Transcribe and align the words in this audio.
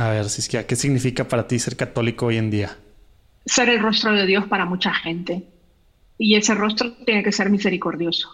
A 0.00 0.08
ver, 0.08 0.30
Siskia, 0.30 0.66
¿qué 0.66 0.76
significa 0.76 1.28
para 1.28 1.46
ti 1.46 1.58
ser 1.58 1.76
católico 1.76 2.24
hoy 2.24 2.38
en 2.38 2.50
día? 2.50 2.74
Ser 3.44 3.68
el 3.68 3.82
rostro 3.82 4.14
de 4.14 4.24
Dios 4.24 4.46
para 4.46 4.64
mucha 4.64 4.94
gente. 4.94 5.46
Y 6.16 6.36
ese 6.36 6.54
rostro 6.54 6.94
tiene 7.04 7.22
que 7.22 7.32
ser 7.32 7.50
misericordioso. 7.50 8.30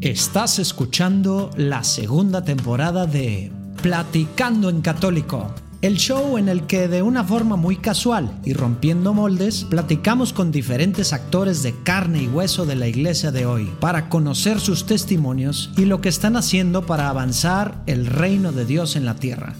Estás 0.00 0.58
escuchando 0.58 1.50
la 1.56 1.84
segunda 1.84 2.44
temporada 2.44 3.06
de 3.06 3.52
Platicando 3.80 4.68
en 4.68 4.82
Católico 4.82 5.54
el 5.82 5.96
show 5.96 6.38
en 6.38 6.48
el 6.48 6.68
que 6.68 6.86
de 6.86 7.02
una 7.02 7.24
forma 7.24 7.56
muy 7.56 7.76
casual 7.76 8.38
y 8.44 8.52
rompiendo 8.52 9.12
moldes, 9.14 9.64
platicamos 9.64 10.32
con 10.32 10.52
diferentes 10.52 11.12
actores 11.12 11.64
de 11.64 11.74
carne 11.82 12.22
y 12.22 12.28
hueso 12.28 12.64
de 12.64 12.76
la 12.76 12.86
iglesia 12.86 13.32
de 13.32 13.46
hoy 13.46 13.64
para 13.80 14.08
conocer 14.08 14.60
sus 14.60 14.86
testimonios 14.86 15.72
y 15.76 15.86
lo 15.86 16.00
que 16.00 16.08
están 16.08 16.36
haciendo 16.36 16.86
para 16.86 17.08
avanzar 17.08 17.82
el 17.86 18.06
reino 18.06 18.52
de 18.52 18.64
Dios 18.64 18.94
en 18.94 19.04
la 19.04 19.16
tierra. 19.16 19.54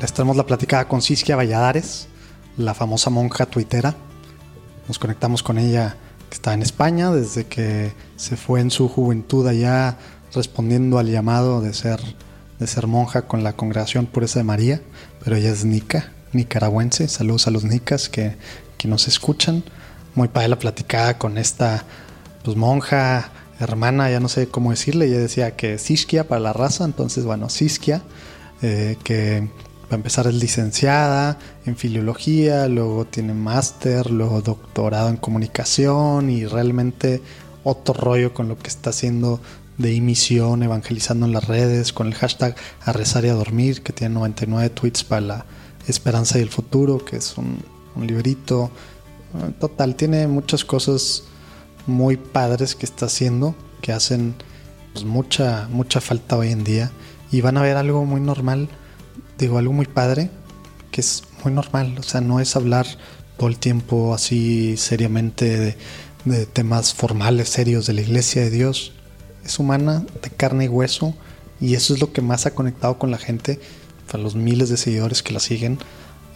Les 0.00 0.12
traemos 0.12 0.38
la 0.38 0.46
platicada 0.46 0.88
con 0.88 1.02
Siskia 1.02 1.36
Valladares, 1.36 2.08
la 2.56 2.72
famosa 2.72 3.10
monja 3.10 3.44
tuitera. 3.44 3.94
Nos 4.88 4.98
conectamos 4.98 5.42
con 5.42 5.58
ella 5.58 5.98
está 6.34 6.52
en 6.52 6.62
España 6.62 7.12
desde 7.12 7.46
que 7.46 7.92
se 8.16 8.36
fue 8.36 8.60
en 8.60 8.72
su 8.72 8.88
juventud 8.88 9.46
allá 9.46 9.96
respondiendo 10.34 10.98
al 10.98 11.08
llamado 11.08 11.60
de 11.60 11.72
ser, 11.72 12.00
de 12.58 12.66
ser 12.66 12.88
monja 12.88 13.22
con 13.22 13.44
la 13.44 13.52
congregación 13.52 14.06
Pureza 14.06 14.40
de 14.40 14.44
María, 14.44 14.82
pero 15.22 15.36
ella 15.36 15.52
es 15.52 15.64
nica, 15.64 16.10
nicaragüense. 16.32 17.06
Saludos 17.06 17.46
a 17.46 17.52
los 17.52 17.62
nicas 17.62 18.08
que, 18.08 18.36
que 18.76 18.88
nos 18.88 19.06
escuchan. 19.06 19.62
Muy 20.16 20.26
padre 20.26 20.48
la 20.48 20.58
platicada 20.58 21.18
con 21.18 21.38
esta 21.38 21.84
pues, 22.42 22.56
monja, 22.56 23.30
hermana, 23.60 24.10
ya 24.10 24.18
no 24.18 24.28
sé 24.28 24.48
cómo 24.48 24.72
decirle. 24.72 25.06
Ella 25.06 25.20
decía 25.20 25.54
que 25.54 25.78
Siskia 25.78 26.26
para 26.26 26.40
la 26.40 26.52
raza, 26.52 26.84
entonces 26.84 27.24
bueno, 27.24 27.48
Siskia, 27.48 28.02
eh, 28.60 28.96
que 29.04 29.48
para 29.94 30.00
empezar 30.00 30.26
es 30.26 30.34
licenciada 30.34 31.38
en 31.66 31.76
filología, 31.76 32.66
luego 32.66 33.04
tiene 33.04 33.32
máster, 33.32 34.10
luego 34.10 34.42
doctorado 34.42 35.08
en 35.08 35.16
comunicación 35.16 36.30
y 36.30 36.46
realmente 36.46 37.22
otro 37.62 37.94
rollo 37.94 38.34
con 38.34 38.48
lo 38.48 38.58
que 38.58 38.66
está 38.66 38.90
haciendo 38.90 39.40
de 39.78 39.94
emisión, 39.94 40.64
evangelizando 40.64 41.26
en 41.26 41.32
las 41.32 41.46
redes, 41.46 41.92
con 41.92 42.08
el 42.08 42.14
hashtag 42.14 42.56
a 42.84 42.92
rezar 42.92 43.24
y 43.24 43.28
a 43.28 43.34
dormir, 43.34 43.84
que 43.84 43.92
tiene 43.92 44.14
99 44.14 44.70
tweets 44.70 45.04
para 45.04 45.20
la 45.20 45.46
esperanza 45.86 46.40
y 46.40 46.42
el 46.42 46.50
futuro, 46.50 47.04
que 47.04 47.18
es 47.18 47.38
un, 47.38 47.62
librito. 48.04 48.72
Total, 49.60 49.94
tiene 49.94 50.26
muchas 50.26 50.64
cosas 50.64 51.22
muy 51.86 52.16
padres 52.16 52.74
que 52.74 52.84
está 52.84 53.06
haciendo, 53.06 53.54
que 53.80 53.92
hacen 53.92 54.34
pues, 54.92 55.04
mucha, 55.04 55.68
mucha 55.70 56.00
falta 56.00 56.36
hoy 56.36 56.50
en 56.50 56.64
día. 56.64 56.90
Y 57.30 57.42
van 57.42 57.56
a 57.58 57.62
ver 57.62 57.76
algo 57.76 58.04
muy 58.04 58.20
normal 58.20 58.68
digo, 59.38 59.58
algo 59.58 59.72
muy 59.72 59.86
padre, 59.86 60.30
que 60.90 61.00
es 61.00 61.24
muy 61.42 61.52
normal, 61.52 61.96
o 61.98 62.02
sea, 62.02 62.20
no 62.20 62.40
es 62.40 62.56
hablar 62.56 62.86
todo 63.36 63.48
el 63.48 63.58
tiempo 63.58 64.14
así 64.14 64.76
seriamente 64.76 65.76
de, 66.24 66.46
temas 66.46 66.94
formales, 66.94 67.50
serios 67.50 67.86
de 67.86 67.92
la 67.92 68.00
iglesia 68.00 68.42
de 68.42 68.50
Dios. 68.50 68.92
Es 69.44 69.58
humana, 69.58 70.06
de 70.22 70.30
carne 70.30 70.64
y 70.64 70.68
hueso, 70.68 71.14
y 71.60 71.74
eso 71.74 71.92
es 71.92 72.00
lo 72.00 72.12
que 72.12 72.22
más 72.22 72.46
ha 72.46 72.54
conectado 72.54 72.98
con 72.98 73.10
la 73.10 73.18
gente, 73.18 73.60
para 74.10 74.22
los 74.22 74.34
miles 74.34 74.70
de 74.70 74.78
seguidores 74.78 75.22
que 75.22 75.34
la 75.34 75.40
siguen, 75.40 75.78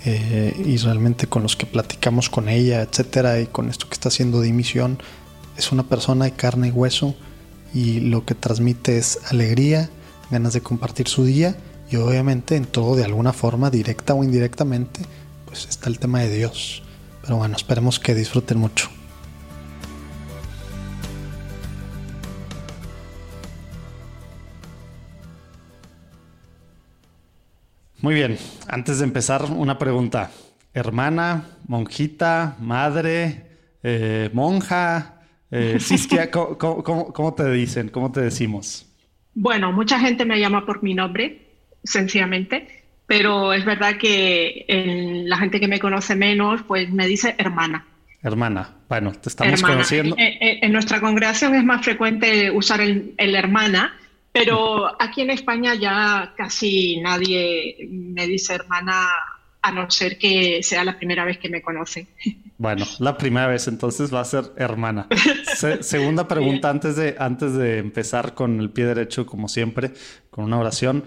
eh, 0.05 0.55
y 0.62 0.77
realmente 0.77 1.27
con 1.27 1.43
los 1.43 1.57
que 1.57 1.65
platicamos 1.65 2.29
con 2.29 2.51
ella, 2.51 2.83
etcétera, 2.83 3.41
y 3.41 3.47
con 3.47 3.71
esto 3.71 3.89
que 3.89 3.95
está 3.95 4.09
haciendo 4.09 4.41
de 4.41 4.53
misión, 4.53 4.99
es 5.57 5.73
una 5.73 5.85
persona 5.85 6.27
de 6.27 6.33
carne 6.33 6.69
y 6.69 6.71
hueso, 6.71 7.15
y 7.73 8.01
lo 8.01 8.27
que 8.27 8.35
transmite 8.35 8.99
es 8.99 9.19
alegría, 9.31 9.89
ganas 10.31 10.53
de 10.53 10.61
compartir 10.61 11.09
su 11.09 11.25
día 11.25 11.57
y 11.91 11.97
obviamente 11.97 12.56
en 12.56 12.67
todo 12.67 12.97
de 12.97 13.05
alguna 13.05 13.33
forma, 13.33 13.70
directa 13.70 14.14
o 14.14 14.22
indirectamente, 14.22 15.00
pues 15.47 15.66
está 15.69 15.88
el 15.88 15.99
tema 15.99 16.21
de 16.21 16.37
Dios. 16.37 16.82
Pero 17.22 17.37
bueno, 17.37 17.56
esperemos 17.56 17.99
que 17.99 18.15
disfruten 18.15 18.59
mucho. 18.59 18.91
Muy 28.00 28.15
bien, 28.15 28.38
antes 28.69 28.98
de 29.00 29.04
empezar, 29.04 29.44
una 29.44 29.77
pregunta. 29.77 30.31
Hermana, 30.72 31.59
monjita, 31.66 32.56
madre, 32.60 33.47
eh, 33.82 34.31
monja, 34.32 35.22
eh, 35.50 35.78
Siskia, 35.81 36.31
cómo 36.31 37.34
te 37.34 37.50
dicen? 37.50 37.88
¿Cómo 37.88 38.12
te 38.12 38.21
decimos? 38.21 38.87
Bueno, 39.34 39.72
mucha 39.72 39.98
gente 39.98 40.25
me 40.25 40.38
llama 40.38 40.65
por 40.65 40.82
mi 40.82 40.94
nombre, 40.94 41.47
sencillamente, 41.84 42.84
pero 43.06 43.53
es 43.53 43.65
verdad 43.65 43.97
que 43.97 44.66
la 45.27 45.39
gente 45.39 45.61
que 45.61 45.69
me 45.69 45.81
conoce 45.81 46.15
menos, 46.15 46.62
pues 46.62 46.91
me 46.91 47.06
dice 47.06 47.34
hermana. 47.39 47.87
Hermana, 48.22 48.77
bueno, 48.89 49.12
te 49.12 49.28
estamos 49.28 49.62
conociendo. 49.62 50.16
En, 50.19 50.72
nuestra 50.72 51.00
congregación 51.00 51.55
es 51.55 51.65
más 51.65 51.84
frecuente 51.84 52.50
usar 52.50 52.81
el, 52.81 53.15
hermana, 53.16 53.97
pero 54.33 55.00
aquí 55.00 55.22
en 55.22 55.31
España 55.31 55.75
ya 55.75 56.34
casi 56.37 57.00
nadie 57.00 57.77
me 57.89 58.27
dice 58.27 58.55
hermana 58.55 59.09
a 59.62 59.72
no 59.72 59.91
ser 59.91 60.19
que 60.19 60.62
sea 60.62 60.84
la 60.84 60.97
primera 60.97 61.25
vez 61.25 61.39
que 61.39 61.49
me 61.49 61.62
conoce. 61.62 62.06
Bueno, 62.60 62.84
la 62.99 63.16
primera 63.16 63.47
vez 63.47 63.69
entonces 63.69 64.12
va 64.12 64.19
a 64.19 64.25
ser 64.25 64.47
hermana. 64.56 65.06
segunda 65.81 66.27
pregunta 66.27 66.69
antes 66.69 66.97
de, 66.97 67.15
antes 67.16 67.53
de 67.53 67.78
empezar 67.78 68.34
con 68.34 68.59
el 68.59 68.71
pie 68.71 68.84
derecho, 68.84 69.27
como 69.27 69.47
siempre, 69.47 69.93
con 70.28 70.47
una 70.47 70.59
oración. 70.59 71.05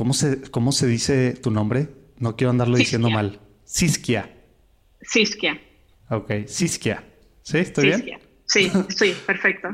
¿Cómo 0.00 0.14
se, 0.14 0.50
cómo 0.50 0.72
se 0.72 0.86
dice 0.86 1.34
tu 1.34 1.50
nombre? 1.50 1.90
No 2.16 2.34
quiero 2.34 2.52
andarlo 2.52 2.78
diciendo 2.78 3.10
mal. 3.10 3.38
Siskia. 3.64 4.34
Siskia. 5.02 5.60
Ok, 6.08 6.46
Siskia. 6.46 7.04
¿Sí? 7.42 7.58
¿Estoy 7.58 7.84
bien? 7.88 8.18
Sí, 8.46 8.72
sí, 8.96 9.14
perfecto. 9.26 9.68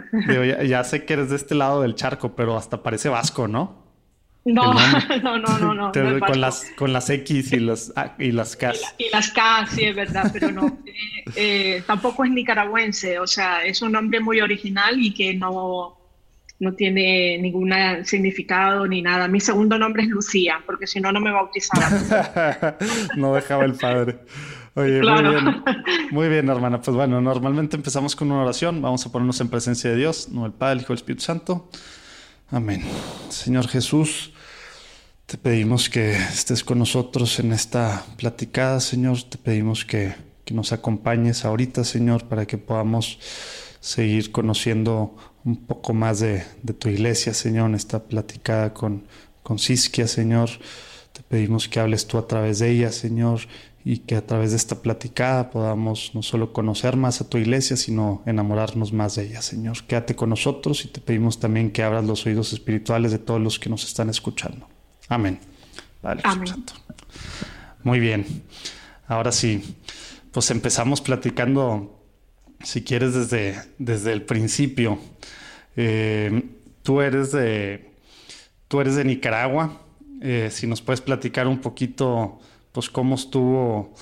ya, 0.66 0.82
sé 0.82 1.04
que 1.04 1.12
eres 1.12 1.30
de 1.30 1.36
este 1.36 1.54
lado 1.54 1.82
del 1.82 1.94
charco, 1.94 2.34
pero 2.34 2.56
hasta 2.56 2.82
parece 2.82 3.08
vasco, 3.08 3.46
¿no? 3.46 3.86
No, 4.44 4.74
no, 5.22 5.38
no, 5.38 5.58
no, 5.60 5.74
no. 5.74 5.92
con, 6.18 6.40
las, 6.40 6.72
con 6.76 6.92
las 6.92 7.08
X 7.08 7.52
y 7.52 7.60
las, 7.60 7.92
y 8.18 8.32
las 8.32 8.56
K. 8.56 8.72
Y, 8.98 9.08
las 9.10 9.30
K, 9.30 9.68
sí, 9.70 9.84
es 9.84 9.94
verdad, 9.94 10.28
pero 10.32 10.50
no. 10.50 10.76
Eh, 11.36 11.76
eh, 11.76 11.82
tampoco 11.86 12.24
es 12.24 12.32
nicaragüense, 12.32 13.20
o 13.20 13.28
sea, 13.28 13.64
es 13.64 13.80
un 13.80 13.92
nombre 13.92 14.18
muy 14.18 14.40
original 14.40 15.00
y 15.00 15.14
que 15.14 15.34
no, 15.34 16.05
no 16.58 16.72
tiene 16.74 17.38
ningún 17.38 17.72
significado 18.04 18.86
ni 18.86 19.02
nada. 19.02 19.28
Mi 19.28 19.40
segundo 19.40 19.78
nombre 19.78 20.02
es 20.02 20.08
Lucía, 20.08 20.62
porque 20.64 20.86
si 20.86 21.00
no, 21.00 21.12
no 21.12 21.20
me 21.20 21.30
bautizaba. 21.30 22.76
no 23.16 23.34
dejaba 23.34 23.64
el 23.64 23.74
padre. 23.74 24.18
Oye, 24.74 25.00
muy 25.00 25.22
bien. 25.22 25.64
Muy 26.10 26.28
bien, 26.28 26.48
hermana. 26.48 26.80
Pues 26.80 26.94
bueno, 26.96 27.20
normalmente 27.20 27.76
empezamos 27.76 28.14
con 28.14 28.30
una 28.30 28.42
oración. 28.42 28.80
Vamos 28.82 29.04
a 29.06 29.12
ponernos 29.12 29.40
en 29.40 29.48
presencia 29.48 29.90
de 29.90 29.96
Dios, 29.96 30.28
no 30.30 30.44
el 30.44 30.52
Padre, 30.52 30.74
el 30.74 30.80
Hijo 30.82 30.92
el 30.92 30.98
Espíritu 30.98 31.24
Santo. 31.24 31.70
Amén. 32.50 32.82
Señor 33.28 33.68
Jesús, 33.68 34.32
te 35.24 35.38
pedimos 35.38 35.88
que 35.88 36.12
estés 36.12 36.62
con 36.62 36.78
nosotros 36.78 37.38
en 37.40 37.52
esta 37.52 38.04
platicada, 38.16 38.80
Señor. 38.80 39.22
Te 39.22 39.38
pedimos 39.38 39.84
que, 39.84 40.14
que 40.44 40.54
nos 40.54 40.72
acompañes 40.72 41.44
ahorita, 41.44 41.82
Señor, 41.82 42.28
para 42.28 42.46
que 42.46 42.58
podamos 42.58 43.18
seguir 43.80 44.30
conociendo 44.30 45.16
un 45.46 45.56
poco 45.56 45.94
más 45.94 46.18
de, 46.20 46.44
tu 46.78 46.88
iglesia, 46.88 47.32
Señor, 47.32 47.70
en 47.70 47.76
esta 47.76 48.02
platicada 48.02 48.74
con, 48.74 49.04
con 49.44 49.58
Siskia, 49.60 50.08
Señor. 50.08 50.50
Te 51.12 51.22
pedimos 51.22 51.68
que 51.68 51.78
hables 51.78 52.06
tú 52.06 52.18
a 52.18 52.26
través 52.26 52.58
de 52.58 52.70
ella, 52.70 52.90
Señor, 52.90 53.40
y 53.84 53.98
que 53.98 54.16
a 54.16 54.26
través 54.26 54.50
de 54.50 54.56
esta 54.56 54.82
platicada 54.82 55.50
podamos 55.50 56.10
no 56.14 56.22
solo 56.22 56.52
conocer 56.52 56.96
más 56.96 57.20
a 57.20 57.28
tu 57.28 57.38
iglesia, 57.38 57.76
sino 57.76 58.22
enamorarnos 58.26 58.92
más 58.92 59.14
de 59.14 59.26
ella, 59.26 59.40
Señor. 59.40 59.84
Quédate 59.84 60.16
con 60.16 60.30
nosotros 60.30 60.84
y 60.84 60.88
te 60.88 61.00
pedimos 61.00 61.38
también 61.38 61.70
que 61.70 61.84
abras 61.84 62.04
los 62.04 62.26
oídos 62.26 62.52
espirituales 62.52 63.12
de 63.12 63.20
todos 63.20 63.40
los 63.40 63.60
que 63.60 63.70
nos 63.70 63.84
están 63.84 64.10
escuchando. 64.10 64.68
Amén. 65.08 65.38
Vale, 66.02 66.22
Muy 67.84 68.00
bien. 68.00 68.42
Ahora 69.06 69.30
sí, 69.30 69.62
pues 70.32 70.50
empezamos 70.50 71.00
platicando 71.00 71.96
si 72.64 72.82
quieres, 72.82 73.14
desde, 73.14 73.62
desde 73.78 74.12
el 74.12 74.22
principio. 74.22 74.98
Eh, 75.76 76.42
tú 76.82 77.00
eres 77.00 77.32
de. 77.32 77.90
Tú 78.68 78.80
eres 78.80 78.96
de 78.96 79.04
Nicaragua. 79.04 79.80
Eh, 80.20 80.48
si 80.50 80.66
nos 80.66 80.80
puedes 80.82 81.00
platicar 81.00 81.46
un 81.46 81.60
poquito, 81.60 82.40
pues, 82.72 82.90
cómo 82.90 83.14
estuvo. 83.14 83.94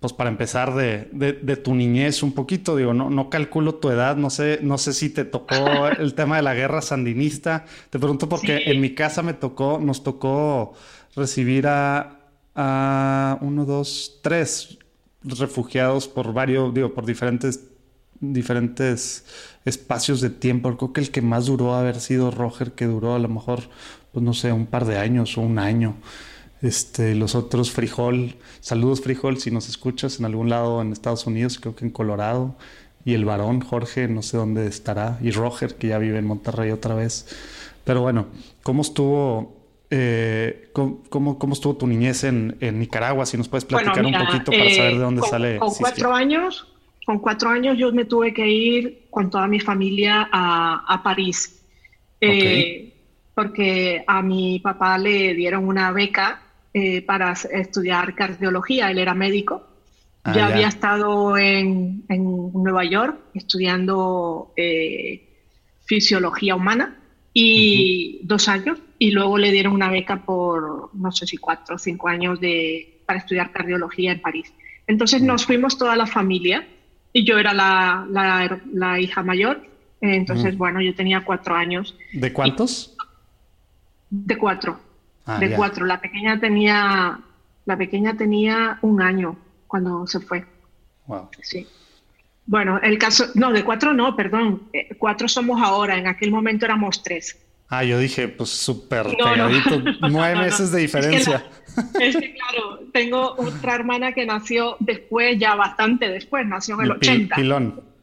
Pues 0.00 0.12
para 0.12 0.28
empezar 0.28 0.74
de, 0.74 1.08
de, 1.12 1.56
tu 1.56 1.74
niñez 1.74 2.22
un 2.22 2.32
poquito, 2.32 2.76
digo, 2.76 2.92
no, 2.92 3.08
no 3.08 3.30
calculo 3.30 3.76
tu 3.76 3.88
edad, 3.88 4.16
no 4.16 4.28
sé, 4.28 4.58
no 4.60 4.76
sé 4.76 4.92
si 4.92 5.08
te 5.08 5.24
tocó 5.24 5.88
el 5.98 6.12
tema 6.12 6.36
de 6.36 6.42
la 6.42 6.52
guerra 6.52 6.82
sandinista. 6.82 7.64
Te 7.88 7.98
pregunto 7.98 8.28
porque 8.28 8.64
en 8.66 8.82
mi 8.82 8.94
casa 8.94 9.22
me 9.22 9.32
tocó, 9.32 9.78
nos 9.80 10.02
tocó 10.02 10.74
recibir 11.16 11.66
a, 11.66 12.18
a 12.54 13.38
uno, 13.40 13.64
dos, 13.64 14.20
tres 14.22 14.78
refugiados 15.24 16.06
por 16.06 16.32
varios, 16.32 16.72
digo, 16.74 16.92
por 16.92 17.06
diferentes, 17.06 17.68
diferentes 18.20 19.24
espacios 19.64 20.20
de 20.20 20.30
tiempo. 20.30 20.76
Creo 20.76 20.92
que 20.92 21.00
el 21.00 21.10
que 21.10 21.22
más 21.22 21.46
duró 21.46 21.74
haber 21.74 22.00
sido 22.00 22.30
Roger, 22.30 22.72
que 22.72 22.86
duró 22.86 23.14
a 23.14 23.18
lo 23.18 23.28
mejor, 23.28 23.60
pues 24.12 24.24
no 24.24 24.34
sé, 24.34 24.52
un 24.52 24.66
par 24.66 24.84
de 24.84 24.98
años 24.98 25.38
o 25.38 25.40
un 25.40 25.58
año. 25.58 25.96
Este, 26.62 27.14
los 27.14 27.34
otros, 27.34 27.72
Frijol, 27.72 28.36
saludos 28.60 29.02
Frijol, 29.02 29.38
si 29.38 29.50
nos 29.50 29.68
escuchas 29.68 30.18
en 30.18 30.24
algún 30.24 30.48
lado 30.48 30.80
en 30.80 30.92
Estados 30.92 31.26
Unidos, 31.26 31.58
creo 31.58 31.76
que 31.76 31.84
en 31.84 31.90
Colorado. 31.90 32.56
Y 33.04 33.12
el 33.12 33.26
varón, 33.26 33.60
Jorge, 33.60 34.08
no 34.08 34.22
sé 34.22 34.38
dónde 34.38 34.66
estará. 34.66 35.18
Y 35.20 35.30
Roger, 35.30 35.74
que 35.74 35.88
ya 35.88 35.98
vive 35.98 36.18
en 36.18 36.26
Monterrey 36.26 36.70
otra 36.70 36.94
vez. 36.94 37.26
Pero 37.84 38.00
bueno, 38.00 38.28
¿cómo 38.62 38.80
estuvo 38.80 39.64
eh, 39.90 40.70
¿cómo, 40.72 41.38
¿cómo, 41.38 41.52
estuvo 41.52 41.76
tu 41.76 41.86
niñez 41.86 42.24
en, 42.24 42.56
en, 42.60 42.78
Nicaragua? 42.78 43.26
Si 43.26 43.36
nos 43.36 43.48
puedes 43.48 43.64
platicar 43.64 44.04
un 44.04 44.12
poquito 44.12 44.50
para 44.50 44.70
saber 44.70 44.94
de 44.94 44.98
dónde 44.98 45.20
con, 45.20 45.30
sale. 45.30 45.58
Con 45.58 45.74
cuatro 45.74 46.14
años, 46.14 46.66
con 47.04 47.18
cuatro 47.18 47.50
años 47.50 47.76
yo 47.78 47.92
me 47.92 48.04
tuve 48.06 48.32
que 48.32 48.48
ir 48.48 49.06
con 49.10 49.30
toda 49.30 49.46
mi 49.46 49.60
familia 49.60 50.28
a, 50.32 50.84
a 50.86 51.02
París, 51.02 51.62
eh, 52.20 52.94
porque 53.34 54.02
a 54.06 54.22
mi 54.22 54.58
papá 54.60 54.96
le 54.98 55.34
dieron 55.34 55.68
una 55.68 55.92
beca 55.92 56.42
eh, 56.72 57.02
para 57.02 57.32
estudiar 57.32 58.14
cardiología, 58.14 58.90
él 58.90 58.98
era 58.98 59.14
médico. 59.14 59.66
Ah, 60.24 60.32
ya, 60.32 60.48
ya, 60.48 60.54
había 60.54 60.68
estado 60.68 61.36
en, 61.36 62.04
en, 62.08 62.52
Nueva 62.54 62.84
York 62.84 63.18
estudiando 63.34 64.54
fisiología 65.84 66.56
humana 66.56 66.96
y 67.34 68.20
uh 68.20 68.24
-huh. 68.24 68.26
dos 68.28 68.48
años 68.48 68.78
y 68.98 69.10
luego 69.10 69.36
le 69.36 69.52
dieron 69.52 69.74
una 69.74 69.90
beca 69.90 70.24
por 70.24 70.94
no 70.94 71.12
sé 71.12 71.26
si 71.26 71.36
cuatro 71.36 71.74
o 71.74 71.78
cinco 71.78 72.08
años 72.08 72.40
de, 72.40 73.02
para 73.04 73.18
estudiar 73.18 73.52
cardiología 73.52 74.12
en 74.12 74.22
París. 74.22 74.50
Entonces 74.86 75.20
-huh. 75.20 75.26
nos 75.26 75.44
fuimos 75.44 75.76
toda 75.76 75.94
la 75.94 76.06
familia 76.06 76.66
y 77.14 77.24
yo 77.24 77.38
era 77.38 77.54
la, 77.54 78.06
la, 78.10 78.60
la 78.74 79.00
hija 79.00 79.22
mayor. 79.22 79.66
Entonces, 80.02 80.58
bueno, 80.58 80.82
yo 80.82 80.94
tenía 80.94 81.24
cuatro 81.24 81.54
años. 81.54 81.96
¿De 82.12 82.30
cuántos? 82.30 82.94
Y, 84.10 84.16
de 84.26 84.36
cuatro. 84.36 84.78
Ah, 85.24 85.38
de 85.38 85.48
ya. 85.48 85.56
cuatro. 85.56 85.86
La 85.86 86.00
pequeña 86.00 86.38
tenía 86.38 87.20
la 87.64 87.76
pequeña 87.78 88.14
tenía 88.16 88.78
un 88.82 89.00
año 89.00 89.36
cuando 89.66 90.06
se 90.06 90.20
fue. 90.20 90.44
Wow. 91.06 91.30
Sí. 91.40 91.66
Bueno, 92.46 92.78
el 92.82 92.98
caso, 92.98 93.26
no, 93.34 93.52
de 93.52 93.64
cuatro 93.64 93.94
no, 93.94 94.14
perdón, 94.14 94.64
eh, 94.72 94.94
cuatro 94.98 95.28
somos 95.28 95.62
ahora, 95.62 95.96
en 95.96 96.06
aquel 96.06 96.30
momento 96.30 96.66
éramos 96.66 97.02
tres. 97.02 97.40
Ah, 97.68 97.82
yo 97.82 97.98
dije, 97.98 98.28
pues 98.28 98.50
súper 98.50 99.06
no, 99.06 99.32
pegadito, 99.32 99.80
no. 100.00 100.08
nueve 100.08 100.36
meses 100.36 100.70
de 100.70 100.80
diferencia. 100.80 101.44
Es 101.66 101.84
que, 101.98 102.08
es 102.08 102.16
que, 102.16 102.34
claro, 102.34 102.80
tengo 102.92 103.34
otra 103.36 103.74
hermana 103.74 104.12
que 104.12 104.26
nació 104.26 104.76
después, 104.80 105.38
ya 105.38 105.54
bastante 105.54 106.08
después, 106.08 106.46
nació 106.46 106.76
en 106.76 106.80
el, 106.82 106.90
el 106.90 106.96
80. 106.96 107.36
Pilón. 107.36 107.94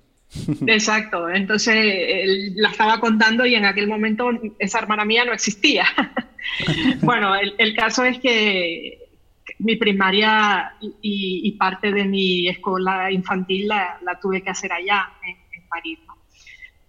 Exacto, 0.65 1.29
entonces 1.29 1.75
él, 1.75 2.53
la 2.55 2.69
estaba 2.69 2.99
contando 2.99 3.45
y 3.45 3.55
en 3.55 3.65
aquel 3.65 3.87
momento 3.87 4.29
esa 4.59 4.79
hermana 4.79 5.03
mía 5.05 5.25
no 5.25 5.33
existía. 5.33 5.85
bueno, 7.01 7.35
el, 7.35 7.53
el 7.57 7.75
caso 7.75 8.05
es 8.05 8.17
que 8.19 8.99
mi 9.59 9.75
primaria 9.75 10.73
y, 10.79 11.41
y, 11.43 11.51
parte 11.53 11.91
de 11.91 12.05
mi 12.05 12.47
escuela 12.47 13.11
infantil 13.11 13.67
la, 13.67 13.99
la 14.03 14.19
tuve 14.19 14.41
que 14.41 14.49
hacer 14.49 14.71
allá, 14.71 15.09
en, 15.23 15.35
en 15.61 15.67
París. 15.67 15.99
¿no? 16.07 16.17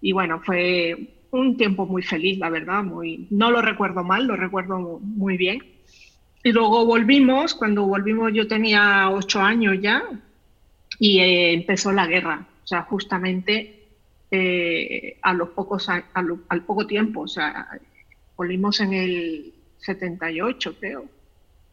Y 0.01 0.11
bueno, 0.11 0.41
fue 0.43 0.97
un 1.33 1.57
tiempo 1.57 1.85
muy 1.85 2.03
feliz, 2.03 2.37
la 2.37 2.49
verdad, 2.49 2.83
muy, 2.83 3.27
no 3.31 3.51
lo 3.51 3.61
recuerdo 3.61 4.03
mal, 4.03 4.25
lo 4.27 4.35
recuerdo 4.35 4.99
muy 5.01 5.37
bien. 5.37 5.63
Y 6.43 6.51
luego 6.51 6.85
volvimos, 6.85 7.55
cuando 7.55 7.85
volvimos 7.85 8.31
yo 8.33 8.47
tenía 8.47 9.09
ocho 9.09 9.41
años 9.41 9.77
ya 9.81 10.03
y 10.99 11.19
eh, 11.19 11.53
empezó 11.53 11.91
la 11.91 12.05
guerra, 12.05 12.45
o 12.63 12.67
sea, 12.67 12.83
justamente 12.83 13.87
eh, 14.29 15.17
a 15.21 15.33
los 15.33 15.49
pocos, 15.49 15.89
a, 15.89 16.05
a 16.13 16.21
lo, 16.21 16.39
al 16.49 16.61
poco 16.63 16.85
tiempo, 16.85 17.21
o 17.21 17.27
sea, 17.27 17.67
volvimos 18.37 18.79
en 18.81 18.93
el 18.93 19.53
78, 19.79 20.75
creo, 20.79 21.05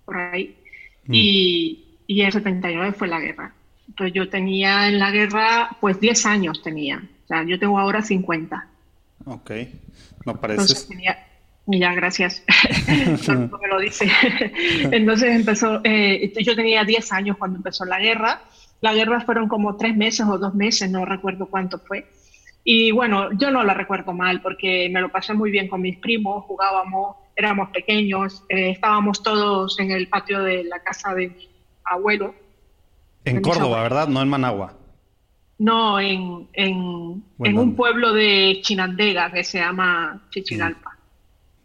por 0.05 0.17
ahí. 0.17 0.57
Mm. 1.05 1.15
Y, 1.15 1.85
y 2.07 2.23
el 2.23 2.33
79 2.33 2.93
fue 2.93 3.09
la 3.09 3.21
guerra. 3.21 3.53
Entonces 3.89 4.15
yo 4.15 4.29
tenía 4.29 4.89
en 4.89 4.99
la 4.99 5.11
guerra, 5.11 5.77
pues 5.81 6.01
10 6.01 6.27
años 6.27 6.63
tenía. 6.63 7.03
O 7.25 7.27
sea, 7.27 7.45
yo 7.45 7.59
tengo 7.59 7.79
ahora 7.79 8.03
50. 8.03 8.70
Ok, 9.27 9.51
no 10.25 10.41
parece. 10.41 10.89
Tenía... 10.89 11.27
Ya, 11.67 11.95
gracias. 11.95 12.43
me 13.29 13.69
lo 13.69 13.79
dice. 13.79 14.11
Entonces 14.91 15.37
empezó, 15.37 15.81
eh, 15.85 16.33
yo 16.43 16.57
tenía 16.57 16.85
10 16.85 17.13
años 17.13 17.37
cuando 17.37 17.59
empezó 17.59 17.85
la 17.85 18.01
guerra. 18.01 18.43
La 18.81 18.95
guerra 18.95 19.21
fueron 19.21 19.47
como 19.47 19.77
tres 19.77 19.97
meses 19.97 20.27
o 20.27 20.39
dos 20.39 20.55
meses, 20.55 20.91
no 20.91 21.05
recuerdo 21.05 21.47
cuánto 21.47 21.79
fue. 21.79 22.07
Y 22.65 22.91
bueno, 22.93 23.33
yo 23.39 23.51
no 23.51 23.63
la 23.63 23.75
recuerdo 23.75 24.13
mal 24.13 24.41
porque 24.43 24.89
me 24.91 25.01
lo 25.01 25.11
pasé 25.11 25.35
muy 25.35 25.51
bien 25.51 25.69
con 25.69 25.81
mis 25.81 25.99
primos, 25.99 26.45
jugábamos, 26.45 27.17
éramos 27.37 27.71
pequeños, 27.71 28.43
eh, 28.49 28.71
estábamos 28.71 29.23
todos 29.23 29.79
en 29.81 29.91
el 29.91 30.09
patio 30.09 30.43
de 30.43 30.65
la 30.65 30.83
casa 30.83 31.15
de 31.15 31.29
mi 31.29 31.49
abuelo. 31.85 32.35
En 33.25 33.41
Córdoba, 33.43 33.83
¿verdad? 33.83 34.09
No 34.09 34.23
en 34.23 34.29
Managua. 34.29 34.80
No, 35.61 36.01
en, 36.01 36.49
en, 36.55 37.23
un 37.39 37.77
pueblo 37.77 38.15
de 38.15 38.61
Chinandega 38.63 39.31
que 39.31 39.45
se 39.45 39.59
llama 39.59 40.23
Chichigalpa. 40.31 40.97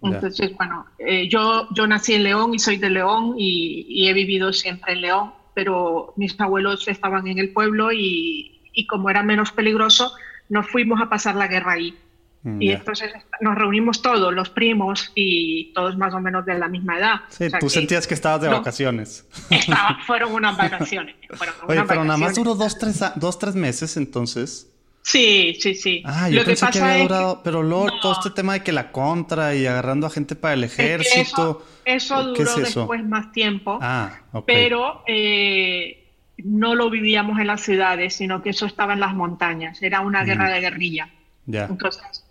Mm. 0.01 0.07
Entonces, 0.13 0.49
yeah. 0.49 0.57
bueno, 0.57 0.85
eh, 0.99 1.29
yo, 1.29 1.69
yo 1.73 1.87
nací 1.87 2.13
en 2.13 2.23
León 2.23 2.53
y 2.53 2.59
soy 2.59 2.75
de 2.75 2.89
León 2.89 3.35
y, 3.37 3.85
y, 3.87 4.09
he 4.09 4.13
vivido 4.13 4.51
siempre 4.51 4.91
en 4.91 5.01
León, 5.01 5.31
pero 5.53 6.13
mis 6.17 6.37
abuelos 6.41 6.85
estaban 6.89 7.25
en 7.27 7.39
el 7.39 7.53
pueblo 7.53 7.93
y, 7.93 8.59
y 8.73 8.85
como 8.85 9.09
era 9.09 9.23
menos 9.23 9.53
peligroso, 9.53 10.11
nos 10.49 10.67
fuimos 10.67 11.01
a 11.01 11.07
pasar 11.07 11.35
la 11.35 11.47
guerra 11.47 11.71
ahí. 11.71 11.97
Mm, 12.45 12.61
y 12.61 12.67
yeah. 12.67 12.77
entonces 12.77 13.11
nos 13.41 13.55
reunimos 13.55 14.03
todos, 14.03 14.31
los 14.31 14.51
primos 14.51 15.11
y 15.15 15.73
todos 15.73 15.97
más 15.97 16.13
o 16.13 16.21
menos 16.21 16.45
de 16.45 16.53
la 16.59 16.67
misma 16.67 16.99
edad. 16.99 17.21
Sí, 17.29 17.45
o 17.45 17.49
sea 17.49 17.59
tú 17.59 17.65
que, 17.65 17.71
sentías 17.71 18.05
que 18.05 18.13
estabas 18.13 18.41
de 18.41 18.49
no, 18.49 18.57
vacaciones. 18.57 19.27
Estaba, 19.49 19.97
fueron 20.05 20.31
unas 20.31 20.55
vacaciones. 20.55 21.15
Fueron 21.33 21.55
Oye, 21.55 21.65
pero 21.65 21.81
vacaciones. 21.81 22.07
nada 22.07 22.17
más 22.19 22.35
duró 22.35 22.53
dos 22.53 22.77
tres, 22.77 23.03
dos, 23.15 23.39
tres 23.39 23.55
meses 23.55 23.97
entonces. 23.97 24.71
Sí, 25.01 25.57
sí, 25.59 25.73
sí. 25.73 26.03
Ah, 26.05 26.29
yo 26.29 26.41
Lo 26.41 26.45
pensé 26.45 26.67
que, 26.67 26.73
que 26.73 26.79
había 26.79 27.03
durado, 27.03 27.37
que... 27.37 27.41
pero 27.45 27.63
luego 27.63 27.87
no. 27.87 27.99
todo 27.99 28.13
este 28.13 28.29
tema 28.29 28.53
de 28.53 28.63
que 28.63 28.71
la 28.71 28.91
contra 28.91 29.55
y 29.55 29.65
agarrando 29.65 30.05
a 30.05 30.11
gente 30.11 30.35
para 30.35 30.53
el 30.53 30.63
ejército. 30.63 31.65
Es 31.83 32.03
eso, 32.03 32.21
eso 32.21 32.23
duró 32.25 32.43
es 32.43 32.57
eso? 32.69 32.79
después 32.81 33.03
más 33.05 33.31
tiempo. 33.31 33.79
Ah, 33.81 34.19
ok. 34.33 34.45
Pero 34.45 35.03
eh, 35.07 36.11
no 36.37 36.75
lo 36.75 36.91
vivíamos 36.91 37.39
en 37.39 37.47
las 37.47 37.61
ciudades, 37.61 38.15
sino 38.15 38.43
que 38.43 38.51
eso 38.51 38.67
estaba 38.67 38.93
en 38.93 38.99
las 38.99 39.15
montañas. 39.15 39.81
Era 39.81 40.01
una 40.01 40.21
mm. 40.21 40.25
guerra 40.25 40.49
de 40.51 40.61
guerrilla. 40.61 41.09
Ya. 41.47 41.65
Entonces, 41.65 42.24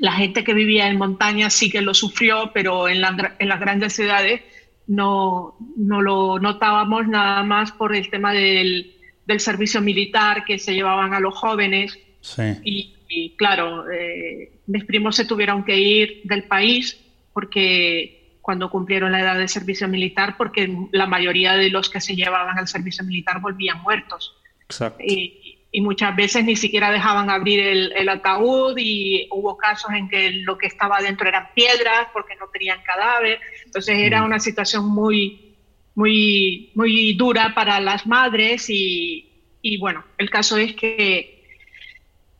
la 0.00 0.12
gente 0.12 0.44
que 0.44 0.54
vivía 0.54 0.88
en 0.88 0.98
montañas 0.98 1.52
sí 1.52 1.70
que 1.70 1.80
lo 1.80 1.94
sufrió, 1.94 2.50
pero 2.52 2.88
en, 2.88 3.00
la, 3.00 3.36
en 3.38 3.48
las 3.48 3.60
grandes 3.60 3.94
ciudades 3.94 4.42
no, 4.86 5.56
no, 5.76 6.02
lo 6.02 6.38
notábamos 6.38 7.08
nada 7.08 7.42
más 7.42 7.72
por 7.72 7.94
el 7.94 8.08
tema 8.10 8.32
del, 8.32 8.94
del 9.26 9.40
servicio 9.40 9.80
militar 9.80 10.44
que 10.44 10.58
se 10.58 10.74
llevaban 10.74 11.14
a 11.14 11.20
los 11.20 11.34
jóvenes. 11.34 11.98
Sí. 12.20 12.42
Y, 12.64 12.94
y, 13.08 13.36
claro, 13.36 13.90
eh, 13.90 14.52
mis 14.66 14.84
primos 14.84 15.16
se 15.16 15.24
tuvieron 15.24 15.64
que 15.64 15.76
ir 15.76 16.20
del 16.24 16.44
país 16.44 17.00
porque 17.32 18.38
cuando 18.40 18.70
cumplieron 18.70 19.10
la 19.10 19.20
edad 19.20 19.38
de 19.38 19.48
servicio 19.48 19.88
militar, 19.88 20.36
porque 20.38 20.72
la 20.92 21.06
mayoría 21.06 21.54
de 21.54 21.68
los 21.68 21.90
que 21.90 22.00
se 22.00 22.14
llevaban 22.14 22.56
al 22.58 22.68
servicio 22.68 23.04
militar 23.04 23.40
volvían 23.40 23.82
muertos. 23.82 24.36
Exacto. 24.62 25.02
Y, 25.04 25.45
y 25.72 25.80
muchas 25.80 26.14
veces 26.16 26.44
ni 26.44 26.56
siquiera 26.56 26.90
dejaban 26.90 27.28
abrir 27.28 27.60
el, 27.60 27.92
el, 27.92 28.08
ataúd 28.08 28.76
y 28.78 29.28
hubo 29.30 29.56
casos 29.56 29.90
en 29.92 30.08
que 30.08 30.30
lo 30.30 30.56
que 30.56 30.68
estaba 30.68 31.00
dentro 31.00 31.28
eran 31.28 31.48
piedras 31.54 32.08
porque 32.12 32.36
no 32.36 32.48
tenían 32.48 32.82
cadáver. 32.82 33.40
Entonces 33.64 33.98
era 33.98 34.22
una 34.24 34.38
situación 34.38 34.86
muy, 34.86 35.54
muy, 35.94 36.70
muy 36.74 37.14
dura 37.14 37.52
para 37.54 37.80
las 37.80 38.06
madres 38.06 38.70
y, 38.70 39.28
y 39.60 39.78
bueno, 39.78 40.04
el 40.18 40.30
caso 40.30 40.56
es 40.56 40.74
que, 40.74 41.44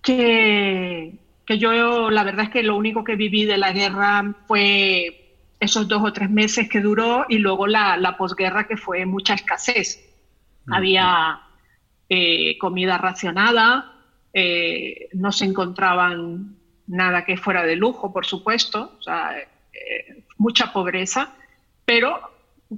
que, 0.03 1.13
que, 1.45 1.59
yo 1.59 2.11
la 2.11 2.23
verdad 2.23 2.45
es 2.45 2.51
que 2.51 2.63
lo 2.63 2.77
único 2.77 3.03
que 3.03 3.17
viví 3.17 3.45
de 3.45 3.59
la 3.59 3.73
guerra 3.73 4.35
fue 4.47 5.35
esos 5.59 5.89
dos 5.89 6.03
o 6.05 6.13
tres 6.13 6.31
meses 6.31 6.69
que 6.69 6.81
duró 6.81 7.27
y 7.29 7.39
luego 7.39 7.67
la, 7.67 7.97
la 7.97 8.17
posguerra 8.17 8.67
que 8.67 8.77
fue 8.77 9.05
mucha 9.05 9.35
escasez. 9.35 10.03
Uh 10.67 10.71
-huh. 10.71 10.77
Había 10.77 11.46
eh, 12.09 12.57
comida 12.59 12.99
racionada, 12.99 13.93
eh, 14.33 15.09
no 15.15 15.33
se 15.33 15.45
encontraban 15.45 16.57
nada 16.87 17.25
que 17.25 17.37
fuera 17.37 17.65
de 17.65 17.77
lujo, 17.77 18.13
por 18.13 18.27
supuesto, 18.27 18.97
o 18.99 19.03
sea, 19.03 19.37
eh, 19.39 20.25
mucha 20.39 20.73
pobreza, 20.73 21.33
pero 21.85 22.21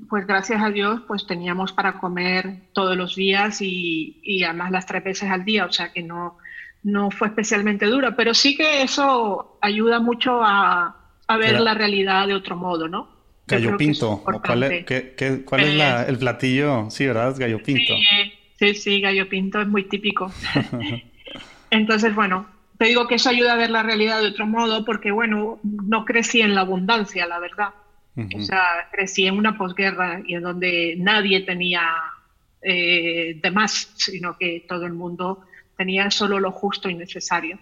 pues 0.09 0.27
gracias 0.27 0.63
a 0.63 0.71
Dios 0.71 1.01
pues 1.07 1.27
teníamos 1.27 1.73
para 1.73 1.99
comer 1.99 2.57
todos 2.73 2.97
los 2.97 3.17
días 3.17 3.61
y, 3.61 4.21
y, 4.23 4.45
además 4.45 4.71
las 4.71 4.87
tres 4.87 5.03
veces 5.03 5.31
al 5.31 5.45
día, 5.45 5.65
o 5.65 5.73
sea 5.73 5.93
que 5.93 6.03
no, 6.03 6.39
no 6.83 7.11
fue 7.11 7.29
especialmente 7.29 7.87
dura, 7.87 8.15
pero 8.15 8.35
sí 8.35 8.57
que 8.57 8.83
eso 8.83 9.59
ayuda 9.61 9.99
mucho 9.99 10.43
a, 10.43 10.97
a 11.27 11.37
ver 11.37 11.51
Era... 11.51 11.61
la 11.61 11.75
realidad 11.75 12.27
de 12.27 12.35
otro 12.35 12.57
modo, 12.57 12.89
¿no? 12.89 13.19
Gallo 13.47 13.79
pinto, 13.79 14.23
¿cuál 14.23 14.63
es, 14.65 14.85
qué, 14.85 15.15
qué, 15.17 15.43
cuál 15.43 15.63
es 15.63 15.75
la, 15.75 16.03
el 16.03 16.19
platillo? 16.19 16.91
Sí, 16.91 17.07
¿verdad? 17.07 17.31
Es 17.31 17.39
gallo 17.39 17.63
pinto. 17.63 17.95
Sí, 17.95 18.38
Sí, 18.59 18.75
sí, 18.75 19.01
gallo 19.01 19.29
pinto 19.29 19.61
es 19.61 19.69
muy 19.69 19.85
típico. 19.85 20.33
Entonces, 21.71 22.15
bueno, 22.15 22.47
te 22.79 22.87
digo 22.87 23.07
que 23.07 23.17
eso 23.17 23.31
ayuda 23.31 23.53
a 23.53 23.57
ver 23.57 23.71
la 23.71 23.83
realidad 23.83 24.21
de 24.21 24.29
otro 24.29 24.47
modo 24.47 24.85
porque, 24.85 25.11
bueno, 25.11 25.61
no 25.63 26.05
crecí 26.05 26.41
en 26.41 26.55
la 26.55 26.63
abundancia, 26.63 27.27
la 27.27 27.39
verdad. 27.39 27.71
O 28.37 28.41
sea, 28.41 28.89
crecí 28.91 29.27
en 29.27 29.39
una 29.39 29.57
posguerra 29.57 30.21
y 30.27 30.35
en 30.35 30.43
donde 30.43 30.97
nadie 30.99 31.43
tenía 31.43 31.83
eh, 32.61 33.39
de 33.41 33.51
más, 33.53 33.93
sino 33.97 34.37
que 34.37 34.65
todo 34.69 34.87
el 34.87 34.93
mundo 34.93 35.45
tenía 35.77 36.11
solo 36.11 36.41
lo 36.41 36.51
justo 36.51 36.89
y 36.89 36.95
necesario. 36.95 37.61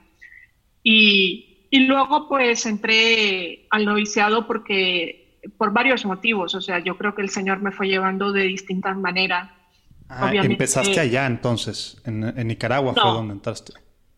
Y, 0.83 1.67
y 1.69 1.81
luego 1.81 2.27
pues 2.27 2.65
entré 2.65 3.67
al 3.69 3.85
noviciado 3.85 4.47
porque 4.47 5.41
por 5.59 5.73
varios 5.73 6.07
motivos, 6.07 6.55
o 6.55 6.61
sea, 6.63 6.79
yo 6.79 6.97
creo 6.97 7.15
que 7.15 7.23
el 7.23 7.29
Señor 7.29 7.61
me 7.61 7.73
fue 7.73 7.89
llevando 7.89 8.33
de 8.33 8.45
distintas 8.45 8.97
maneras. 8.97 9.51
Ah, 10.09 10.33
empezaste 10.33 11.01
allá 11.01 11.27
entonces, 11.27 12.01
en, 12.05 12.21
Nicaragua 12.47 12.95
fue 12.95 13.11
donde 13.11 13.35
entraste. 13.35 13.73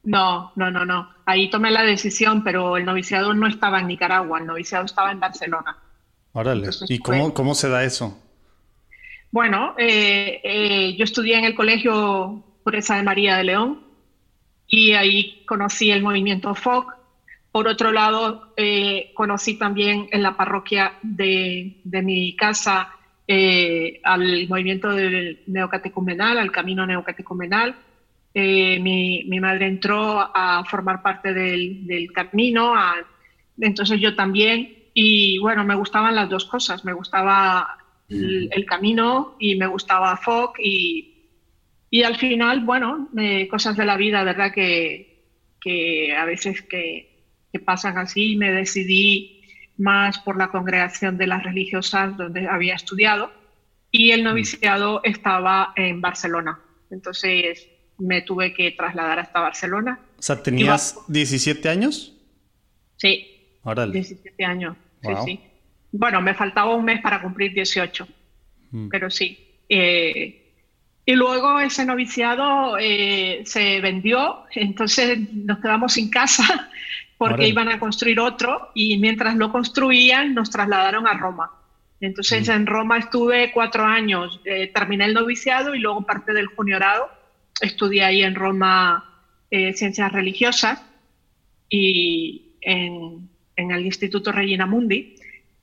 No, 0.05 0.53
no, 0.57 0.71
no, 0.71 0.85
no. 0.85 1.11
Ahí 1.27 1.51
tomé 1.51 1.71
la 1.71 1.83
decisión, 1.83 2.45
pero 2.45 2.77
el 2.77 2.85
noviciado 2.85 3.35
no 3.35 3.47
estaba 3.47 3.81
en 3.81 3.89
Nicaragua, 3.89 4.39
el 4.39 4.47
noviciado 4.47 4.85
estaba 4.85 5.13
en 5.13 5.21
Barcelona. 5.21 5.77
Órale, 6.33 6.71
¿y 6.89 6.99
cómo, 6.99 7.35
cómo 7.35 7.55
se 7.55 7.69
da 7.69 7.85
eso? 7.85 8.19
Bueno, 9.31 9.75
eh, 9.79 10.41
eh, 10.43 10.97
yo 10.97 11.05
estudié 11.05 11.39
en 11.39 11.45
el 11.45 11.55
Colegio 11.55 12.45
Pureza 12.65 12.97
de 12.97 13.03
María 13.03 13.37
de 13.37 13.45
León 13.45 13.83
y 14.67 14.93
ahí 14.93 15.45
conocí 15.47 15.91
el 15.91 16.03
movimiento 16.03 16.55
FOC. 16.55 16.95
Por 17.51 17.67
otro 17.67 17.93
lado, 17.93 18.53
eh, 18.57 19.13
conocí 19.15 19.59
también 19.59 20.09
en 20.13 20.23
la 20.23 20.37
parroquia 20.37 20.99
de, 21.03 21.81
de 21.85 22.03
mi 22.03 22.37
casa 22.37 22.98
al 24.05 24.49
movimiento 24.49 24.91
del 24.91 25.43
neocatecumenal, 25.47 26.39
al 26.39 26.51
camino 26.51 26.87
neocatecumenal. 26.87 27.77
Mi, 28.35 29.25
mi, 29.25 29.41
madre 29.41 29.67
entró 29.67 30.21
a 30.21 30.65
formar 30.65 31.03
parte 31.03 31.35
del, 31.35 31.87
del 31.87 32.13
camino, 32.13 32.75
entonces 33.61 34.01
yo 34.01 34.15
también. 34.15 34.77
Y 34.95 35.39
bueno, 35.39 35.65
me 35.65 35.75
gustaban 35.75 36.15
las 36.15 36.29
dos 36.29 36.45
cosas. 36.45 36.85
Me 36.85 36.93
gustaba 36.93 37.79
el, 38.09 38.65
camino 38.67 39.37
y 39.39 39.57
me 39.57 39.67
gustaba 39.67 40.17
FOC 40.17 40.59
y, 40.61 41.15
y 41.91 42.03
al 42.03 42.17
final, 42.17 42.61
bueno, 42.61 43.09
cosas 43.51 43.77
de 43.77 43.85
la 43.85 43.97
vida, 43.97 44.25
¿verdad? 44.25 44.53
Que, 44.53 45.25
que 45.61 46.15
a 46.17 46.25
veces 46.25 46.63
que, 46.63 47.25
que, 47.53 47.61
pasan 47.61 47.99
así, 47.99 48.37
me 48.37 48.53
decidí 48.53 49.38
más 49.79 50.19
por 50.19 50.37
la 50.37 50.49
congregación 50.49 51.17
de 51.17 51.27
las 51.27 51.43
religiosas 51.43 52.17
donde 52.17 52.49
había 52.49 52.75
estudiado 52.75 53.33
y 53.91 54.11
el 54.11 54.25
noviciado 54.25 55.01
estaba 55.05 55.73
en 55.77 56.01
Barcelona. 56.01 56.61
Entonces 56.91 57.69
me 57.99 58.23
tuve 58.23 58.53
que 58.53 58.73
trasladar 58.73 59.21
hasta 59.21 59.41
Barcelona. 59.41 60.01
O 60.19 60.23
sea, 60.23 60.43
¿tenías 60.43 60.99
17 61.09 61.69
años? 61.69 62.15
Sí. 62.97 63.57
Órale. 63.63 63.93
17 63.93 64.45
años. 64.45 64.77
Sí, 65.03 65.11
sí. 65.25 65.41
Bueno, 65.93 66.21
me 66.21 66.35
faltaba 66.35 66.75
un 66.75 66.85
mes 66.85 67.01
para 67.01 67.23
cumplir 67.23 67.55
18, 67.55 68.07
mm. 68.71 68.89
pero 68.89 69.11
sí. 69.11 69.63
Eh, 69.69 70.49
y 71.07 71.15
luego 71.15 71.59
ese 71.61 71.87
noviciado 71.87 72.77
eh, 72.79 73.43
se 73.47 73.81
vendió, 73.81 74.45
entonces 74.55 75.33
nos 75.33 75.59
quedamos 75.59 75.95
sin 75.95 76.11
casa 76.11 76.71
porque 77.19 77.49
iban 77.49 77.69
a 77.69 77.79
construir 77.79 78.21
otro 78.21 78.71
y 78.75 78.97
mientras 78.99 79.35
lo 79.35 79.53
construían 79.53 80.35
nos 80.35 80.51
trasladaron 80.51 81.07
a 81.07 81.15
Roma. 81.15 81.51
Entonces 82.01 82.49
mm. 82.49 82.53
en 82.53 82.67
Roma 82.67 82.99
estuve 82.99 83.53
cuatro 83.53 83.85
años, 83.85 84.41
eh, 84.45 84.71
terminé 84.73 85.05
el 85.05 85.15
noviciado 85.15 85.75
y 85.75 85.81
luego 85.81 86.07
parte 86.07 86.33
del 86.33 86.47
juniorado. 86.47 87.11
Estudié 87.61 88.05
ahí 88.05 88.23
en 88.23 88.35
Roma 88.35 89.05
ciencias 89.51 90.13
religiosas 90.13 90.83
y 91.71 92.53
en, 92.61 93.29
en 93.57 93.71
el 93.71 93.85
Instituto 93.85 94.33
Regina 94.33 94.67
Mundi. 94.67 95.17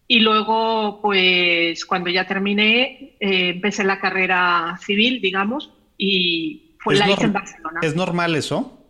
Y 0.07 0.19
luego, 0.19 1.00
pues 1.01 1.83
cuando 1.85 2.09
ya 2.12 2.27
terminé, 2.27 3.15
eh, 3.19 3.50
empecé 3.50 3.83
la 3.83 4.00
carrera 4.00 4.77
civil, 4.79 5.19
digamos, 5.19 5.71
y 5.97 6.75
fue 6.79 6.95
la 6.95 7.09
hice 7.09 7.24
en 7.24 7.33
Barcelona. 7.33 7.79
¿Es 7.81 7.95
normal 7.95 8.35
eso? 8.35 8.84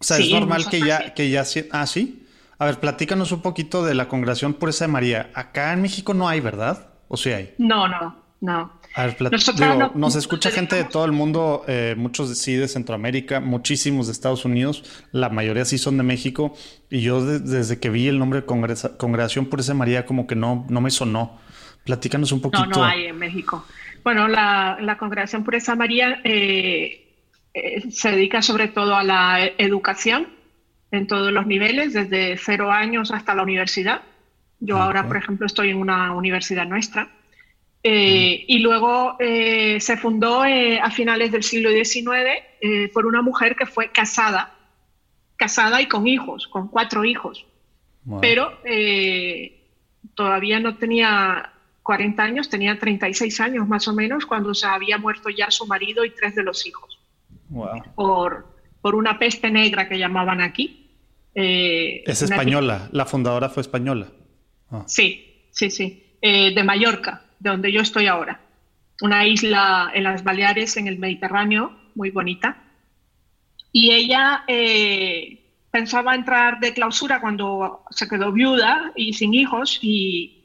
O 0.00 0.04
sea, 0.04 0.18
es 0.18 0.30
normal 0.30 0.68
que 0.70 0.80
ya, 0.80 1.14
que 1.14 1.30
ya... 1.30 1.44
Ah, 1.72 1.86
sí. 1.86 2.26
A 2.58 2.66
ver, 2.66 2.80
platícanos 2.80 3.32
un 3.32 3.42
poquito 3.42 3.84
de 3.84 3.94
la 3.94 4.08
congregación 4.08 4.54
Pureza 4.54 4.86
de 4.86 4.92
María. 4.92 5.30
Acá 5.34 5.72
en 5.72 5.82
México 5.82 6.14
no 6.14 6.28
hay, 6.28 6.40
¿verdad? 6.40 6.88
¿O 7.08 7.16
sí 7.16 7.30
hay? 7.30 7.54
No, 7.58 7.88
no, 7.88 8.16
no. 8.40 8.78
A 8.94 9.06
ver, 9.06 9.16
nos 9.94 10.16
escucha 10.16 10.50
gente 10.50 10.74
de 10.74 10.84
todo 10.84 11.04
el 11.04 11.12
mundo, 11.12 11.64
eh, 11.68 11.94
muchos 11.96 12.36
sí 12.36 12.54
de 12.54 12.66
Centroamérica, 12.66 13.38
muchísimos 13.38 14.06
de 14.06 14.12
Estados 14.12 14.44
Unidos, 14.44 14.82
la 15.12 15.28
mayoría 15.28 15.64
sí 15.64 15.78
son 15.78 15.98
de 15.98 16.02
México, 16.02 16.56
y 16.90 17.00
yo 17.02 17.24
desde 17.24 17.78
que 17.78 17.90
vi 17.90 18.08
el 18.08 18.18
nombre 18.18 18.40
de 18.40 18.46
Congregación 18.46 19.46
por 19.46 19.60
ese 19.60 19.74
María 19.74 20.06
como 20.06 20.26
que 20.26 20.34
no, 20.34 20.66
no 20.68 20.80
me 20.80 20.90
sonó. 20.90 21.38
Platícanos 21.84 22.32
un 22.32 22.40
poquito. 22.40 22.66
No, 22.66 22.78
no 22.78 22.84
hay 22.84 23.04
en 23.04 23.18
México. 23.18 23.64
Bueno, 24.02 24.26
la, 24.26 24.78
la 24.80 24.98
Congregación 24.98 25.44
esa 25.52 25.74
María 25.74 26.20
eh, 26.24 27.07
eh, 27.58 27.90
se 27.90 28.10
dedica 28.10 28.42
sobre 28.42 28.68
todo 28.68 28.96
a 28.96 29.02
la 29.02 29.50
educación 29.58 30.28
en 30.90 31.06
todos 31.06 31.32
los 31.32 31.46
niveles, 31.46 31.92
desde 31.92 32.36
cero 32.36 32.70
años 32.70 33.10
hasta 33.10 33.34
la 33.34 33.42
universidad. 33.42 34.02
Yo 34.60 34.78
ahora, 34.78 35.06
por 35.06 35.16
ejemplo, 35.16 35.46
estoy 35.46 35.70
en 35.70 35.76
una 35.76 36.12
universidad 36.14 36.66
nuestra 36.66 37.10
eh, 37.82 38.44
y 38.48 38.58
luego 38.58 39.16
eh, 39.20 39.78
se 39.80 39.96
fundó 39.96 40.42
a 40.42 40.90
finales 40.90 41.30
del 41.30 41.44
siglo 41.44 41.70
XIX 41.70 42.90
por 42.92 43.06
una 43.06 43.22
mujer 43.22 43.54
que 43.54 43.66
fue 43.66 43.92
casada, 43.92 44.54
casada 45.36 45.80
y 45.80 45.86
con 45.86 46.08
hijos, 46.08 46.48
con 46.48 46.68
cuatro 46.68 47.04
hijos. 47.04 47.46
Pero 48.20 48.58
todavía 50.14 50.58
no 50.58 50.76
tenía 50.76 51.52
40 51.88 52.22
años, 52.22 52.50
tenía 52.50 52.78
36 52.78 53.40
años 53.40 53.66
más 53.66 53.88
o 53.88 53.94
menos 53.94 54.26
cuando 54.26 54.52
se 54.52 54.66
había 54.66 54.98
muerto 54.98 55.30
ya 55.30 55.50
su 55.50 55.66
marido 55.66 56.04
y 56.04 56.10
tres 56.10 56.34
de 56.34 56.42
los 56.42 56.66
hijos. 56.66 56.97
Por, 57.94 58.46
por 58.80 58.94
una 58.94 59.18
peste 59.18 59.50
negra 59.50 59.88
que 59.88 59.98
llamaban 59.98 60.40
aquí. 60.40 60.90
es 61.34 62.22
española, 62.22 62.88
la 62.92 63.06
fundadora 63.06 63.48
fue 63.48 63.62
española. 63.62 64.08
Ah. 64.70 64.84
Sí, 64.86 65.48
sí, 65.50 65.70
sí. 65.70 66.16
de 66.20 66.62
Mallorca 66.64 67.22
de 67.38 67.50
donde 67.50 67.72
yo 67.72 67.80
estoy 67.80 68.06
ahora. 68.06 68.40
Una 69.00 69.26
isla 69.26 69.90
en 69.94 70.04
las 70.04 70.24
Baleares, 70.24 70.76
en 70.76 70.88
el 70.88 70.98
Mediterráneo, 70.98 71.72
muy 71.94 72.10
bonita. 72.10 72.64
Y 73.70 73.92
ella 73.92 74.44
eh, 74.48 75.52
pensaba 75.70 76.14
entrar 76.14 76.58
de 76.58 76.72
clausura 76.72 77.20
cuando 77.20 77.84
se 77.90 78.08
quedó 78.08 78.32
viuda 78.32 78.92
y 78.96 79.12
sin 79.12 79.34
hijos 79.34 79.78
y, 79.82 80.37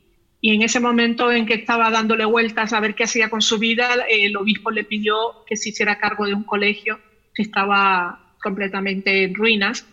en 0.51 0.61
ese 0.61 0.81
momento 0.81 1.31
en 1.31 1.45
que 1.45 1.53
estaba 1.53 1.89
dándole 1.89 2.25
vueltas 2.25 2.73
a 2.73 2.79
ver 2.81 2.95
qué 2.95 3.05
hacía 3.05 3.29
con 3.29 3.41
su 3.41 3.57
vida, 3.59 3.95
el 4.09 4.35
obispo 4.35 4.71
le 4.71 4.83
pidió 4.83 5.15
que 5.47 5.55
se 5.55 5.69
hiciera 5.69 5.97
cargo 5.97 6.25
de 6.25 6.33
un 6.33 6.43
colegio 6.43 6.99
que 7.33 7.43
estaba 7.43 8.19
completamente 8.41 9.23
en 9.23 9.33
ruinas 9.33 9.87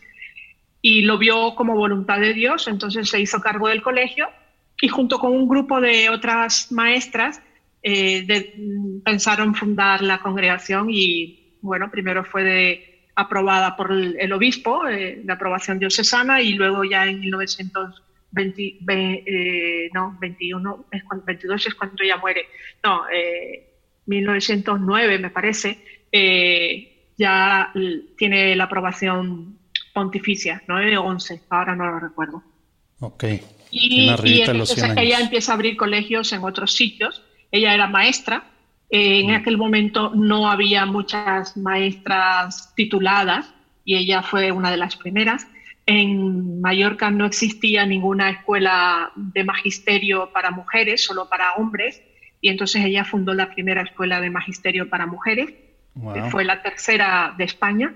y 0.82 1.02
lo 1.02 1.18
vio 1.18 1.54
como 1.54 1.76
voluntad 1.76 2.18
de 2.18 2.34
Dios, 2.34 2.66
entonces 2.66 3.08
se 3.08 3.20
hizo 3.20 3.40
cargo 3.40 3.68
del 3.68 3.80
colegio 3.80 4.28
y 4.80 4.88
junto 4.88 5.18
con 5.18 5.32
un 5.32 5.46
grupo 5.46 5.80
de 5.80 6.10
otras 6.10 6.72
maestras 6.72 7.40
eh, 7.82 8.26
pensaron 9.04 9.54
fundar 9.54 10.02
la 10.02 10.20
congregación 10.20 10.88
y 10.90 11.56
bueno, 11.60 11.90
primero 11.90 12.24
fue 12.24 12.42
de, 12.42 12.90
aprobada 13.14 13.76
por 13.76 13.92
el, 13.92 14.32
obispo, 14.32 14.88
eh, 14.88 15.20
de 15.22 15.32
aprobación 15.32 15.78
diocesana 15.78 16.40
y 16.40 16.54
luego 16.54 16.84
ya 16.84 17.06
en 17.06 17.22
1920, 18.32 19.24
eh, 19.26 19.90
no, 19.92 20.16
21, 20.20 20.86
es 20.90 21.04
cuando, 21.04 21.24
22 21.24 21.66
es 21.66 21.74
cuando 21.74 22.02
ella 22.02 22.16
muere, 22.16 22.46
no, 22.82 23.02
1909 24.06 25.18
me 25.18 25.30
parece, 25.30 25.78
ya 27.16 27.72
tiene 28.16 28.56
la 28.56 28.64
aprobación 28.64 29.58
pontificia, 29.92 30.62
9 30.66 30.96
o 30.98 31.04
11, 31.04 31.42
ahora 31.50 31.76
no 31.76 31.86
lo 31.86 32.00
recuerdo. 32.00 32.42
Ok. 33.00 33.24
Y, 33.70 34.08
entonces 34.08 34.82
ella 34.96 35.20
empieza 35.20 35.52
a 35.52 35.54
abrir 35.54 35.76
colegios 35.76 36.32
en 36.32 36.42
otros 36.44 36.72
sitios. 36.72 37.22
Ella 37.50 37.74
era 37.74 37.86
maestra. 37.86 38.44
en 38.90 39.28
mm. 39.28 39.34
aquel 39.34 39.56
momento 39.56 40.12
no 40.14 40.50
había 40.50 40.84
muchas 40.86 41.56
maestras 41.56 42.74
tituladas 42.74 43.54
y 43.84 43.96
ella 43.96 44.22
fue 44.22 44.50
una 44.50 44.70
de 44.70 44.76
las 44.76 44.96
primeras. 44.96 45.46
En 45.92 46.60
Mallorca 46.60 47.10
no 47.10 47.26
existía 47.26 47.84
ninguna 47.84 48.30
escuela 48.30 49.10
de 49.16 49.42
magisterio 49.42 50.30
para 50.32 50.52
mujeres, 50.52 51.02
solo 51.02 51.28
para 51.28 51.54
hombres, 51.54 52.00
y 52.40 52.48
entonces 52.48 52.84
ella 52.84 53.04
fundó 53.04 53.34
la 53.34 53.50
primera 53.52 53.82
escuela 53.82 54.20
de 54.20 54.30
magisterio 54.30 54.88
para 54.88 55.06
mujeres. 55.06 55.52
Fue 56.30 56.44
la 56.44 56.62
tercera 56.62 57.34
de 57.36 57.42
España 57.42 57.92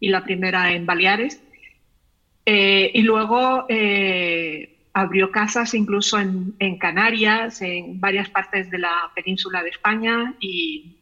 y 0.00 0.08
la 0.08 0.24
primera 0.24 0.72
en 0.72 0.86
Baleares. 0.86 1.40
Eh, 2.44 2.90
y 2.92 3.02
luego 3.02 3.64
eh, 3.68 4.88
abrió 4.92 5.30
casas 5.30 5.72
incluso 5.74 6.18
en, 6.18 6.78
Canarias, 6.78 7.62
en 7.62 8.00
varias 8.00 8.28
partes 8.28 8.68
de 8.72 8.78
la 8.78 9.12
península 9.14 9.62
de 9.62 9.68
España 9.68 10.34
y, 10.40 10.96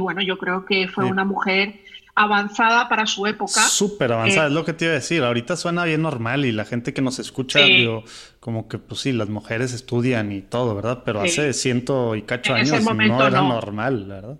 bueno, 0.00 0.22
yo 0.22 0.38
creo 0.38 0.64
que 0.64 0.88
fue 0.88 1.04
una 1.04 1.24
mujer 1.24 1.84
avanzada 2.14 2.88
para 2.88 3.06
su 3.06 3.26
época. 3.26 3.62
Súper 3.62 4.12
avanzada, 4.12 4.46
eh, 4.46 4.48
es 4.48 4.54
lo 4.54 4.64
que 4.64 4.72
te 4.72 4.84
iba 4.84 4.92
a 4.92 4.96
decir. 4.96 5.22
Ahorita 5.22 5.56
suena 5.56 5.84
bien 5.84 6.02
normal 6.02 6.44
y 6.44 6.52
la 6.52 6.64
gente 6.64 6.94
que 6.94 7.02
nos 7.02 7.18
escucha, 7.18 7.60
digo, 7.60 8.04
como 8.40 8.68
que 8.68 8.78
pues 8.78 9.00
sí, 9.00 9.12
las 9.12 9.28
mujeres 9.28 9.72
estudian 9.72 10.32
y 10.32 10.42
todo, 10.42 10.74
¿verdad? 10.74 11.02
Pero 11.04 11.20
hace 11.20 11.52
ciento 11.52 12.14
y 12.14 12.22
cacho 12.22 12.54
años 12.54 12.82
no 12.82 13.26
era 13.26 13.42
normal, 13.42 14.04
¿verdad? 14.06 14.38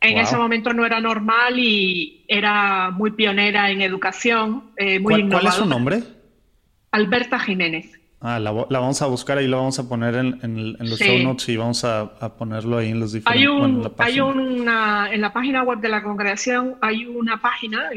En 0.00 0.18
ese 0.18 0.36
momento 0.36 0.72
no 0.72 0.84
era 0.84 1.00
normal 1.00 1.58
y 1.58 2.24
era 2.26 2.90
muy 2.90 3.12
pionera 3.12 3.70
en 3.70 3.82
educación, 3.82 4.72
eh, 4.76 4.98
muy 4.98 5.14
¿Cuál, 5.14 5.28
¿Cuál 5.30 5.46
es 5.46 5.54
su 5.54 5.66
nombre? 5.66 6.02
Alberta 6.90 7.38
Jiménez. 7.38 8.01
Ah, 8.24 8.38
la, 8.38 8.52
vamos 8.52 9.02
a 9.02 9.06
buscar 9.06 9.38
ahí, 9.38 9.48
lo 9.48 9.56
vamos 9.56 9.80
a 9.80 9.88
poner 9.88 10.14
en, 10.14 10.76
los 10.78 10.96
show 10.96 11.18
notes 11.18 11.48
y 11.48 11.56
vamos 11.56 11.84
a, 11.84 12.36
ponerlo 12.38 12.78
ahí 12.78 12.90
en 12.90 13.00
los 13.00 13.12
diferentes. 13.12 13.48
Hay, 13.48 13.48
un, 13.48 13.92
hay 13.98 14.20
una, 14.20 15.12
en 15.12 15.20
la 15.20 15.32
página 15.32 15.64
web 15.64 15.80
de 15.80 15.88
la 15.88 16.04
congregación 16.04 16.76
hay 16.80 17.04
una 17.04 17.42
página 17.42 17.90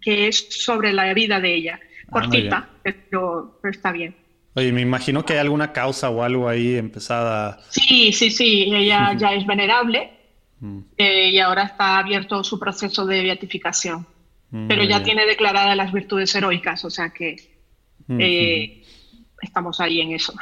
que 0.00 0.28
es 0.28 0.62
sobre 0.62 0.92
la 0.92 1.12
vida 1.14 1.40
de 1.40 1.52
ella, 1.52 1.80
ah, 1.82 2.10
cortita, 2.12 2.68
pero, 2.80 3.58
está 3.64 3.90
bien. 3.90 4.14
Oye, 4.54 4.70
me 4.70 4.82
imagino 4.82 5.24
que 5.24 5.32
hay 5.32 5.40
alguna 5.40 5.72
causa 5.72 6.10
o 6.10 6.22
algo 6.22 6.48
ahí 6.48 6.76
empezada. 6.76 7.58
Sí, 7.68 8.12
sí, 8.12 8.30
sí, 8.30 8.72
ella 8.72 9.14
ya 9.18 9.34
es 9.34 9.44
venerable 9.44 10.12
mm. 10.60 10.78
eh, 10.96 11.30
y 11.30 11.40
ahora 11.40 11.64
está 11.64 11.98
abierto 11.98 12.44
su 12.44 12.60
proceso 12.60 13.04
de 13.04 13.20
beatificación, 13.24 14.06
mm, 14.50 14.68
pero 14.68 14.84
ya 14.84 15.02
tiene 15.02 15.26
declaradas 15.26 15.76
las 15.76 15.92
virtudes 15.92 16.32
heroicas, 16.36 16.84
o 16.84 16.90
sea 16.90 17.10
que 17.10 17.56
eh, 18.08 18.84
estamos 19.46 19.80
ahí 19.80 20.00
en 20.00 20.12
eso. 20.12 20.34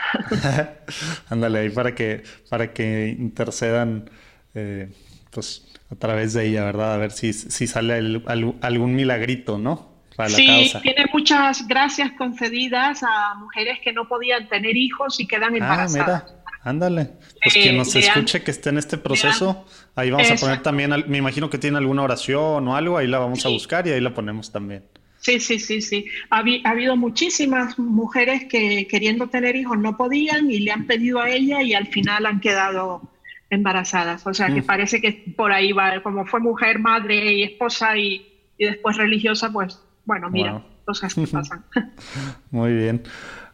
Ándale, 1.30 1.61
ahí 1.61 1.70
para 1.70 1.94
que, 1.94 2.23
para 2.49 2.73
que 2.73 3.14
intercedan 3.18 4.11
eh, 4.54 4.90
pues 5.30 5.66
a 5.90 5.96
través 5.96 6.32
de 6.32 6.46
ella, 6.46 6.64
¿verdad? 6.64 6.94
A 6.94 6.96
ver 6.96 7.12
si, 7.12 7.32
si 7.32 7.66
sale 7.66 8.23
algún 8.61 8.94
milagrito, 8.94 9.58
¿no? 9.58 9.94
Para 10.16 10.28
la 10.28 10.37
sí, 10.37 10.73
tiene 10.82 11.06
muchas 11.12 11.66
gracias 11.66 12.12
concedidas 12.12 13.02
a 13.02 13.34
mujeres 13.34 13.78
que 13.82 13.92
no 13.92 14.06
podían 14.06 14.49
tener 14.49 14.76
hijos 14.76 15.18
y 15.18 15.26
quedan 15.26 15.56
embarazadas. 15.56 16.23
Ah, 16.23 16.26
mira, 16.26 16.61
ándale. 16.62 17.11
Pues 17.42 17.54
quien 17.54 17.76
nos 17.76 17.94
escuche 17.94 18.42
que 18.42 18.50
esté 18.52 18.70
en 18.70 18.78
este 18.78 18.96
proceso, 18.96 19.66
ahí 19.96 20.11
vamos 20.11 20.30
a 20.30 20.37
poner 20.37 20.62
también, 20.62 20.92
me 21.08 21.18
imagino 21.18 21.50
que 21.50 21.58
tiene 21.58 21.78
alguna 21.78 22.02
oración 22.02 22.66
o 22.68 22.76
algo, 22.76 22.96
ahí 22.96 23.08
la 23.08 23.18
vamos 23.18 23.44
a 23.44 23.49
buscar 23.49 23.87
y 23.87 23.90
ahí 23.90 24.00
la 24.00 24.14
ponemos 24.14 24.52
también. 24.52 24.84
Sí, 25.25 25.40
sí, 25.40 25.59
sí, 25.59 25.81
sí. 25.81 26.04
Ha, 26.28 26.45
habido 26.64 26.97
muchísimas 26.97 27.78
mujeres 27.78 28.45
que 28.45 28.87
queriendo 28.87 29.26
tener 29.28 29.57
hijos 29.57 29.78
no 29.78 29.97
podían 29.97 30.50
y 30.50 30.59
le 30.59 30.71
han 30.71 30.87
pedido 30.87 31.19
a 31.21 31.31
ella 31.31 31.62
y 31.62 31.73
al 31.73 31.87
final 31.87 32.26
han 32.26 32.40
quedado 32.40 33.00
embarazadas. 33.49 34.26
O 34.26 34.35
sea, 34.35 34.49
que 34.49 34.61
mm. 34.61 34.66
parece 34.66 35.00
que 35.00 35.25
por 35.35 35.50
ahí 35.50 35.73
va, 35.73 36.02
como 36.02 36.26
fue 36.26 36.40
mujer, 36.40 36.78
madre 36.78 37.33
y 37.33 37.43
esposa 37.43 37.97
y, 37.97 38.31
después 38.59 38.99
religiosa, 38.99 39.50
pues 39.50 39.81
bueno, 40.04 40.28
mira, 40.28 40.62
cosas 40.85 41.14
que 41.14 41.26
pasan. 41.26 41.64
Muy 42.50 42.75
bien. 42.75 43.02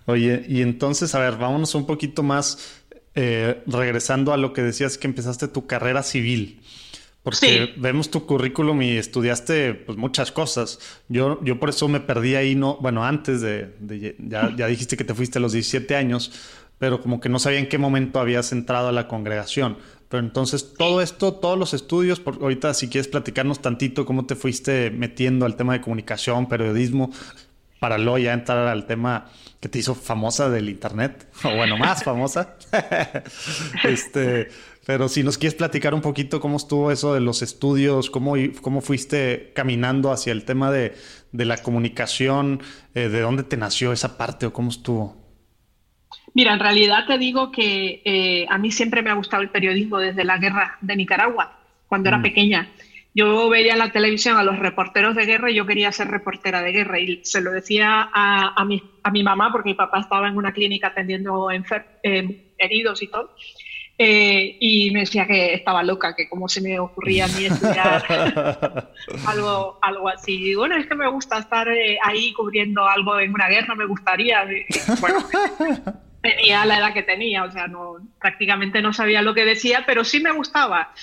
Oye, 0.07 0.45
y 0.49 0.63
entonces, 0.63 1.15
a 1.15 1.21
ver, 1.21 1.37
vámonos 1.37 1.77
un 1.77 1.87
poquito 1.87 2.25
más 2.25 2.83
eh, 3.15 3.63
regresando 3.69 4.33
a 4.33 4.37
lo 4.37 4.53
que 4.53 4.63
decías 4.63 4.99
que 4.99 5.07
empezaste 5.07 5.47
tu 5.47 5.69
carrera 5.69 6.03
civil. 6.03 6.60
Porque 7.23 7.75
vemos 7.77 8.11
tu 8.11 8.25
currículum 8.25 8.81
y 8.81 8.97
estudiaste 8.97 9.75
pues, 9.75 9.99
muchas 9.99 10.33
cosas. 10.33 10.79
Yo, 11.09 11.39
yo 11.45 11.61
por 11.61 11.69
eso 11.69 11.87
me 11.87 12.01
perdí 12.01 12.35
ahí, 12.35 12.55
no, 12.55 12.79
bueno, 12.81 13.05
antes 13.05 13.43
de, 13.43 14.17
ya, 14.19 14.55
ya, 14.57 14.67
dijiste 14.67 14.97
que 14.97 15.05
te 15.05 15.15
fuiste 15.15 15.39
a 15.39 15.43
los 15.43 15.53
17 15.53 15.97
años, 15.97 16.33
pero 16.79 17.03
como 17.03 17.21
que 17.21 17.29
no 17.29 17.39
sabía 17.39 17.59
en 17.59 17.69
qué 17.69 17.77
momento 17.77 18.21
habías 18.21 18.53
entrado 18.53 18.89
a 18.89 18.93
la 18.93 19.07
congregación. 19.07 19.77
Pero 20.09 20.25
entonces 20.25 20.75
todo 20.77 21.03
esto, 21.03 21.35
todos 21.35 21.59
los 21.59 21.75
estudios, 21.75 22.21
por, 22.21 22.37
ahorita 22.43 22.73
si 22.73 22.89
quieres 22.89 23.07
platicarnos 23.07 23.61
tantito 23.61 24.07
cómo 24.07 24.25
te 24.25 24.35
fuiste 24.35 24.91
metiendo 24.91 25.45
al 25.45 25.57
tema 25.57 25.75
de 25.75 25.83
comunicación, 25.83 26.49
periodismo, 26.49 27.13
para 27.81 27.97
luego 27.97 28.19
ya 28.19 28.33
entrar 28.33 28.67
al 28.67 28.87
tema 28.87 29.27
que 29.61 29.69
te 29.69 29.79
hizo 29.79 29.95
famosa 29.95 30.49
del 30.49 30.69
internet, 30.69 31.29
o 31.45 31.55
bueno, 31.55 31.77
más 31.77 32.03
famosa. 32.03 32.57
este, 33.85 34.49
pero 34.87 35.09
si 35.09 35.23
nos 35.23 35.39
quieres 35.39 35.55
platicar 35.55 35.95
un 35.95 36.01
poquito 36.01 36.41
cómo 36.41 36.57
estuvo 36.57 36.91
eso 36.91 37.15
de 37.15 37.21
los 37.21 37.43
estudios, 37.43 38.11
cómo, 38.11 38.35
cómo 38.61 38.81
fuiste 38.81 39.53
caminando 39.55 40.11
hacia 40.11 40.33
el 40.33 40.45
tema 40.45 40.71
de, 40.71 40.95
la 41.33 41.59
comunicación, 41.59 42.63
eh, 42.95 43.09
de 43.09 43.21
dónde 43.21 43.43
te 43.43 43.57
nació 43.57 43.93
esa 43.93 44.17
parte 44.17 44.47
o 44.47 44.53
cómo 44.53 44.71
estuvo. 44.71 45.17
Mira, 46.33 46.55
en 46.55 46.61
realidad 46.61 47.07
te 47.07 47.19
digo 47.19 47.51
que 47.51 48.03
eh, 48.05 48.47
a 48.49 48.57
mí 48.59 48.71
siempre 48.71 49.03
me 49.03 49.11
ha 49.11 49.15
gustado 49.15 49.43
el 49.43 49.51
periodismo 49.51 49.99
desde 49.99 50.25
la 50.25 50.39
guerra 50.39 50.79
de 50.81 50.97
Nicaragua, 50.97 51.59
cuando 51.87 52.09
era 52.09 52.19
mm. 52.19 52.23
pequeña. 52.23 52.69
Yo 53.13 53.49
veía 53.49 53.73
en 53.73 53.81
la 53.81 53.91
televisión 53.91 54.37
a 54.37 54.45
los 54.45 54.59
reporteros 54.59 55.17
de 55.17 55.27
guerra 55.27 55.51
y 55.51 55.57
yo 55.57 55.67
quería 55.67 55.91
ser 55.91 56.09
reportera 56.09 56.63
de 56.63 56.71
guerra 56.71 57.01
y 57.01 57.21
se 57.25 57.41
lo 57.41 57.51
decía 57.51 58.09
a, 58.13 58.65
mi, 58.65 58.81
a 59.03 59.11
mi 59.11 59.25
mamá 59.25 59.51
porque 59.51 59.71
mi 59.71 59.75
papá 59.75 59.99
estaba 59.99 60.29
en 60.29 60.37
una 60.37 60.53
clínica 60.53 60.89
atendiendo 60.89 61.49
eh, 61.51 62.53
heridos 62.57 63.03
y 63.03 63.09
todo. 63.09 63.35
Eh, 64.03 64.57
y 64.59 64.91
me 64.93 65.01
decía 65.01 65.27
que 65.27 65.53
estaba 65.53 65.83
loca, 65.83 66.17
que 66.17 66.27
cómo 66.27 66.49
se 66.49 66.63
me 66.63 66.81
ocurría 66.81 67.27
a 67.27 67.29
mí 67.29 67.45
estudiar 67.45 68.03
algo, 69.27 69.79
algo 69.83 70.09
así. 70.09 70.53
Y 70.53 70.55
bueno, 70.55 70.75
es 70.77 70.87
que 70.87 70.95
me 70.95 71.07
gusta 71.11 71.37
estar 71.37 71.69
eh, 71.69 71.99
ahí 72.03 72.33
cubriendo 72.33 72.89
algo 72.89 73.21
en 73.21 73.35
una 73.35 73.49
guerra, 73.49 73.75
me 73.75 73.85
gustaría. 73.85 74.49
Bueno, 75.03 75.19
tenía 76.23 76.65
la 76.65 76.79
edad 76.79 76.95
que 76.95 77.03
tenía, 77.03 77.45
o 77.45 77.51
sea, 77.51 77.67
no, 77.69 77.97
prácticamente 78.19 78.81
no 78.81 78.95
sabía 78.95 79.21
lo 79.21 79.35
que 79.35 79.45
decía, 79.45 79.85
pero 79.87 80.03
sí 80.03 80.19
me 80.21 80.33
gustaba. 80.33 80.95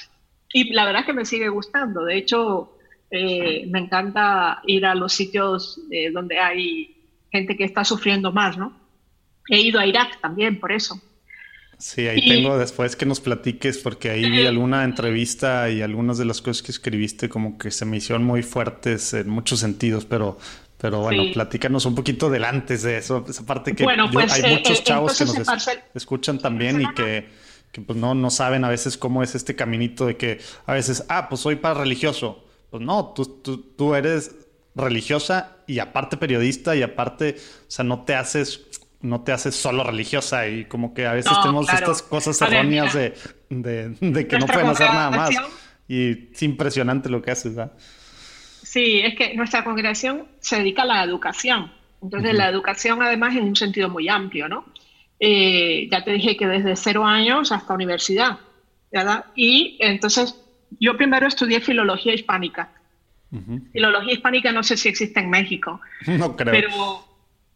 Y 0.52 0.74
la 0.74 0.84
verdad 0.84 1.02
es 1.02 1.06
que 1.06 1.14
me 1.14 1.26
sigue 1.26 1.50
gustando. 1.50 2.04
De 2.04 2.18
hecho, 2.18 2.80
eh, 3.12 3.68
me 3.68 3.78
encanta 3.78 4.64
ir 4.66 4.88
a 4.88 4.96
los 4.96 5.14
sitios 5.14 5.80
donde 6.14 6.40
hay 6.40 6.98
gente 7.32 7.56
que 7.56 7.64
está 7.64 7.84
sufriendo 7.84 8.32
más, 8.32 8.58
¿no? 8.58 8.74
He 9.50 9.60
ido 9.60 9.80
a 9.80 9.86
Irak 9.86 10.20
también, 10.20 10.60
por 10.60 10.72
eso. 10.72 11.00
Sí, 11.78 12.08
ahí 12.08 12.28
tengo 12.28 12.58
después 12.58 12.96
que 12.96 13.06
nos 13.06 13.20
platiques, 13.20 13.78
porque 13.78 14.10
ahí 14.10 14.28
vi 14.30 14.48
alguna 14.48 14.84
entrevista 14.84 15.70
y 15.70 15.84
algunas 15.84 16.18
de 16.18 16.26
las 16.26 16.42
cosas 16.42 16.64
que 16.64 16.72
escribiste 16.72 17.30
como 17.30 17.60
que 17.60 17.70
se 17.70 17.86
me 17.86 17.98
hicieron 17.98 18.24
muy 18.24 18.42
fuertes 18.42 19.14
en 19.14 19.30
muchos 19.30 19.60
sentidos, 19.60 20.04
pero, 20.06 20.40
pero 20.80 21.02
bueno, 21.02 21.24
platícanos 21.34 21.86
un 21.86 21.94
poquito 21.94 22.32
del 22.32 22.46
antes 22.46 22.82
de 22.82 22.98
eso, 22.98 23.24
esa 23.30 23.46
parte 23.46 23.76
que 23.76 23.84
bueno, 23.84 24.10
pues, 24.12 24.32
hay 24.34 24.42
eh, 24.42 24.56
muchos 24.58 24.80
eh, 24.80 24.84
chavos 24.84 25.18
que 25.20 25.26
nos 25.26 25.38
escuchan 25.94 26.40
también 26.40 26.82
y 26.82 26.94
que, 26.96 27.30
que, 27.72 27.82
pues 27.82 28.00
no, 28.00 28.16
no 28.16 28.32
saben 28.32 28.64
a 28.64 28.70
veces 28.70 28.98
cómo 28.98 29.22
es 29.22 29.36
este 29.36 29.56
caminito 29.56 30.08
de 30.08 30.18
que 30.18 30.40
a 30.66 30.74
veces, 30.74 31.06
ah, 31.10 31.30
pues 31.30 31.42
soy 31.42 31.58
para 31.58 31.80
religioso. 31.80 32.44
Pues 32.72 32.82
no, 32.82 33.14
tú, 33.14 33.26
tú, 33.44 33.58
tú 33.78 33.94
eres 33.94 34.36
religiosa 34.76 35.58
y 35.68 35.80
aparte 35.80 36.18
periodista 36.18 36.76
y 36.76 36.82
aparte, 36.82 37.36
o 37.38 37.72
sea, 37.72 37.86
no 37.86 38.04
te 38.04 38.16
haces 38.16 38.68
no 39.02 39.22
te 39.22 39.32
haces 39.32 39.56
solo 39.56 39.84
religiosa 39.84 40.48
y 40.48 40.66
como 40.66 40.94
que 40.94 41.06
a 41.06 41.14
veces 41.14 41.32
tenemos 41.42 41.72
estas 41.72 42.02
cosas 42.02 42.42
erróneas 42.42 42.94
de, 42.94 43.14
que 43.50 44.40
no 44.40 44.46
pueden 44.48 44.68
hacer 44.68 44.88
nada 44.88 45.12
más. 45.12 45.36
Y 45.88 46.32
es 46.34 46.44
impresionante 46.44 47.10
lo 47.10 47.22
que 47.22 47.32
haces, 47.32 47.56
¿verdad? 47.56 47.74
Sí, 48.64 49.00
es 49.00 49.16
que 49.16 49.34
nuestra 49.36 49.64
congregación 49.64 50.28
se 50.40 50.58
dedica 50.58 50.82
a 50.82 50.86
la 50.86 51.04
educación. 51.04 51.72
Entonces, 52.02 52.34
la 52.34 52.50
educación 52.50 53.02
además 53.02 53.36
en 53.36 53.44
un 53.44 53.56
sentido 53.56 53.90
muy 53.90 54.10
amplio, 54.10 54.50
¿no? 54.50 54.66
Eh, 55.20 55.88
ya 55.90 56.04
te 56.04 56.12
dije 56.12 56.38
que 56.38 56.46
desde 56.46 56.76
cero 56.76 57.06
años 57.06 57.52
hasta 57.52 57.74
universidad, 57.74 58.38
¿verdad? 58.92 59.26
Y 59.36 59.78
entonces, 59.80 60.40
yo 60.80 60.98
primero 60.98 61.28
estudié 61.28 61.60
filología 61.62 62.14
hispánica. 62.14 62.70
Filología 63.74 64.14
hispánica 64.14 64.52
no 64.52 64.64
sé 64.64 64.78
si 64.78 64.90
existe 64.90 65.20
en 65.20 65.30
México. 65.30 65.80
No 66.08 66.36
creo. 66.36 66.54
Pero 66.54 67.07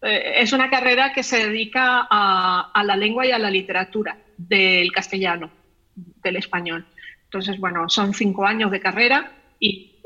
es 0.02 0.52
una 0.52 0.70
carrera 0.70 1.14
que 1.14 1.24
se 1.24 1.48
dedica 1.48 2.08
a, 2.10 2.84
la 2.84 2.96
lengua 2.96 3.26
y 3.26 3.32
a 3.32 3.40
la 3.40 3.52
literatura 3.52 4.18
del 4.38 4.92
castellano, 4.92 5.52
del 5.96 6.38
español. 6.38 6.86
Entonces, 7.26 7.60
bueno, 7.60 7.88
son 7.88 8.14
cinco 8.14 8.46
años 8.46 8.72
de 8.72 8.80
carrera 8.80 9.32
y 9.60 10.02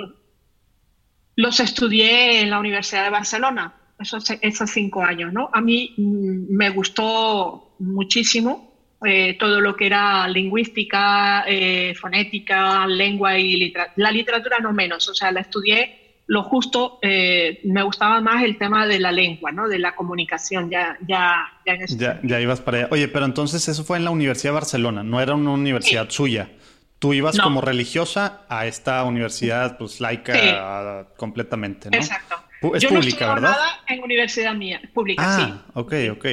los 1.38 1.60
estudié 1.60 2.42
en 2.42 2.50
la 2.50 2.60
Universidad 2.60 3.04
de 3.04 3.10
Barcelona, 3.10 3.74
esos, 4.00 4.30
esos 4.42 4.70
cinco 4.70 5.02
años, 5.02 5.32
¿no? 5.32 5.50
A 5.54 5.62
mí 5.62 5.94
mm, 5.98 6.56
me 6.56 6.70
gustó 6.70 7.76
muchísimo 7.80 8.74
eh, 9.06 9.38
todo 9.38 9.62
lo 9.62 9.76
que 9.76 9.88
era 9.88 10.28
lingüística, 10.28 11.44
eh, 11.48 11.94
fonética, 11.96 12.88
lengua 12.88 13.38
y 13.38 13.56
literatura. 13.56 13.94
La 13.98 14.12
literatura 14.12 14.60
no 14.60 14.74
menos, 14.74 15.08
o 15.08 15.14
sea, 15.14 15.32
la 15.32 15.42
estudié 15.42 16.05
lo 16.28 16.44
justo, 16.44 16.98
eh, 17.02 17.62
me 17.66 17.84
gustaba 17.84 18.20
más 18.20 18.44
el 18.44 18.58
tema 18.58 18.88
de 18.88 19.00
la 19.00 19.12
lengua, 19.12 19.52
¿no? 19.52 19.68
De 19.68 19.78
la 19.78 19.96
comunicación, 19.96 20.70
ya, 20.70 20.98
ya, 21.08 21.48
ya, 21.66 22.20
ya, 22.24 22.42
ibas 22.42 22.62
para 22.62 22.80
allá. 22.80 22.88
Oye, 22.92 23.08
pero 23.08 23.26
entonces 23.26 23.68
eso 23.68 23.84
fue 23.84 23.98
en 23.98 24.06
la 24.06 24.12
Universidad 24.12 24.52
de 24.52 24.56
Barcelona, 24.56 25.04
no 25.04 25.22
era 25.22 25.36
una 25.36 25.52
universidad 25.52 26.10
suya. 26.10 26.50
Tú 26.98 27.14
ibas 27.14 27.38
como 27.38 27.62
religiosa 27.62 28.42
a 28.50 28.66
esta 28.66 29.04
universidad, 29.04 29.78
pues 29.78 30.02
laica 30.02 31.08
completamente, 31.18 31.90
¿no? 31.92 31.98
Exacto. 31.98 32.36
Es 32.74 32.82
Yo 32.82 32.90
pública, 32.90 33.28
no 33.28 33.34
¿verdad? 33.36 33.52
Nada 33.52 33.84
en 33.88 34.04
universidad 34.04 34.56
mía, 34.56 34.82
pública, 34.94 35.22
ah, 35.24 35.66
ok, 35.76 35.94
ok. 36.14 36.26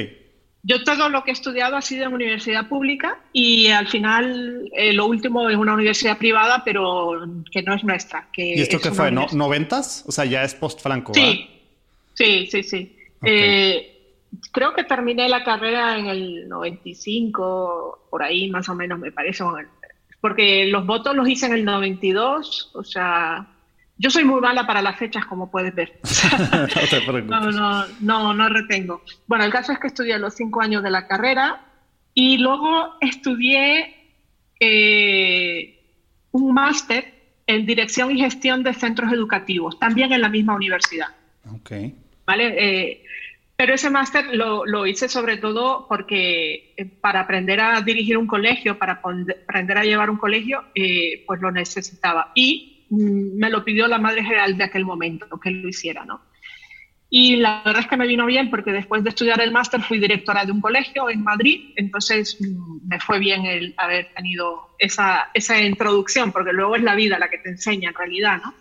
Yo 0.65 0.83
todo 0.83 1.09
lo 1.09 1.23
que 1.23 1.31
he 1.31 1.33
estudiado 1.33 1.75
ha 1.75 1.81
sido 1.81 2.05
en 2.05 2.13
universidad 2.13 2.69
pública 2.69 3.19
y 3.33 3.67
al 3.67 3.87
final 3.89 4.69
eh, 4.71 4.93
lo 4.93 5.07
último 5.07 5.49
es 5.49 5.57
una 5.57 5.73
universidad 5.73 6.17
privada, 6.17 6.63
pero 6.63 7.27
que 7.51 7.61
no 7.63 7.73
es 7.75 7.83
nuestra. 7.83 8.29
Que 8.31 8.55
¿Y 8.55 8.61
esto 8.61 8.79
qué 8.79 8.91
fue? 8.91 9.11
¿no? 9.11 9.27
¿Noventas? 9.33 10.05
O 10.07 10.11
sea, 10.13 10.23
ya 10.23 10.43
es 10.43 10.55
post-Franco. 10.55 11.13
Sí, 11.13 11.49
sí, 12.13 12.47
sí, 12.49 12.63
sí. 12.63 12.97
Eh, 13.25 13.93
creo 14.51 14.73
que 14.73 14.85
terminé 14.85 15.27
la 15.27 15.43
carrera 15.43 15.97
en 15.97 16.07
el 16.07 16.47
95, 16.47 18.07
por 18.09 18.23
ahí 18.23 18.49
más 18.49 18.69
o 18.69 18.75
menos 18.75 18.99
me 18.99 19.11
parece, 19.11 19.43
porque 20.21 20.67
los 20.67 20.85
votos 20.85 21.13
los 21.13 21.27
hice 21.27 21.47
en 21.47 21.53
el 21.53 21.65
92, 21.65 22.71
o 22.73 22.83
sea, 22.85 23.52
yo 23.97 24.09
soy 24.09 24.23
muy 24.23 24.41
mala 24.41 24.65
para 24.65 24.81
las 24.81 24.97
fechas, 24.97 25.25
como 25.25 25.51
puedes 25.51 25.73
ver. 25.75 25.99
no, 27.25 27.51
no, 27.51 27.85
no, 27.99 28.33
no 28.33 28.49
retengo. 28.49 29.03
Bueno, 29.27 29.45
el 29.45 29.51
caso 29.51 29.71
es 29.71 29.79
que 29.79 29.87
estudié 29.87 30.17
los 30.17 30.35
cinco 30.35 30.61
años 30.61 30.83
de 30.83 30.91
la 30.91 31.07
carrera 31.07 31.61
y 32.13 32.37
luego 32.37 32.95
estudié 33.01 33.95
eh, 34.59 35.79
un 36.31 36.53
máster 36.53 37.13
en 37.45 37.65
dirección 37.65 38.11
y 38.11 38.19
gestión 38.19 38.63
de 38.63 38.73
centros 38.73 39.11
educativos, 39.11 39.77
también 39.79 40.11
en 40.13 40.21
la 40.21 40.29
misma 40.29 40.55
universidad. 40.55 41.07
Ok. 41.51 41.71
¿Vale? 42.25 42.55
Eh, 42.57 43.03
pero 43.55 43.75
ese 43.75 43.89
máster 43.89 44.35
lo, 44.35 44.65
lo, 44.65 44.87
hice 44.87 45.07
sobre 45.07 45.37
todo 45.37 45.85
porque 45.87 46.73
eh, 46.77 46.85
para 46.85 47.21
aprender 47.21 47.59
a 47.59 47.81
dirigir 47.81 48.17
un 48.17 48.25
colegio, 48.25 48.79
para 48.79 48.93
aprender 48.93 49.77
a 49.77 49.83
llevar 49.83 50.09
un 50.09 50.17
colegio, 50.17 50.63
pues 51.27 51.41
lo 51.41 51.51
necesitaba. 51.51 52.31
Y 52.33 52.72
me 52.93 53.49
lo 53.49 53.63
pidió 53.63 53.87
la 53.87 53.97
madre 53.97 54.23
general 54.23 54.57
de 54.57 54.63
aquel 54.63 54.85
momento, 54.85 55.39
que 55.39 55.51
lo 55.51 55.67
hiciera, 55.67 56.05
¿no? 56.05 56.21
Y 57.15 57.35
la 57.35 57.61
verdad 57.63 57.81
es 57.81 57.87
que 57.87 57.95
me 57.95 58.07
vino 58.07 58.25
bien 58.25 58.49
porque 58.49 58.71
después 58.71 59.03
de 59.03 59.09
estudiar 59.09 59.39
el 59.39 59.51
máster 59.51 59.81
fui 59.83 59.99
directora 59.99 60.45
de 60.45 60.51
un 60.51 60.59
colegio 60.59 61.11
en 61.11 61.23
Madrid, 61.23 61.71
entonces 61.75 62.37
mm, 62.41 62.87
me 62.87 62.99
fue 62.99 63.19
bien 63.19 63.45
el 63.45 63.75
haber 63.77 64.11
tenido 64.15 64.75
esa, 64.79 65.29
esa 65.35 65.61
introducción, 65.61 66.31
porque 66.31 66.53
luego 66.53 66.75
es 66.75 66.81
la 66.81 66.95
vida 66.95 67.19
la 67.19 67.29
que 67.29 67.37
te 67.37 67.49
enseña 67.49 67.89
en 67.89 67.95
realidad, 67.95 68.41
¿no? 68.43 68.55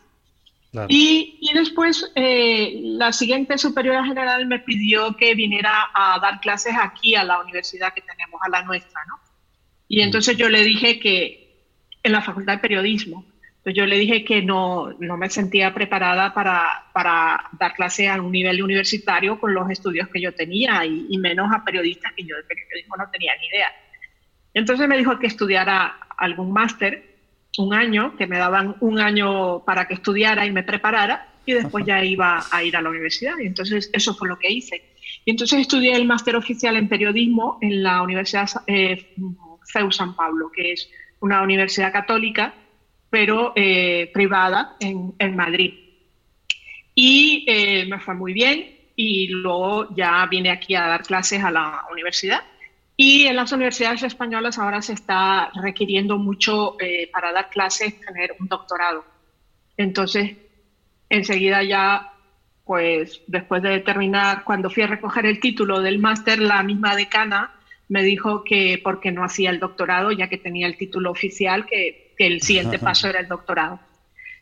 Y, 0.88 1.38
y, 1.40 1.52
después 1.54 2.12
eh, 2.14 2.80
la 2.82 3.12
siguiente 3.12 3.58
superiora 3.58 4.04
general 4.04 4.46
me 4.46 4.58
pidió 4.58 5.16
que 5.16 5.34
viniera 5.34 5.90
a 5.94 6.18
dar 6.18 6.40
clases 6.40 6.74
aquí 6.78 7.14
a 7.14 7.24
la 7.24 7.40
universidad 7.40 7.92
que 7.92 8.00
tenemos, 8.00 8.40
a 8.42 8.48
la 8.48 8.62
nuestra, 8.62 9.00
¿no? 9.06 9.18
Y 9.88 9.98
mm. 9.98 10.04
entonces 10.04 10.36
yo 10.36 10.50
le 10.50 10.62
dije 10.62 10.98
que 10.98 11.42
en 12.02 12.12
la 12.12 12.20
Facultad 12.20 12.54
de 12.54 12.58
Periodismo, 12.60 13.24
entonces 13.62 13.78
yo 13.78 13.86
le 13.86 13.96
dije 13.96 14.24
que 14.24 14.42
no, 14.42 14.92
no 14.98 15.16
me 15.16 15.30
sentía 15.30 15.72
preparada 15.72 16.34
para, 16.34 16.86
para, 16.92 17.48
dar 17.60 17.72
clase 17.74 18.08
a 18.08 18.20
un 18.20 18.32
nivel 18.32 18.60
universitario 18.60 19.38
con 19.38 19.54
los 19.54 19.70
estudios 19.70 20.08
que 20.08 20.20
yo 20.20 20.34
tenía 20.34 20.84
y, 20.84 21.16
menos 21.18 21.48
a 21.54 21.64
periodistas 21.64 22.12
que 22.14 22.24
yo 22.24 22.34
de 22.34 22.42
periodismo 22.42 22.96
no 22.96 23.08
tenía 23.12 23.34
ni 23.40 23.46
idea. 23.46 23.68
Entonces 24.52 24.88
me 24.88 24.98
dijo 24.98 25.16
que 25.20 25.28
estudiara 25.28 25.96
algún 26.16 26.52
máster, 26.52 27.04
un 27.56 27.72
año, 27.72 28.16
que 28.16 28.26
me 28.26 28.36
daban 28.36 28.74
un 28.80 28.98
año 28.98 29.64
para 29.64 29.86
que 29.86 29.94
estudiara 29.94 30.44
y 30.44 30.50
me 30.50 30.64
preparara 30.64 31.28
y 31.46 31.52
después 31.52 31.86
ya 31.86 32.02
iba 32.04 32.44
a 32.50 32.64
ir 32.64 32.76
a 32.76 32.82
la 32.82 32.90
universidad. 32.90 33.38
Y 33.38 33.46
entonces 33.46 33.90
eso 33.92 34.12
fue 34.12 34.26
lo 34.26 34.40
que 34.40 34.50
hice. 34.50 34.82
Y 35.24 35.30
entonces 35.30 35.60
estudié 35.60 35.94
el 35.94 36.04
máster 36.04 36.34
oficial 36.34 36.76
en 36.76 36.88
periodismo 36.88 37.58
en 37.60 37.84
la 37.84 38.02
Universidad 38.02 38.50
eh, 38.66 39.14
CEU 39.72 39.92
San 39.92 40.16
Pablo, 40.16 40.50
que 40.52 40.72
es 40.72 40.90
una 41.20 41.42
universidad 41.42 41.92
católica 41.92 42.54
pero 43.12 43.52
eh, 43.54 44.10
privada 44.14 44.74
en, 44.80 45.12
en, 45.18 45.36
Madrid. 45.36 45.74
Y 46.94 47.44
eh, 47.46 47.84
me 47.84 48.00
fue 48.00 48.14
muy 48.14 48.32
bien 48.32 48.74
y 48.96 49.28
luego 49.28 49.94
ya 49.94 50.26
vine 50.30 50.48
aquí 50.48 50.74
a 50.74 50.86
dar 50.86 51.02
clases 51.02 51.44
a 51.44 51.50
la 51.50 51.84
universidad. 51.92 52.40
Y 52.96 53.26
en 53.26 53.36
las 53.36 53.52
universidades 53.52 54.02
españolas 54.02 54.58
ahora 54.58 54.80
se 54.80 54.94
está 54.94 55.50
requiriendo 55.62 56.16
mucho 56.16 56.80
eh, 56.80 57.10
para 57.12 57.32
dar 57.32 57.50
clases 57.50 58.00
tener 58.00 58.34
un 58.40 58.48
doctorado. 58.48 59.04
Entonces, 59.76 60.34
enseguida 61.10 61.62
ya, 61.62 62.14
pues 62.64 63.20
después 63.26 63.62
de 63.62 63.80
terminar, 63.80 64.42
cuando 64.44 64.70
fui 64.70 64.84
a 64.84 64.86
recoger 64.86 65.26
el 65.26 65.38
título 65.38 65.82
del 65.82 65.98
máster, 65.98 66.38
la 66.38 66.62
misma 66.62 66.96
decana 66.96 67.52
me 67.90 68.02
dijo 68.02 68.42
que 68.42 68.80
porque 68.82 69.12
no 69.12 69.22
hacía 69.22 69.50
el 69.50 69.60
doctorado, 69.60 70.12
ya 70.12 70.30
que 70.30 70.38
tenía 70.38 70.66
el 70.66 70.78
título 70.78 71.10
oficial, 71.10 71.66
que 71.66 72.01
que 72.16 72.26
el 72.26 72.42
siguiente 72.42 72.78
paso 72.78 73.08
era 73.08 73.20
el 73.20 73.28
doctorado. 73.28 73.80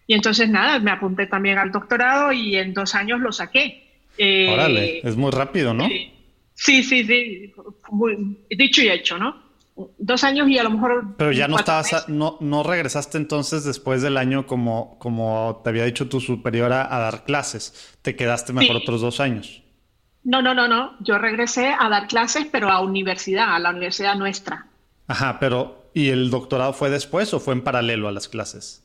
Y 0.07 0.15
entonces 0.15 0.49
nada, 0.49 0.79
me 0.81 0.91
apunté 0.91 1.27
también 1.27 1.59
al 1.59 1.71
doctorado 1.71 2.33
y 2.33 2.57
en 2.57 2.75
dos 2.75 2.95
años 2.95 3.21
lo 3.21 3.31
saqué. 3.33 4.03
Eh, 4.19 4.51
Órale, 4.53 5.01
es 5.07 5.17
muy 5.17 5.31
rápido, 5.31 5.73
¿no? 5.73 5.89
Sí, 6.55 6.83
sí, 6.83 7.05
sí, 7.05 7.53
dicho 8.51 8.83
y 8.83 8.91
hecho, 8.91 9.19
¿no? 9.19 9.51
Dos 9.99 10.25
años 10.25 10.49
y 10.49 10.59
a 10.59 10.63
lo 10.63 10.71
mejor... 10.71 11.15
Pero 11.17 11.33
ya 11.33 11.49
no 11.49 11.57
estabas, 11.59 12.09
no, 12.09 12.37
no 12.41 12.63
regresaste 12.63 13.17
entonces 13.17 13.65
después 13.65 14.03
del 14.03 14.17
año 14.17 14.47
como, 14.47 14.99
como 14.99 15.63
te 15.65 15.71
había 15.71 15.85
dicho 15.85 16.09
tu 16.09 16.21
superiora 16.21 16.95
a 16.95 16.99
dar 16.99 17.25
clases. 17.25 17.97
Te 18.03 18.17
quedaste 18.17 18.53
mejor 18.53 18.77
otros 18.77 19.01
dos 19.01 19.21
años. 19.21 19.63
No, 20.23 20.43
no, 20.43 20.55
no, 20.55 20.69
no. 20.69 20.97
Yo 21.01 21.17
regresé 21.19 21.75
a 21.79 21.89
dar 21.89 22.09
clases, 22.09 22.47
pero 22.51 22.69
a 22.69 22.81
universidad, 22.81 23.55
a 23.55 23.59
la 23.59 23.71
universidad 23.71 24.17
nuestra. 24.17 24.67
Ajá, 25.07 25.39
pero 25.41 25.80
¿Y 25.93 26.11
el 26.11 26.31
doctorado 26.31 26.73
fue 26.73 26.91
después 26.91 27.33
o 27.35 27.41
fue 27.41 27.55
en 27.55 27.63
paralelo 27.63 28.09
a 28.09 28.13
las 28.13 28.29
clases? 28.29 28.85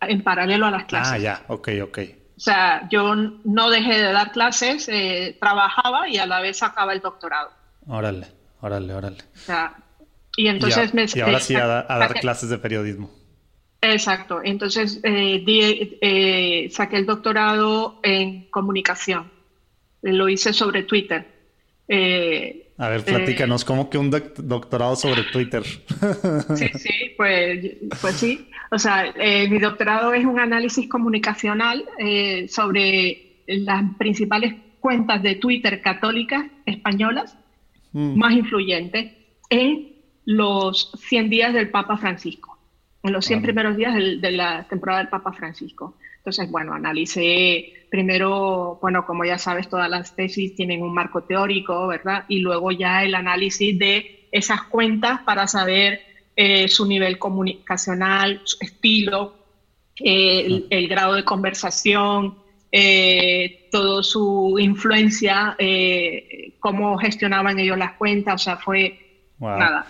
En 0.00 0.22
paralelo 0.22 0.66
a 0.66 0.70
las 0.70 0.84
clases. 0.84 1.12
Ah, 1.12 1.18
ya, 1.18 1.44
ok, 1.48 1.68
ok. 1.82 1.98
O 2.36 2.40
sea, 2.40 2.88
yo 2.90 3.14
no 3.14 3.68
dejé 3.68 3.98
de 3.98 4.12
dar 4.12 4.32
clases, 4.32 4.88
eh, 4.88 5.36
trabajaba 5.38 6.08
y 6.08 6.16
a 6.16 6.24
la 6.24 6.40
vez 6.40 6.58
sacaba 6.58 6.94
el 6.94 7.00
doctorado. 7.00 7.50
Órale, 7.86 8.28
órale, 8.62 8.94
órale. 8.94 9.18
O 9.34 9.38
sea, 9.38 9.74
y 10.36 10.48
entonces 10.48 10.94
me... 10.94 11.04
Y 11.14 11.20
ahora 11.20 11.40
sí 11.40 11.54
a, 11.54 11.66
dar 11.66 12.14
clases 12.20 12.48
de 12.48 12.56
periodismo. 12.56 13.10
Exacto, 13.82 14.40
entonces 14.42 15.00
eh, 15.02 15.44
eh, 16.00 16.68
saqué 16.70 16.96
el 16.96 17.04
doctorado 17.04 18.00
en 18.02 18.48
comunicación. 18.50 19.30
Lo 20.00 20.28
hice 20.30 20.54
sobre 20.54 20.84
Twitter. 20.84 21.26
A 22.80 22.88
ver, 22.88 23.04
platícanos, 23.04 23.62
¿cómo 23.62 23.90
que 23.90 23.98
un 23.98 24.10
doctorado 24.10 24.96
sobre 24.96 25.24
Twitter? 25.24 25.62
Sí, 26.56 26.66
sí, 26.78 27.12
pues, 27.14 27.76
pues 28.00 28.14
sí. 28.14 28.48
O 28.70 28.78
sea, 28.78 29.12
eh, 29.16 29.48
mi 29.50 29.58
doctorado 29.58 30.14
es 30.14 30.24
un 30.24 30.40
análisis 30.40 30.88
comunicacional 30.88 31.84
eh, 31.98 32.48
sobre 32.48 33.42
las 33.46 33.84
principales 33.98 34.54
cuentas 34.80 35.22
de 35.22 35.34
Twitter 35.34 35.82
católicas 35.82 36.46
españolas 36.64 37.36
mm. 37.92 38.18
más 38.18 38.32
influyentes 38.32 39.12
en 39.50 39.92
los 40.24 40.92
100 41.06 41.28
días 41.28 41.52
del 41.52 41.68
Papa 41.68 41.98
Francisco, 41.98 42.49
en 43.02 43.12
los 43.12 43.24
100 43.24 43.42
primeros 43.42 43.76
días 43.76 43.94
de 43.94 44.30
la 44.32 44.66
temporada 44.68 45.00
del 45.00 45.08
Papa 45.08 45.32
Francisco. 45.32 45.96
Entonces, 46.18 46.50
bueno, 46.50 46.74
analicé 46.74 47.72
primero, 47.90 48.78
bueno, 48.80 49.06
como 49.06 49.24
ya 49.24 49.38
sabes, 49.38 49.68
todas 49.68 49.88
las 49.88 50.14
tesis 50.14 50.54
tienen 50.54 50.82
un 50.82 50.92
marco 50.92 51.22
teórico, 51.24 51.86
¿verdad? 51.86 52.24
Y 52.28 52.40
luego 52.40 52.70
ya 52.70 53.02
el 53.02 53.14
análisis 53.14 53.78
de 53.78 54.28
esas 54.30 54.62
cuentas 54.64 55.20
para 55.22 55.46
saber 55.46 56.00
eh, 56.36 56.68
su 56.68 56.86
nivel 56.86 57.18
comunicacional, 57.18 58.42
su 58.44 58.58
estilo, 58.60 59.34
el, 59.96 60.88
grado 60.88 61.14
de 61.14 61.24
conversación, 61.24 62.38
eh, 62.70 63.68
toda 63.70 64.02
su 64.02 64.56
influencia, 64.58 65.56
eh, 65.58 66.54
cómo 66.60 66.96
gestionaban 66.98 67.58
ellos 67.58 67.76
las 67.76 67.92
cuentas, 67.94 68.34
o 68.34 68.38
sea, 68.38 68.56
fue 68.56 68.98
nada, 69.38 69.86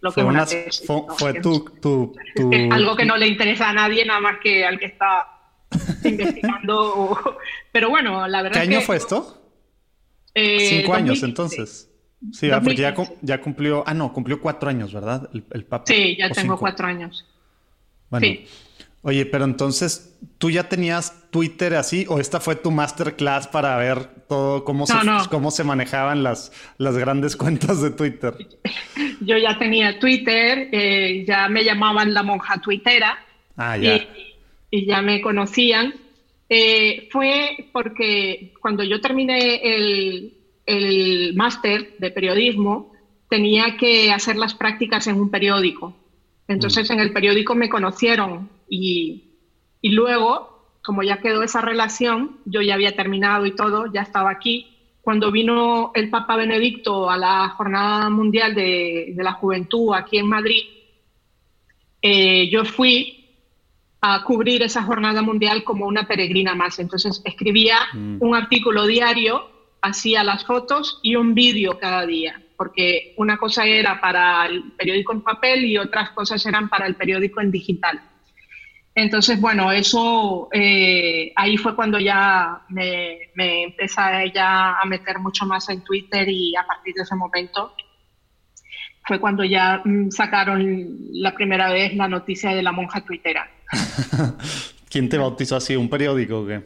lo 0.00 0.12
que 0.12 0.22
fue, 1.16 1.34
tu, 1.40 2.14
algo 2.70 2.96
que 2.96 3.04
no 3.04 3.16
le 3.16 3.26
interesa 3.26 3.70
a 3.70 3.72
nadie, 3.72 4.04
nada 4.04 4.20
más 4.20 4.38
que 4.40 4.64
al 4.64 4.78
que 4.78 4.86
está 4.86 5.26
investigando. 6.04 7.36
Pero 7.72 7.90
bueno, 7.90 8.26
la 8.28 8.42
verdad. 8.42 8.60
¿Qué 8.62 8.68
año 8.68 8.80
fue 8.80 8.96
esto? 8.96 9.42
Eh, 10.34 10.68
Cinco 10.68 10.94
años, 10.94 11.22
entonces. 11.22 11.90
Sí, 12.32 12.50
ah, 12.50 12.60
porque 12.60 12.94
ya, 13.22 13.40
cumplió. 13.40 13.84
Ah, 13.86 13.94
no, 13.94 14.12
cumplió 14.12 14.40
cuatro 14.40 14.68
años, 14.68 14.92
¿verdad? 14.92 15.28
El, 15.32 15.44
el 15.52 15.64
Papa. 15.64 15.84
Sí, 15.86 16.16
ya 16.16 16.30
tengo 16.30 16.58
cuatro 16.58 16.86
años. 16.86 17.26
Bueno. 18.10 18.26
Oye, 19.08 19.24
pero 19.24 19.46
entonces, 19.46 20.18
¿tú 20.36 20.50
ya 20.50 20.68
tenías 20.68 21.30
Twitter 21.30 21.76
así 21.76 22.04
o 22.10 22.20
esta 22.20 22.40
fue 22.40 22.56
tu 22.56 22.70
masterclass 22.70 23.48
para 23.48 23.74
ver 23.78 24.04
todo 24.28 24.64
cómo, 24.64 24.86
se, 24.86 24.92
cómo 25.30 25.50
se 25.50 25.64
manejaban 25.64 26.22
las, 26.22 26.52
las 26.76 26.98
grandes 26.98 27.34
cuentas 27.42 27.80
de 27.80 27.90
Twitter? 27.90 28.34
Yo 29.22 29.38
ya 29.38 29.58
tenía 29.58 29.98
Twitter, 29.98 30.68
eh, 30.72 31.24
ya 31.26 31.48
me 31.48 31.64
llamaban 31.64 32.12
la 32.12 32.22
monja 32.22 32.60
tuitera. 32.60 33.18
Ah, 33.56 33.78
ya 33.78 34.06
y 34.70 34.84
ya 34.84 35.00
me 35.00 35.22
conocían, 35.22 35.94
eh, 36.50 37.08
fue 37.10 37.70
porque 37.72 38.52
cuando 38.60 38.84
yo 38.84 39.00
terminé 39.00 39.62
el, 39.62 40.34
el 40.66 41.34
máster 41.34 41.96
de 41.98 42.10
periodismo, 42.10 42.92
tenía 43.30 43.78
que 43.78 44.12
hacer 44.12 44.36
las 44.36 44.52
prácticas 44.52 45.06
en 45.06 45.18
un 45.18 45.30
periódico. 45.30 45.96
Entonces 46.46 46.90
mm. 46.90 46.92
en 46.92 47.00
el 47.00 47.14
periódico 47.14 47.54
me 47.54 47.70
conocieron 47.70 48.57
y, 48.68 49.24
luego, 49.82 50.78
como 50.82 51.02
ya 51.02 51.18
quedó 51.18 51.42
esa 51.42 51.60
relación, 51.60 52.38
yo 52.44 52.60
ya 52.62 52.74
había 52.74 52.96
terminado 52.96 53.46
y 53.46 53.54
todo, 53.54 53.92
ya 53.92 54.02
estaba 54.02 54.30
aquí. 54.30 54.74
cuando 55.00 55.32
vino 55.32 55.90
el 55.94 56.10
Papa 56.10 56.36
Benedicto 56.36 57.08
a 57.08 57.16
la 57.16 57.48
Jornada 57.50 58.10
Mundial 58.10 58.54
de, 58.54 59.14
la 59.16 59.32
Juventud 59.32 59.94
aquí 59.94 60.18
en 60.18 60.26
Madrid, 60.26 60.62
eh, 62.02 62.50
yo 62.50 62.64
fui 62.66 63.18
a 64.00 64.22
cubrir 64.22 64.62
esa 64.62 64.82
jornada 64.82 65.22
mundial 65.22 65.64
como 65.64 65.86
una 65.86 66.06
peregrina 66.06 66.54
más. 66.54 66.78
Entonces 66.78 67.20
escribía 67.24 67.78
mm. 67.92 68.18
un 68.20 68.34
artículo 68.34 68.86
diario, 68.86 69.50
hacía 69.80 70.22
las 70.24 70.44
fotos 70.44 71.00
y 71.02 71.16
un 71.16 71.34
vídeo 71.34 71.78
cada 71.78 72.06
día, 72.06 72.42
porque 72.56 73.14
una 73.16 73.38
cosa 73.38 73.66
era 73.66 74.00
para 74.00 74.46
el 74.46 74.72
periódico 74.72 75.12
en 75.12 75.22
papel 75.22 75.64
y 75.64 75.78
otras 75.78 76.10
cosas 76.10 76.44
eran 76.46 76.68
para 76.68 76.86
el 76.86 76.94
periódico 76.94 77.40
en 77.40 77.50
digital. 77.50 78.00
Entonces, 79.00 79.40
bueno, 79.40 79.70
eso 79.70 80.48
eh, 80.52 81.32
ahí 81.36 81.56
fue 81.56 81.76
cuando 81.76 82.00
ya 82.00 82.62
me, 82.68 83.30
me 83.36 83.62
empecé 83.62 84.00
ya 84.34 84.72
a 84.72 84.84
meter 84.86 85.20
mucho 85.20 85.46
más 85.46 85.68
en 85.68 85.82
Twitter 85.82 86.28
y 86.28 86.56
a 86.56 86.66
partir 86.66 86.94
de 86.94 87.02
ese 87.02 87.14
momento 87.14 87.72
fue 89.04 89.20
cuando 89.20 89.44
ya 89.44 89.82
mm, 89.84 90.10
sacaron 90.10 90.96
la 91.12 91.32
primera 91.32 91.70
vez 91.70 91.94
la 91.94 92.08
noticia 92.08 92.50
de 92.50 92.62
la 92.62 92.72
monja 92.72 93.00
tuitera. 93.04 93.48
¿Quién 94.90 95.08
te 95.08 95.16
bautizó 95.16 95.54
así? 95.54 95.76
¿Un 95.76 95.88
periódico 95.88 96.40
o 96.40 96.46
qué? 96.48 96.64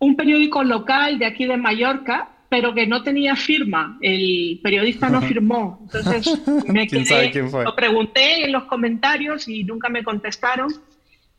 Un 0.00 0.16
periódico 0.16 0.62
local 0.62 1.18
de 1.18 1.24
aquí 1.24 1.46
de 1.46 1.56
Mallorca, 1.56 2.28
pero 2.50 2.74
que 2.74 2.86
no 2.86 3.02
tenía 3.02 3.36
firma. 3.36 3.96
El 4.02 4.60
periodista 4.62 5.08
no 5.08 5.22
firmó. 5.30 5.78
Entonces 5.84 6.42
me 6.66 6.86
quedé, 6.86 7.30
quién 7.30 7.48
fue? 7.48 7.64
lo 7.64 7.74
pregunté 7.74 8.44
en 8.44 8.52
los 8.52 8.64
comentarios 8.64 9.48
y 9.48 9.64
nunca 9.64 9.88
me 9.88 10.04
contestaron. 10.04 10.68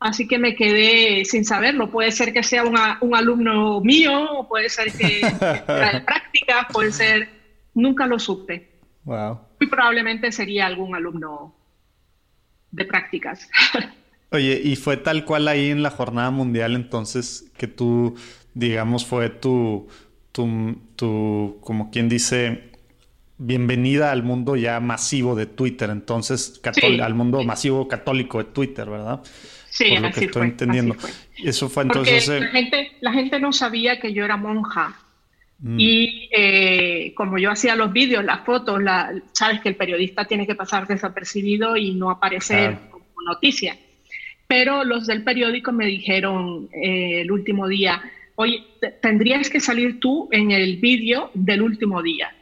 Así 0.02 0.26
que 0.26 0.38
me 0.38 0.54
quedé 0.54 1.24
sin 1.24 1.44
saberlo. 1.44 1.90
Puede 1.90 2.10
ser 2.10 2.32
que 2.32 2.42
sea 2.42 2.64
un 2.64 3.14
alumno 3.14 3.80
mío, 3.80 4.30
o 4.32 4.48
puede 4.48 4.68
ser 4.68 4.92
que 4.92 5.20
sea 5.38 5.92
de 5.92 6.00
práctica, 6.00 6.68
puede 6.72 6.92
ser. 6.92 7.28
Nunca 7.74 8.06
lo 8.06 8.18
supe. 8.18 8.68
Wow. 9.04 9.40
Muy 9.60 9.68
probablemente 9.68 10.30
sería 10.32 10.66
algún 10.66 10.94
alumno 10.94 11.54
de 12.70 12.84
prácticas. 12.84 13.48
Oye, 14.30 14.60
y 14.64 14.76
fue 14.76 14.96
tal 14.96 15.24
cual 15.24 15.46
ahí 15.46 15.70
en 15.70 15.82
la 15.82 15.90
jornada 15.90 16.30
mundial 16.30 16.74
entonces 16.74 17.50
que 17.56 17.66
tú, 17.66 18.16
digamos, 18.54 19.04
fue 19.04 19.28
tu, 19.28 19.88
tu, 20.32 20.78
tu 20.96 21.58
como 21.60 21.90
quien 21.90 22.08
dice, 22.08 22.72
bienvenida 23.36 24.10
al 24.10 24.22
mundo 24.22 24.56
ya 24.56 24.80
masivo 24.80 25.34
de 25.34 25.46
Twitter, 25.46 25.90
entonces, 25.90 26.60
al 27.02 27.14
mundo 27.14 27.42
masivo 27.42 27.88
católico 27.88 28.38
de 28.38 28.44
Twitter, 28.44 28.88
¿verdad? 28.88 29.20
Sí, 29.72 29.92
Por 29.92 30.00
lo 30.02 30.10
que 30.10 30.24
estoy 30.26 30.42
entendiendo. 30.48 30.94
Eso 31.42 31.66
fue 31.70 31.84
entonces. 31.84 32.28
la, 32.28 32.48
gente, 32.48 32.92
la 33.00 33.10
gente 33.10 33.40
no 33.40 33.54
sabía 33.54 33.98
que 33.98 34.12
yo 34.12 34.22
era 34.22 34.36
monja. 34.36 35.00
Mm. 35.60 35.80
Y 35.80 36.28
eh, 36.30 37.14
como 37.14 37.38
yo 37.38 37.50
hacía 37.50 37.74
los 37.74 37.90
vídeos, 37.90 38.22
las 38.22 38.44
fotos, 38.44 38.82
la, 38.82 39.14
sabes 39.32 39.60
que 39.62 39.70
el 39.70 39.76
periodista 39.76 40.26
tiene 40.26 40.46
que 40.46 40.54
pasar 40.54 40.86
desapercibido 40.86 41.78
y 41.78 41.94
no 41.94 42.10
aparecer 42.10 42.80
como 42.90 43.06
noticia. 43.24 43.78
Pero 44.46 44.84
los 44.84 45.06
del 45.06 45.24
periódico 45.24 45.72
me 45.72 45.86
dijeron 45.86 46.68
eh, 46.74 47.22
el 47.22 47.32
último 47.32 47.66
día, 47.66 48.02
oye, 48.34 48.62
tendrías 49.00 49.48
que 49.48 49.58
salir 49.58 50.00
tú 50.00 50.28
en 50.32 50.50
el 50.50 50.76
vídeo 50.76 51.30
del 51.32 51.62
último 51.62 52.02
día. 52.02 52.34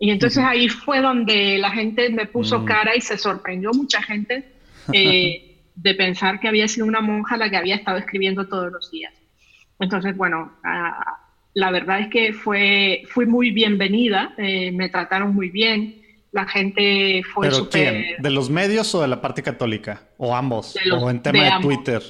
Y 0.00 0.10
entonces 0.10 0.42
ahí 0.42 0.68
fue 0.68 1.00
donde 1.00 1.56
la 1.58 1.70
gente 1.70 2.10
me 2.10 2.26
puso 2.26 2.58
mm. 2.58 2.64
cara 2.64 2.96
y 2.96 3.00
se 3.00 3.16
sorprendió 3.16 3.70
mucha 3.72 4.02
gente. 4.02 4.48
Eh, 4.92 5.43
de 5.74 5.94
pensar 5.94 6.40
que 6.40 6.48
había 6.48 6.68
sido 6.68 6.86
una 6.86 7.00
monja 7.00 7.36
la 7.36 7.50
que 7.50 7.56
había 7.56 7.76
estado 7.76 7.98
escribiendo 7.98 8.46
todos 8.46 8.70
los 8.70 8.90
días. 8.90 9.12
Entonces, 9.80 10.16
bueno, 10.16 10.52
la 11.54 11.70
verdad 11.70 12.00
es 12.00 12.08
que 12.08 12.32
fue, 12.32 13.02
fui 13.08 13.26
muy 13.26 13.50
bienvenida, 13.50 14.34
eh, 14.38 14.70
me 14.72 14.88
trataron 14.88 15.34
muy 15.34 15.50
bien, 15.50 16.02
la 16.32 16.46
gente 16.46 17.22
fue 17.32 17.50
súper... 17.50 18.16
¿De 18.18 18.30
los 18.30 18.50
medios 18.50 18.94
o 18.94 19.02
de 19.02 19.08
la 19.08 19.20
parte 19.20 19.42
católica? 19.42 20.02
¿O 20.16 20.34
ambos? 20.34 20.76
¿O 20.92 21.10
en 21.10 21.22
tema 21.22 21.44
de, 21.44 21.62
Twitter? 21.62 22.02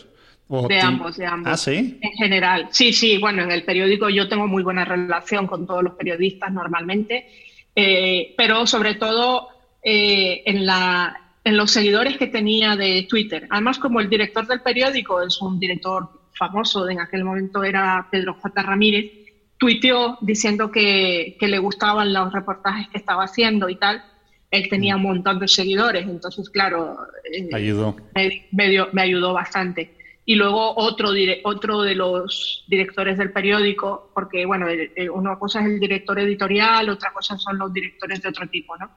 de 0.49 0.81
ambos, 0.81 1.17
de 1.17 1.27
ambos. 1.27 1.53
Ah, 1.53 1.57
sí. 1.57 1.99
En 2.01 2.13
general. 2.13 2.69
Sí, 2.71 2.93
sí, 2.93 3.19
bueno, 3.19 3.43
en 3.43 3.51
el 3.51 3.65
periódico 3.65 4.09
yo 4.09 4.29
tengo 4.29 4.47
muy 4.47 4.63
buena 4.63 4.85
relación 4.85 5.47
con 5.47 5.67
todos 5.67 5.83
los 5.83 5.95
periodistas 5.95 6.53
normalmente, 6.53 7.29
eh, 7.75 8.35
pero 8.37 8.67
sobre 8.67 8.95
todo 8.95 9.49
eh, 9.83 10.43
en, 10.47 10.65
la, 10.65 11.24
en 11.45 11.57
los 11.59 11.71
seguidores 11.71 12.17
que 12.17 12.27
tenía 12.27 12.75
de 12.75 13.07
Twitter. 13.09 13.47
Además, 13.51 13.79
como 13.79 14.01
el 14.01 14.09
director 14.09 14.47
del 14.47 14.63
periódico 14.63 15.23
es 15.23 15.41
un 15.41 15.61
director 15.61 16.09
famoso, 16.33 16.89
en 16.89 17.01
aquel 17.01 17.23
momento 17.23 17.63
era 17.63 18.09
Pedro 18.11 18.35
J. 18.35 18.63
Ramírez, 18.63 19.13
tuiteó 19.59 20.17
diciendo 20.23 20.71
que, 20.71 21.37
que 21.39 21.47
le 21.47 21.59
gustaban 21.59 22.13
los 22.13 22.33
reportajes 22.33 22.89
que 22.89 22.99
estaba 22.99 23.25
haciendo 23.25 23.69
y 23.69 23.77
tal. 23.77 24.03
Él 24.51 24.69
tenía 24.71 24.97
un 24.97 25.03
montón 25.03 25.39
de 25.39 25.49
seguidores, 25.49 26.07
entonces, 26.07 26.49
claro, 26.49 26.97
eh, 27.31 27.49
ayudó. 27.53 27.97
Me, 28.15 28.87
me, 28.93 29.03
ayudó 29.03 29.33
bastante. 29.33 29.97
Y 30.25 30.37
luego 30.37 30.75
otro, 30.77 31.11
otro 31.43 31.83
de 31.83 31.95
los 31.95 32.65
directores 32.69 33.19
del 33.19 33.33
periódico, 33.33 34.11
porque, 34.15 34.47
bueno, 34.47 34.67
una 35.13 35.39
cosa 35.39 35.61
es 35.61 35.67
el 35.67 35.81
director 35.81 36.19
editorial, 36.21 36.89
otra 36.89 37.13
cosa 37.13 37.37
son 37.37 37.59
los 37.59 37.73
directores 37.73 38.23
de 38.23 38.29
otro 38.29 38.47
tipo, 38.49 38.77
¿no? 38.79 38.91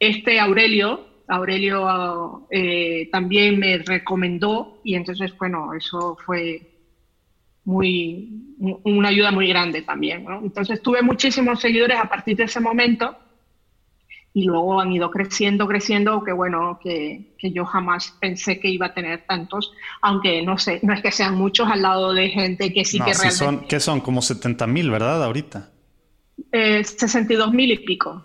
Este 0.00 0.40
Aurelio, 0.40 1.06
Aurelio 1.28 2.46
eh, 2.50 3.08
también 3.12 3.58
me 3.58 3.78
recomendó 3.78 4.80
y 4.82 4.94
entonces, 4.94 5.36
bueno, 5.38 5.74
eso 5.74 6.16
fue 6.24 6.66
muy, 7.64 8.56
una 8.84 9.10
ayuda 9.10 9.30
muy 9.30 9.46
grande 9.48 9.82
también. 9.82 10.26
Entonces 10.42 10.82
tuve 10.82 11.02
muchísimos 11.02 11.60
seguidores 11.60 11.98
a 11.98 12.08
partir 12.08 12.36
de 12.36 12.44
ese 12.44 12.60
momento 12.60 13.14
y 14.32 14.44
luego 14.44 14.80
han 14.80 14.90
ido 14.92 15.10
creciendo, 15.10 15.66
creciendo, 15.66 16.24
que 16.24 16.32
bueno, 16.32 16.78
que, 16.82 17.34
yo 17.42 17.64
jamás 17.66 18.16
pensé 18.20 18.58
que 18.58 18.68
iba 18.68 18.86
a 18.86 18.94
tener 18.94 19.26
tantos, 19.26 19.72
aunque 20.00 20.42
no 20.42 20.56
sé, 20.56 20.80
no 20.82 20.94
es 20.94 21.02
que 21.02 21.12
sean 21.12 21.34
muchos 21.34 21.68
al 21.68 21.82
lado 21.82 22.14
de 22.14 22.30
gente 22.30 22.72
que 22.72 22.84
sí 22.84 22.98
que 22.98 23.12
realmente... 23.12 23.36
Son, 23.36 23.60
¿Qué 23.66 23.80
son? 23.80 24.00
Como 24.00 24.22
70 24.22 24.66
mil, 24.66 24.90
¿verdad? 24.90 25.22
Ahorita. 25.22 25.70
Eh, 26.52 26.82
62 26.82 27.52
mil 27.52 27.70
y 27.72 27.78
pico. 27.78 28.24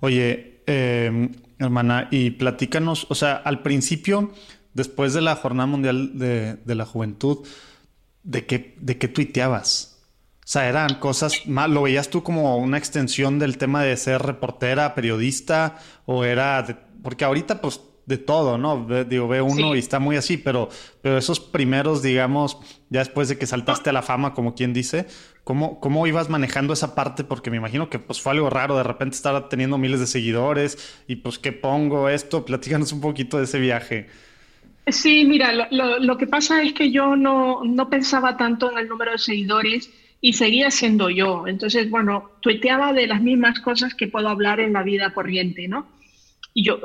Oye, 0.00 0.62
em, 0.66 1.32
hermana, 1.58 2.08
y 2.10 2.30
platícanos, 2.30 3.06
o 3.08 3.14
sea, 3.14 3.36
al 3.36 3.62
principio, 3.62 4.32
después 4.74 5.14
de 5.14 5.20
la 5.20 5.36
Jornada 5.36 5.66
Mundial 5.66 6.18
de, 6.18 6.74
la 6.74 6.86
Juventud, 6.86 7.46
¿de 8.22 8.46
qué, 8.46 8.76
¿de 8.80 8.98
qué 8.98 9.08
tuiteabas? 9.08 9.98
O 10.38 10.50
sea, 10.50 10.68
eran 10.68 10.94
cosas 10.94 11.46
más, 11.46 11.68
¿lo 11.68 11.82
veías 11.82 12.08
tú 12.08 12.22
como 12.22 12.56
una 12.56 12.78
extensión 12.78 13.38
del 13.38 13.58
tema 13.58 13.82
de 13.82 13.96
ser 13.96 14.22
reportera, 14.22 14.94
periodista? 14.94 15.76
¿O 16.06 16.24
era, 16.24 16.64
porque 17.02 17.24
ahorita 17.24 17.60
pues 17.60 17.80
de 18.06 18.16
todo, 18.16 18.56
¿no? 18.56 18.86
digo, 19.04 19.28
ve 19.28 19.42
uno 19.42 19.76
y 19.76 19.80
está 19.80 19.98
muy 19.98 20.16
así, 20.16 20.38
pero, 20.38 20.70
pero 21.02 21.18
esos 21.18 21.40
primeros, 21.40 22.00
digamos, 22.00 22.56
ya 22.88 23.00
después 23.00 23.28
de 23.28 23.36
que 23.36 23.46
saltaste 23.46 23.90
a 23.90 23.92
la 23.92 24.00
fama, 24.00 24.32
como 24.32 24.54
quien 24.54 24.72
dice, 24.72 25.06
¿cómo, 25.48 25.80
¿cómo 25.80 26.06
ibas 26.06 26.28
manejando 26.28 26.74
esa 26.74 26.94
parte? 26.94 27.24
Porque 27.24 27.50
me 27.50 27.56
imagino 27.56 27.88
que 27.88 27.98
pues 27.98 28.20
fue 28.20 28.32
algo 28.32 28.50
raro 28.50 28.76
de 28.76 28.82
repente 28.82 29.16
estar 29.16 29.48
teniendo 29.48 29.78
miles 29.78 29.98
de 29.98 30.06
seguidores 30.06 31.00
y 31.08 31.16
pues, 31.16 31.38
¿qué 31.38 31.52
pongo 31.52 32.10
esto? 32.10 32.44
Platícanos 32.44 32.92
un 32.92 33.00
poquito 33.00 33.38
de 33.38 33.44
ese 33.44 33.58
viaje. 33.58 34.08
Sí, 34.88 35.24
mira, 35.24 35.54
lo, 35.70 36.00
lo, 36.00 36.18
que 36.18 36.26
pasa 36.26 36.60
es 36.60 36.74
que 36.74 36.90
yo 36.90 37.16
no, 37.16 37.64
no 37.64 37.88
pensaba 37.88 38.36
tanto 38.36 38.70
en 38.70 38.76
el 38.76 38.88
número 38.88 39.12
de 39.12 39.18
seguidores 39.18 39.90
y 40.20 40.34
seguía 40.34 40.70
siendo 40.70 41.08
yo. 41.08 41.46
Entonces, 41.46 41.88
bueno, 41.88 42.32
tuiteaba 42.40 42.92
de 42.92 43.06
las 43.06 43.22
mismas 43.22 43.58
cosas 43.60 43.94
que 43.94 44.06
puedo 44.06 44.28
hablar 44.28 44.60
en 44.60 44.74
la 44.74 44.82
vida 44.82 45.14
corriente, 45.14 45.66
¿no? 45.66 45.86
Y 46.52 46.62
yo, 46.62 46.78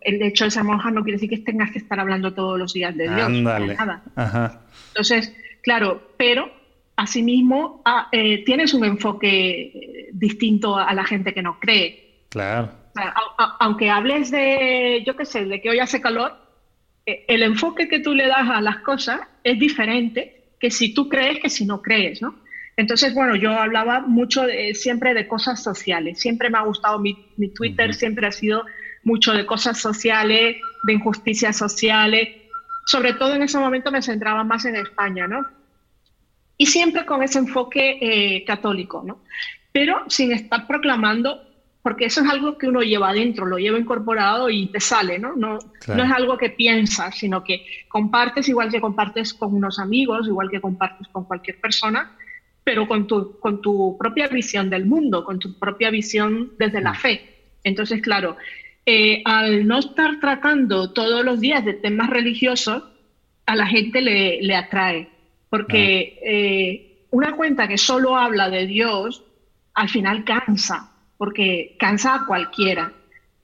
el 0.00 0.22
hecho 0.22 0.46
de 0.46 0.50
ser 0.50 0.64
monja 0.64 0.90
no 0.90 1.04
quiere 1.04 1.18
decir 1.20 1.30
que 1.30 1.38
tengas 1.38 1.70
que 1.70 1.78
estar 1.78 2.00
hablando 2.00 2.34
todos 2.34 2.58
los 2.58 2.72
días 2.72 2.96
de 2.96 3.04
Dios. 3.04 3.30
Nada. 3.30 4.60
Entonces, 4.88 5.32
claro, 5.62 6.02
pero 6.16 6.61
asimismo 7.02 7.82
ah, 7.84 8.08
eh, 8.12 8.44
tienes 8.44 8.74
un 8.74 8.84
enfoque 8.84 9.60
eh, 9.60 10.08
distinto 10.12 10.76
a 10.76 10.92
la 10.94 11.04
gente 11.04 11.34
que 11.34 11.42
no 11.42 11.58
cree. 11.58 12.26
Claro. 12.30 12.70
aunque 13.58 13.90
hables 13.90 14.30
de, 14.30 15.02
yo 15.04 15.16
qué 15.16 15.26
sé, 15.26 15.44
de 15.44 15.60
que 15.60 15.68
hoy 15.68 15.80
hace 15.80 16.00
calor, 16.00 16.34
eh, 17.04 17.24
el 17.28 17.42
enfoque 17.42 17.88
que 17.88 18.00
tú 18.00 18.14
le 18.14 18.26
das 18.26 18.48
a 18.48 18.60
las 18.60 18.78
cosas 18.78 19.20
es 19.42 19.58
diferente 19.58 20.54
que 20.58 20.70
si 20.70 20.94
tú 20.94 21.08
crees 21.08 21.40
que 21.40 21.50
si 21.50 21.66
no 21.66 21.82
crees, 21.82 22.22
¿no? 22.22 22.36
Entonces, 22.76 23.12
bueno, 23.12 23.36
yo 23.36 23.50
hablaba 23.50 24.00
mucho 24.00 24.44
siempre 24.72 25.12
de 25.12 25.28
cosas 25.28 25.62
sociales. 25.62 26.18
Siempre 26.18 26.48
me 26.48 26.56
ha 26.56 26.62
gustado 26.62 26.98
mi, 26.98 27.14
Twitter, 27.54 27.92
siempre 27.92 28.26
ha 28.26 28.32
sido 28.32 28.64
mucho 29.04 29.34
de 29.34 29.44
cosas 29.44 29.78
sociales, 29.78 30.56
de 30.84 30.92
injusticias 30.92 31.58
sociales. 31.58 32.28
Sobre 32.86 33.12
todo 33.12 33.34
en 33.34 33.42
ese 33.42 33.58
momento 33.58 33.90
me 33.90 34.00
centraba 34.00 34.42
más 34.42 34.64
en 34.64 34.76
España, 34.76 35.28
¿no? 35.28 35.46
Y 36.62 36.66
siempre 36.66 37.04
con 37.04 37.22
ese 37.22 37.40
enfoque 37.40 37.98
eh, 38.00 38.44
católico, 38.44 39.02
¿no? 39.04 39.22
Pero 39.72 40.04
sin 40.08 40.30
estar 40.30 40.66
proclamando, 40.66 41.42
porque 41.82 42.04
eso 42.04 42.20
es 42.20 42.30
algo 42.30 42.56
que 42.56 42.68
uno 42.68 42.82
lleva 42.82 43.08
adentro, 43.08 43.46
lo 43.46 43.58
lleva 43.58 43.80
incorporado 43.80 44.48
y 44.48 44.66
te 44.66 44.78
sale, 44.78 45.18
¿no? 45.18 45.34
No, 45.34 45.58
no 45.88 46.04
es 46.04 46.10
algo 46.12 46.38
que 46.38 46.50
piensas, 46.50 47.18
sino 47.18 47.42
que 47.42 47.66
compartes 47.88 48.48
igual 48.48 48.70
que 48.70 48.80
compartes 48.80 49.34
con 49.34 49.54
unos 49.54 49.80
amigos, 49.80 50.28
igual 50.28 50.50
que 50.50 50.60
compartes 50.60 51.08
con 51.08 51.24
cualquier 51.24 51.60
persona 51.60 52.16
pero 52.64 52.86
con 52.86 53.06
tu, 53.06 53.38
con 53.40 53.60
tu 53.60 53.96
propia 53.98 54.28
visión 54.28 54.70
del 54.70 54.86
mundo, 54.86 55.24
con 55.24 55.38
tu 55.38 55.58
propia 55.58 55.90
visión 55.90 56.52
desde 56.58 56.80
la 56.80 56.94
fe. 56.94 57.56
Entonces, 57.64 58.00
claro, 58.00 58.36
eh, 58.86 59.22
al 59.24 59.66
no 59.66 59.78
estar 59.78 60.20
tratando 60.20 60.92
todos 60.92 61.24
los 61.24 61.40
días 61.40 61.64
de 61.64 61.74
temas 61.74 62.10
religiosos, 62.10 62.84
a 63.46 63.56
la 63.56 63.66
gente 63.66 64.00
le, 64.00 64.40
le 64.42 64.54
atrae, 64.54 65.08
porque 65.52 66.18
eh, 66.24 67.06
una 67.10 67.36
cuenta 67.36 67.68
que 67.68 67.76
solo 67.76 68.16
habla 68.16 68.48
de 68.48 68.66
Dios, 68.66 69.22
al 69.74 69.90
final 69.90 70.24
cansa, 70.24 70.90
porque 71.18 71.76
cansa 71.78 72.14
a 72.14 72.26
cualquiera. 72.26 72.90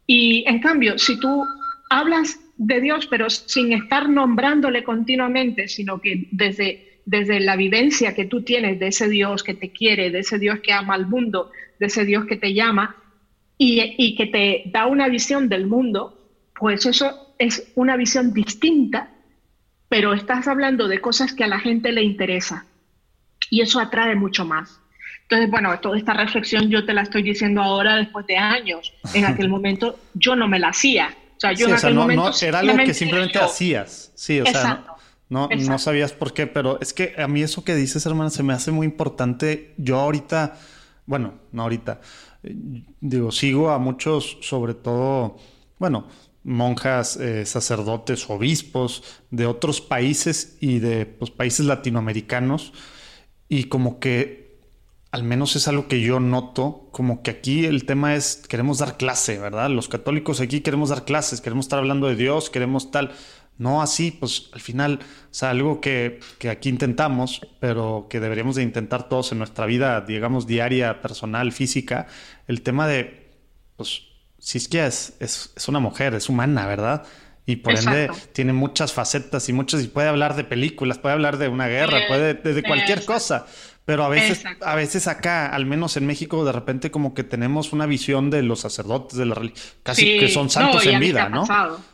Y 0.07 0.43
en 0.49 0.61
cambio, 0.61 0.99
si 0.99 1.21
tú 1.21 1.45
hablas 1.91 2.41
de 2.57 2.81
Dios, 2.81 3.07
pero 3.09 3.29
sin 3.29 3.75
estar 3.75 4.09
nombrándole 4.09 4.83
continuamente, 4.85 5.69
sino 5.69 6.01
que 6.01 6.29
desde 6.33 6.89
desde 7.05 7.41
la 7.41 7.57
vivencia 7.57 8.15
que 8.15 8.27
tú 8.27 8.43
tienes 8.43 8.79
de 8.79 8.89
ese 8.89 9.09
Dios 9.09 9.43
que 9.43 9.55
te 9.55 9.71
quiere, 9.71 10.11
de 10.11 10.19
ese 10.19 10.39
Dios 10.39 10.61
que 10.61 10.75
ama 10.75 10.93
al 10.93 11.07
mundo, 11.07 11.51
de 11.79 11.87
ese 11.87 12.05
Dios 12.05 12.27
que 12.27 12.37
te 12.37 12.53
llama 12.53 12.97
y, 13.57 14.15
que 14.15 14.27
te 14.27 14.71
da 14.71 14.87
una 14.87 15.09
visión 15.09 15.49
del 15.49 15.67
mundo, 15.67 16.19
pues 16.59 16.85
eso 16.85 17.35
es 17.39 17.73
una 17.77 17.97
visión 17.97 18.35
distinta, 18.35 19.11
pero 19.89 20.13
estás 20.13 20.49
hablando 20.49 20.89
de 20.89 21.01
cosas 21.01 21.33
que 21.33 21.45
a 21.45 21.49
la 21.49 21.59
gente 21.59 21.93
le 21.93 22.03
interesa 22.03 22.67
y 23.51 23.61
eso 23.61 23.81
atrae 23.81 24.15
mucho 24.15 24.45
más. 24.45 24.81
Entonces, 25.23 25.51
bueno, 25.51 25.79
toda 25.81 25.99
esta 25.99 26.15
reflexión 26.15 26.71
yo 26.71 26.87
te 26.87 26.95
la 26.95 27.03
estoy 27.03 27.23
diciendo 27.23 27.63
ahora 27.63 27.97
después 27.97 28.27
de 28.27 28.37
años. 28.37 28.93
En 29.15 29.25
aquel 29.27 29.49
momento 29.49 29.99
yo 30.15 30.37
no 30.37 30.49
me 30.49 30.59
la 30.59 30.69
hacía. 30.69 31.15
O 31.37 31.41
sea, 31.41 31.53
yo 31.53 31.69
en 31.69 31.75
aquel 31.75 31.95
momento 31.95 32.33
era 32.43 32.61
algo 32.61 32.77
que 32.79 32.95
simplemente 32.95 33.39
hacías. 33.39 34.11
Sí, 34.15 34.41
o 34.41 34.47
sea, 34.47 34.85
no, 35.29 35.49
no 35.49 35.79
sabías 35.79 36.13
por 36.13 36.33
qué, 36.33 36.47
pero 36.47 36.81
es 36.81 36.93
que 36.93 37.15
a 37.19 37.29
mí 37.29 37.43
eso 37.43 37.63
que 37.63 37.75
dices, 37.75 38.05
hermana, 38.07 38.31
se 38.31 38.43
me 38.43 38.55
hace 38.55 38.73
muy 38.73 38.87
importante. 38.87 39.75
Yo 39.77 39.99
ahorita, 39.99 40.57
bueno, 41.07 41.35
no 41.53 41.63
ahorita, 41.63 42.01
eh, 42.43 42.55
digo, 43.01 43.31
sigo 43.31 43.71
a 43.71 43.79
muchos, 43.79 44.39
sobre 44.41 44.75
todo, 44.75 45.37
bueno, 45.79 46.09
monjas, 46.49 47.17
eh, 47.17 47.47
sacerdotes, 47.47 48.29
obispos 48.29 49.05
de 49.31 49.47
otros 49.47 49.81
países 49.81 50.57
y 50.61 50.79
de 50.81 51.07
pues, 51.07 51.31
países 51.31 51.67
latinoamericanos. 51.67 52.73
Y 53.49 53.65
como 53.65 54.01
que, 54.01 54.59
al 55.11 55.23
menos 55.23 55.57
es 55.57 55.69
algo 55.69 55.89
que 55.89 56.01
yo 56.01 56.21
noto, 56.21 56.89
como 56.93 57.23
que 57.23 57.31
aquí 57.31 57.65
el 57.65 57.85
tema 57.85 58.15
es, 58.15 58.43
queremos 58.49 58.79
dar 58.79 58.97
clase, 58.97 59.39
¿verdad? 59.39 59.71
Los 59.71 59.89
católicos 59.89 60.41
aquí 60.41 60.61
queremos 60.61 60.89
dar 60.91 61.05
clases, 61.05 61.41
queremos 61.41 61.67
estar 61.67 61.79
hablando 61.79 62.09
de 62.09 62.17
Dios, 62.17 62.51
queremos 62.51 62.91
tal 62.91 63.13
no 63.59 63.83
así, 63.83 64.13
pues 64.13 64.51
al 64.53 64.61
final, 64.61 65.01
o 65.03 65.35
sea, 65.35 65.51
algo 65.51 65.81
que, 65.81 66.21
aquí 66.51 66.69
intentamos, 66.69 67.41
pero 67.61 68.07
que 68.09 68.21
deberíamos 68.21 68.55
de 68.57 68.63
intentar 68.63 69.09
todos 69.09 69.33
en 69.33 69.39
nuestra 69.39 69.67
vida, 69.67 70.01
digamos, 70.01 70.47
diaria, 70.47 71.03
personal, 71.03 71.53
física, 71.53 72.07
el 72.47 72.63
tema 72.63 72.87
de, 72.87 73.33
pues, 73.77 74.03
si 74.39 74.59
es 74.59 74.69
es, 74.87 75.15
es, 75.21 75.69
una 75.69 75.81
mujer, 75.81 76.15
es 76.15 76.29
humana, 76.29 76.67
¿verdad? 76.67 77.05
Y 77.47 77.57
por 77.57 77.79
ende 77.79 78.11
tiene 78.33 78.53
muchas 78.53 78.93
facetas 78.93 79.49
y 79.49 79.53
muchas, 79.53 79.83
y 79.83 79.89
puede 79.89 80.09
hablar 80.09 80.37
de 80.37 80.45
películas, 80.45 80.99
puede 80.99 81.15
hablar 81.15 81.39
de 81.39 81.49
una 81.49 81.67
guerra, 81.67 82.01
puede 82.07 82.35
de 82.35 82.63
cualquier 82.63 83.05
cosa. 83.05 83.47
Pero 83.89 84.05
a 84.05 84.11
veces, 84.11 84.45
a 84.61 84.75
veces 84.75 85.09
acá, 85.09 85.47
al 85.47 85.65
menos 85.65 85.97
en 85.97 86.07
México, 86.07 86.45
de 86.45 86.53
repente 86.53 86.91
como 86.91 87.15
que 87.15 87.25
tenemos 87.25 87.73
una 87.73 87.87
visión 87.87 88.29
de 88.29 88.43
los 88.43 88.61
sacerdotes 88.61 89.17
de 89.17 89.25
la 89.25 89.35
religión, 89.35 89.65
casi 89.83 90.19
que 90.19 90.29
son 90.29 90.51
santos 90.51 90.85
en 90.85 91.01
vida, 91.01 91.31
¿no? 91.31 91.47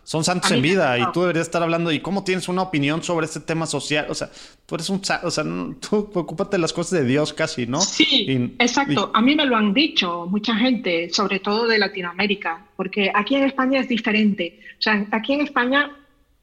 Son 0.02 0.24
santos 0.24 0.50
en 0.50 0.60
vida 0.60 0.98
y 0.98 1.04
tú 1.12 1.20
deberías 1.20 1.46
estar 1.46 1.62
hablando 1.62 1.92
y 1.92 2.00
cómo 2.00 2.24
tienes 2.24 2.48
una 2.48 2.62
opinión 2.62 3.04
sobre 3.04 3.26
este 3.26 3.38
tema 3.38 3.66
social, 3.66 4.06
o 4.08 4.14
sea, 4.16 4.28
tú 4.66 4.74
eres 4.74 4.90
un, 4.90 5.00
o 5.22 5.30
sea, 5.30 5.44
tú 5.88 6.10
ocúpate 6.14 6.56
de 6.56 6.62
las 6.62 6.72
cosas 6.72 6.98
de 6.98 7.04
Dios 7.04 7.32
casi, 7.32 7.68
¿no? 7.68 7.80
Sí, 7.80 8.26
exacto. 8.58 9.12
a 9.14 9.22
mí 9.22 9.36
me 9.36 9.46
lo 9.46 9.54
han 9.54 9.72
dicho 9.72 10.26
mucha 10.26 10.56
gente, 10.56 11.10
sobre 11.12 11.38
todo 11.38 11.68
de 11.68 11.78
Latinoamérica, 11.78 12.66
porque 12.74 13.12
aquí 13.14 13.36
en 13.36 13.44
España 13.44 13.78
es 13.78 13.88
diferente. 13.88 14.58
O 14.80 14.82
sea, 14.82 15.06
aquí 15.12 15.34
en 15.34 15.42
España 15.42 15.92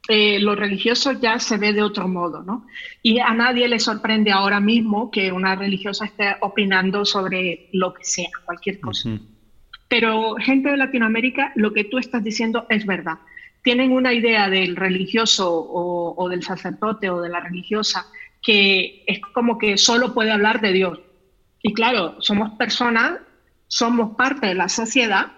eh, 0.07 0.39
lo 0.39 0.55
religioso 0.55 1.11
ya 1.13 1.39
se 1.39 1.57
ve 1.57 1.73
de 1.73 1.83
otro 1.83 2.07
modo, 2.07 2.41
¿no? 2.43 2.65
Y 3.03 3.19
a 3.19 3.33
nadie 3.33 3.67
le 3.67 3.79
sorprende 3.79 4.31
ahora 4.31 4.59
mismo 4.59 5.11
que 5.11 5.31
una 5.31 5.55
religiosa 5.55 6.05
esté 6.05 6.35
opinando 6.41 7.05
sobre 7.05 7.69
lo 7.71 7.93
que 7.93 8.03
sea, 8.03 8.29
cualquier 8.45 8.79
cosa. 8.79 9.09
Pero 9.87 10.35
gente 10.35 10.71
de 10.71 10.77
Latinoamérica, 10.77 11.51
lo 11.55 11.71
que 11.73 11.83
tú 11.83 11.97
estás 11.97 12.23
diciendo 12.23 12.65
es 12.69 12.85
verdad. 12.85 13.19
Tienen 13.61 13.91
una 13.91 14.13
idea 14.13 14.49
del 14.49 14.75
religioso 14.75 15.51
o, 15.53 16.29
del 16.29 16.41
sacerdote 16.41 17.09
o 17.09 17.21
de 17.21 17.29
la 17.29 17.39
religiosa 17.39 18.07
que 18.41 19.03
es 19.05 19.19
como 19.33 19.59
que 19.59 19.77
solo 19.77 20.15
puede 20.15 20.31
hablar 20.31 20.61
de 20.61 20.73
Dios. 20.73 20.99
Y 21.61 21.73
claro, 21.73 22.19
somos 22.21 22.51
personas, 22.57 23.19
somos 23.67 24.15
parte 24.15 24.47
de 24.47 24.55
la 24.55 24.67
sociedad 24.67 25.33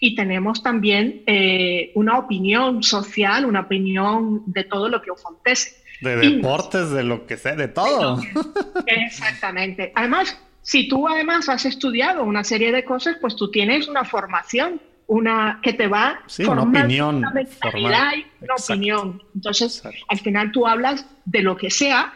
y 0.00 0.14
tenemos 0.14 0.62
también 0.62 1.22
eh, 1.26 1.92
una 1.94 2.18
opinión 2.18 2.82
social, 2.82 3.44
una 3.44 3.60
opinión 3.60 4.42
de 4.46 4.64
todo 4.64 4.88
lo 4.88 5.02
que 5.02 5.10
acontece. 5.10 5.76
De 6.00 6.16
deportes, 6.16 6.90
de 6.90 7.04
lo 7.04 7.26
que 7.26 7.36
sea, 7.36 7.54
de 7.54 7.68
todo. 7.68 8.18
Exactamente. 8.86 9.92
Además, 9.94 10.40
si 10.62 10.88
tú 10.88 11.06
además 11.06 11.50
has 11.50 11.66
estudiado 11.66 12.24
una 12.24 12.42
serie 12.42 12.72
de 12.72 12.82
cosas, 12.82 13.18
pues 13.20 13.36
tú 13.36 13.50
tienes 13.50 13.88
una 13.88 14.04
formación, 14.04 14.80
una 15.06 15.60
que 15.62 15.74
te 15.74 15.86
va 15.86 16.20
sí, 16.26 16.44
una 16.44 16.62
opinión, 16.62 17.16
una 17.16 17.30
mentalidad 17.30 18.12
y 18.14 18.44
una 18.44 18.54
opinión. 18.54 19.22
Entonces, 19.34 19.82
al 20.08 20.18
final 20.18 20.50
tú 20.50 20.66
hablas 20.66 21.04
de 21.26 21.42
lo 21.42 21.58
que 21.58 21.68
sea, 21.68 22.14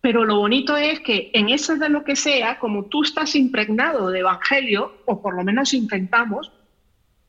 pero 0.00 0.24
lo 0.24 0.38
bonito 0.38 0.74
es 0.74 1.00
que 1.00 1.30
en 1.34 1.50
eso 1.50 1.76
de 1.76 1.90
lo 1.90 2.02
que 2.02 2.16
sea, 2.16 2.58
como 2.58 2.86
tú 2.86 3.02
estás 3.02 3.34
impregnado 3.34 4.08
de 4.08 4.20
evangelio, 4.20 5.02
o 5.04 5.20
por 5.20 5.34
lo 5.34 5.44
menos 5.44 5.74
intentamos, 5.74 6.52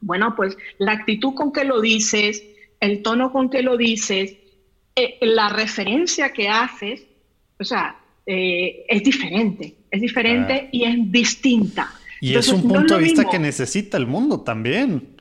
bueno, 0.02 0.36
pues 0.36 0.58
la 0.78 0.94
actitud 0.94 1.34
con 1.34 1.52
que 1.52 1.64
lo 1.64 1.82
dices, 1.82 2.44
el 2.80 3.02
tono 3.02 3.32
con 3.32 3.50
que 3.50 3.62
lo 3.62 3.78
dices, 3.78 4.36
eh, 4.96 5.18
la 5.22 5.50
referencia 5.50 6.34
que 6.34 6.50
haces, 6.50 7.06
o 7.60 7.64
sea, 7.64 7.98
eh, 8.26 8.86
es 8.88 9.04
diferente, 9.04 9.76
es 9.90 10.02
diferente 10.02 10.64
ah. 10.66 10.70
y 10.72 10.84
es 10.84 11.12
distinta. 11.12 11.92
Y 12.20 12.36
es 12.36 12.50
un 12.50 12.68
punto 12.68 12.96
de 12.96 13.04
vista 13.04 13.26
que 13.30 13.38
necesita 13.38 13.98
el 13.98 14.08
mundo 14.08 14.42
también. 14.42 15.16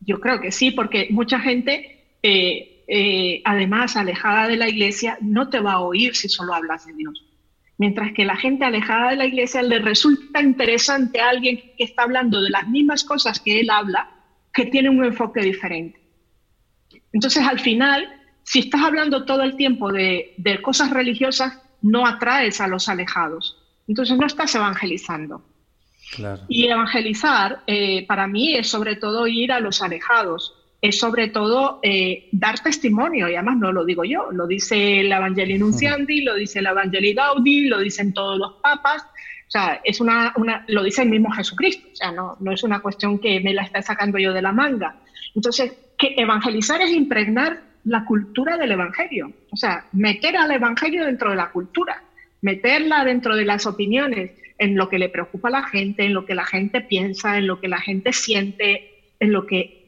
Yo 0.00 0.20
creo 0.20 0.40
que 0.40 0.50
sí, 0.50 0.72
porque 0.72 1.06
mucha 1.10 1.38
gente, 1.38 2.04
eh, 2.22 3.40
además 3.44 3.96
alejada 3.96 4.48
de 4.48 4.56
la 4.56 4.68
iglesia, 4.68 5.16
no 5.20 5.48
te 5.48 5.60
va 5.60 5.74
a 5.74 5.80
oír 5.80 6.16
si 6.16 6.28
solo 6.28 6.52
hablas 6.54 6.86
de 6.86 6.94
Dios. 6.94 7.24
Mientras 7.76 8.12
que 8.12 8.24
la 8.24 8.36
gente 8.36 8.64
alejada 8.64 9.10
de 9.10 9.16
la 9.16 9.26
iglesia 9.26 9.62
le 9.62 9.80
resulta 9.80 10.40
interesante 10.40 11.20
a 11.20 11.30
alguien 11.30 11.60
que 11.76 11.84
está 11.84 12.04
hablando 12.04 12.40
de 12.40 12.50
las 12.50 12.68
mismas 12.68 13.04
cosas 13.04 13.40
que 13.40 13.60
él 13.60 13.70
habla, 13.70 14.10
que 14.52 14.66
tiene 14.66 14.90
un 14.90 15.04
enfoque 15.04 15.40
diferente. 15.40 16.00
Entonces, 17.12 17.44
al 17.44 17.58
final, 17.58 18.08
si 18.44 18.60
estás 18.60 18.82
hablando 18.82 19.24
todo 19.24 19.42
el 19.42 19.56
tiempo 19.56 19.92
de, 19.92 20.34
cosas 20.62 20.90
religiosas, 20.90 21.60
no 21.82 22.06
atraes 22.06 22.60
a 22.60 22.68
los 22.68 22.88
alejados. 22.88 23.58
Entonces, 23.88 24.16
no 24.16 24.26
estás 24.26 24.54
evangelizando. 24.54 25.44
Y 26.48 26.68
evangelizar, 26.68 27.62
eh, 27.66 28.06
para 28.06 28.26
mí, 28.28 28.54
es 28.54 28.68
sobre 28.68 28.96
todo 28.96 29.26
ir 29.26 29.50
a 29.50 29.58
los 29.58 29.82
alejados 29.82 30.63
es 30.84 30.98
sobre 30.98 31.28
todo 31.28 31.80
eh, 31.82 32.28
dar 32.30 32.60
testimonio, 32.60 33.26
y 33.26 33.34
además 33.34 33.56
no 33.56 33.72
lo 33.72 33.86
digo 33.86 34.04
yo, 34.04 34.30
lo 34.30 34.46
dice 34.46 35.00
el 35.00 35.10
Evangelii 35.10 35.56
Nunciandi, 35.56 36.20
lo 36.20 36.34
dice 36.34 36.58
el 36.58 36.66
Evangelii 36.66 37.14
Gaudi, 37.14 37.68
lo 37.68 37.78
dicen 37.78 38.12
todos 38.12 38.38
los 38.38 38.52
papas, 38.62 39.02
o 39.02 39.50
sea, 39.50 39.80
es 39.82 40.02
una, 40.02 40.34
una, 40.36 40.62
lo 40.68 40.82
dice 40.82 41.00
el 41.00 41.08
mismo 41.08 41.30
Jesucristo, 41.30 41.88
o 41.90 41.96
sea, 41.96 42.12
no, 42.12 42.36
no 42.38 42.52
es 42.52 42.62
una 42.64 42.80
cuestión 42.80 43.18
que 43.18 43.40
me 43.40 43.54
la 43.54 43.62
está 43.62 43.80
sacando 43.80 44.18
yo 44.18 44.34
de 44.34 44.42
la 44.42 44.52
manga. 44.52 44.96
Entonces, 45.34 45.72
que 45.96 46.16
evangelizar 46.18 46.82
es 46.82 46.90
impregnar 46.90 47.62
la 47.84 48.04
cultura 48.04 48.58
del 48.58 48.72
Evangelio, 48.72 49.32
o 49.50 49.56
sea, 49.56 49.86
meter 49.92 50.36
al 50.36 50.50
Evangelio 50.50 51.06
dentro 51.06 51.30
de 51.30 51.36
la 51.36 51.50
cultura, 51.50 52.02
meterla 52.42 53.06
dentro 53.06 53.36
de 53.36 53.46
las 53.46 53.64
opiniones, 53.64 54.32
en 54.58 54.76
lo 54.76 54.90
que 54.90 54.98
le 54.98 55.08
preocupa 55.08 55.48
a 55.48 55.52
la 55.52 55.62
gente, 55.62 56.04
en 56.04 56.12
lo 56.12 56.26
que 56.26 56.34
la 56.34 56.44
gente 56.44 56.82
piensa, 56.82 57.38
en 57.38 57.46
lo 57.46 57.58
que 57.58 57.68
la 57.68 57.80
gente 57.80 58.12
siente, 58.12 58.90
en 59.18 59.32
lo 59.32 59.46
que 59.46 59.84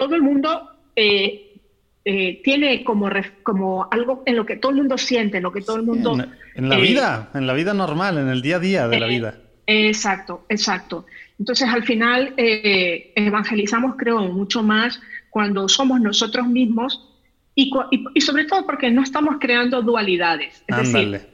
todo 0.00 0.14
el 0.14 0.22
mundo 0.22 0.70
eh, 0.96 1.60
eh, 2.06 2.40
tiene 2.42 2.82
como, 2.82 3.10
como 3.42 3.86
algo 3.90 4.22
en 4.24 4.34
lo 4.34 4.46
que 4.46 4.56
todo 4.56 4.70
el 4.70 4.78
mundo 4.78 4.96
siente, 4.96 5.36
en 5.36 5.42
lo 5.42 5.52
que 5.52 5.60
todo 5.60 5.76
el 5.76 5.82
mundo... 5.82 6.16
En, 6.54 6.68
la 6.70 6.78
vida, 6.78 7.28
en 7.34 7.46
la 7.46 7.52
vida 7.52 7.74
normal, 7.74 8.16
en 8.16 8.28
el 8.28 8.40
día 8.40 8.56
a 8.56 8.60
día 8.60 8.88
de 8.88 8.98
la 8.98 9.06
vida. 9.06 9.38
Exacto, 9.66 10.46
exacto. 10.48 11.04
Entonces, 11.38 11.68
al 11.68 11.84
final, 11.84 12.32
evangelizamos, 12.36 13.96
creo, 13.96 14.20
mucho 14.20 14.62
más 14.62 15.00
cuando 15.28 15.68
somos 15.68 16.00
nosotros 16.00 16.46
mismos 16.48 17.06
y, 17.54 17.70
y, 18.14 18.20
sobre 18.22 18.46
todo 18.46 18.64
porque 18.64 18.90
no 18.90 19.02
estamos 19.02 19.36
creando 19.38 19.82
dualidades. 19.82 20.64
Es 20.66 20.76
decir, 20.76 21.28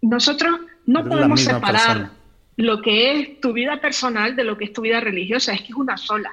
nosotros 0.00 0.60
no 0.86 1.04
podemos 1.04 1.42
separar 1.42 2.10
lo 2.56 2.80
que 2.80 3.12
es 3.12 3.40
tu 3.40 3.52
vida 3.52 3.80
personal 3.80 4.34
de 4.34 4.44
lo 4.44 4.56
que 4.56 4.64
es 4.64 4.72
tu 4.72 4.80
vida 4.80 5.00
religiosa, 5.00 5.52
es 5.52 5.60
que 5.60 5.68
es 5.68 5.74
una 5.74 5.98
sola. 5.98 6.32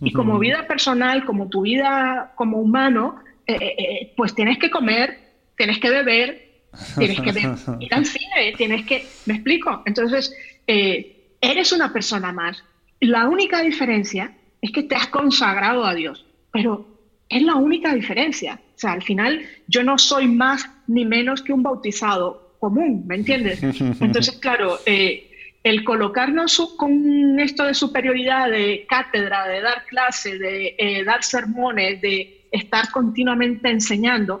Y 0.00 0.12
como 0.12 0.38
vida 0.38 0.66
personal, 0.66 1.24
como 1.24 1.48
tu 1.48 1.62
vida 1.62 2.32
como 2.34 2.58
humano, 2.58 3.16
eh, 3.46 3.56
eh, 3.60 3.74
eh, 3.78 4.12
pues 4.16 4.34
tienes 4.34 4.58
que 4.58 4.70
comer, 4.70 5.18
tienes 5.56 5.78
que 5.78 5.90
beber, 5.90 6.62
tienes 6.98 7.20
que 7.20 7.30
ir 7.80 7.94
al 7.94 8.04
cine, 8.04 8.54
tienes 8.56 8.84
que... 8.84 9.06
¿Me 9.26 9.34
explico? 9.34 9.82
Entonces, 9.86 10.34
eres 10.66 11.72
una 11.72 11.92
persona 11.92 12.32
más. 12.32 12.62
La 13.00 13.28
única 13.28 13.62
diferencia 13.62 14.34
es 14.60 14.72
que 14.72 14.82
te 14.82 14.94
has 14.94 15.06
consagrado 15.08 15.84
a 15.84 15.94
Dios, 15.94 16.26
pero 16.52 16.86
es 17.28 17.42
la 17.42 17.56
única 17.56 17.94
diferencia. 17.94 18.60
O 18.74 18.78
sea, 18.78 18.92
al 18.92 19.02
final 19.02 19.42
yo 19.66 19.82
no 19.82 19.98
soy 19.98 20.28
más 20.28 20.68
ni 20.86 21.04
menos 21.04 21.42
que 21.42 21.52
un 21.52 21.62
bautizado 21.62 22.56
común, 22.58 23.04
¿me 23.06 23.16
entiendes? 23.16 23.62
Entonces, 24.00 24.36
claro, 24.38 24.78
eh, 24.86 25.25
el 25.66 25.82
colocarnos 25.82 26.74
con 26.76 27.40
esto 27.40 27.64
de 27.64 27.74
superioridad, 27.74 28.48
de 28.48 28.86
cátedra, 28.88 29.48
de 29.48 29.60
dar 29.60 29.84
clase, 29.86 30.38
de 30.38 30.76
eh, 30.78 31.02
dar 31.02 31.24
sermones, 31.24 32.00
de 32.00 32.46
estar 32.52 32.92
continuamente 32.92 33.68
enseñando, 33.68 34.38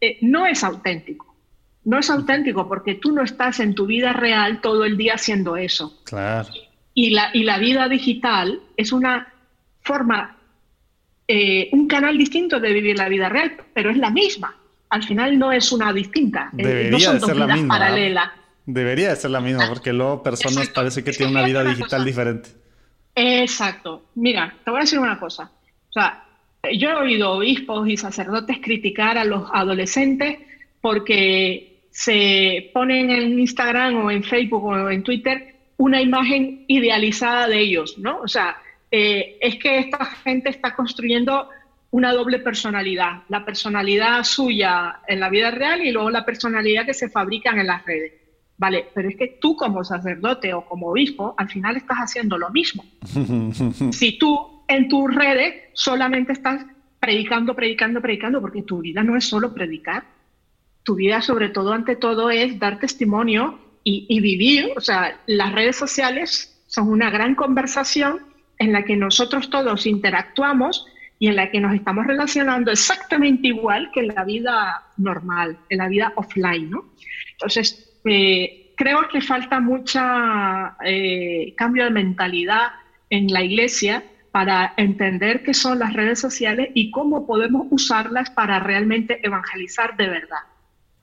eh, 0.00 0.18
no 0.22 0.44
es 0.44 0.64
auténtico. 0.64 1.36
No 1.84 2.00
es 2.00 2.10
auténtico 2.10 2.66
porque 2.66 2.94
tú 2.94 3.12
no 3.12 3.22
estás 3.22 3.60
en 3.60 3.76
tu 3.76 3.86
vida 3.86 4.12
real 4.12 4.60
todo 4.60 4.84
el 4.84 4.96
día 4.96 5.14
haciendo 5.14 5.56
eso. 5.56 6.02
Claro. 6.04 6.48
Y 6.94 7.10
la, 7.10 7.30
y 7.32 7.44
la 7.44 7.58
vida 7.58 7.88
digital 7.88 8.58
es 8.76 8.90
una 8.90 9.32
forma, 9.82 10.36
eh, 11.28 11.68
un 11.70 11.86
canal 11.86 12.18
distinto 12.18 12.58
de 12.58 12.72
vivir 12.72 12.98
la 12.98 13.08
vida 13.08 13.28
real, 13.28 13.56
pero 13.72 13.90
es 13.90 13.98
la 13.98 14.10
misma. 14.10 14.56
Al 14.88 15.04
final 15.04 15.38
no 15.38 15.52
es 15.52 15.70
una 15.70 15.92
distinta, 15.92 16.50
no 16.52 16.98
son 16.98 17.20
ser 17.20 17.36
la 17.36 17.46
misma, 17.46 17.78
paralelas. 17.78 18.30
Debería 18.66 19.10
de 19.10 19.16
ser 19.16 19.30
la 19.30 19.40
misma, 19.40 19.68
porque 19.68 19.92
luego 19.92 20.22
personas 20.22 20.68
parece 20.70 21.04
que 21.04 21.12
tienen 21.12 21.36
una 21.36 21.46
vida 21.46 21.62
digital 21.62 22.04
diferente. 22.04 22.50
Exacto. 23.14 24.10
Mira, 24.16 24.54
te 24.64 24.70
voy 24.70 24.78
a 24.78 24.82
decir 24.82 24.98
una 24.98 25.18
cosa. 25.18 25.50
O 25.88 25.92
sea, 25.92 26.24
yo 26.74 26.90
he 26.90 26.94
oído 26.94 27.32
obispos 27.32 27.88
y 27.88 27.96
sacerdotes 27.96 28.58
criticar 28.60 29.18
a 29.18 29.24
los 29.24 29.48
adolescentes 29.52 30.38
porque 30.80 31.86
se 31.90 32.70
ponen 32.74 33.10
en 33.10 33.38
Instagram 33.38 34.04
o 34.04 34.10
en 34.10 34.22
Facebook 34.22 34.64
o 34.64 34.90
en 34.90 35.02
Twitter 35.02 35.54
una 35.78 36.02
imagen 36.02 36.64
idealizada 36.66 37.48
de 37.48 37.60
ellos, 37.60 37.98
¿no? 37.98 38.20
O 38.20 38.28
sea, 38.28 38.56
eh, 38.90 39.38
es 39.40 39.56
que 39.56 39.78
esta 39.78 40.04
gente 40.04 40.50
está 40.50 40.74
construyendo 40.74 41.48
una 41.90 42.12
doble 42.12 42.40
personalidad, 42.40 43.22
la 43.28 43.44
personalidad 43.44 44.24
suya 44.24 45.00
en 45.06 45.20
la 45.20 45.30
vida 45.30 45.50
real 45.50 45.84
y 45.84 45.92
luego 45.92 46.10
la 46.10 46.24
personalidad 46.24 46.84
que 46.84 46.94
se 46.94 47.08
fabrican 47.08 47.58
en 47.58 47.68
las 47.68 47.84
redes. 47.84 48.25
Vale, 48.58 48.86
pero 48.94 49.08
es 49.08 49.16
que 49.16 49.38
tú 49.40 49.56
como 49.56 49.84
sacerdote 49.84 50.54
o 50.54 50.64
como 50.64 50.88
obispo 50.88 51.34
al 51.36 51.48
final 51.48 51.76
estás 51.76 51.98
haciendo 51.98 52.38
lo 52.38 52.50
mismo. 52.50 52.84
si 53.92 54.18
tú 54.18 54.62
en 54.68 54.88
tus 54.88 55.14
redes 55.14 55.64
solamente 55.74 56.32
estás 56.32 56.64
predicando, 56.98 57.54
predicando, 57.54 58.00
predicando, 58.00 58.40
porque 58.40 58.62
tu 58.62 58.80
vida 58.80 59.02
no 59.02 59.16
es 59.16 59.24
solo 59.24 59.52
predicar, 59.52 60.04
tu 60.82 60.94
vida 60.94 61.20
sobre 61.20 61.50
todo, 61.50 61.72
ante 61.72 61.96
todo, 61.96 62.30
es 62.30 62.58
dar 62.58 62.78
testimonio 62.78 63.58
y, 63.84 64.06
y 64.08 64.20
vivir. 64.20 64.72
O 64.76 64.80
sea, 64.80 65.20
las 65.26 65.52
redes 65.52 65.76
sociales 65.76 66.56
son 66.66 66.88
una 66.88 67.10
gran 67.10 67.34
conversación 67.34 68.20
en 68.58 68.72
la 68.72 68.84
que 68.84 68.96
nosotros 68.96 69.50
todos 69.50 69.86
interactuamos 69.86 70.86
y 71.18 71.28
en 71.28 71.36
la 71.36 71.50
que 71.50 71.60
nos 71.60 71.74
estamos 71.74 72.06
relacionando 72.06 72.70
exactamente 72.70 73.48
igual 73.48 73.90
que 73.92 74.00
en 74.00 74.08
la 74.08 74.24
vida 74.24 74.82
normal, 74.96 75.58
en 75.68 75.78
la 75.78 75.88
vida 75.88 76.12
offline, 76.16 76.70
¿no? 76.70 76.84
Entonces, 77.32 77.85
eh, 78.06 78.72
creo 78.76 79.08
que 79.08 79.20
falta 79.20 79.60
mucha 79.60 80.76
eh, 80.84 81.54
cambio 81.56 81.84
de 81.84 81.90
mentalidad 81.90 82.68
en 83.10 83.32
la 83.32 83.42
iglesia 83.42 84.04
para 84.30 84.74
entender 84.76 85.42
qué 85.42 85.54
son 85.54 85.78
las 85.78 85.92
redes 85.92 86.20
sociales 86.20 86.68
y 86.74 86.90
cómo 86.90 87.26
podemos 87.26 87.66
usarlas 87.70 88.30
para 88.30 88.58
realmente 88.58 89.24
evangelizar 89.26 89.96
de 89.96 90.08
verdad. 90.08 90.38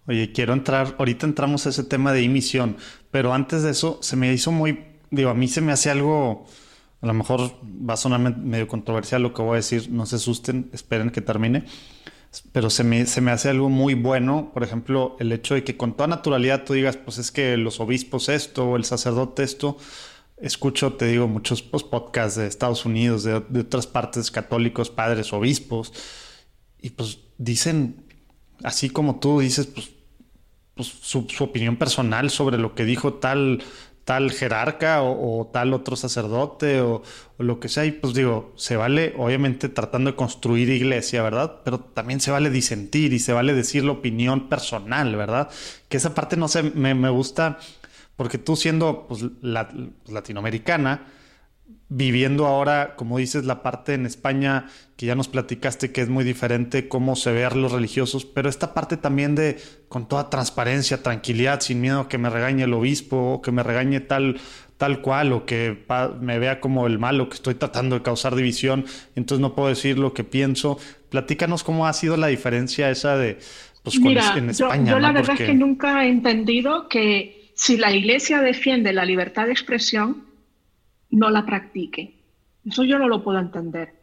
Oye, 0.06 0.32
quiero 0.32 0.54
entrar, 0.54 0.96
ahorita 1.00 1.26
entramos 1.26 1.66
a 1.66 1.70
ese 1.70 1.84
tema 1.84 2.12
de 2.12 2.24
emisión, 2.24 2.78
pero 3.10 3.34
antes 3.34 3.64
de 3.64 3.72
eso 3.72 4.00
se 4.02 4.16
me 4.16 4.32
hizo 4.32 4.52
muy, 4.52 4.80
digo, 5.10 5.30
a 5.30 5.34
mí 5.34 5.48
se 5.48 5.62
me 5.62 5.72
hace 5.72 5.90
algo 5.90 6.46
a 7.04 7.06
lo 7.06 7.14
mejor 7.14 7.52
va 7.62 7.96
a 7.96 7.98
sonar 7.98 8.38
medio 8.38 8.66
controversial 8.66 9.22
lo 9.22 9.34
que 9.34 9.42
voy 9.42 9.54
a 9.54 9.56
decir, 9.58 9.90
no 9.92 10.06
se 10.06 10.16
asusten, 10.16 10.70
esperen 10.72 11.10
que 11.10 11.20
termine. 11.20 11.66
Pero 12.52 12.70
se 12.70 12.84
me, 12.84 13.06
se 13.06 13.22
me 13.22 13.32
hace 13.32 13.50
algo 13.50 13.70
muy 13.70 13.94
bueno, 13.94 14.52
por 14.54 14.64
ejemplo, 14.64 15.16
el 15.20 15.32
hecho 15.32 15.54
de 15.54 15.64
que 15.64 15.78
con 15.78 15.96
toda 15.96 16.08
naturalidad 16.08 16.64
tú 16.64 16.74
digas, 16.74 16.98
pues 16.98 17.18
es 17.18 17.32
que 17.32 17.58
los 17.58 17.80
obispos 17.80 18.30
esto, 18.30 18.70
o 18.70 18.76
el 18.76 18.86
sacerdote 18.86 19.44
esto, 19.44 19.78
escucho, 20.38 20.94
te 20.94 21.06
digo, 21.06 21.28
muchos 21.28 21.62
pues, 21.62 21.84
podcasts 21.84 22.38
de 22.38 22.48
Estados 22.48 22.86
Unidos, 22.86 23.24
de, 23.24 23.36
otras 23.36 23.88
partes, 23.88 24.32
católicos, 24.32 24.90
padres, 24.90 25.32
obispos, 25.32 25.94
y 26.82 26.90
pues 26.92 27.20
dicen, 27.38 28.04
así 28.64 28.90
como 28.90 29.20
tú 29.20 29.40
dices, 29.40 29.68
pues, 29.68 29.92
pues 30.74 30.88
su, 30.88 31.28
su, 31.30 31.44
opinión 31.44 31.78
personal 31.78 32.30
sobre 32.32 32.58
lo 32.58 32.74
que 32.74 32.84
dijo 32.84 33.14
tal 33.14 33.64
tal 34.06 34.32
jerarca 34.32 35.02
o, 35.02 35.50
tal 35.52 35.74
otro 35.74 35.96
sacerdote 35.96 36.82
o, 36.82 37.02
lo 37.38 37.60
que 37.60 37.70
sea. 37.70 37.86
Y 37.86 37.92
pues 37.92 38.14
digo, 38.14 38.54
se 38.56 38.76
vale, 38.76 39.14
obviamente, 39.18 39.70
tratando 39.70 40.12
de 40.12 40.16
construir 40.16 40.70
iglesia, 40.70 41.24
¿verdad? 41.24 41.62
Pero 41.64 41.80
también 41.80 42.20
se 42.20 42.32
vale 42.32 42.50
disentir 42.50 43.14
y 43.14 43.20
se 43.20 43.34
vale 43.34 43.54
decir 43.54 43.84
la 43.84 43.92
opinión 43.94 44.50
personal, 44.50 45.16
¿verdad? 45.16 45.50
Que 45.90 45.98
esa 45.98 46.14
parte 46.14 46.38
no 46.38 46.48
sé, 46.48 46.64
me, 46.64 47.10
gusta 47.10 47.60
porque 48.16 48.38
tú 48.38 48.56
siendo 48.56 49.08
pues, 49.08 49.26
la, 49.42 49.70
latinoamericana, 50.08 51.08
viviendo 51.90 52.48
ahora, 52.48 52.96
como 52.96 53.20
dices, 53.20 53.46
la 53.46 53.62
parte 53.62 53.94
en 53.94 54.06
España 54.06 54.68
que 54.98 55.06
ya 55.06 55.16
nos 55.16 55.28
platicaste 55.28 55.92
que 55.92 56.02
es 56.02 56.10
muy 56.10 56.24
diferente 56.24 56.88
cómo 56.88 57.16
se 57.16 57.32
ve 57.32 57.46
a 57.46 57.52
los 57.52 57.72
religiosos, 57.72 58.26
pero 58.26 58.50
esta 58.50 58.74
parte 58.74 58.98
también 58.98 59.36
de 59.36 59.58
con 59.90 60.08
toda 60.08 60.30
transparencia, 60.30 61.04
tranquilidad, 61.04 61.62
sin 61.62 61.82
miedo 61.82 62.02
a 62.02 62.10
que 62.10 62.18
me 62.18 62.30
regañe 62.30 62.64
el 62.64 62.74
obispo, 62.74 63.34
o 63.34 63.42
que 63.42 63.52
me 63.52 63.62
regañe 63.62 64.00
tal 64.00 64.40
tal 64.78 65.02
cual 65.02 65.32
o 65.32 65.46
que 65.46 65.86
me 66.20 66.40
vea 66.40 66.60
como 66.60 66.88
el 66.88 67.00
malo 67.00 67.30
que 67.30 67.36
estoy 67.36 67.56
tratando 67.56 67.96
de 67.96 68.02
causar 68.02 68.36
división, 68.36 68.86
entonces 69.16 69.40
no 69.40 69.56
puedo 69.56 69.70
decir 69.70 69.98
lo 69.98 70.14
que 70.14 70.24
pienso. 70.26 70.78
Platícanos 71.10 71.64
cómo 71.64 71.88
ha 71.88 71.94
sido 71.94 72.18
la 72.18 72.28
diferencia 72.28 72.90
esa 72.90 73.16
de 73.16 73.38
pues, 73.84 73.96
en 73.96 74.50
España. 74.50 74.92
Yo, 74.92 75.00
la 75.00 75.12
verdad 75.12 75.38
es 75.40 75.48
que 75.48 75.54
nunca 75.54 76.04
he 76.04 76.10
entendido 76.10 76.90
que 76.90 77.52
si 77.56 77.78
la 77.78 77.94
Iglesia 77.94 78.42
defiende 78.42 78.92
la 78.92 79.06
libertad 79.06 79.46
de 79.46 79.52
expresión, 79.52 80.33
no 81.16 81.30
la 81.30 81.46
practique. 81.46 82.16
Eso 82.66 82.84
yo 82.84 82.98
no 82.98 83.08
lo 83.08 83.24
puedo 83.24 83.40
entender. 83.40 83.94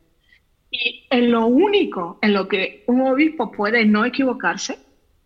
Y 0.71 1.07
en 1.11 1.31
lo 1.31 1.47
único 1.47 2.19
en 2.23 2.33
lo 2.33 2.49
que 2.49 2.85
un 2.87 3.01
obispo 3.03 3.51
puede 3.51 3.85
no 3.85 4.05
equivocarse, 4.05 4.79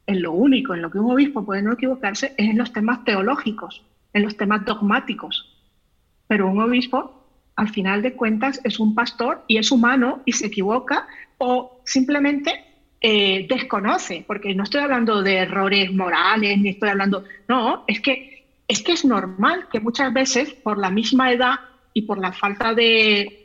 en 0.07 0.23
lo 0.23 0.33
único 0.33 0.75
en 0.75 0.83
lo 0.83 0.91
que 0.91 0.99
un 0.99 1.11
obispo 1.11 1.45
puede 1.45 1.63
no 1.63 1.73
equivocarse 1.73 2.35
es 2.37 2.51
en 2.51 2.59
los 2.59 2.73
temas 2.73 3.05
teológicos, 3.05 3.83
en 4.13 4.23
los 4.23 4.37
temas 4.37 4.65
dogmáticos. 4.65 5.51
Pero 6.27 6.49
un 6.49 6.61
obispo, 6.61 7.27
al 7.57 7.69
final 7.69 8.03
de 8.03 8.15
cuentas, 8.15 8.61
es 8.65 8.81
un 8.81 8.95
pastor 8.95 9.45
y 9.47 9.59
es 9.59 9.71
humano 9.71 10.23
y 10.25 10.33
se 10.33 10.47
equivoca 10.47 11.07
o 11.39 11.81
simplemente 11.85 12.65
eh, 13.01 13.47
desconoce, 13.49 14.25
porque 14.27 14.55
no 14.55 14.63
estoy 14.63 14.81
hablando 14.81 15.23
de 15.23 15.37
errores 15.37 15.93
morales, 15.93 16.59
ni 16.59 16.71
estoy 16.71 16.89
hablando, 16.89 17.25
no, 17.49 17.85
es 17.87 18.01
que 18.01 18.35
es 18.67 18.83
que 18.83 18.93
es 18.93 19.05
normal 19.05 19.69
que 19.71 19.81
muchas 19.81 20.13
veces 20.13 20.55
por 20.55 20.79
la 20.79 20.91
misma 20.91 21.31
edad 21.33 21.57
y 21.95 22.03
por 22.03 22.19
la 22.19 22.33
falta 22.33 22.75
de, 22.75 23.41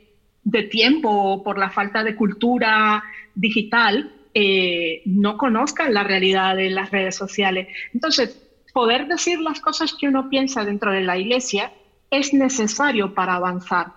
tiempo 0.70 1.08
o 1.08 1.42
por 1.42 1.56
la 1.56 1.70
falta 1.70 2.02
de 2.02 2.16
cultura 2.16 3.02
digital, 3.34 4.12
eh, 4.34 5.02
no 5.06 5.38
conozcan 5.38 5.94
la 5.94 6.02
realidad 6.02 6.56
de 6.56 6.68
las 6.70 6.90
redes 6.90 7.14
sociales. 7.14 7.68
Entonces, 7.94 8.36
poder 8.74 9.06
decir 9.06 9.40
las 9.40 9.60
cosas 9.60 9.94
que 9.94 10.08
uno 10.08 10.28
piensa 10.28 10.64
dentro 10.64 10.92
de 10.92 11.00
la 11.00 11.16
iglesia 11.16 11.72
es 12.10 12.34
necesario 12.34 13.14
para 13.14 13.34
avanzar. 13.34 13.92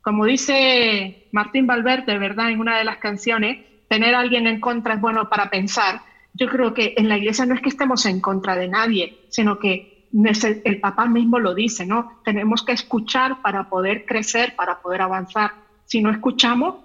Como 0.00 0.24
dice 0.24 1.28
Martín 1.32 1.66
Valverde, 1.66 2.18
¿verdad? 2.18 2.50
En 2.50 2.60
una 2.60 2.78
de 2.78 2.84
las 2.84 2.96
canciones, 2.96 3.58
tener 3.88 4.14
a 4.14 4.20
alguien 4.20 4.46
en 4.46 4.60
contra 4.60 4.94
es 4.94 5.00
bueno 5.00 5.28
para 5.28 5.50
pensar. 5.50 6.00
Yo 6.32 6.48
creo 6.48 6.72
que 6.72 6.94
en 6.96 7.08
la 7.08 7.18
iglesia 7.18 7.44
no 7.44 7.54
es 7.54 7.60
que 7.60 7.68
estemos 7.68 8.06
en 8.06 8.20
contra 8.20 8.56
de 8.56 8.68
nadie, 8.68 9.18
sino 9.28 9.58
que 9.58 9.97
el 10.12 10.80
papá 10.80 11.06
mismo 11.06 11.38
lo 11.38 11.54
dice, 11.54 11.86
¿no? 11.86 12.20
Tenemos 12.24 12.62
que 12.62 12.72
escuchar 12.72 13.42
para 13.42 13.68
poder 13.68 14.06
crecer, 14.06 14.54
para 14.56 14.80
poder 14.80 15.02
avanzar. 15.02 15.52
Si 15.84 16.00
no 16.00 16.10
escuchamos, 16.10 16.76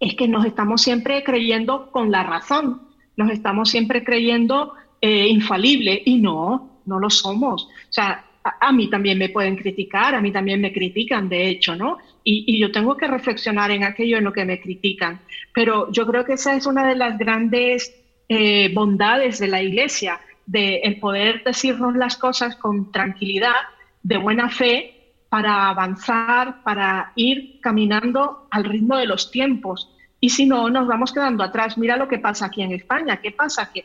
es 0.00 0.14
que 0.14 0.28
nos 0.28 0.44
estamos 0.44 0.82
siempre 0.82 1.22
creyendo 1.22 1.90
con 1.90 2.10
la 2.10 2.22
razón, 2.22 2.82
nos 3.16 3.30
estamos 3.30 3.70
siempre 3.70 4.04
creyendo 4.04 4.74
eh, 5.00 5.28
infalible 5.28 6.02
y 6.04 6.16
no, 6.16 6.80
no 6.86 6.98
lo 6.98 7.10
somos. 7.10 7.64
O 7.64 7.92
sea, 7.92 8.24
a, 8.42 8.72
mí 8.72 8.90
también 8.90 9.18
me 9.18 9.30
pueden 9.30 9.56
criticar, 9.56 10.14
a 10.14 10.20
mí 10.20 10.30
también 10.30 10.60
me 10.60 10.72
critican, 10.72 11.28
de 11.28 11.48
hecho, 11.48 11.74
¿no? 11.74 11.98
Y, 12.22 12.58
yo 12.58 12.70
tengo 12.70 12.96
que 12.96 13.06
reflexionar 13.06 13.70
en 13.70 13.84
aquello 13.84 14.18
en 14.18 14.24
lo 14.24 14.32
que 14.32 14.44
me 14.44 14.60
critican. 14.60 15.20
Pero 15.52 15.90
yo 15.92 16.06
creo 16.06 16.24
que 16.24 16.34
esa 16.34 16.54
es 16.54 16.66
una 16.66 16.86
de 16.86 16.96
las 16.96 17.18
grandes 17.18 17.94
eh, 18.28 18.70
bondades 18.74 19.38
de 19.38 19.48
la 19.48 19.62
iglesia, 19.62 20.20
de 20.46 20.76
el 20.78 21.00
poder 21.00 21.42
decirnos 21.44 21.96
las 21.96 22.16
cosas 22.16 22.56
con 22.56 22.92
tranquilidad, 22.92 23.54
de 24.02 24.18
buena 24.18 24.48
fe, 24.50 24.94
para 25.28 25.68
avanzar, 25.68 26.62
para 26.62 27.10
ir 27.16 27.58
caminando 27.60 28.46
al 28.50 28.64
ritmo 28.64 28.96
de 28.96 29.06
los 29.06 29.32
tiempos. 29.32 29.90
Y 30.20 30.30
si 30.30 30.46
no, 30.46 30.70
nos 30.70 30.86
vamos 30.86 31.12
quedando 31.12 31.42
atrás. 31.42 31.76
Mira 31.76 31.96
lo 31.96 32.06
que 32.06 32.18
pasa 32.18 32.46
aquí 32.46 32.62
en 32.62 32.72
España. 32.72 33.16
¿Qué 33.20 33.32
pasa? 33.32 33.72
Que 33.72 33.84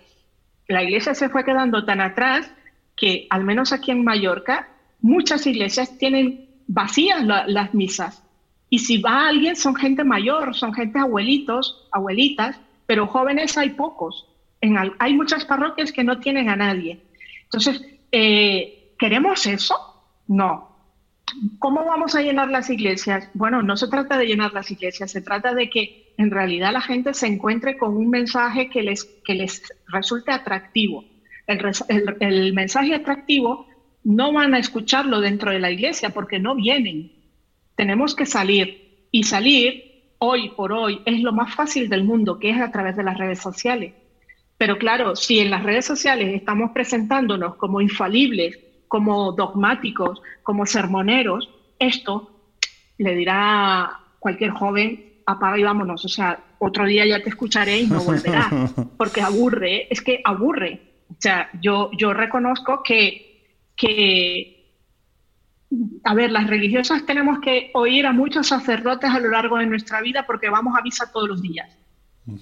la 0.68 0.84
iglesia 0.84 1.16
se 1.16 1.28
fue 1.28 1.43
quedando 1.43 1.84
tan 1.86 2.01
atrás 2.01 2.51
que, 2.95 3.26
al 3.32 3.43
menos 3.43 3.74
aquí 3.74 3.89
en 3.89 4.03
Mallorca, 4.03 4.68
muchas 5.01 5.47
iglesias 5.47 5.97
tienen 5.97 6.49
vacías 6.68 7.26
las 7.26 7.74
misas. 7.74 8.24
Y 8.70 8.80
si 8.80 9.01
va 9.01 9.28
alguien, 9.28 9.55
son 9.55 9.76
gente 9.76 10.03
mayor, 10.03 10.53
son 10.53 10.72
gente 10.72 10.99
abuelitos, 10.99 11.88
abuelitas, 11.91 12.60
pero 12.86 13.07
jóvenes 13.07 13.57
hay 13.57 13.72
pocos. 13.72 14.28
En, 14.62 14.78
hay 14.99 15.14
muchas 15.14 15.45
parroquias 15.45 15.91
que 15.91 16.03
no 16.03 16.20
tienen 16.20 16.49
a 16.49 16.55
nadie. 16.55 16.99
Entonces, 17.43 17.82
eh, 18.12 18.93
¿queremos 18.97 19.45
eso? 19.45 19.76
No, 20.28 20.70
¿Cómo 21.60 21.86
vamos 21.86 22.16
a 22.16 22.22
llenar 22.22 22.49
las 22.49 22.70
iglesias? 22.70 23.30
Bueno, 23.34 23.62
no 23.62 23.78
se 23.78 23.88
trata 23.88 24.18
de 24.18 24.26
llenar 24.26 24.53
las 24.53 24.72
iglesias, 24.72 25.12
se 25.12 25.22
trata 25.22 25.53
de 25.53 25.70
que 25.70 26.14
en 26.18 26.32
realidad 26.32 26.74
la 26.74 26.82
gente 26.82 27.14
se 27.14 27.28
encuentre 27.28 27.78
con 27.78 27.95
un 27.95 28.10
mensaje 28.10 28.70
que 28.70 28.84
les, 28.84 29.05
que 29.26 29.36
les 29.36 29.64
resulte 29.88 30.32
atractivo. 30.32 31.05
El, 31.47 32.53
mensaje 32.53 32.93
atractivo 32.93 33.68
no 34.03 34.32
van 34.32 34.53
a 34.53 34.60
escucharlo 34.60 35.20
dentro 35.20 35.51
de 35.51 35.60
la 35.60 35.72
iglesia 35.72 36.12
porque 36.12 36.39
no 36.39 36.55
vienen. 36.55 37.12
Tenemos 37.76 38.16
que 38.16 38.26
salir 38.26 39.07
y 39.12 39.24
salir 39.24 40.14
hoy 40.20 40.49
por 40.49 40.74
hoy 40.74 41.01
es 41.05 41.22
lo 41.22 41.32
más 41.32 41.55
fácil 41.55 41.89
del 41.89 42.03
mundo, 42.03 42.39
que 42.39 42.51
es 42.51 42.62
a 42.62 42.72
través 42.72 42.95
de 42.95 43.03
las 43.03 43.18
redes 43.18 43.39
sociales. 43.39 43.93
Pero 44.60 44.78
claro, 44.78 45.16
si 45.16 45.39
en 45.39 45.51
las 45.51 45.64
redes 45.64 45.86
sociales 45.86 46.36
estamos 46.36 46.72
presentándonos 46.72 47.55
como 47.55 47.80
infalibles, 47.80 48.60
como 48.89 49.32
dogmáticos, 49.32 50.22
como 50.43 50.66
sermoneros, 50.66 51.49
esto 51.80 52.30
le 52.97 53.16
dirá 53.16 54.01
cualquier 54.20 54.51
joven, 54.51 55.22
apaga 55.26 55.57
y 55.57 55.64
vámonos, 55.64 56.03
o 56.03 56.10
sea, 56.10 56.43
otro 56.60 56.86
día 56.86 57.05
ya 57.05 57.24
te 57.24 57.30
escucharé 57.30 57.80
y 57.80 57.88
no 57.88 58.03
volverá, 58.03 58.49
porque 58.97 59.22
aburre, 59.22 59.88
es 59.89 60.01
que 60.01 60.20
aburre. 60.26 60.82
O 61.10 61.16
sea, 61.18 61.49
yo, 61.62 61.89
yo 61.97 62.14
reconozco 62.14 62.84
que, 62.84 63.55
que, 63.78 64.74
a 66.03 66.14
ver, 66.14 66.34
las 66.34 66.47
religiosas 66.47 67.05
tenemos 67.05 67.39
que 67.39 67.72
oír 67.76 68.05
a 68.05 68.12
muchos 68.12 68.47
sacerdotes 68.47 69.10
a 69.10 69.22
lo 69.22 69.30
largo 69.30 69.57
de 69.57 69.68
nuestra 69.68 70.01
vida 70.01 70.26
porque 70.28 70.49
vamos 70.49 70.78
a 70.78 70.82
misa 70.82 71.10
todos 71.14 71.30
los 71.30 71.41
días. 71.41 71.78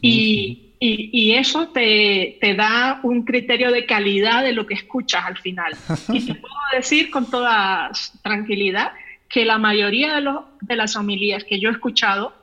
Y, 0.02 0.67
y, 0.80 1.34
eso 1.34 1.70
te, 1.70 2.38
te, 2.40 2.54
da 2.54 3.00
un 3.04 3.24
criterio 3.24 3.72
de 3.72 3.86
calidad 3.86 4.44
de 4.44 4.54
lo 4.54 4.68
que 4.68 4.76
escuchas 4.76 5.26
al 5.26 5.38
final. 5.38 5.74
Y 6.10 6.26
te 6.26 6.36
puedo 6.36 6.54
decir 6.74 7.10
con 7.10 7.30
toda 7.30 7.92
tranquilidad 8.24 8.92
que 9.30 9.46
la 9.46 9.58
mayoría 9.58 10.16
de, 10.16 10.22
los, 10.22 10.44
de 10.62 10.76
las 10.76 10.96
homilías 10.96 11.44
que 11.44 11.60
yo 11.60 11.70
he 11.70 11.74
escuchado, 11.74 12.34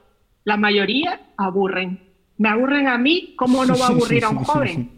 la 0.44 0.56
mayoría 0.56 1.20
aburren. 1.36 2.00
Me 2.36 2.48
aburren 2.48 2.88
a 2.88 2.98
mí, 2.98 3.34
¿cómo 3.36 3.64
no 3.64 3.78
va 3.78 3.86
a 3.86 3.90
aburrir 3.90 4.24
a 4.24 4.30
un 4.30 4.38
joven? 4.44 4.90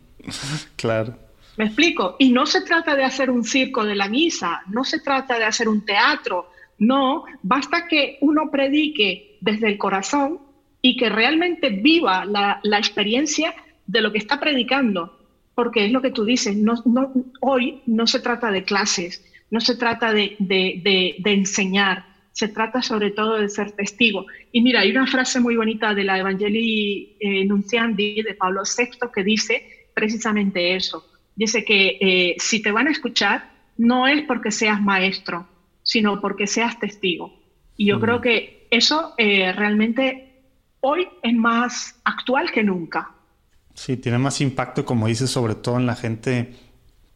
Claro. 0.77 1.17
¿Me 1.57 1.67
explico? 1.67 2.17
Y 2.19 2.33
no 2.33 2.47
se 2.47 2.63
trata 2.63 2.97
de 2.97 3.05
hacer 3.05 3.31
un 3.31 3.45
circo 3.45 3.85
de 3.85 3.95
la 3.95 4.09
misa, 4.09 4.63
no 4.69 4.85
se 4.85 5.01
trata 5.01 5.39
de 5.39 5.45
hacer 5.45 5.69
un 5.69 5.85
teatro, 5.85 6.51
no, 6.79 7.25
basta 7.43 7.87
que 7.87 8.19
uno 8.21 8.51
predique 8.51 9.39
desde 9.41 9.69
el 9.69 9.79
corazón 9.79 10.41
y 10.83 10.97
que 10.97 11.09
realmente 11.09 11.71
viva 11.71 12.25
la, 12.25 12.61
experiencia 12.79 13.55
de 13.87 14.01
lo 14.01 14.13
que 14.13 14.19
está 14.19 14.39
predicando, 14.39 15.19
porque 15.55 15.87
es 15.87 15.93
lo 15.93 16.03
que 16.03 16.11
tú 16.11 16.25
dices, 16.25 16.57
no, 16.57 16.75
hoy 17.41 17.81
no 17.87 18.07
se 18.07 18.21
trata 18.21 18.51
de 18.51 18.65
clases, 18.65 19.25
no 19.51 19.61
se 19.61 19.77
trata 19.77 20.13
de, 20.13 20.37
enseñar, 21.25 22.05
se 22.33 22.49
trata 22.49 22.83
sobre 22.83 23.11
todo 23.11 23.39
de 23.39 23.49
ser 23.49 23.73
testigo. 23.73 24.27
Y 24.53 24.61
mira, 24.61 24.81
hay 24.81 24.91
una 24.91 25.07
frase 25.07 25.41
muy 25.41 25.57
bonita 25.57 25.95
de 25.95 26.05
la 26.05 26.19
Evangelii 26.19 27.17
eh, 27.19 27.45
Nunciandi 27.47 28.23
de 28.23 28.35
Pablo 28.35 28.63
VI 28.63 29.09
que 29.15 29.25
dice 29.25 29.89
precisamente 29.95 30.77
eso. 30.77 31.07
Dice 31.35 31.65
que 31.65 31.99
eh, 32.01 32.37
si 32.39 32.61
te 32.61 32.73
van 32.73 32.89
a 32.89 32.91
escuchar, 32.91 33.51
no 33.79 34.07
es 34.07 34.23
porque 34.23 34.51
seas 34.51 34.81
maestro, 34.81 35.49
sino 35.83 36.21
porque 36.21 36.47
seas 36.47 36.79
testigo. 36.79 37.39
Y 37.77 37.87
yo 37.87 38.01
creo 38.01 38.21
que 38.21 38.67
eso 38.71 39.15
eh, 39.19 39.53
realmente 39.53 40.26
hoy 40.87 41.09
es 41.23 41.35
más 41.35 41.97
actual 42.05 42.53
que 42.53 42.63
nunca. 42.63 43.11
Sí, 43.75 43.97
tiene 43.97 44.19
más 44.19 44.41
impacto, 44.41 44.85
como 44.85 45.09
dices, 45.09 45.31
sobre 45.31 45.57
todo 45.57 45.77
en 45.77 45.87
la 45.87 45.97
gente 45.97 46.55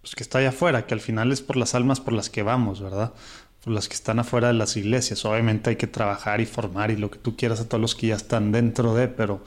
pues, 0.01 0.16
que 0.16 0.25
está 0.25 0.39
allá 0.39 0.49
afuera, 0.49 0.87
que 0.87 0.95
al 0.95 1.01
final 1.01 1.31
es 1.31 1.41
por 1.41 1.57
las 1.57 1.75
almas 1.77 2.01
por 2.01 2.12
las 2.12 2.31
que 2.31 2.43
vamos, 2.43 2.83
¿verdad? 2.83 3.14
Por 3.62 3.73
las 3.73 3.89
que 3.89 3.95
están 3.95 4.18
afuera 4.18 4.49
de 4.49 4.55
las 4.55 4.77
iglesias. 4.77 5.25
Obviamente 5.25 5.71
hay 5.71 5.77
que 5.77 5.87
trabajar 5.87 6.41
y 6.41 6.47
formar 6.47 6.91
y 6.91 6.97
lo 6.97 7.11
que 7.11 7.18
tú 7.18 7.37
quieras 7.37 7.61
a 7.61 7.68
todos 7.68 7.81
los 7.81 7.95
que 7.95 8.09
ya 8.09 8.16
están 8.16 8.51
dentro 8.51 8.95
de, 8.95 9.07
pero 9.07 9.45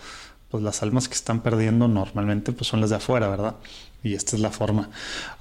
pues 0.49 0.63
las 0.63 0.81
almas 0.83 1.09
que 1.09 1.15
están 1.15 1.41
perdiendo 1.41 1.87
normalmente 1.87 2.53
pues 2.53 2.67
son 2.67 2.79
las 2.79 2.91
de 2.91 2.95
afuera, 2.95 3.27
¿verdad? 3.27 3.55
Y 4.03 4.13
esta 4.13 4.37
es 4.37 4.41
la 4.41 4.51
forma. 4.51 4.89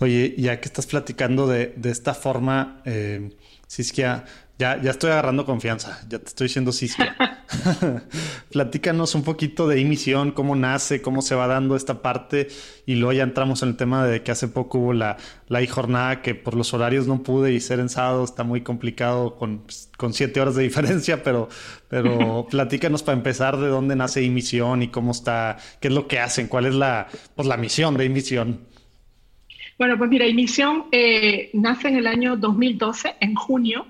Oye, 0.01 0.35
ya 0.37 0.61
que 0.61 0.67
estás 0.67 0.87
platicando 0.87 1.47
de, 1.47 1.75
esta 1.85 2.15
forma, 2.15 2.81
eh, 2.85 3.31
Siskia, 3.69 4.25
ya, 4.59 4.81
ya 4.83 4.91
estoy 4.91 5.11
agarrando 5.11 5.45
confianza, 5.45 6.01
ya 6.09 6.19
te 6.19 6.27
estoy 6.27 6.49
diciendo 6.49 6.73
sí. 6.73 6.89
Platícanos 8.51 9.15
un 9.15 9.23
poquito 9.23 9.67
de 9.69 9.81
emisión, 9.81 10.33
cómo 10.33 10.57
nace, 10.57 11.03
cómo 11.03 11.23
se 11.23 11.35
va 11.35 11.47
dando 11.47 11.77
esta 11.77 12.03
parte 12.03 12.49
y 12.87 12.97
luego 12.97 13.13
ya 13.13 13.23
entramos 13.23 13.63
en 13.63 13.71
el 13.71 13.77
tema 13.77 14.07
de 14.07 14.23
que 14.23 14.31
hace 14.31 14.49
poco 14.49 14.79
hubo 14.79 14.93
la, 14.93 15.17
la 15.49 15.65
jornada 15.67 16.23
que 16.23 16.35
por 16.35 16.55
los 16.55 16.75
horarios 16.75 17.07
no 17.07 17.23
pude 17.23 17.53
y 17.53 17.61
ser 17.61 17.81
en 17.81 17.89
sábado 17.89 18.25
está 18.25 18.45
muy 18.45 18.63
complicado 18.63 19.37
con, 19.37 19.61
pues, 19.61 19.91
con 19.97 20.13
siete 20.13 20.41
horas 20.41 20.55
de 20.55 20.63
diferencia, 20.65 21.23
pero, 21.23 21.49
pero 21.89 22.47
platícanos 22.51 23.03
para 23.03 23.17
empezar 23.17 23.57
de 23.59 23.69
dónde 23.69 23.97
nace 23.97 24.25
emisión 24.25 24.83
y 24.83 24.89
cómo 24.89 25.13
está, 25.13 25.59
qué 25.81 25.89
es 25.89 25.95
lo 25.95 26.09
que 26.09 26.19
hacen, 26.19 26.49
cuál 26.49 26.67
es 26.67 26.75
la, 26.75 27.09
pues, 27.35 27.49
la 27.49 27.57
misión 27.57 27.97
de 27.97 28.05
emisión. 28.05 28.61
Bueno, 29.79 29.99
pues 29.99 30.11
mira, 30.11 30.27
emisión 30.27 30.85
eh, 30.93 31.51
nace 31.55 31.89
en 31.89 31.97
el 31.97 32.07
año 32.07 32.37
2012, 32.37 33.17
en 33.21 33.35
junio 33.35 33.87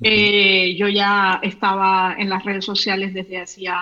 eh, 0.00 0.76
yo 0.76 0.88
ya 0.88 1.40
estaba 1.42 2.14
en 2.18 2.30
las 2.30 2.44
redes 2.44 2.64
sociales 2.64 3.14
desde 3.14 3.40
hacía 3.40 3.76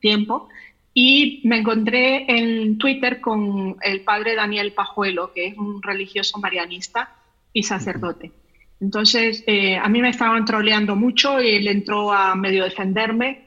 tiempo 0.00 0.48
y 0.92 1.40
me 1.44 1.58
encontré 1.58 2.24
en 2.28 2.78
Twitter 2.78 3.20
con 3.20 3.76
el 3.82 4.02
padre 4.02 4.36
Daniel 4.36 4.72
Pajuelo, 4.72 5.32
que 5.32 5.46
es 5.46 5.58
un 5.58 5.82
religioso 5.82 6.38
marianista 6.38 7.10
y 7.52 7.64
sacerdote. 7.64 8.32
Entonces, 8.80 9.42
eh, 9.46 9.76
a 9.76 9.88
mí 9.88 10.00
me 10.00 10.10
estaban 10.10 10.44
troleando 10.44 10.94
mucho 10.94 11.40
y 11.40 11.50
él 11.50 11.68
entró 11.68 12.12
a 12.12 12.34
medio 12.34 12.64
defenderme 12.64 13.44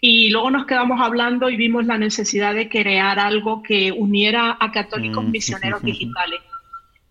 y 0.00 0.30
luego 0.30 0.50
nos 0.50 0.66
quedamos 0.66 1.00
hablando 1.00 1.50
y 1.50 1.56
vimos 1.56 1.84
la 1.84 1.98
necesidad 1.98 2.54
de 2.54 2.68
crear 2.68 3.18
algo 3.18 3.62
que 3.62 3.92
uniera 3.92 4.56
a 4.58 4.72
católicos 4.72 5.24
mm. 5.24 5.30
misioneros 5.30 5.82
digitales. 5.82 6.40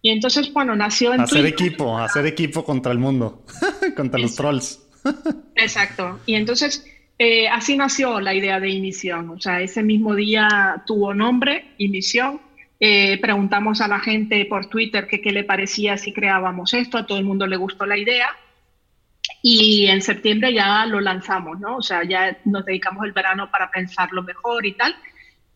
Y 0.02 0.12
entonces, 0.12 0.52
bueno, 0.54 0.76
nació 0.76 1.14
en 1.14 1.22
Hacer 1.22 1.46
equipo, 1.46 1.98
hacer 1.98 2.26
equipo 2.26 2.64
contra 2.64 2.92
el 2.92 3.00
mundo, 3.00 3.44
contra 3.96 4.20
los 4.20 4.36
trolls. 4.36 4.80
Exacto. 5.56 6.20
Y 6.26 6.36
entonces, 6.36 6.86
eh, 7.18 7.50
así 7.50 7.76
nació 7.76 8.22
la 8.22 8.34
idea 8.34 8.60
de 8.60 8.70
Imisión. 8.70 9.30
O 9.30 9.40
sea, 9.40 9.62
ese 9.62 9.84
mismo 9.84 10.16
día 10.16 10.84
tuvo 10.88 11.14
nombre, 11.14 11.74
Imisión. 11.78 12.40
Eh, 12.80 13.20
preguntamos 13.20 13.82
a 13.82 13.90
la 13.90 14.00
gente 14.00 14.46
por 14.46 14.68
Twitter 14.68 15.06
que 15.06 15.20
qué 15.20 15.32
le 15.32 15.44
parecía 15.44 15.98
si 15.98 16.14
creábamos 16.14 16.74
esto. 16.74 16.98
A 16.98 17.06
todo 17.06 17.18
el 17.18 17.26
mundo 17.26 17.46
le 17.46 17.58
gustó 17.58 17.86
la 17.86 17.98
idea. 17.98 18.30
Y 19.42 19.88
en 19.88 20.02
septiembre 20.02 20.54
ya 20.54 20.86
lo 20.86 21.02
lanzamos, 21.02 21.60
¿no? 21.60 21.78
O 21.78 21.82
sea, 21.82 22.04
ya 22.04 22.38
nos 22.46 22.66
dedicamos 22.66 23.06
el 23.06 23.12
verano 23.12 23.52
para 23.52 23.70
pensarlo 23.70 24.24
mejor 24.24 24.66
y 24.66 24.74
tal. 24.74 24.96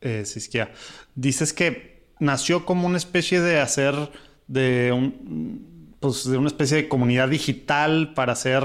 eh, 0.00 0.24
Siskia. 0.24 0.72
Dices 1.14 1.52
que 1.52 2.14
nació 2.20 2.64
como 2.64 2.86
una 2.86 2.96
especie 2.96 3.42
de 3.42 3.60
hacer 3.60 3.94
de 4.46 4.90
un, 4.90 5.94
pues 6.00 6.24
de 6.28 6.38
una 6.38 6.48
especie 6.48 6.78
de 6.78 6.88
comunidad 6.88 7.28
digital 7.28 8.14
para 8.14 8.32
hacer 8.32 8.64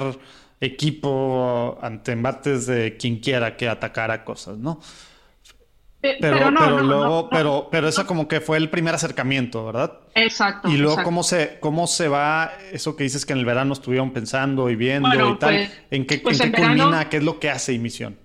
equipo 0.62 1.78
ante 1.82 2.14
embates 2.14 2.68
de 2.68 2.96
quien 2.96 3.20
quiera 3.20 3.58
que 3.58 3.68
atacara 3.68 4.24
cosas, 4.24 4.58
¿no? 4.58 4.80
Eh, 6.02 6.18
pero, 6.22 6.38
pero, 6.58 6.82
luego, 6.82 7.30
pero, 7.30 7.68
pero 7.70 7.90
eso 7.90 8.08
como 8.08 8.28
que 8.30 8.40
fue 8.40 8.58
el 8.58 8.70
primer 8.70 8.96
acercamiento, 8.96 9.66
¿verdad? 9.66 10.00
Exacto. 10.16 10.70
Y 10.70 10.78
luego 10.78 11.04
cómo 11.04 11.24
se, 11.24 11.58
cómo 11.60 11.88
se 11.88 12.08
va 12.08 12.52
eso 12.72 12.96
que 12.96 13.04
dices 13.04 13.26
que 13.26 13.34
en 13.34 13.40
el 13.40 13.46
verano 13.46 13.74
estuvieron 13.74 14.12
pensando 14.12 14.70
y 14.70 14.76
viendo 14.76 15.10
y 15.10 15.38
tal. 15.38 15.56
Pues, 15.56 15.82
¿En 15.92 16.06
qué, 16.06 16.20
pues 16.20 16.40
en 16.40 16.54
qué 16.54 16.62
culmina? 16.62 17.10
¿Qué 17.10 17.18
es 17.18 17.24
lo 17.24 17.40
que 17.40 17.50
hace 17.50 17.78
Misión? 17.78 18.18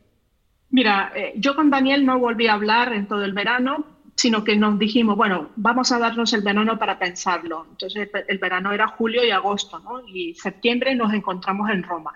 Mira, 0.71 1.13
eh, 1.17 1.33
yo 1.37 1.57
con 1.57 1.69
Daniel 1.69 2.07
no 2.07 2.19
volví 2.21 2.47
a 2.47 2.55
hablar 2.55 2.93
en 2.93 3.09
todo 3.09 3.25
el 3.25 3.33
verano, 3.33 3.85
sino 4.15 4.45
que 4.45 4.55
nos 4.57 4.79
dijimos, 4.79 5.17
bueno, 5.17 5.51
vamos 5.57 5.91
a 5.91 5.99
darnos 5.99 6.33
el 6.33 6.43
verano 6.43 6.79
para 6.79 6.97
pensarlo. 6.97 7.67
Entonces 7.71 8.09
el 8.29 8.39
verano 8.39 8.73
era 8.73 8.87
julio 8.87 9.25
y 9.25 9.33
agosto, 9.33 9.81
¿no? 9.81 10.01
Y 10.07 10.35
septiembre 10.35 10.95
nos 10.95 11.13
encontramos 11.13 11.69
en 11.71 11.83
Roma. 11.83 12.13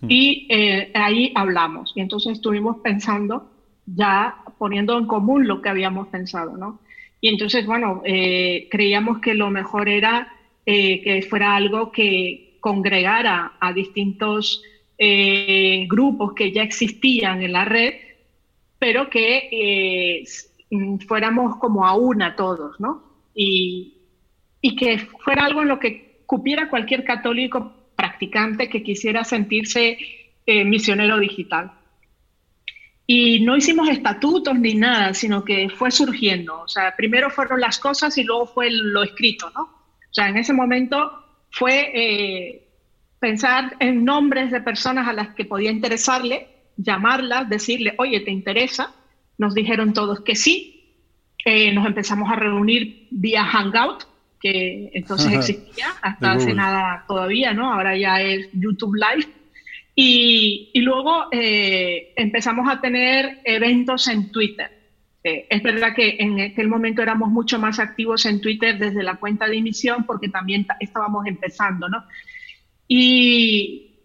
Hmm. 0.00 0.06
Y 0.08 0.46
eh, 0.50 0.92
ahí 0.94 1.32
hablamos. 1.34 1.92
Y 1.96 2.00
entonces 2.00 2.34
estuvimos 2.34 2.76
pensando 2.78 3.57
ya 3.94 4.36
poniendo 4.58 4.98
en 4.98 5.06
común 5.06 5.46
lo 5.46 5.60
que 5.60 5.68
habíamos 5.68 6.08
pensado, 6.08 6.56
¿no? 6.56 6.80
Y 7.20 7.28
entonces, 7.28 7.66
bueno, 7.66 8.02
eh, 8.04 8.68
creíamos 8.70 9.18
que 9.20 9.34
lo 9.34 9.50
mejor 9.50 9.88
era 9.88 10.28
eh, 10.66 11.00
que 11.02 11.22
fuera 11.22 11.56
algo 11.56 11.90
que 11.90 12.58
congregara 12.60 13.52
a 13.60 13.72
distintos 13.72 14.62
eh, 14.98 15.86
grupos 15.88 16.34
que 16.34 16.52
ya 16.52 16.62
existían 16.62 17.42
en 17.42 17.52
la 17.52 17.64
red, 17.64 17.94
pero 18.78 19.08
que 19.08 20.24
fuéramos 21.06 21.56
como 21.56 21.86
a 21.86 21.96
una 21.96 22.36
todos, 22.36 22.78
¿no? 22.78 23.02
Y, 23.34 23.94
y 24.60 24.76
que 24.76 24.98
fuera 24.98 25.46
algo 25.46 25.62
en 25.62 25.68
lo 25.68 25.78
que 25.78 26.22
cupiera 26.26 26.68
cualquier 26.68 27.04
católico 27.04 27.72
practicante 27.96 28.68
que 28.68 28.82
quisiera 28.82 29.24
sentirse 29.24 29.98
misionero 30.46 31.18
digital. 31.18 31.77
Y 33.10 33.40
no 33.40 33.56
hicimos 33.56 33.88
estatutos 33.88 34.54
ni 34.58 34.74
nada, 34.74 35.14
sino 35.14 35.42
que 35.42 35.70
fue 35.70 35.90
surgiendo. 35.90 36.60
O 36.60 36.68
sea, 36.68 36.94
primero 36.94 37.30
fueron 37.30 37.58
las 37.58 37.78
cosas 37.78 38.18
y 38.18 38.22
luego 38.22 38.44
fue 38.44 38.70
lo 38.70 39.02
escrito, 39.02 39.50
¿no? 39.56 39.62
O 39.62 40.12
sea, 40.12 40.28
en 40.28 40.36
ese 40.36 40.52
momento 40.52 41.24
fue 41.50 41.90
eh, 41.94 42.68
pensar 43.18 43.76
en 43.80 44.04
nombres 44.04 44.50
de 44.50 44.60
personas 44.60 45.08
a 45.08 45.14
las 45.14 45.30
que 45.30 45.46
podía 45.46 45.70
interesarle, 45.70 46.48
llamarlas, 46.76 47.48
decirle, 47.48 47.94
oye, 47.96 48.20
¿te 48.20 48.30
interesa? 48.30 48.92
Nos 49.38 49.54
dijeron 49.54 49.94
todos 49.94 50.20
que 50.20 50.36
sí. 50.36 50.94
Eh, 51.46 51.72
nos 51.72 51.86
empezamos 51.86 52.30
a 52.30 52.36
reunir 52.36 53.08
vía 53.10 53.42
Hangout, 53.42 54.04
que 54.38 54.90
entonces 54.92 55.32
existía, 55.32 55.86
hasta 56.02 56.32
hace 56.32 56.52
nada 56.52 57.06
todavía, 57.08 57.54
¿no? 57.54 57.72
Ahora 57.72 57.96
ya 57.96 58.20
es 58.20 58.50
YouTube 58.52 58.96
Live. 58.96 59.37
Y, 60.00 60.70
luego 60.76 61.26
eh, 61.32 62.12
empezamos 62.14 62.68
a 62.70 62.80
tener 62.80 63.40
eventos 63.42 64.06
en 64.06 64.30
Twitter. 64.30 64.70
Eh, 65.24 65.48
es 65.50 65.60
verdad 65.60 65.92
que 65.92 66.18
en 66.20 66.40
aquel 66.40 66.68
momento 66.68 67.02
éramos 67.02 67.30
mucho 67.30 67.58
más 67.58 67.80
activos 67.80 68.24
en 68.24 68.40
Twitter 68.40 68.78
desde 68.78 69.02
la 69.02 69.16
cuenta 69.16 69.48
de 69.48 69.56
emisión 69.56 70.04
porque 70.04 70.28
también 70.28 70.68
estábamos 70.78 71.26
empezando, 71.26 71.88
¿no? 71.88 72.04
Y 72.86 73.96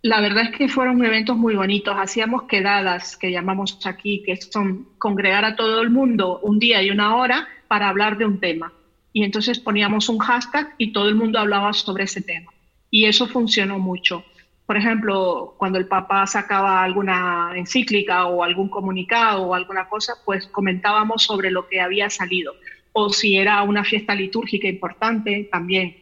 la 0.00 0.22
verdad 0.22 0.44
es 0.44 0.56
que 0.56 0.68
fueron 0.68 1.04
eventos 1.04 1.36
muy 1.36 1.54
bonitos. 1.54 1.98
Hacíamos 1.98 2.44
quedadas, 2.44 3.18
que 3.18 3.30
llamamos 3.30 3.78
aquí, 3.84 4.22
que 4.24 4.36
son 4.38 4.88
congregar 4.96 5.44
a 5.44 5.54
todo 5.54 5.82
el 5.82 5.90
mundo 5.90 6.40
un 6.42 6.58
día 6.60 6.82
y 6.82 6.88
una 6.88 7.14
hora 7.14 7.46
para 7.68 7.90
hablar 7.90 8.16
de 8.16 8.24
un 8.24 8.40
tema. 8.40 8.72
Y 9.12 9.22
entonces 9.22 9.58
poníamos 9.58 10.08
un 10.08 10.18
hashtag 10.18 10.74
y 10.78 10.94
todo 10.94 11.10
el 11.10 11.14
mundo 11.14 11.38
hablaba 11.38 11.74
sobre 11.74 12.04
ese 12.04 12.22
tema. 12.22 12.50
Y 12.90 13.04
eso 13.04 13.26
funcionó 13.26 13.78
mucho 13.78 14.24
por 14.66 14.76
ejemplo, 14.76 15.54
cuando 15.58 15.78
el 15.78 15.86
Papa 15.86 16.26
sacaba 16.26 16.82
alguna 16.82 17.52
encíclica 17.56 18.26
o 18.26 18.44
algún 18.44 18.68
comunicado 18.68 19.42
o 19.42 19.54
alguna 19.54 19.88
cosa, 19.88 20.14
pues 20.24 20.46
comentábamos 20.46 21.24
sobre 21.24 21.50
lo 21.50 21.68
que 21.68 21.80
había 21.80 22.08
salido. 22.10 22.54
O 22.92 23.10
si 23.10 23.36
era 23.36 23.62
una 23.62 23.84
fiesta 23.84 24.14
litúrgica 24.14 24.68
importante, 24.68 25.48
también 25.50 25.96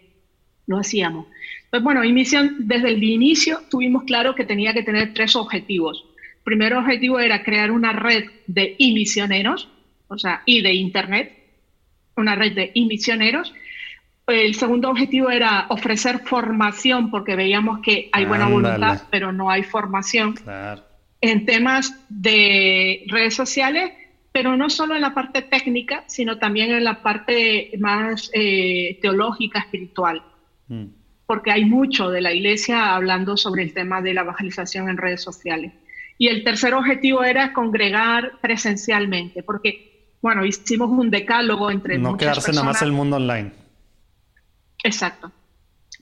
lo 0.66 0.78
hacíamos. 0.78 1.26
Pues 1.70 1.82
bueno, 1.82 2.02
mi 2.02 2.12
misión 2.12 2.56
desde 2.60 2.90
el 2.90 3.02
inicio 3.02 3.60
tuvimos 3.70 4.04
claro 4.04 4.34
que 4.34 4.44
tenía 4.44 4.74
que 4.74 4.82
tener 4.82 5.14
tres 5.14 5.36
objetivos. 5.36 6.04
El 6.36 6.42
primer 6.44 6.74
objetivo 6.74 7.18
era 7.18 7.42
crear 7.42 7.70
una 7.70 7.92
red 7.92 8.24
de 8.46 8.76
misioneros, 8.78 9.68
o 10.08 10.18
sea, 10.18 10.42
y 10.46 10.62
de 10.62 10.74
Internet, 10.74 11.32
una 12.16 12.34
red 12.34 12.54
de 12.54 12.72
misioneros 12.74 13.54
el 14.26 14.54
segundo 14.54 14.90
objetivo 14.90 15.30
era 15.30 15.66
ofrecer 15.68 16.20
formación, 16.20 17.10
porque 17.10 17.36
veíamos 17.36 17.80
que 17.80 18.08
hay 18.12 18.24
buena 18.24 18.46
voluntad, 18.46 19.02
pero 19.10 19.32
no 19.32 19.50
hay 19.50 19.62
formación 19.62 20.34
en 21.20 21.46
temas 21.46 21.94
de 22.08 23.04
redes 23.08 23.34
sociales, 23.34 23.92
pero 24.32 24.56
no 24.56 24.70
solo 24.70 24.94
en 24.94 25.02
la 25.02 25.12
parte 25.14 25.42
técnica, 25.42 26.04
sino 26.06 26.38
también 26.38 26.70
en 26.70 26.84
la 26.84 27.02
parte 27.02 27.72
más 27.78 28.30
eh, 28.32 28.98
teológica, 29.02 29.60
espiritual. 29.60 30.22
Mm. 30.68 30.84
Porque 31.26 31.52
hay 31.52 31.64
mucho 31.64 32.10
de 32.10 32.20
la 32.20 32.32
iglesia 32.32 32.94
hablando 32.94 33.36
sobre 33.36 33.62
el 33.62 33.74
tema 33.74 34.00
de 34.00 34.14
la 34.14 34.22
evangelización 34.22 34.88
en 34.88 34.96
redes 34.96 35.22
sociales. 35.22 35.72
Y 36.18 36.28
el 36.28 36.44
tercer 36.44 36.74
objetivo 36.74 37.24
era 37.24 37.52
congregar 37.52 38.32
presencialmente, 38.40 39.42
porque, 39.42 40.12
bueno, 40.20 40.44
hicimos 40.44 40.90
un 40.90 41.10
decálogo 41.10 41.70
entre... 41.70 41.98
No 41.98 42.16
quedarse 42.16 42.52
nada 42.52 42.64
más 42.64 42.82
el 42.82 42.92
mundo 42.92 43.16
online. 43.16 43.52
Exacto, 44.82 45.32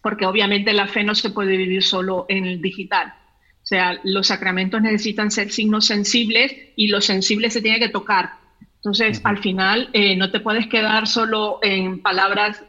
porque 0.03 0.27
obviamente 0.27 0.73
la 0.73 0.87
fe 0.87 1.05
no 1.05 1.15
se 1.15 1.31
puede 1.31 1.57
vivir 1.57 1.83
solo 1.83 2.27
en 2.29 2.47
el 2.47 2.61
digital. 2.61 3.15
O 3.63 3.67
sea, 3.69 3.99
los 4.05 4.29
sacramentos 4.29 4.81
necesitan 4.81 5.31
ser 5.31 5.51
signos 5.51 5.87
sensibles 5.87 6.55
y 6.77 6.89
lo 6.89 7.01
sensible 7.01 7.51
se 7.51 7.61
tiene 7.61 7.79
que 7.79 7.91
tocar. 7.91 8.31
Entonces, 8.77 9.21
al 9.25 9.39
final, 9.39 9.91
eh, 9.93 10.17
no 10.17 10.31
te 10.31 10.41
puedes 10.41 10.69
quedar 10.69 11.07
solo 11.07 11.59
en 11.63 12.01
palabras 12.01 12.65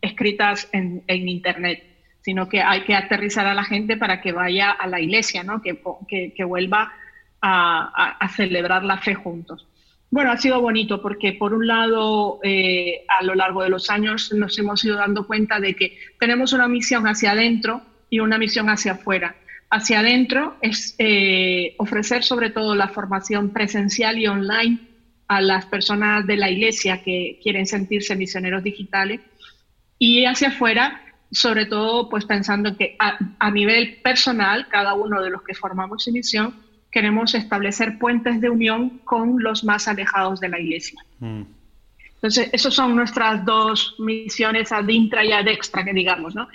escritas 0.00 0.68
en, 0.72 1.02
Internet, 1.08 1.82
sino 2.20 2.48
que 2.48 2.60
hay 2.60 2.82
que 2.82 2.94
aterrizar 2.94 3.46
a 3.46 3.54
la 3.54 3.64
gente 3.64 3.96
para 3.96 4.20
que 4.20 4.32
vaya 4.32 4.70
a 4.70 4.86
la 4.86 5.00
iglesia, 5.00 5.42
¿no? 5.42 5.60
que, 5.60 5.80
que, 6.08 6.44
vuelva 6.44 6.92
a 7.40 8.28
celebrar 8.36 8.84
la 8.84 8.98
fe 8.98 9.14
juntos. 9.14 9.66
Bueno, 10.16 10.32
ha 10.32 10.38
sido 10.38 10.62
bonito 10.62 11.02
porque 11.02 11.34
por 11.34 11.52
un 11.52 11.66
lado, 11.66 12.40
eh, 12.42 13.04
a 13.06 13.22
lo 13.22 13.34
largo 13.34 13.62
de 13.62 13.68
los 13.68 13.90
años 13.90 14.32
nos 14.32 14.58
hemos 14.58 14.82
ido 14.82 14.96
dando 14.96 15.26
cuenta 15.26 15.60
de 15.60 15.74
que 15.74 15.98
tenemos 16.18 16.54
una 16.54 16.66
misión 16.68 17.06
hacia 17.06 17.32
adentro 17.32 17.82
y 18.08 18.20
una 18.20 18.38
misión 18.38 18.70
hacia 18.70 18.92
afuera. 18.92 19.36
Hacia 19.68 20.00
adentro 20.00 20.56
es 20.62 20.94
eh, 20.96 21.74
ofrecer 21.76 22.22
sobre 22.22 22.48
todo 22.48 22.74
la 22.74 22.88
formación 22.88 23.50
presencial 23.50 24.16
y 24.16 24.26
online 24.26 24.78
a 25.28 25.42
las 25.42 25.66
personas 25.66 26.26
de 26.26 26.38
la 26.38 26.48
iglesia 26.48 27.02
que 27.02 27.38
quieren 27.42 27.66
sentirse 27.66 28.16
misioneros 28.16 28.64
digitales 28.64 29.20
y 29.98 30.24
hacia 30.24 30.48
afuera 30.48 31.02
sobre 31.30 31.66
todo 31.66 32.08
pues 32.08 32.24
pensando 32.24 32.70
en 32.70 32.76
que 32.76 32.96
a, 32.98 33.18
a 33.38 33.50
nivel 33.50 34.00
personal 34.02 34.66
cada 34.68 34.94
uno 34.94 35.20
de 35.20 35.28
los 35.28 35.42
que 35.42 35.52
formamos 35.52 36.08
misión 36.10 36.54
queremos 36.96 37.34
establecer 37.34 37.98
puentes 37.98 38.40
de 38.40 38.48
unión 38.48 39.02
con 39.04 39.42
los 39.42 39.64
más 39.64 39.86
alejados 39.86 40.40
de 40.40 40.48
la 40.48 40.58
iglesia. 40.58 40.98
Mm. 41.20 41.42
Entonces, 42.14 42.48
esas 42.54 42.72
son 42.72 42.96
nuestras 42.96 43.44
dos 43.44 43.96
misiones 43.98 44.72
ad 44.72 44.88
intra 44.88 45.22
y 45.22 45.30
ad 45.30 45.46
extra, 45.46 45.84
que 45.84 45.92
digamos, 45.92 46.34
¿no? 46.34 46.48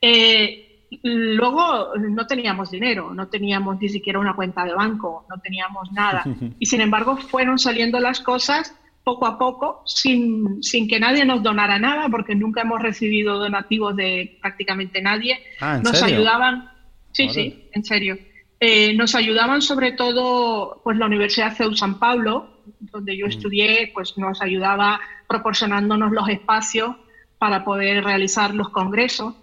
Eh, 0.00 0.88
luego 1.04 1.94
no 1.94 2.26
teníamos 2.26 2.72
dinero, 2.72 3.14
no 3.14 3.28
teníamos 3.28 3.80
ni 3.80 3.88
siquiera 3.88 4.18
una 4.18 4.34
cuenta 4.34 4.64
de 4.64 4.74
banco, 4.74 5.26
no 5.30 5.40
teníamos 5.40 5.92
nada. 5.92 6.24
Y 6.58 6.66
sin 6.66 6.80
embargo, 6.80 7.16
fueron 7.16 7.60
saliendo 7.60 8.00
las 8.00 8.18
cosas 8.18 8.74
poco 9.04 9.26
a 9.26 9.38
poco, 9.38 9.84
sin, 9.86 10.60
sin, 10.60 10.88
que 10.88 10.98
nadie 10.98 11.24
nos 11.24 11.40
donara 11.40 11.78
nada, 11.78 12.08
porque 12.08 12.34
nunca 12.34 12.62
hemos 12.62 12.82
recibido 12.82 13.38
donativos 13.38 13.94
de 13.94 14.38
prácticamente 14.40 15.00
nadie. 15.00 15.38
Ah, 15.60 15.76
¿en 15.76 15.84
nos 15.84 15.96
serio? 15.96 16.16
ayudaban, 16.16 16.68
sí, 17.12 17.28
sí, 17.28 17.68
en 17.70 17.84
serio. 17.84 18.18
Eh, 18.60 18.94
nos 18.94 19.14
ayudaban 19.14 19.60
sobre 19.62 19.92
todo 19.92 20.80
pues 20.84 20.96
la 20.96 21.06
Universidad 21.06 21.54
CEU 21.54 21.74
San 21.76 21.98
Pablo, 21.98 22.48
donde 22.80 23.16
yo 23.16 23.26
Mm. 23.26 23.30
estudié, 23.30 23.90
pues 23.92 24.16
nos 24.16 24.40
ayudaba 24.40 25.00
proporcionándonos 25.28 26.12
los 26.12 26.28
espacios 26.28 26.96
para 27.38 27.64
poder 27.64 28.04
realizar 28.04 28.54
los 28.54 28.70
congresos. 28.70 29.34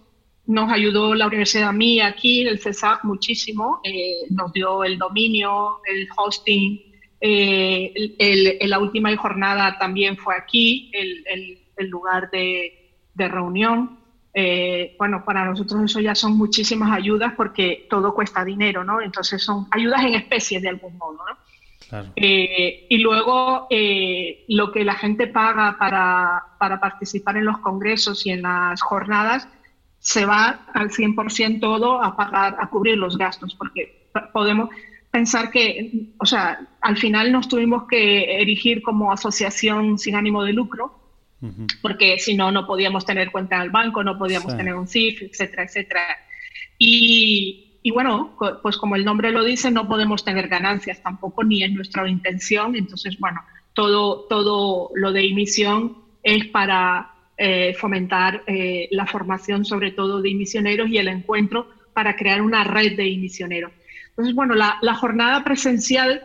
Nos 0.47 0.71
ayudó 0.71 1.13
la 1.13 1.27
Universidad 1.27 1.71
mía 1.71 2.07
aquí, 2.07 2.41
el 2.47 2.59
CESAC, 2.59 3.03
muchísimo. 3.03 3.79
Eh, 3.83 4.21
nos 4.31 4.51
dio 4.53 4.83
el 4.83 4.97
dominio, 4.97 5.79
el 5.85 6.07
hosting. 6.17 6.81
Eh, 7.19 7.91
el- 8.17 8.57
el- 8.59 8.69
la 8.69 8.79
última 8.79 9.15
jornada 9.15 9.77
también 9.77 10.17
fue 10.17 10.35
aquí, 10.35 10.89
el, 10.93 11.23
el- 11.27 11.59
el 11.77 11.87
lugar 11.89 12.31
de, 12.31 12.95
de 13.13 13.27
reunión. 13.27 13.99
Eh, 14.33 14.95
bueno, 14.97 15.23
para 15.25 15.45
nosotros 15.45 15.81
eso 15.83 15.99
ya 15.99 16.15
son 16.15 16.37
muchísimas 16.37 16.91
ayudas 16.91 17.33
porque 17.35 17.87
todo 17.89 18.13
cuesta 18.13 18.45
dinero, 18.45 18.83
¿no? 18.83 19.01
Entonces 19.01 19.43
son 19.43 19.67
ayudas 19.71 20.03
en 20.03 20.15
especie 20.15 20.61
de 20.61 20.69
algún 20.69 20.97
modo, 20.97 21.17
¿no? 21.17 21.37
Claro. 21.89 22.13
Eh, 22.15 22.85
y 22.89 22.97
luego 22.99 23.67
eh, 23.69 24.45
lo 24.47 24.71
que 24.71 24.85
la 24.85 24.95
gente 24.95 25.27
paga 25.27 25.75
para, 25.77 26.43
para 26.57 26.79
participar 26.79 27.35
en 27.35 27.45
los 27.45 27.57
congresos 27.57 28.25
y 28.25 28.29
en 28.31 28.43
las 28.43 28.81
jornadas 28.81 29.47
se 29.99 30.25
va 30.25 30.65
al 30.73 30.89
100% 30.89 31.59
todo 31.59 32.01
a 32.01 32.15
pagar, 32.15 32.55
a 32.59 32.69
cubrir 32.69 32.97
los 32.97 33.17
gastos, 33.17 33.53
porque 33.55 34.09
podemos 34.31 34.69
pensar 35.11 35.51
que, 35.51 36.13
o 36.17 36.25
sea, 36.25 36.59
al 36.79 36.97
final 36.97 37.31
nos 37.31 37.49
tuvimos 37.49 37.83
que 37.87 38.41
erigir 38.41 38.81
como 38.81 39.11
asociación 39.11 39.99
sin 39.99 40.15
ánimo 40.15 40.43
de 40.43 40.53
lucro, 40.53 41.00
Porque 41.81 42.19
si 42.19 42.35
no, 42.35 42.51
no 42.51 42.67
podíamos 42.67 43.05
tener 43.05 43.31
cuenta 43.31 43.55
en 43.55 43.63
el 43.63 43.69
banco, 43.71 44.03
no 44.03 44.17
podíamos 44.17 44.51
Sí. 44.51 44.57
tener 44.57 44.75
un 44.75 44.87
CIF, 44.87 45.23
etcétera, 45.23 45.63
etcétera. 45.63 46.01
Y, 46.77 47.79
y 47.83 47.91
bueno, 47.91 48.37
pues 48.61 48.77
como 48.77 48.95
el 48.95 49.03
nombre 49.05 49.31
lo 49.31 49.43
dice, 49.43 49.71
no 49.71 49.87
podemos 49.87 50.23
tener 50.23 50.47
ganancias 50.47 51.01
tampoco, 51.01 51.43
ni 51.43 51.63
es 51.63 51.71
nuestra 51.71 52.07
intención. 52.07 52.75
Entonces, 52.75 53.17
bueno, 53.19 53.41
todo, 53.73 54.25
todo 54.29 54.91
lo 54.95 55.11
de 55.11 55.27
emisión 55.27 55.97
es 56.23 56.45
para 56.47 57.11
eh, 57.37 57.73
fomentar 57.73 58.43
eh, 58.45 58.87
la 58.91 59.07
formación, 59.07 59.65
sobre 59.65 59.91
todo 59.91 60.21
de 60.21 60.33
misioneros 60.35 60.89
y 60.89 60.97
el 60.97 61.07
encuentro 61.07 61.67
para 61.93 62.15
crear 62.15 62.41
una 62.41 62.63
red 62.63 62.95
de 62.95 63.03
misioneros. 63.17 63.71
Entonces, 64.09 64.35
bueno, 64.35 64.53
la, 64.53 64.77
la 64.81 64.93
jornada 64.93 65.43
presencial 65.43 66.21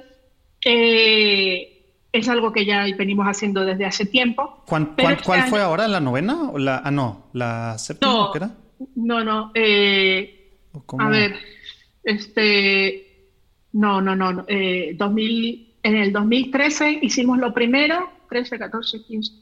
eh, 0.65 1.76
es 2.19 2.29
algo 2.29 2.53
que 2.53 2.65
ya 2.65 2.85
venimos 2.97 3.27
haciendo 3.27 3.65
desde 3.65 3.85
hace 3.87 4.07
tiempo. 4.07 4.63
¿Cuán- 4.67 4.95
Pero 4.97 5.07
cuán- 5.07 5.13
este 5.15 5.25
¿Cuál 5.27 5.41
año- 5.41 5.51
fue 5.51 5.61
ahora? 5.61 5.89
¿La 5.89 6.01
novena? 6.01 6.51
¿O 6.51 6.59
la, 6.59 6.79
ah, 6.85 6.91
no, 6.91 7.27
la 7.33 7.77
séptima 7.79 8.13
No, 8.13 8.25
¿o 8.27 8.33
qué 8.33 8.39
era? 8.39 8.51
no, 8.97 9.25
no. 9.25 9.51
eh, 9.55 10.59
a 10.99 11.09
ver, 11.09 11.37
este, 12.05 13.31
no, 13.73 14.01
no, 14.01 14.15
no. 14.17 14.33
no, 14.33 14.45
eh, 14.49 14.95
2000, 14.97 15.75
en 15.83 15.97
el 15.97 16.13
2013 16.13 16.99
hicimos 17.03 17.39
lo 17.39 17.53
primero, 17.53 18.11
13, 18.29 18.59
14, 18.59 19.03
15. 19.07 19.33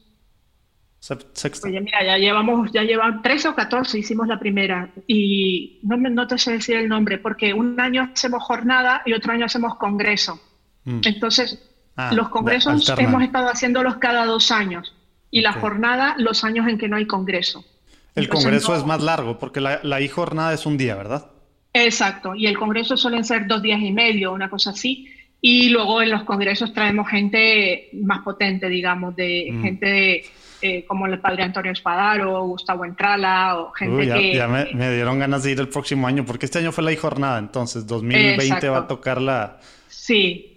Sep- 0.99 1.27
Sexta. 1.33 1.67
Oye, 1.67 1.81
mira, 1.81 2.03
ya 2.03 2.17
llevamos, 2.17 2.71
ya 2.71 2.81
llevan 2.81 3.21
13 3.21 3.49
o 3.49 3.55
14 3.55 3.99
hicimos 3.99 4.27
la 4.27 4.39
primera 4.39 4.91
y 5.05 5.79
no 5.83 6.25
te 6.25 6.37
sé 6.39 6.53
decir 6.53 6.77
el 6.77 6.89
nombre 6.89 7.19
porque 7.19 7.53
un 7.53 7.79
año 7.79 8.09
hacemos 8.11 8.41
jornada 8.43 9.03
y 9.05 9.13
otro 9.13 9.31
año 9.33 9.45
hacemos 9.45 9.75
congreso. 9.75 10.39
Mm. 10.85 11.01
Entonces, 11.05 11.61
Ah, 11.97 12.11
los 12.13 12.29
congresos 12.29 12.87
hemos 12.97 13.23
estado 13.23 13.47
haciéndolos 13.49 13.97
cada 13.97 14.25
dos 14.25 14.51
años 14.51 14.93
y 15.31 15.41
la 15.41 15.53
jornada 15.53 16.15
los 16.17 16.43
años 16.43 16.67
en 16.67 16.77
que 16.77 16.87
no 16.89 16.97
hay 16.97 17.05
congreso. 17.07 17.63
El 18.15 18.25
Entonces, 18.25 18.43
congreso 18.45 18.71
no- 18.73 18.77
es 18.79 18.85
más 18.85 19.01
largo 19.01 19.37
porque 19.39 19.61
la, 19.61 19.79
la 19.83 20.01
I-jornada 20.01 20.53
es 20.53 20.65
un 20.65 20.77
día, 20.77 20.95
¿verdad? 20.95 21.27
Exacto, 21.73 22.35
y 22.35 22.47
el 22.47 22.57
congreso 22.57 22.95
suelen 22.95 23.23
ser 23.25 23.47
dos 23.47 23.61
días 23.61 23.81
y 23.81 23.91
medio, 23.91 24.31
una 24.31 24.49
cosa 24.49 24.69
así. 24.71 25.07
Y 25.41 25.69
luego 25.69 26.01
en 26.01 26.09
los 26.09 26.23
congresos 26.23 26.73
traemos 26.73 27.07
gente 27.09 27.89
más 27.93 28.23
potente, 28.23 28.67
digamos, 28.69 29.15
de 29.15 29.49
Mm. 29.51 29.61
gente 29.61 30.23
eh, 30.61 30.85
como 30.87 31.05
el 31.05 31.19
padre 31.19 31.43
Antonio 31.43 31.71
Espadaro, 31.73 32.41
Gustavo 32.45 32.85
Entrala, 32.85 33.57
o 33.59 33.71
gente 33.73 33.95
Uy, 33.97 34.05
ya 34.07 34.15
que... 34.15 34.33
ya 34.35 34.47
me, 34.47 34.65
me 34.73 34.91
dieron 34.95 35.19
ganas 35.19 35.43
de 35.43 35.51
ir 35.51 35.59
el 35.59 35.67
próximo 35.67 36.07
año 36.07 36.25
porque 36.25 36.45
este 36.45 36.59
año 36.59 36.71
fue 36.71 36.83
la 36.83 36.91
I-jornada, 36.93 37.37
entonces 37.37 37.85
2020 37.85 38.43
Exacto. 38.45 38.71
va 38.71 38.77
a 38.79 38.87
tocar 38.87 39.21
la... 39.21 39.59
Sí, 39.89 40.54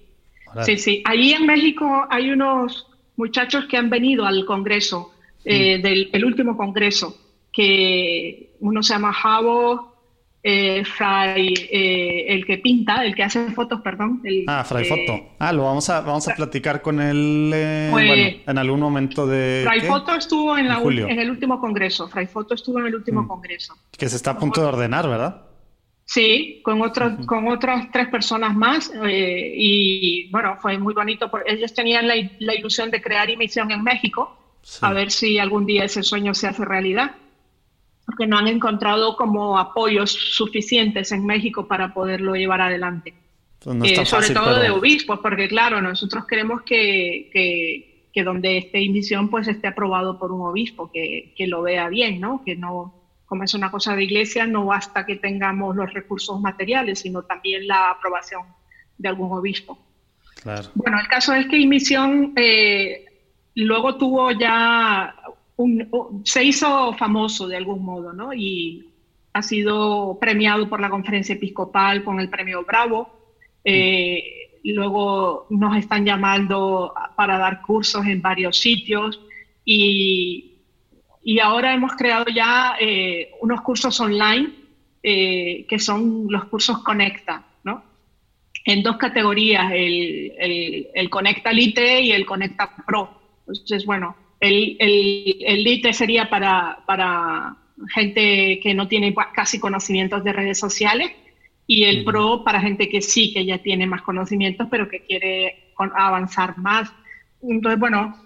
Sí, 0.65 0.77
sí. 0.79 1.03
Allí 1.05 1.33
en 1.33 1.47
México 1.47 2.07
hay 2.11 2.31
unos 2.31 2.87
muchachos 3.17 3.65
que 3.67 3.77
han 3.77 3.91
venido 3.91 4.25
al 4.27 4.45
congreso, 4.45 5.13
eh, 5.45 5.79
del 5.83 6.11
el 6.13 6.25
último 6.25 6.57
congreso, 6.57 7.17
que 7.53 8.55
uno 8.61 8.83
se 8.83 8.95
llama 8.95 9.13
Javo, 9.13 9.95
eh, 10.43 10.85
Fray, 10.85 11.53
eh, 11.71 12.27
el 12.29 12.47
que 12.47 12.59
pinta, 12.59 13.05
el 13.05 13.15
que 13.15 13.25
hace 13.25 13.51
fotos, 13.51 13.81
perdón. 13.81 14.21
el, 14.25 14.45
Ah, 14.47 14.63
Fray 14.65 14.85
Foto. 14.85 15.31
Ah, 15.39 15.53
lo 15.53 15.65
vamos 15.65 15.91
a, 15.91 16.01
vamos 16.01 16.29
a 16.29 16.35
platicar 16.35 16.81
con 16.81 17.01
él 17.01 17.51
eh, 17.53 17.89
Pues- 17.91 18.07
bueno, 18.07 18.39
en 18.47 18.59
algún 18.59 18.81
momento 18.81 19.27
de... 19.27 19.63
Fray 19.65 19.81
¿qué? 19.81 19.87
Foto 19.89 20.15
estuvo 20.15 20.57
en, 20.57 20.69
la 20.69 20.79
En 20.81 21.11
en 21.11 21.19
el 21.19 21.31
último 21.31 21.61
congreso. 21.61 22.09
Fray 22.09 22.27
Foto 22.27 22.55
estuvo 22.55 22.79
en 22.79 22.87
el 22.87 22.95
último 22.95 23.23
Mm. 23.23 23.29
congreso. 23.29 23.75
Que 23.97 24.09
se 24.09 24.17
está 24.17 24.31
a 24.33 24.39
punto 24.39 24.61
de 24.61 24.69
ordenar, 24.69 25.09
¿verdad? 25.09 25.43
Sí, 26.11 26.63
con, 26.65 26.81
otros, 26.81 27.27
con 27.27 27.49
otras 27.49 27.91
tres 27.93 28.09
personas 28.09 28.57
más. 28.57 28.91
eh, 29.05 29.53
y 29.55 30.31
bueno, 30.31 30.57
fue 30.59 30.79
muy 30.79 30.95
bonito. 30.95 31.31
Porque 31.31 31.53
ellos 31.53 31.75
tenían 31.75 32.09
la, 32.09 32.15
la 32.39 32.55
ilusión 32.55 32.91
de 32.91 33.03
crear 33.03 33.29
emisión 33.29 33.71
en 33.71 33.83
México. 33.83 34.35
Sí. 34.63 34.79
A 34.81 34.93
ver 34.95 35.11
si 35.11 35.39
algún 35.39 35.67
día 35.67 35.85
ese 35.85 36.03
sueño 36.03 36.33
se 36.33 36.47
hace 36.47 36.65
realidad. 36.65 37.15
Porque 38.07 38.27
no 38.27 38.39
han 38.39 38.49
encontrado 38.49 39.17
como 39.17 39.59
apoyos 39.59 40.11
suficientes 40.11 41.13
en 41.13 41.27
México 41.27 41.69
para 41.69 41.93
poderlo 41.93 42.35
llevar 42.37 42.63
adelante. 42.63 43.13
Pues 43.63 43.77
no 43.77 43.85
Eh, 43.85 43.95
sobre 43.97 44.07
fácil, 44.07 44.35
todo 44.35 44.45
pero- 44.47 44.61
de 44.63 44.71
obispos, 44.71 45.19
porque 45.21 45.47
claro, 45.47 45.83
nosotros 45.83 46.25
queremos 46.27 46.63
que, 46.63 47.29
que, 47.31 48.09
que 48.15 48.23
donde 48.25 48.57
esté 48.57 48.83
emisión 48.83 49.29
pues 49.29 49.47
esté 49.47 49.67
aprobado 49.69 50.19
por 50.19 50.33
un 50.33 50.41
obispo, 50.41 50.91
que, 50.91 51.35
que 51.37 51.47
lo 51.47 51.61
vea 51.61 51.89
bien, 51.91 52.19
¿no? 52.19 52.43
Que 52.47 52.57
no, 52.57 52.95
como 53.29 53.45
es 53.45 53.53
una 53.53 53.71
cosa 53.71 53.95
de 53.95 54.05
iglesia, 54.05 54.47
no 54.47 54.65
basta 54.65 55.05
que 55.05 55.17
tengamos 55.17 55.77
los 55.77 55.93
recursos 55.93 56.41
materiales, 56.41 57.01
sino 57.01 57.23
también 57.23 57.67
la 57.67 57.91
aprobación 57.91 58.43
de 58.97 59.09
algún 59.09 59.31
obispo. 59.31 59.79
Claro. 60.43 60.71
Bueno, 60.75 60.99
el 60.99 61.07
caso 61.09 61.35
es 61.35 61.47
que 61.47 61.63
Emisión 61.63 62.33
eh, 62.37 63.05
luego 63.55 63.97
tuvo 63.97 64.31
ya 64.33 65.15
un, 65.57 66.23
se 66.25 66.43
hizo 66.43 66.95
famoso 66.95 67.47
de 67.47 67.57
algún 67.57 67.85
modo, 67.85 68.15
¿no? 68.15 68.33
Y 68.33 68.89
ha 69.35 69.43
sido 69.43 70.19
premiado 70.19 70.69
por 70.69 70.81
la 70.81 70.89
conferencia 70.89 71.35
episcopal 71.35 72.03
con 72.05 72.21
el 72.21 72.31
premio 72.31 72.65
Bravo. 72.65 73.11
Eh, 73.63 74.23
luego 74.65 75.47
nos 75.51 75.77
están 75.77 76.07
llamando 76.07 76.95
para 77.15 77.37
dar 77.37 77.61
cursos 77.61 78.07
en 78.07 78.23
varios 78.23 78.59
sitios 78.59 79.21
y, 79.65 80.48
y 81.23 81.41
ahora 81.41 81.75
hemos 81.75 81.93
creado 81.97 82.27
ya 82.35 82.77
eh, 82.81 83.31
unos 83.41 83.61
cursos 83.63 83.99
online 84.01 84.51
eh, 85.03 85.67
que 85.69 85.79
son 85.79 86.27
los 86.29 86.45
cursos 86.47 86.83
Conecta, 86.83 87.45
¿no? 87.65 87.85
en 88.65 88.83
dos 88.83 88.97
categorías, 88.97 89.73
el, 89.73 90.33
el, 90.39 90.89
el, 90.93 91.11
Conecta 91.11 91.53
Lite 91.53 92.03
y 92.03 92.13
el 92.13 92.27
Conecta 92.27 92.71
Pro. 92.87 93.21
Entonces, 93.47 93.87
bueno, 93.87 94.17
el, 94.41 94.77
el, 94.79 95.65
Lite 95.65 95.93
sería 95.93 96.29
para, 96.29 96.81
para, 96.87 97.57
gente 97.95 98.61
que 98.61 98.75
no 98.75 98.89
tiene 98.89 99.15
casi 99.33 99.61
conocimientos 99.61 100.25
de 100.25 100.33
redes 100.33 100.59
sociales 100.59 101.13
y 101.67 101.85
el 101.85 101.99
uh 101.99 102.01
-huh. 102.01 102.05
Pro 102.05 102.45
para 102.45 102.61
gente 102.61 102.89
que 102.89 103.01
sí, 103.01 103.33
que 103.33 103.45
ya 103.45 103.59
tiene 103.59 103.87
más 103.87 104.03
conocimientos, 104.03 104.67
pero 104.71 104.89
que 104.89 105.01
quiere 105.07 105.73
avanzar 105.77 106.59
más. 106.59 106.93
Entonces, 107.41 107.79
bueno, 107.79 108.17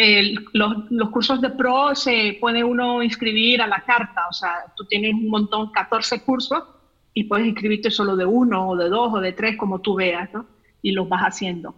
el, 0.00 0.46
los, 0.52 0.88
los, 0.90 1.10
cursos 1.10 1.40
de 1.40 1.50
Pro 1.50 1.92
se 1.96 2.38
puede 2.40 2.62
uno 2.62 3.02
inscribir 3.02 3.60
a 3.60 3.66
la 3.66 3.80
carta, 3.80 4.28
o 4.30 4.32
sea, 4.32 4.52
tú 4.76 4.84
tienes 4.84 5.12
un 5.12 5.28
montón, 5.28 5.72
14 5.72 6.22
cursos, 6.22 6.62
y 7.14 7.24
puedes 7.24 7.48
inscribirte 7.48 7.90
solo 7.90 8.14
de 8.14 8.24
uno 8.24 8.68
o 8.68 8.76
de 8.76 8.88
dos 8.88 9.12
o 9.12 9.20
de 9.20 9.32
tres, 9.32 9.56
como 9.56 9.80
tú 9.80 9.96
veas, 9.96 10.32
¿no? 10.32 10.46
Y 10.82 10.92
los 10.92 11.08
vas 11.08 11.22
haciendo. 11.22 11.74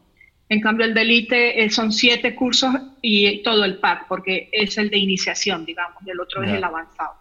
En 0.51 0.61
cambio, 0.61 0.85
el 0.85 0.93
de 0.93 1.01
Elite 1.01 1.65
eh, 1.65 1.71
son 1.71 1.93
siete 1.93 2.35
cursos 2.35 2.75
y 3.01 3.43
todo 3.43 3.65
el 3.65 3.79
pack, 3.79 4.07
porque 4.07 4.51
es 4.53 4.77
el 4.77 4.91
de 4.91 4.99
iniciación, 4.99 5.65
digamos, 5.65 6.03
y 6.05 6.11
el 6.11 6.21
otro 6.21 6.43
yeah. 6.43 6.51
es 6.51 6.59
el 6.59 6.65
avanzado. 6.65 7.15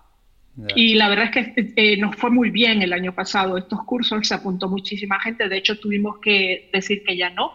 Yeah. 0.58 0.68
Y 0.76 0.96
la 0.96 1.08
verdad 1.08 1.32
es 1.34 1.54
que 1.54 1.74
eh, 1.78 1.96
nos 1.96 2.18
fue 2.18 2.30
muy 2.30 2.50
bien 2.50 2.82
el 2.82 2.92
año 2.92 3.16
pasado 3.16 3.58
estos 3.58 3.86
cursos, 3.86 4.28
se 4.28 4.34
apuntó 4.34 4.68
muchísima 4.68 5.18
gente, 5.22 5.48
de 5.48 5.56
hecho 5.56 5.80
tuvimos 5.80 6.18
que 6.20 6.70
decir 6.74 7.04
que 7.06 7.16
ya 7.16 7.30
no, 7.30 7.54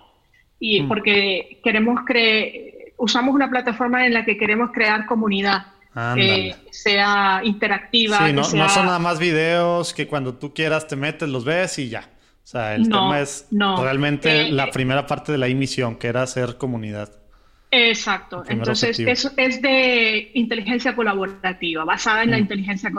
y 0.59 0.81
mm. 0.81 0.89
porque 0.89 1.61
queremos 1.63 2.01
creer, 2.07 2.74
usamos 2.97 3.35
una 3.35 3.51
plataforma 3.51 4.07
en 4.07 4.15
la 4.15 4.25
que 4.25 4.37
queremos 4.37 4.71
crear 4.73 5.07
comunidad. 5.07 5.67
Eh, 6.17 6.57
sea 6.71 7.41
interactiva. 7.45 8.27
Sí, 8.27 8.33
no, 8.33 8.43
sea... 8.45 8.65
no, 8.65 8.69
son 8.69 8.87
nada 8.87 8.99
más 8.99 9.19
videos 9.21 9.95
que 9.95 10.09
cuando 10.09 10.35
tú 10.35 10.53
quieras 10.53 10.89
te 10.89 10.97
metes, 10.97 11.29
los 11.29 11.45
ves 11.45 11.79
y 11.79 11.89
ya. 11.89 12.11
O 12.43 12.47
sea, 12.47 12.75
el 12.75 12.89
no, 12.89 12.99
tema 12.99 13.21
es 13.21 13.47
no. 13.51 13.83
realmente 13.83 14.49
eh, 14.49 14.53
la 14.53 14.71
primera 14.71 15.07
parte 15.07 15.33
de 15.33 15.39
la 15.39 15.47
emisión, 15.47 15.97
que 15.97 16.09
era 16.09 16.23
hacer 16.23 16.59
comunidad. 16.59 17.11
Exacto. 17.71 18.45
Entonces, 18.49 19.01
eso 19.01 19.31
es 19.37 19.61
de 19.61 20.31
inteligencia 20.35 20.95
colaborativa, 20.95 21.85
basada 21.85 22.23
en 22.23 22.31
la 22.31 22.37
mm. 22.37 22.41
inteligencia 22.41 22.93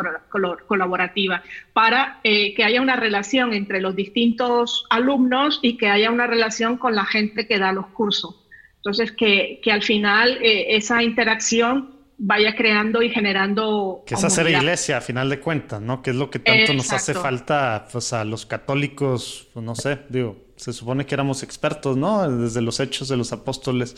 colaborativa, 0.67 1.43
para 1.73 2.19
eh, 2.23 2.53
que 2.55 2.63
haya 2.63 2.81
una 2.81 2.95
relación 2.95 3.53
entre 3.53 3.79
los 3.79 3.95
distintos 3.95 4.85
alumnos 4.89 5.59
y 5.61 5.77
que 5.77 5.89
haya 5.89 6.11
una 6.11 6.27
relación 6.27 6.77
con 6.77 6.95
la 6.95 7.05
gente 7.05 7.47
que 7.47 7.57
da 7.57 7.71
los 7.71 7.87
cursos. 7.87 8.44
Entonces, 8.85 9.13
que, 9.13 9.59
que 9.63 9.71
al 9.71 9.81
final 9.81 10.37
eh, 10.43 10.75
esa 10.75 11.01
interacción 11.01 11.95
vaya 12.19 12.55
creando 12.55 13.01
y 13.01 13.09
generando. 13.09 14.03
Que 14.05 14.13
es 14.13 14.23
hacer 14.23 14.47
iglesia, 14.47 14.97
a 14.97 15.01
final 15.01 15.27
de 15.27 15.39
cuentas, 15.39 15.81
¿no? 15.81 16.03
Que 16.03 16.11
es 16.11 16.15
lo 16.15 16.29
que 16.29 16.37
tanto 16.37 16.71
nos 16.75 16.93
hace 16.93 17.15
falta 17.15 17.87
pues, 17.91 18.13
a 18.13 18.23
los 18.23 18.45
católicos, 18.45 19.47
pues, 19.51 19.65
no 19.65 19.73
sé, 19.73 20.01
digo, 20.09 20.37
se 20.55 20.71
supone 20.71 21.07
que 21.07 21.15
éramos 21.15 21.41
expertos, 21.41 21.97
¿no? 21.97 22.29
Desde 22.29 22.61
los 22.61 22.79
hechos 22.79 23.09
de 23.09 23.17
los 23.17 23.33
apóstoles, 23.33 23.95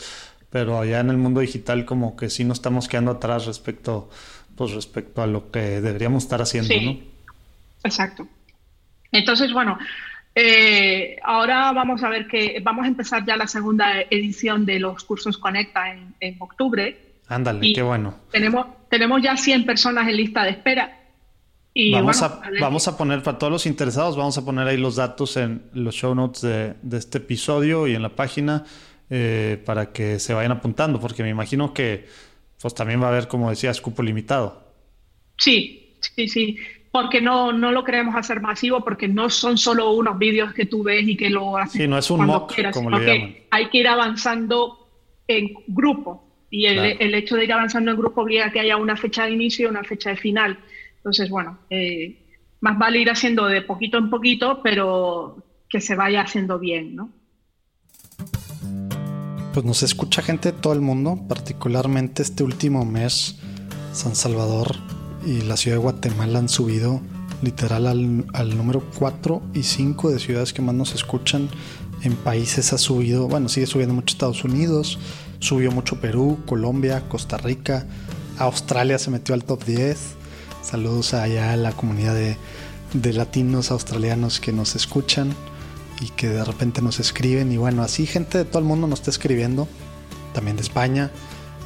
pero 0.48 0.80
allá 0.80 1.00
en 1.00 1.10
el 1.10 1.18
mundo 1.18 1.40
digital 1.40 1.84
como 1.84 2.16
que 2.16 2.30
sí 2.30 2.44
nos 2.44 2.56
estamos 2.56 2.88
quedando 2.88 3.10
atrás 3.10 3.44
respecto, 3.44 4.08
pues 4.56 4.72
respecto 4.72 5.20
a 5.20 5.26
lo 5.26 5.50
que 5.50 5.82
deberíamos 5.82 6.22
estar 6.22 6.40
haciendo, 6.40 6.74
¿no? 6.80 6.98
Exacto. 7.84 8.26
Entonces, 9.12 9.52
bueno, 9.52 9.78
eh, 10.40 11.16
ahora 11.24 11.72
vamos 11.72 12.04
a 12.04 12.08
ver 12.08 12.28
que 12.28 12.60
vamos 12.62 12.84
a 12.84 12.88
empezar 12.88 13.26
ya 13.26 13.36
la 13.36 13.48
segunda 13.48 14.02
edición 14.02 14.64
de 14.64 14.78
los 14.78 15.02
cursos 15.02 15.36
Conecta 15.36 15.92
en, 15.92 16.14
en 16.20 16.36
octubre. 16.38 16.96
Ándale, 17.26 17.72
qué 17.72 17.82
bueno. 17.82 18.14
Tenemos, 18.30 18.66
tenemos 18.88 19.20
ya 19.20 19.36
100 19.36 19.66
personas 19.66 20.06
en 20.06 20.16
lista 20.16 20.44
de 20.44 20.50
espera. 20.50 20.96
Y 21.74 21.92
vamos, 21.92 22.22
a, 22.22 22.40
vamos 22.60 22.86
a 22.86 22.96
poner, 22.96 23.22
para 23.24 23.36
todos 23.36 23.52
los 23.52 23.66
interesados, 23.66 24.16
vamos 24.16 24.38
a 24.38 24.44
poner 24.44 24.68
ahí 24.68 24.76
los 24.76 24.94
datos 24.94 25.36
en 25.36 25.62
los 25.74 25.96
show 25.96 26.14
notes 26.14 26.42
de, 26.42 26.96
este 26.96 27.18
episodio 27.18 27.88
y 27.88 27.96
en 27.96 28.02
la 28.02 28.10
página 28.10 28.64
eh, 29.10 29.60
para 29.66 29.92
que 29.92 30.20
se 30.20 30.34
vayan 30.34 30.52
apuntando, 30.52 31.00
porque 31.00 31.24
me 31.24 31.30
imagino 31.30 31.74
que 31.74 32.06
pues 32.60 32.74
también 32.74 33.02
va 33.02 33.06
a 33.06 33.08
haber, 33.10 33.26
como 33.26 33.50
decías, 33.50 33.80
cupo 33.80 34.04
limitado. 34.04 34.72
Sí, 35.36 35.96
sí, 36.00 36.28
sí, 36.28 36.56
porque 36.90 37.20
no, 37.20 37.52
no 37.52 37.72
lo 37.72 37.84
queremos 37.84 38.14
hacer 38.16 38.40
masivo, 38.40 38.82
porque 38.82 39.08
no 39.08 39.30
son 39.30 39.58
solo 39.58 39.92
unos 39.92 40.18
vídeos 40.18 40.54
que 40.54 40.66
tú 40.66 40.82
ves 40.82 41.06
y 41.06 41.16
que 41.16 41.30
lo 41.30 41.56
haces. 41.56 41.82
Sí, 41.82 41.88
no 41.88 41.98
es 41.98 42.10
un 42.10 42.26
mock, 42.26 42.54
como 42.72 42.90
le 42.90 43.06
llaman. 43.06 43.36
Hay 43.50 43.68
que 43.68 43.78
ir 43.78 43.88
avanzando 43.88 44.88
en 45.26 45.54
grupo 45.66 46.24
y 46.50 46.66
el, 46.66 47.14
hecho 47.14 47.36
de 47.36 47.44
ir 47.44 47.52
avanzando 47.52 47.90
en 47.90 47.98
grupo 47.98 48.22
obliga 48.22 48.46
a 48.46 48.52
que 48.52 48.60
haya 48.60 48.76
una 48.76 48.96
fecha 48.96 49.26
de 49.26 49.32
inicio 49.32 49.66
y 49.66 49.70
una 49.70 49.84
fecha 49.84 50.10
de 50.10 50.16
final. 50.16 50.58
Entonces, 50.96 51.28
bueno, 51.28 51.58
eh, 51.68 52.16
más 52.60 52.78
vale 52.78 52.98
ir 53.00 53.10
haciendo 53.10 53.46
de 53.46 53.62
poquito 53.62 53.98
en 53.98 54.08
poquito, 54.08 54.60
pero 54.62 55.44
que 55.68 55.80
se 55.80 55.94
vaya 55.94 56.22
haciendo 56.22 56.58
bien, 56.58 56.96
¿no? 56.96 57.12
Pues 59.52 59.66
nos 59.66 59.82
escucha 59.82 60.22
gente 60.22 60.52
de 60.52 60.58
todo 60.58 60.72
el 60.72 60.80
mundo, 60.80 61.18
particularmente 61.28 62.22
este 62.22 62.44
último 62.44 62.84
mes, 62.84 63.38
San 63.92 64.14
Salvador 64.14 64.76
y 65.28 65.42
la 65.42 65.56
ciudad 65.56 65.76
de 65.76 65.82
Guatemala 65.82 66.38
han 66.38 66.48
subido 66.48 67.00
literal 67.42 67.86
al, 67.86 68.26
al 68.32 68.56
número 68.56 68.82
4 68.98 69.42
y 69.54 69.62
5 69.62 70.10
de 70.10 70.18
ciudades 70.18 70.52
que 70.52 70.62
más 70.62 70.74
nos 70.74 70.94
escuchan. 70.94 71.48
En 72.02 72.14
países 72.14 72.72
ha 72.72 72.78
subido, 72.78 73.28
bueno, 73.28 73.48
sigue 73.48 73.66
subiendo 73.66 73.94
mucho 73.94 74.12
Estados 74.12 74.44
Unidos, 74.44 74.98
Subió 75.40 75.70
mucho 75.70 76.00
Perú, 76.00 76.40
Colombia, 76.46 77.08
Costa 77.08 77.36
Rica, 77.36 77.86
Australia 78.38 78.98
se 78.98 79.10
metió 79.10 79.34
al 79.34 79.44
top 79.44 79.64
10. 79.64 79.96
Saludos 80.62 81.14
allá 81.14 81.52
a 81.52 81.56
la 81.56 81.72
comunidad 81.72 82.14
de, 82.14 82.36
latinos 83.12 83.70
australianos 83.70 84.40
que 84.40 84.52
nos 84.52 84.74
escuchan 84.74 85.32
y 86.00 86.08
que 86.10 86.28
de 86.28 86.44
repente 86.44 86.82
nos 86.82 86.98
escriben. 86.98 87.52
Y 87.52 87.56
bueno, 87.56 87.82
así 87.82 88.04
gente 88.04 88.38
de 88.38 88.44
todo 88.44 88.58
el 88.58 88.64
mundo 88.64 88.88
nos 88.88 88.98
está 88.98 89.10
escribiendo, 89.10 89.68
también 90.34 90.56
de 90.56 90.62
España. 90.62 91.12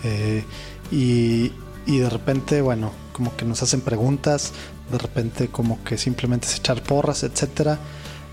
Eh, 0.05 0.45
y, 0.91 1.53
y, 1.87 1.99
de 1.99 2.11
repente, 2.11 2.63
bueno, 2.63 2.93
como 3.13 3.37
que 3.37 3.45
nos 3.45 3.63
hacen 3.63 3.81
preguntas, 3.81 4.53
de 4.91 4.99
repente 4.99 5.49
como 5.49 5.83
que 5.85 5.99
simplemente 5.99 6.47
es 6.47 6.57
echar 6.57 6.83
porras, 6.83 7.23
etcétera. 7.23 7.79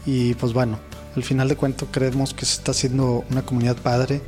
Y 0.05 0.33
pues 0.35 0.53
bueno, 0.53 0.79
al 1.15 1.23
final 1.23 1.47
de 1.47 1.55
cuentas 1.55 1.89
creemos 1.91 2.33
que 2.33 2.45
se 2.45 2.53
está 2.53 2.71
haciendo 2.71 3.23
una 3.29 3.43
comunidad 3.43 3.77
padre 3.77 4.21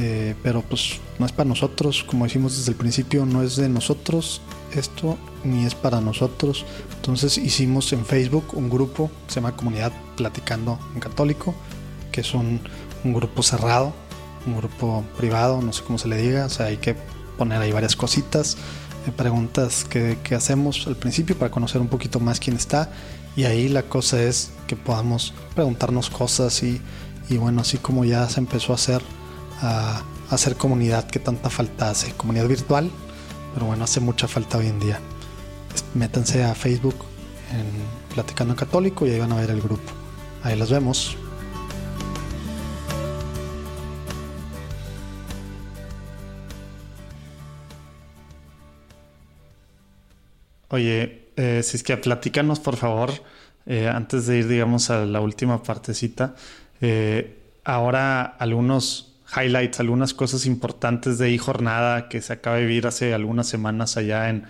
eh, 0.00 0.34
pero 0.44 0.62
pues 0.62 1.00
no 1.18 1.26
es 1.26 1.32
para 1.32 1.48
nosotros, 1.48 2.04
como 2.04 2.24
decimos 2.24 2.56
desde 2.56 2.70
el 2.70 2.76
principio, 2.76 3.26
no 3.26 3.42
es 3.42 3.56
de 3.56 3.68
nosotros 3.68 4.40
esto, 4.72 5.18
ni 5.42 5.64
es 5.64 5.74
para 5.74 6.00
nosotros. 6.00 6.64
Entonces 6.96 7.36
hicimos 7.38 7.92
en 7.92 8.04
Facebook 8.04 8.44
un 8.52 8.70
grupo 8.70 9.10
se 9.26 9.36
llama 9.36 9.56
Comunidad 9.56 9.92
Platicando 10.16 10.78
en 10.94 11.00
Católico, 11.00 11.54
que 12.12 12.20
es 12.20 12.32
un, 12.34 12.60
grupo 13.04 13.42
cerrado, 13.42 13.92
un 14.46 14.56
grupo 14.56 15.04
privado, 15.16 15.62
no 15.62 15.72
sé 15.72 15.82
cómo 15.82 15.98
se 15.98 16.08
le 16.08 16.16
diga, 16.16 16.46
o 16.46 16.50
sea, 16.50 16.66
hay 16.66 16.76
que 16.76 16.94
poner 17.38 17.62
ahí 17.62 17.72
varias 17.72 17.96
cositas, 17.96 18.56
eh, 19.06 19.12
preguntas 19.16 19.84
que, 19.84 20.18
hacemos 20.34 20.86
al 20.86 20.96
principio 20.96 21.38
para 21.38 21.50
conocer 21.50 21.80
un 21.80 21.88
poquito 21.88 22.20
más 22.20 22.40
quién 22.40 22.56
está, 22.56 22.90
y 23.36 23.44
ahí 23.44 23.68
la 23.68 23.84
cosa 23.84 24.22
es 24.22 24.50
que 24.66 24.76
podamos 24.76 25.32
preguntarnos 25.54 26.10
cosas 26.10 26.62
y, 26.62 26.80
y 27.30 27.36
bueno, 27.38 27.62
así 27.62 27.78
como 27.78 28.04
ya 28.04 28.28
se 28.28 28.40
empezó 28.40 28.72
a 28.72 28.74
hacer 28.74 29.02
a, 29.62 30.02
hacer 30.30 30.56
comunidad 30.56 31.06
que 31.06 31.18
tanta 31.18 31.48
falta 31.48 31.90
hace, 31.90 32.12
comunidad 32.12 32.48
virtual, 32.48 32.90
pero 33.54 33.66
bueno, 33.66 33.84
hace 33.84 34.00
mucha 34.00 34.28
falta 34.28 34.58
hoy 34.58 34.66
en 34.66 34.78
día. 34.78 35.00
Métanse 35.94 36.44
a 36.44 36.54
Facebook 36.54 36.96
en 37.52 37.64
Platicando 38.14 38.54
Católico 38.54 39.06
y 39.06 39.10
ahí 39.10 39.18
van 39.18 39.32
a 39.32 39.36
ver 39.36 39.50
el 39.50 39.60
grupo. 39.60 39.90
Ahí 40.42 40.56
los 40.56 40.70
vemos. 40.70 41.16
Oye, 50.68 51.22
eh, 51.36 51.62
si 51.62 51.76
es 51.76 51.82
que 51.82 51.96
platícanos 51.96 52.60
por 52.60 52.76
favor, 52.76 53.12
eh, 53.66 53.86
antes 53.86 54.26
de 54.26 54.38
ir, 54.38 54.48
digamos, 54.48 54.90
a 54.90 55.04
la 55.04 55.20
última 55.20 55.62
partecita, 55.62 56.34
eh, 56.80 57.36
ahora 57.64 58.22
algunos 58.22 59.14
highlights, 59.36 59.80
algunas 59.80 60.14
cosas 60.14 60.46
importantes 60.46 61.18
de 61.18 61.30
I-Jornada 61.30 62.08
que 62.08 62.22
se 62.22 62.32
acaba 62.32 62.56
de 62.56 62.62
vivir 62.62 62.86
hace 62.86 63.14
algunas 63.14 63.46
semanas 63.46 63.96
allá 63.96 64.30
en... 64.30 64.44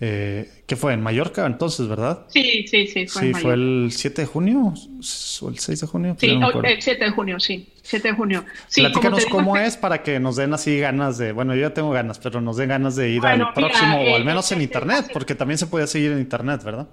Eh, 0.00 0.48
¿Qué 0.66 0.76
fue? 0.76 0.92
¿En 0.92 1.00
Mallorca 1.00 1.44
entonces, 1.44 1.88
verdad? 1.88 2.26
Sí, 2.28 2.66
sí, 2.68 2.86
sí. 2.86 3.08
Fue 3.08 3.22
sí, 3.22 3.34
fue 3.34 3.54
el 3.54 3.88
7 3.90 4.22
de 4.22 4.26
junio 4.26 4.74
o 5.40 5.48
el 5.48 5.58
6 5.58 5.80
de 5.80 5.86
junio. 5.86 6.16
Sí, 6.20 6.26
el 6.26 6.82
7 6.82 7.04
de 7.04 7.10
junio, 7.10 7.40
sí. 7.40 7.68
7 7.88 8.08
de 8.08 8.14
junio. 8.14 8.44
Sí, 8.66 8.82
Platícanos 8.82 9.24
cómo 9.26 9.56
es 9.56 9.78
para 9.78 10.02
que 10.02 10.20
nos 10.20 10.36
den 10.36 10.52
así 10.52 10.78
ganas 10.78 11.16
de, 11.16 11.32
bueno, 11.32 11.54
yo 11.54 11.62
ya 11.62 11.74
tengo 11.74 11.90
ganas, 11.90 12.18
pero 12.18 12.42
nos 12.42 12.58
den 12.58 12.68
ganas 12.68 12.96
de 12.96 13.08
ir 13.08 13.24
al 13.24 13.54
próximo, 13.54 13.98
o 14.02 14.14
al 14.14 14.26
menos 14.26 14.52
en 14.52 14.60
internet, 14.60 15.06
porque 15.10 15.34
también 15.34 15.56
se 15.56 15.66
puede 15.66 15.86
seguir 15.86 16.12
en 16.12 16.18
internet, 16.18 16.62
¿verdad? 16.62 16.86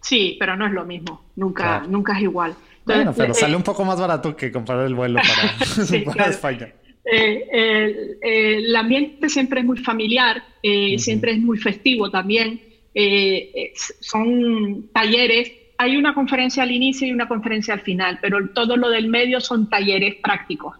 Sí, 0.00 0.36
pero 0.40 0.56
no 0.56 0.66
es 0.66 0.72
lo 0.72 0.84
mismo, 0.84 1.26
nunca, 1.36 1.84
nunca 1.88 2.16
es 2.16 2.22
igual. 2.22 2.56
Bueno, 2.84 3.14
pero 3.16 3.34
sale 3.34 3.54
un 3.54 3.62
poco 3.62 3.84
más 3.84 4.00
barato 4.00 4.36
que 4.36 4.50
comprar 4.50 4.84
el 4.84 4.94
vuelo 4.96 5.20
para, 5.20 6.26
España. 6.30 6.72
Eh, 7.04 8.18
el 8.20 8.74
ambiente 8.74 9.28
siempre 9.28 9.60
es 9.60 9.66
muy 9.66 9.78
familiar, 9.78 10.42
eh, 10.60 10.98
siempre 10.98 11.32
es 11.32 11.38
muy 11.38 11.58
festivo 11.58 12.10
también. 12.10 12.60
Eh, 12.92 13.72
son 14.00 14.88
talleres, 14.92 15.52
hay 15.78 15.96
una 15.96 16.14
conferencia 16.14 16.62
al 16.62 16.70
inicio 16.70 17.06
y 17.06 17.12
una 17.12 17.28
conferencia 17.28 17.74
al 17.74 17.80
final, 17.80 18.18
pero 18.20 18.48
todo 18.50 18.76
lo 18.76 18.88
del 18.88 19.08
medio 19.08 19.40
son 19.40 19.68
talleres 19.68 20.16
prácticos. 20.16 20.76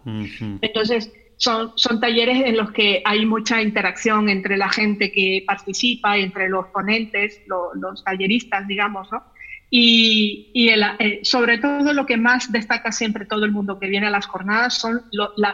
Entonces, 0.61 1.11
son, 1.37 1.71
son 1.75 1.99
talleres 1.99 2.43
en 2.45 2.57
los 2.57 2.71
que 2.71 3.01
hay 3.05 3.25
mucha 3.25 3.61
interacción 3.61 4.27
entre 4.29 4.57
la 4.57 4.69
gente 4.69 5.11
que 5.11 5.43
participa, 5.45 6.17
entre 6.17 6.49
los 6.49 6.67
ponentes, 6.67 7.41
los 7.45 8.03
talleristas, 8.03 8.67
digamos, 8.67 9.11
¿no? 9.11 9.23
Y, 9.69 10.51
eh, 10.55 11.19
sobre 11.23 11.57
todo 11.57 11.91
lo 11.93 12.05
que 12.05 12.17
más 12.17 12.51
destaca 12.51 12.91
siempre 12.91 13.25
todo 13.25 13.43
el 13.43 13.51
mundo 13.51 13.79
que 13.79 13.87
viene 13.87 14.07
a 14.07 14.11
las 14.11 14.25
jornadas 14.25 14.75
son 14.75 15.01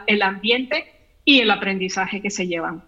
el 0.07 0.21
ambiente 0.21 0.85
y 1.25 1.39
el 1.39 1.49
aprendizaje 1.49 2.21
que 2.21 2.29
se 2.29 2.47
llevan. 2.47 2.83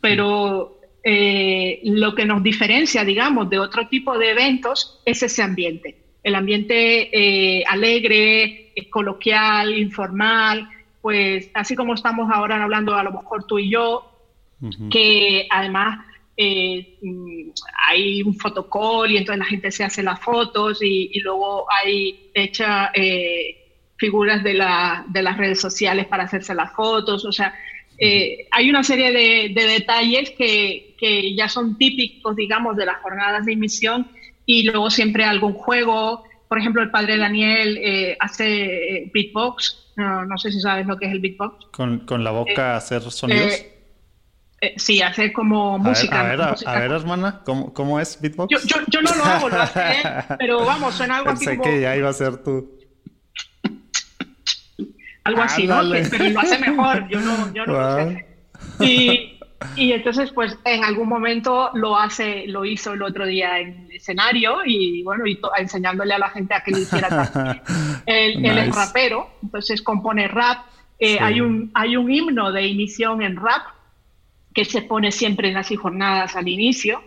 Pero 0.00 0.79
eh, 1.02 1.80
lo 1.84 2.14
que 2.14 2.26
nos 2.26 2.42
diferencia, 2.42 3.04
digamos, 3.04 3.48
de 3.48 3.58
otro 3.58 3.88
tipo 3.88 4.18
de 4.18 4.30
eventos 4.30 5.00
es 5.04 5.22
ese 5.22 5.42
ambiente. 5.42 5.96
El 6.22 6.34
ambiente 6.34 7.08
eh, 7.12 7.64
alegre, 7.66 8.72
coloquial, 8.90 9.78
informal, 9.78 10.68
pues 11.00 11.50
así 11.54 11.74
como 11.74 11.94
estamos 11.94 12.30
ahora 12.30 12.62
hablando 12.62 12.94
a 12.94 13.02
lo 13.02 13.12
mejor 13.12 13.46
tú 13.46 13.58
y 13.58 13.70
yo, 13.70 14.06
que 14.90 15.46
además 15.48 16.04
eh, 16.36 16.98
mm, 17.00 17.50
hay 17.88 18.22
un 18.22 18.34
fotocall 18.34 19.10
y 19.10 19.16
entonces 19.16 19.38
la 19.38 19.46
gente 19.46 19.70
se 19.70 19.84
hace 19.84 20.02
las 20.02 20.20
fotos 20.20 20.82
y, 20.82 21.18
luego 21.20 21.66
hay 21.70 22.30
hecha 22.34 22.92
figuras 23.96 24.42
de, 24.42 24.54
la, 24.54 25.04
de, 25.08 25.22
las 25.22 25.38
redes 25.38 25.60
sociales 25.60 26.06
para 26.06 26.24
hacerse 26.24 26.54
las 26.54 26.72
fotos, 26.72 27.24
o 27.24 27.32
sea, 27.32 27.54
eh, 28.02 28.48
hay 28.50 28.70
una 28.70 28.82
serie 28.82 29.12
de, 29.12 29.62
detalles 29.62 30.30
que, 30.30 30.96
que, 30.98 31.34
ya 31.36 31.50
son 31.50 31.76
típicos, 31.76 32.34
digamos, 32.34 32.74
de 32.74 32.86
las 32.86 32.96
jornadas 33.02 33.44
de 33.44 33.52
emisión 33.52 34.08
y 34.46 34.62
luego 34.62 34.88
siempre 34.88 35.24
algún 35.24 35.52
juego, 35.52 36.24
por 36.48 36.58
ejemplo, 36.58 36.80
el 36.80 36.90
padre 36.90 37.18
Daniel 37.18 37.76
eh, 37.76 38.16
hace 38.18 39.10
beatbox, 39.12 39.92
no, 39.96 40.38
sé 40.38 40.50
si 40.50 40.60
sabes 40.60 40.86
lo 40.86 40.96
que 40.96 41.06
es 41.06 41.12
el 41.12 41.20
beatbox. 41.20 41.66
¿Con, 41.72 42.00
con 42.06 42.24
la 42.24 42.30
boca 42.30 42.76
hacer 42.76 43.02
sonidos? 43.02 43.66
sí, 44.76 45.02
hacer 45.02 45.34
como 45.34 45.78
música. 45.78 46.20
a, 46.20 46.22
ver, 46.22 46.40
a, 46.40 46.80
ver, 46.80 46.92
hermana, 46.92 47.42
¿cómo, 47.44 47.74
¿cómo, 47.74 48.00
es 48.00 48.18
beatbox? 48.18 48.50
Yo, 48.50 48.58
yo, 48.66 48.76
yo, 48.88 49.02
no 49.02 49.14
lo 49.14 49.24
hago, 49.24 49.48
lo 49.50 49.60
hace 49.60 49.80
pero 50.38 50.64
vamos, 50.64 50.94
suena 50.94 51.18
algo 51.18 51.26
Pensé 51.32 51.50
así 51.50 51.58
como... 51.58 51.70
que 51.70 51.80
ya 51.82 51.96
iba 51.96 52.08
a 52.08 52.14
ser 52.14 52.42
tú. 52.42 52.79
Algo 55.24 55.42
así, 55.42 55.66
¿no? 55.66 55.82
pero 56.10 56.28
lo 56.30 56.40
hace 56.40 56.58
mejor, 56.58 57.08
yo 57.08 57.20
no, 57.20 57.52
yo 57.52 57.66
no 57.66 57.72
lo 57.74 57.94
sé. 57.96 58.26
Y, 58.80 59.38
y 59.76 59.92
entonces, 59.92 60.30
pues 60.32 60.56
en 60.64 60.84
algún 60.84 61.08
momento 61.08 61.70
lo 61.74 61.98
hace, 61.98 62.46
lo 62.46 62.64
hizo 62.64 62.94
el 62.94 63.02
otro 63.02 63.26
día 63.26 63.58
en 63.58 63.86
el 63.90 63.96
escenario 63.96 64.58
y 64.64 65.02
bueno, 65.02 65.26
y 65.26 65.38
enseñándole 65.58 66.14
a 66.14 66.18
la 66.18 66.30
gente 66.30 66.54
a 66.54 66.62
que 66.62 66.70
lo 66.70 66.78
hiciera 66.78 67.08
también. 67.08 67.62
Él, 68.06 68.44
es 68.44 68.74
rapero, 68.74 69.30
entonces 69.42 69.82
compone 69.82 70.28
rap. 70.28 70.64
Eh, 70.98 71.18
hay, 71.20 71.40
un, 71.40 71.70
hay 71.74 71.96
un 71.96 72.10
himno 72.10 72.52
de 72.52 72.66
emisión 72.70 73.22
en 73.22 73.36
rap 73.36 73.62
que 74.54 74.64
se 74.64 74.82
pone 74.82 75.12
siempre 75.12 75.48
en 75.48 75.54
las 75.54 75.68
jornadas 75.76 76.36
al 76.36 76.48
inicio. 76.48 77.02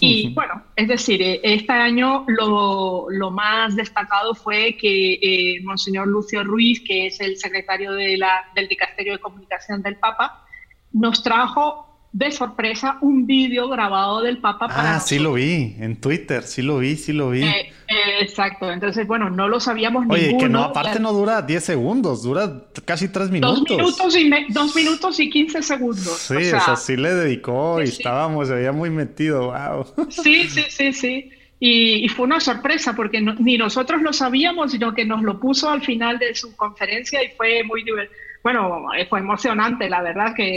Y 0.00 0.28
bueno, 0.34 0.62
es 0.74 0.88
decir, 0.88 1.22
eh, 1.22 1.40
este 1.42 1.72
año 1.72 2.24
lo, 2.28 3.06
lo 3.10 3.30
más 3.30 3.76
destacado 3.76 4.34
fue 4.34 4.76
que 4.76 5.14
eh, 5.14 5.60
Monseñor 5.62 6.08
Lucio 6.08 6.44
Ruiz, 6.44 6.82
que 6.86 7.06
es 7.06 7.20
el 7.20 7.36
secretario 7.36 7.92
de 7.92 8.16
la, 8.16 8.44
del 8.54 8.68
Dicasterio 8.68 9.14
de 9.14 9.18
Comunicación 9.18 9.82
del 9.82 9.96
Papa, 9.96 10.44
nos 10.92 11.22
trajo 11.22 11.85
de 12.16 12.32
sorpresa 12.32 12.96
un 13.02 13.26
vídeo 13.26 13.68
grabado 13.68 14.22
del 14.22 14.38
Papa. 14.38 14.68
Para 14.68 14.96
ah, 14.96 15.00
sí 15.00 15.18
lo 15.18 15.34
vi, 15.34 15.76
en 15.78 16.00
Twitter, 16.00 16.44
sí 16.44 16.62
lo 16.62 16.78
vi, 16.78 16.96
sí 16.96 17.12
lo 17.12 17.28
vi. 17.28 17.42
Eh, 17.42 17.70
eh, 17.88 18.22
exacto, 18.22 18.72
entonces 18.72 19.06
bueno, 19.06 19.28
no 19.28 19.48
lo 19.48 19.60
sabíamos 19.60 20.06
Oye, 20.08 20.34
que 20.38 20.48
no, 20.48 20.62
aparte 20.62 20.98
no 20.98 21.12
dura 21.12 21.42
10 21.42 21.62
segundos, 21.62 22.22
dura 22.22 22.62
casi 22.86 23.08
3 23.08 23.30
minutos. 23.30 23.58
Dos 23.58 23.70
minutos 23.70 24.16
y, 24.16 24.30
dos 24.50 24.74
minutos 24.74 25.20
y 25.20 25.28
15 25.28 25.62
segundos. 25.62 26.18
Sí, 26.18 26.36
o 26.36 26.60
sea, 26.60 26.76
sí 26.76 26.96
le 26.96 27.12
dedicó 27.12 27.82
y 27.82 27.84
estábamos, 27.84 28.48
se 28.48 28.54
veía 28.54 28.72
muy 28.72 28.88
metido, 28.88 29.52
wow. 29.52 30.08
Sí, 30.08 30.48
sí, 30.48 30.64
sí, 30.70 30.94
sí. 30.94 31.30
Y, 31.60 32.08
fue 32.08 32.24
una 32.24 32.40
sorpresa 32.40 32.96
porque 32.96 33.20
ni 33.20 33.58
nosotros 33.58 34.00
lo 34.00 34.14
sabíamos, 34.14 34.72
sino 34.72 34.94
que 34.94 35.04
nos 35.04 35.22
lo 35.22 35.38
puso 35.38 35.68
al 35.68 35.82
final 35.82 36.18
de 36.18 36.34
su 36.34 36.56
conferencia 36.56 37.22
y 37.22 37.28
fue 37.36 37.62
muy 37.62 37.84
divertido 37.84 38.26
bueno, 38.46 38.86
fue 39.08 39.18
emocionante, 39.18 39.90
la 39.90 40.02
verdad, 40.02 40.32
que 40.32 40.54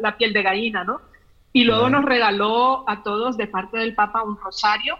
la, 0.00 0.16
piel 0.16 0.32
de 0.32 0.42
gallina, 0.42 0.84
¿no? 0.84 1.00
Y 1.52 1.64
luego 1.64 1.88
nos 1.88 2.04
regaló 2.04 2.88
a 2.88 3.02
todos 3.02 3.36
de 3.36 3.46
parte 3.46 3.78
del 3.78 3.94
Papa 3.94 4.22
un 4.22 4.36
rosario, 4.36 4.98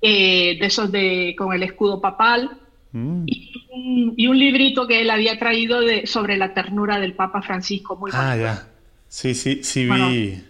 eh, 0.00 0.58
de 0.60 0.66
esos 0.66 0.92
de, 0.92 1.34
con 1.36 1.52
el 1.52 1.62
escudo 1.62 2.00
papal, 2.00 2.58
mm. 2.92 3.24
y, 3.26 4.26
un, 4.26 4.38
librito 4.38 4.86
que 4.86 5.00
él 5.00 5.10
había 5.10 5.38
traído 5.38 5.80
de, 5.80 6.06
sobre 6.06 6.36
la 6.36 6.52
ternura 6.52 6.98
del 6.98 7.14
Papa 7.14 7.40
Francisco. 7.42 7.96
Muy 7.96 8.10
ah, 8.14 8.36
ya. 8.36 8.68
Sí, 9.08 9.34
sí, 9.34 9.62
sí 9.62 9.88
vi. 9.88 10.42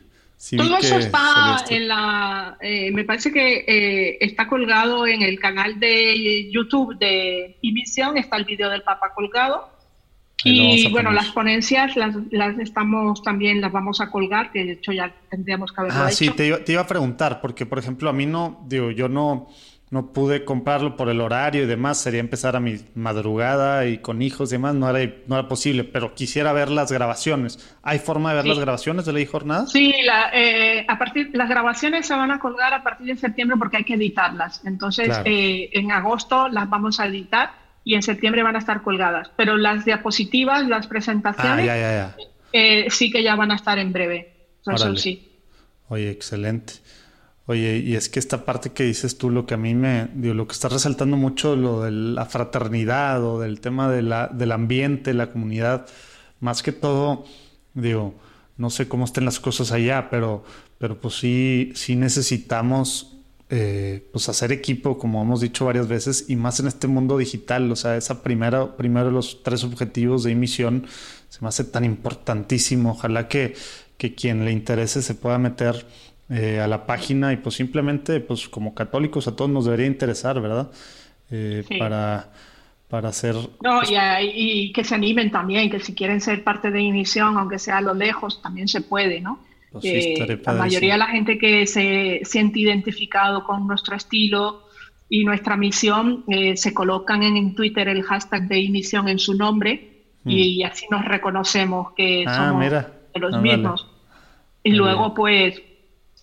Todo 0.56 0.76
eso 0.76 0.98
está 0.98 1.64
en 1.70 1.88
la, 1.88 2.58
eh, 2.60 2.90
me 2.90 3.04
parece 3.04 3.32
que 3.32 3.64
eh, 3.66 4.18
está 4.20 4.46
colgado 4.46 5.06
en 5.06 5.22
el 5.22 5.38
canal 5.38 5.80
de 5.80 6.50
YouTube 6.50 6.98
de 6.98 7.56
Imisión, 7.62 8.18
está 8.18 8.36
el 8.36 8.44
video 8.44 8.68
del 8.68 8.82
Papa 8.82 9.12
colgado. 9.14 9.73
Y 10.44 10.90
bueno, 10.90 11.10
las 11.10 11.28
ponencias 11.28 11.96
las, 11.96 12.14
las, 12.30 12.58
estamos 12.58 13.22
también, 13.22 13.60
las 13.60 13.72
vamos 13.72 14.00
a 14.00 14.10
colgar, 14.10 14.52
que 14.52 14.64
de 14.64 14.72
hecho 14.72 14.92
ya 14.92 15.12
tendríamos 15.30 15.72
que 15.72 15.80
haberlo 15.80 16.00
ah, 16.00 16.10
sí, 16.10 16.30
te 16.30 16.46
iba, 16.46 16.58
te 16.58 16.72
iba 16.72 16.82
a 16.82 16.86
preguntar, 16.86 17.40
porque 17.40 17.66
por 17.66 17.78
ejemplo 17.78 18.08
a 18.08 18.12
mí 18.12 18.26
no, 18.26 18.64
digo, 18.68 18.90
yo 18.90 19.08
no 19.08 19.48
no 19.94 20.12
pude 20.12 20.44
comprarlo 20.44 20.96
por 20.96 21.08
el 21.08 21.20
horario 21.20 21.62
y 21.62 21.66
demás, 21.66 21.98
sería 21.98 22.18
empezar 22.18 22.56
a 22.56 22.60
mi 22.60 22.80
madrugada 22.96 23.86
y 23.86 23.98
con 23.98 24.22
hijos 24.22 24.50
y 24.50 24.56
demás, 24.56 24.74
no 24.74 24.90
era, 24.90 25.14
no 25.28 25.38
era 25.38 25.46
posible, 25.46 25.84
pero 25.84 26.14
quisiera 26.14 26.52
ver 26.52 26.68
las 26.68 26.90
grabaciones. 26.90 27.76
¿Hay 27.80 28.00
forma 28.00 28.30
de 28.30 28.36
ver 28.36 28.46
las 28.46 28.58
grabaciones 28.58 29.04
de 29.04 29.12
la 29.12 29.24
jornada? 29.24 29.66
Sí, 29.68 29.94
eh, 30.32 30.84
a 30.88 30.98
partir, 30.98 31.30
las 31.34 31.48
grabaciones 31.48 32.08
se 32.08 32.14
van 32.14 32.32
a 32.32 32.40
colgar 32.40 32.74
a 32.74 32.82
partir 32.82 33.06
de 33.06 33.16
septiembre 33.16 33.56
porque 33.56 33.76
hay 33.76 33.84
que 33.84 33.94
editarlas. 33.94 34.62
Entonces, 34.64 35.16
eh, 35.24 35.70
en 35.72 35.92
agosto 35.92 36.48
las 36.48 36.68
vamos 36.68 36.98
a 36.98 37.06
editar 37.06 37.63
y 37.84 37.94
en 37.94 38.02
septiembre 38.02 38.42
van 38.42 38.56
a 38.56 38.58
estar 38.58 38.82
colgadas. 38.82 39.30
Pero 39.36 39.56
las 39.56 39.84
diapositivas, 39.84 40.66
las 40.66 40.86
presentaciones, 40.86 41.68
ah, 41.68 42.16
eh, 42.52 42.86
sí 42.90 43.10
que 43.10 43.22
ya 43.22 43.36
van 43.36 43.50
a 43.50 43.56
estar 43.56 43.78
en 43.78 43.92
breve. 43.92 44.32
Eso 44.66 44.96
sí. 44.96 45.28
Oye, 45.88 46.10
excelente. 46.10 46.74
Oye, 47.46 47.76
y 47.76 47.94
es 47.94 48.08
que 48.08 48.18
esta 48.18 48.46
parte 48.46 48.72
que 48.72 48.84
dices 48.84 49.18
tú, 49.18 49.28
lo 49.28 49.44
que 49.44 49.52
a 49.52 49.58
mí 49.58 49.74
me, 49.74 50.08
digo, 50.14 50.32
lo 50.32 50.46
que 50.46 50.54
está 50.54 50.70
resaltando 50.70 51.18
mucho, 51.18 51.56
lo 51.56 51.82
de 51.82 51.90
la 51.90 52.24
fraternidad 52.24 53.22
o 53.22 53.38
del 53.38 53.60
tema 53.60 53.90
de 53.90 54.00
la, 54.00 54.28
del 54.28 54.52
ambiente, 54.52 55.12
la 55.12 55.30
comunidad, 55.30 55.86
más 56.40 56.62
que 56.62 56.72
todo, 56.72 57.26
digo, 57.74 58.14
no 58.56 58.70
sé 58.70 58.88
cómo 58.88 59.04
estén 59.04 59.26
las 59.26 59.40
cosas 59.40 59.72
allá, 59.72 60.08
pero, 60.08 60.42
pero 60.78 60.98
pues 60.98 61.16
sí, 61.16 61.72
sí 61.74 61.96
necesitamos 61.96 63.13
eh, 63.50 64.08
pues 64.10 64.28
hacer 64.28 64.52
equipo, 64.52 64.98
como 64.98 65.22
hemos 65.22 65.40
dicho 65.40 65.66
varias 65.66 65.86
veces, 65.86 66.26
y 66.28 66.36
más 66.36 66.60
en 66.60 66.66
este 66.66 66.86
mundo 66.86 67.18
digital, 67.18 67.70
o 67.70 67.76
sea, 67.76 67.96
esa 67.96 68.22
primera, 68.22 68.76
primero 68.76 69.10
los 69.10 69.42
tres 69.42 69.64
objetivos 69.64 70.24
de 70.24 70.32
emisión 70.32 70.86
se 71.28 71.40
me 71.42 71.48
hace 71.48 71.64
tan 71.64 71.84
importantísimo. 71.84 72.92
Ojalá 72.92 73.28
que, 73.28 73.54
que 73.98 74.14
quien 74.14 74.44
le 74.44 74.52
interese 74.52 75.02
se 75.02 75.14
pueda 75.14 75.38
meter 75.38 75.86
eh, 76.30 76.60
a 76.60 76.66
la 76.66 76.86
página 76.86 77.34
y 77.34 77.36
pues 77.36 77.56
simplemente 77.56 78.18
pues 78.20 78.48
como 78.48 78.74
católicos 78.74 79.28
a 79.28 79.36
todos 79.36 79.50
nos 79.50 79.66
debería 79.66 79.86
interesar, 79.86 80.40
¿verdad? 80.40 80.70
Eh, 81.30 81.64
para, 81.78 82.30
para 82.88 83.10
hacer... 83.10 83.34
No, 83.62 83.82
y, 84.22 84.72
que 84.72 84.84
se 84.84 84.94
animen 84.94 85.30
también, 85.30 85.70
que 85.70 85.80
si 85.80 85.94
quieren 85.94 86.20
ser 86.20 86.42
parte 86.42 86.70
de 86.70 86.80
Inición, 86.80 87.36
aunque 87.36 87.58
sea 87.58 87.78
a 87.78 87.82
lo 87.82 87.92
lejos, 87.92 88.40
también 88.40 88.68
se 88.68 88.80
puede, 88.80 89.20
¿no? 89.20 89.38
Pues 89.80 90.18
la 90.46 90.52
mayoría 90.52 90.92
de 90.94 90.98
la 90.98 91.06
gente 91.06 91.36
que 91.36 91.66
se 91.66 92.20
siente 92.24 92.60
identificado 92.60 93.44
con 93.44 93.66
nuestro 93.66 93.96
estilo 93.96 94.64
y 95.08 95.24
nuestra 95.24 95.56
misión 95.56 96.24
eh, 96.28 96.56
se 96.56 96.72
colocan 96.72 97.22
en, 97.22 97.54
Twitter 97.54 97.88
el 97.88 98.02
hashtag 98.02 98.48
de 98.48 98.60
Inición 98.60 99.08
en 99.08 99.18
su 99.18 99.34
nombre 99.34 100.04
y, 100.24 100.62
mm. 100.62 100.66
así 100.66 100.86
nos 100.90 101.04
reconocemos 101.04 101.92
que 101.96 102.24
ah, 102.26 102.48
somos 102.48 102.70
de 102.70 103.20
los 103.20 103.40
mismos. 103.42 103.90
Y 104.62 104.72
luego, 104.72 105.12
pues, 105.12 105.60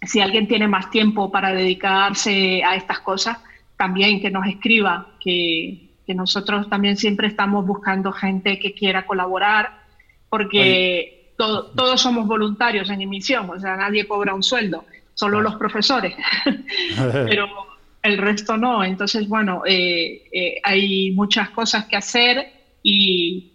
si 0.02 0.20
alguien 0.20 0.48
tiene 0.48 0.68
más 0.68 0.90
tiempo 0.90 1.32
para 1.32 1.54
dedicarse 1.54 2.64
a 2.64 2.76
estas 2.76 3.00
cosas, 3.00 3.38
también 3.78 4.20
que 4.20 4.32
nos 4.32 4.48
escriba, 4.48 5.16
que, 5.20 5.88
nosotros 6.08 6.68
también 6.70 6.98
siempre 6.98 7.28
estamos 7.30 7.66
buscando 7.66 8.12
gente 8.12 8.60
que 8.60 8.74
quiera 8.74 9.06
colaborar, 9.06 9.84
porque 10.28 11.21
todos 11.76 12.02
somos 12.02 12.28
voluntarios 12.28 12.90
en 12.90 13.02
emisión, 13.02 13.50
o 13.50 13.60
sea, 13.60 13.76
nadie 13.76 14.08
cobra 14.08 14.34
un 14.34 14.44
sueldo, 14.44 14.86
solo 15.14 15.42
los 15.42 15.56
profesores, 15.56 16.16
pero 17.12 17.48
el 18.02 18.18
resto 18.18 18.58
no. 18.58 18.84
Entonces, 18.84 19.28
bueno, 19.28 19.64
eh, 19.66 20.24
eh, 20.32 20.62
hay 20.64 21.12
muchas 21.12 21.50
cosas 21.50 21.86
que 21.86 21.96
hacer 21.96 22.52
y 22.84 23.52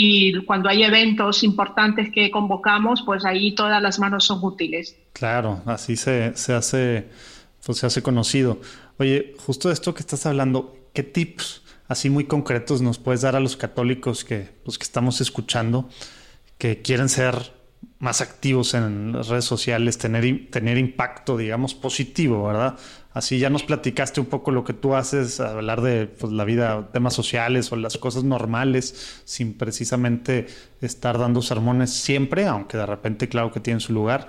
y 0.00 0.44
cuando 0.44 0.68
hay 0.68 0.84
eventos 0.84 1.42
importantes 1.42 2.10
que 2.12 2.30
convocamos, 2.30 3.02
pues 3.04 3.24
ahí 3.24 3.52
todas 3.56 3.82
las 3.82 3.98
manos 3.98 4.26
son 4.26 4.38
útiles. 4.44 4.96
Claro, 5.12 5.60
así 5.66 5.96
se, 5.96 6.36
se 6.36 6.52
hace, 6.52 7.08
pues 7.66 7.78
se 7.78 7.86
hace 7.86 8.00
conocido. 8.00 8.60
Oye, 8.98 9.34
justo 9.44 9.66
de 9.66 9.74
esto 9.74 9.94
que 9.94 10.00
estás 10.00 10.24
hablando, 10.24 10.76
¿qué 10.92 11.02
tips 11.02 11.62
así 11.88 12.10
muy 12.10 12.24
concretos 12.24 12.80
nos 12.80 12.98
puedes 12.98 13.22
dar 13.22 13.34
a 13.34 13.40
los 13.40 13.56
católicos 13.56 14.24
que, 14.24 14.48
pues, 14.64 14.78
que 14.78 14.84
estamos 14.84 15.20
escuchando, 15.20 15.88
que 16.58 16.82
quieren 16.82 17.08
ser 17.08 17.56
más 18.00 18.20
activos 18.20 18.74
en 18.74 19.12
las 19.12 19.28
redes 19.28 19.44
sociales, 19.44 19.98
tener, 19.98 20.50
tener 20.50 20.78
impacto, 20.78 21.36
digamos, 21.36 21.74
positivo, 21.74 22.46
¿verdad? 22.46 22.76
Así 23.12 23.38
ya 23.38 23.50
nos 23.50 23.64
platicaste 23.64 24.20
un 24.20 24.26
poco 24.26 24.52
lo 24.52 24.62
que 24.62 24.72
tú 24.72 24.94
haces, 24.94 25.40
hablar 25.40 25.80
de 25.80 26.06
pues, 26.06 26.32
la 26.32 26.44
vida, 26.44 26.90
temas 26.92 27.14
sociales 27.14 27.72
o 27.72 27.76
las 27.76 27.98
cosas 27.98 28.22
normales, 28.22 29.22
sin 29.24 29.54
precisamente 29.54 30.46
estar 30.80 31.18
dando 31.18 31.42
sermones 31.42 31.90
siempre, 31.90 32.46
aunque 32.46 32.76
de 32.76 32.86
repente 32.86 33.28
claro 33.28 33.50
que 33.50 33.58
tienen 33.58 33.80
su 33.80 33.92
lugar. 33.92 34.28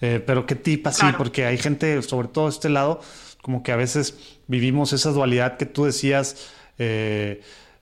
Eh, 0.00 0.22
pero 0.24 0.46
qué 0.46 0.54
tip 0.54 0.86
así, 0.86 1.06
porque 1.16 1.44
hay 1.46 1.58
gente, 1.58 2.00
sobre 2.02 2.28
todo 2.28 2.48
este 2.48 2.68
lado, 2.68 3.00
como 3.42 3.64
que 3.64 3.72
a 3.72 3.76
veces 3.76 4.38
vivimos 4.46 4.92
esa 4.92 5.10
dualidad 5.10 5.56
que 5.56 5.66
tú 5.66 5.84
decías. 5.84 6.50
Eh, 6.78 7.40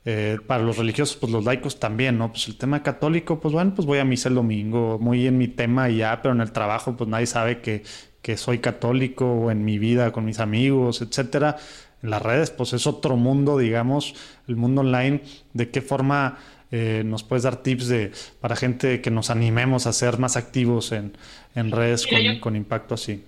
eh, 0.09 0.39
para 0.47 0.63
los 0.63 0.79
religiosos, 0.79 1.17
pues 1.17 1.33
los 1.33 1.45
laicos 1.45 1.81
también, 1.81 2.17
¿no? 2.17 2.31
Pues 2.31 2.47
el 2.47 2.57
tema 2.57 2.81
católico, 2.85 3.41
pues 3.41 3.53
bueno, 3.53 3.75
pues 3.75 3.87
voy 3.87 3.99
a 3.99 4.05
misa 4.05 4.29
el 4.29 4.37
domingo, 4.37 5.01
muy 5.01 5.27
en 5.27 5.37
mi 5.37 5.49
tema 5.49 5.91
y 5.91 5.97
ya, 5.97 6.23
pero 6.23 6.33
en 6.33 6.41
el 6.41 6.53
trabajo, 6.53 6.97
pues 6.97 7.11
nadie 7.11 7.27
sabe 7.27 7.61
que, 7.61 7.83
que 8.23 8.37
soy 8.37 8.61
católico 8.61 9.27
o 9.27 9.51
en 9.51 9.65
mi 9.65 9.81
vida 9.81 10.13
con 10.13 10.25
mis 10.25 10.39
amigos, 10.39 11.03
etcétera. 11.03 11.57
En 12.05 12.11
las 12.11 12.23
redes, 12.23 12.53
pues 12.53 12.73
es 12.73 12.87
otro 12.87 13.17
mundo, 13.17 13.59
digamos, 13.59 14.15
el 14.47 14.55
mundo 14.55 14.83
online. 14.83 15.23
¿De 15.53 15.71
qué 15.71 15.81
forma 15.81 16.39
eh, 16.71 17.03
nos 17.05 17.25
puedes 17.25 17.43
dar 17.43 17.57
tips 17.57 17.89
de 17.89 18.13
para 18.41 18.55
gente 18.55 19.01
que 19.01 19.11
nos 19.11 19.31
animemos 19.31 19.89
a 19.89 19.93
ser 19.93 20.21
más 20.21 20.37
activos 20.37 20.93
en, 20.93 21.17
en 21.57 21.73
redes 21.73 22.07
con, 22.07 22.39
con 22.39 22.55
impacto 22.55 22.95
así? 22.95 23.25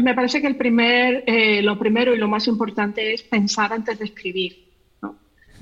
Me 0.00 0.14
parece 0.14 0.40
que 0.40 0.46
el 0.46 0.56
primer, 0.56 1.24
eh, 1.26 1.60
lo 1.60 1.78
primero 1.78 2.14
y 2.14 2.18
lo 2.18 2.26
más 2.26 2.46
importante 2.46 3.12
es 3.12 3.22
pensar 3.22 3.74
antes 3.74 3.98
de 3.98 4.06
escribir. 4.06 4.71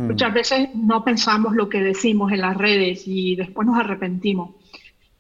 Hmm. 0.01 0.07
Muchas 0.07 0.33
veces 0.33 0.75
no 0.75 1.05
pensamos 1.05 1.55
lo 1.55 1.69
que 1.69 1.83
decimos 1.83 2.33
en 2.33 2.41
las 2.41 2.57
redes 2.57 3.03
y 3.07 3.37
después 3.37 3.67
nos 3.67 3.79
arrepentimos. 3.79 4.55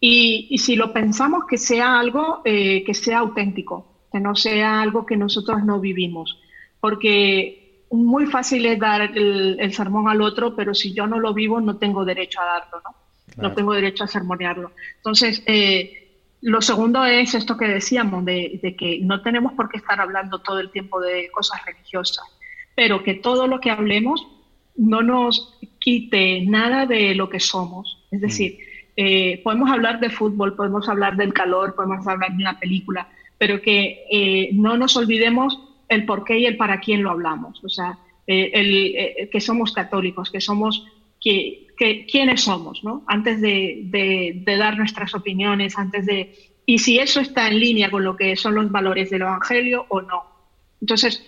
Y, 0.02 0.56
si 0.56 0.76
lo 0.76 0.94
pensamos, 0.94 1.44
que 1.46 1.58
sea 1.58 2.00
algo 2.00 2.40
eh, 2.46 2.82
que 2.84 2.94
sea 2.94 3.18
auténtico, 3.18 4.06
que 4.10 4.18
no 4.18 4.34
sea 4.34 4.80
algo 4.80 5.04
que 5.04 5.18
nosotros 5.18 5.62
no 5.64 5.78
vivimos. 5.80 6.40
Porque 6.80 7.84
muy 7.90 8.24
fácil 8.24 8.64
es 8.64 8.78
dar 8.78 9.02
el, 9.02 9.70
sermón 9.74 10.08
al 10.08 10.22
otro, 10.22 10.56
pero 10.56 10.72
si 10.72 10.94
yo 10.94 11.06
no 11.06 11.20
lo 11.20 11.34
vivo, 11.34 11.60
no 11.60 11.76
tengo 11.76 12.06
derecho 12.06 12.40
a 12.40 12.46
darlo, 12.46 12.80
¿no? 12.82 13.42
No 13.42 13.52
tengo 13.52 13.74
derecho 13.74 14.04
a 14.04 14.08
sermonearlo. 14.08 14.72
Entonces, 14.96 15.42
eh, 15.44 16.22
lo 16.40 16.62
segundo 16.62 17.04
es 17.04 17.34
esto 17.34 17.58
que 17.58 17.68
decíamos, 17.68 18.24
de, 18.24 18.58
de, 18.62 18.74
que 18.74 19.00
no 19.02 19.20
tenemos 19.20 19.52
por 19.52 19.68
qué 19.68 19.76
estar 19.76 20.00
hablando 20.00 20.38
todo 20.38 20.60
el 20.60 20.70
tiempo 20.70 20.98
de 21.00 21.30
cosas 21.30 21.62
religiosas, 21.66 22.24
pero 22.74 23.02
que 23.02 23.14
todo 23.14 23.46
lo 23.46 23.60
que 23.60 23.70
hablemos 23.70 24.26
no 24.76 25.02
nos 25.02 25.58
quite 25.78 26.42
nada 26.42 26.86
de 26.86 27.14
lo 27.14 27.28
que 27.28 27.40
somos. 27.40 27.98
Es 28.10 28.20
decir, 28.20 28.58
eh, 28.96 29.40
podemos 29.42 29.70
hablar 29.70 30.00
de 30.00 30.10
fútbol, 30.10 30.54
podemos 30.54 30.88
hablar 30.88 31.16
del 31.16 31.32
calor, 31.32 31.74
podemos 31.74 32.06
hablar 32.06 32.30
de 32.30 32.42
una 32.42 32.58
película, 32.58 33.08
pero 33.38 33.60
que 33.60 34.04
eh, 34.10 34.50
no 34.52 34.76
nos 34.76 34.96
olvidemos 34.96 35.58
el 35.88 36.04
por 36.04 36.24
qué 36.24 36.38
y 36.38 36.46
el 36.46 36.56
para 36.56 36.80
quién 36.80 37.02
lo 37.02 37.10
hablamos. 37.10 37.62
O 37.64 37.68
sea, 37.68 37.98
eh, 38.26 38.50
el, 38.54 39.30
que 39.30 39.40
somos 39.40 39.72
católicos, 39.72 40.30
que 40.30 40.40
somos 40.40 40.86
que, 41.20 41.66
quiénes 42.10 42.42
somos, 42.42 42.84
¿no? 42.84 43.04
Antes 43.06 43.40
de, 43.40 43.84
de, 43.84 44.56
dar 44.56 44.76
nuestras 44.76 45.14
opiniones, 45.14 45.78
antes 45.78 46.04
de 46.04 46.34
y 46.66 46.78
si 46.78 46.98
eso 46.98 47.20
está 47.20 47.48
en 47.48 47.58
línea 47.58 47.90
con 47.90 48.04
lo 48.04 48.16
que 48.16 48.36
son 48.36 48.54
los 48.54 48.70
valores 48.70 49.08
del 49.10 49.22
Evangelio 49.22 49.86
o 49.88 50.02
no. 50.02 50.24
Entonces, 50.80 51.26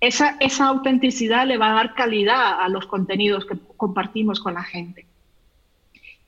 esa, 0.00 0.36
esa 0.40 0.66
autenticidad 0.66 1.46
le 1.46 1.58
va 1.58 1.70
a 1.70 1.74
dar 1.74 1.94
calidad 1.94 2.60
a 2.60 2.68
los 2.68 2.86
contenidos 2.86 3.46
que 3.46 3.56
compartimos 3.76 4.40
con 4.40 4.54
la 4.54 4.62
gente. 4.62 5.06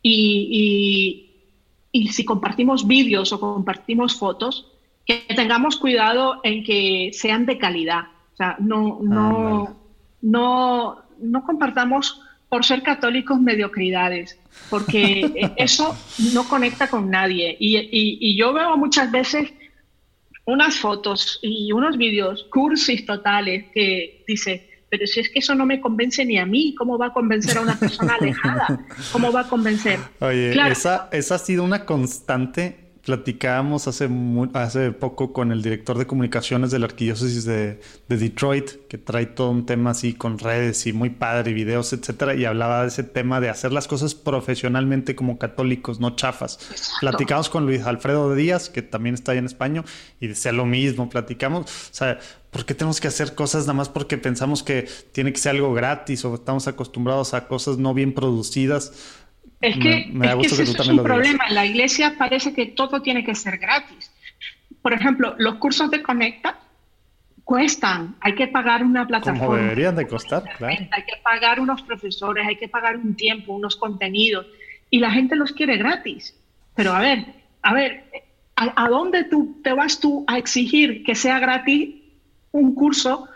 Y, 0.02 1.30
y, 1.92 2.08
si 2.08 2.24
compartimos 2.24 2.86
vídeos 2.86 3.32
o 3.32 3.40
compartimos 3.40 4.18
fotos, 4.18 4.70
que 5.04 5.24
tengamos 5.34 5.76
cuidado 5.76 6.40
en 6.44 6.62
que 6.62 7.10
sean 7.12 7.46
de 7.46 7.58
calidad. 7.58 8.04
O 8.34 8.36
sea, 8.36 8.56
no, 8.60 9.00
no, 9.02 9.76
no, 10.20 11.02
no 11.18 11.44
compartamos 11.44 12.20
por 12.48 12.64
ser 12.64 12.82
católicos 12.82 13.40
mediocridades, 13.40 14.38
porque 14.70 15.52
eso 15.56 15.96
no 16.32 16.48
conecta 16.48 16.88
con 16.88 17.10
nadie. 17.10 17.56
Y, 17.58 17.76
y, 17.76 18.18
y, 18.20 18.36
yo 18.36 18.52
veo 18.52 18.76
muchas 18.76 19.10
veces 19.10 19.52
unas 20.46 20.76
fotos 20.76 21.38
y 21.42 21.72
unos 21.72 21.98
vídeos 21.98 22.46
cursis 22.50 23.04
totales 23.04 23.66
que 23.74 24.24
dice, 24.26 24.70
pero 24.88 25.06
si 25.06 25.20
es 25.20 25.28
que 25.28 25.40
eso 25.40 25.54
no 25.54 25.66
me 25.66 25.80
convence 25.80 26.24
ni 26.24 26.38
a 26.38 26.46
mí, 26.46 26.74
¿cómo 26.76 26.96
va 26.96 27.06
a 27.06 27.12
convencer 27.12 27.58
a 27.58 27.60
una 27.60 27.78
persona 27.78 28.14
alejada? 28.14 28.86
¿Cómo 29.12 29.32
va 29.32 29.40
a 29.40 29.48
convencer? 29.48 29.98
Oye, 30.20 30.52
esa, 30.70 31.08
esa 31.12 31.34
ha 31.34 31.38
sido 31.38 31.64
una 31.64 31.84
constante 31.84 32.85
Platicábamos 33.06 33.86
hace, 33.86 34.10
hace 34.54 34.90
poco 34.90 35.32
con 35.32 35.52
el 35.52 35.62
director 35.62 35.96
de 35.96 36.08
comunicaciones 36.08 36.72
de 36.72 36.80
la 36.80 36.86
arquidiócesis 36.86 37.44
de, 37.44 37.78
Detroit, 38.08 38.88
que 38.88 38.98
trae 38.98 39.26
todo 39.26 39.50
un 39.50 39.64
tema 39.64 39.90
así 39.90 40.12
con 40.12 40.40
redes 40.40 40.88
y 40.88 40.92
muy 40.92 41.10
padre, 41.10 41.52
videos, 41.52 41.92
etcétera, 41.92 42.34
y 42.34 42.44
hablaba 42.46 42.82
de 42.82 42.88
ese 42.88 43.04
tema 43.04 43.40
de 43.40 43.48
hacer 43.48 43.72
las 43.72 43.86
cosas 43.86 44.16
profesionalmente 44.16 45.14
como 45.14 45.38
católicos, 45.38 46.00
no 46.00 46.16
chafas. 46.16 46.58
Platicamos 47.00 47.48
con 47.48 47.64
Luis 47.64 47.82
Alfredo 47.82 48.34
Díaz, 48.34 48.70
que 48.70 48.82
también 48.82 49.14
está 49.14 49.30
ahí 49.30 49.38
en 49.38 49.46
España, 49.46 49.84
y 50.18 50.26
decía 50.26 50.50
lo 50.50 50.66
mismo. 50.66 51.08
Platicamos, 51.08 51.66
o 51.66 51.94
sea, 51.94 52.18
¿por 52.50 52.66
qué 52.66 52.74
tenemos 52.74 53.00
que 53.00 53.06
hacer 53.06 53.36
cosas 53.36 53.66
nada 53.66 53.74
más 53.74 53.88
porque 53.88 54.18
pensamos 54.18 54.64
que 54.64 54.88
tiene 55.12 55.32
que 55.32 55.38
ser 55.38 55.54
algo 55.54 55.72
gratis 55.74 56.24
o 56.24 56.34
estamos 56.34 56.66
acostumbrados 56.66 57.34
a 57.34 57.46
cosas 57.46 57.78
no 57.78 57.94
bien 57.94 58.12
producidas? 58.14 58.90
Es 59.60 59.78
que, 59.78 60.12
ese 60.42 60.62
es 60.62 60.88
un 60.88 61.02
problema. 61.02 61.46
En 61.48 61.54
la 61.54 61.64
iglesia 61.64 62.14
parece 62.18 62.52
que 62.52 62.66
todo 62.66 63.00
tiene 63.02 63.24
que 63.24 63.34
ser 63.34 63.58
gratis. 63.58 64.12
Por 64.82 64.92
ejemplo, 64.92 65.34
los 65.38 65.56
cursos 65.56 65.90
de 65.90 66.02
Conecta 66.02 66.58
cuestan. 67.46 68.16
Hay 68.20 68.34
que 68.34 68.48
pagar 68.48 68.82
una 68.82 69.06
plataforma. 69.06 69.46
Como 69.46 69.56
deberían 69.56 69.94
de 69.94 70.06
costar, 70.06 70.42
claro. 70.58 70.74
Hay 70.90 71.02
que 71.04 71.16
pagar 71.22 71.60
unos 71.60 71.80
profesores, 71.82 72.46
hay 72.46 72.56
que 72.56 72.68
pagar 72.68 72.96
un 72.96 73.14
tiempo, 73.14 73.54
unos 73.54 73.76
contenidos. 73.76 74.46
Y 74.90 74.98
la 74.98 75.10
gente 75.10 75.36
los 75.36 75.52
quiere 75.52 75.76
gratis. 75.76 76.36
Pero 76.74 76.92
a 76.92 77.00
ver, 77.00 77.24
a 77.62 77.72
ver, 77.72 78.04
¿a, 78.56 78.88
dónde 78.88 79.24
tú 79.24 79.60
te 79.62 79.72
vas 79.72 80.00
tú 80.00 80.24
a 80.26 80.38
exigir 80.38 81.04
que 81.04 81.14
sea 81.14 81.38
gratis 81.38 81.94
un 82.50 82.74
curso 82.74 83.28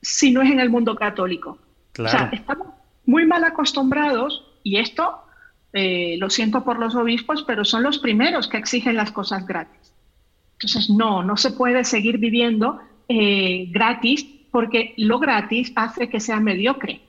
si 0.00 0.30
no 0.30 0.40
es 0.40 0.50
en 0.50 0.60
el 0.60 0.70
mundo 0.70 0.96
católico? 0.96 1.58
Claro. 1.92 2.16
O 2.16 2.18
sea, 2.18 2.30
estamos 2.32 2.68
muy 3.04 3.26
mal 3.26 3.44
acostumbrados 3.44 4.46
y 4.62 4.78
esto 4.78 5.27
eh, 5.72 6.16
lo 6.18 6.30
siento 6.30 6.64
por 6.64 6.78
los 6.78 6.94
obispos, 6.94 7.44
pero 7.46 7.64
son 7.64 7.82
los 7.82 7.98
primeros 7.98 8.48
que 8.48 8.56
exigen 8.56 8.96
las 8.96 9.12
cosas 9.12 9.46
gratis. 9.46 9.92
Entonces, 10.54 10.90
no, 10.90 11.22
no 11.22 11.36
se 11.36 11.52
puede 11.52 11.84
seguir 11.84 12.18
viviendo 12.18 12.80
eh, 13.08 13.66
gratis 13.70 14.26
porque 14.50 14.94
lo 14.96 15.18
gratis 15.18 15.72
hace 15.76 16.08
que 16.08 16.20
sea 16.20 16.40
mediocre. 16.40 17.02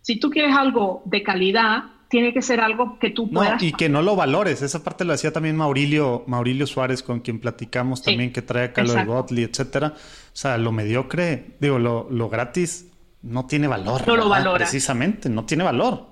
Si 0.00 0.18
tú 0.18 0.30
quieres 0.30 0.56
algo 0.56 1.02
de 1.04 1.22
calidad, 1.22 1.84
tiene 2.08 2.32
que 2.32 2.42
ser 2.42 2.60
algo 2.60 2.98
que 2.98 3.10
tú 3.10 3.30
puedas. 3.30 3.62
y 3.62 3.72
que 3.72 3.88
no 3.88 4.02
lo 4.02 4.16
valores. 4.16 4.62
Esa 4.62 4.82
parte 4.82 5.04
lo 5.04 5.12
decía 5.12 5.32
también 5.32 5.56
Maurilio, 5.56 6.24
Maurilio 6.26 6.66
Suárez, 6.66 7.02
con 7.02 7.20
quien 7.20 7.40
platicamos 7.40 8.02
también, 8.02 8.32
que 8.32 8.42
trae 8.42 8.66
acá 8.66 8.82
lo 8.82 8.94
de 8.94 9.04
Gottlieb, 9.04 9.50
etcétera. 9.50 9.94
O 9.96 10.36
sea, 10.36 10.58
lo 10.58 10.72
mediocre, 10.72 11.56
digo, 11.60 11.78
lo, 11.78 12.08
lo 12.10 12.28
gratis 12.28 12.90
no 13.22 13.46
tiene 13.46 13.66
valor. 13.66 14.06
No 14.06 14.16
lo 14.16 14.28
valora. 14.28 14.58
Precisamente, 14.58 15.28
no 15.28 15.44
tiene 15.44 15.64
valor. 15.64 16.06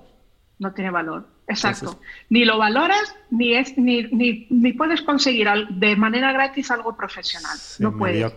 No 0.59 0.73
tiene 0.73 0.91
valor. 0.91 1.34
Exacto. 1.47 1.99
ni 2.29 2.43
lo 2.43 2.57
valoras, 2.57 3.15
ni, 3.29 3.53
es, 3.53 3.77
ni, 3.77 4.03
ni, 4.49 4.73
puedes 4.73 5.01
conseguir 5.03 5.47
de 5.69 5.95
manera 5.95 6.31
gratis 6.31 6.71
algo 6.71 6.95
profesional. 6.95 7.57
no 7.79 7.95
puedes. 7.95 8.33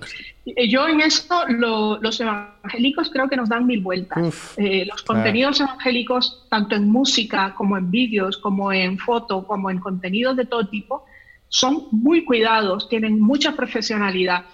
Yo 0.69 0.89
en 0.89 1.01
esto, 1.01 1.47
los 1.49 2.21
evangélicos 2.21 3.11
creo 3.11 3.29
que 3.29 3.37
nos 3.37 3.49
dan 3.49 3.67
mil 3.67 3.81
vueltas. 3.81 4.55
Eh, 4.59 4.85
los 4.85 5.03
contenidos 5.03 5.61
evangélicos, 5.61 6.47
tanto 6.51 6.75
en 6.77 6.91
música 6.91 7.55
como 7.55 7.79
en 7.79 7.91
vídeos, 7.91 8.37
como 8.37 8.73
en 8.73 8.99
foto, 8.99 9.47
como 9.47 9.71
en 9.71 9.79
contenidos 9.79 10.37
de 10.37 10.45
todo 10.45 10.69
tipo, 10.69 11.07
son 11.49 11.89
muy 11.93 12.25
cuidados, 12.25 12.89
tienen 12.91 13.21
mucha 13.21 13.57
profesionalidad. 13.57 14.45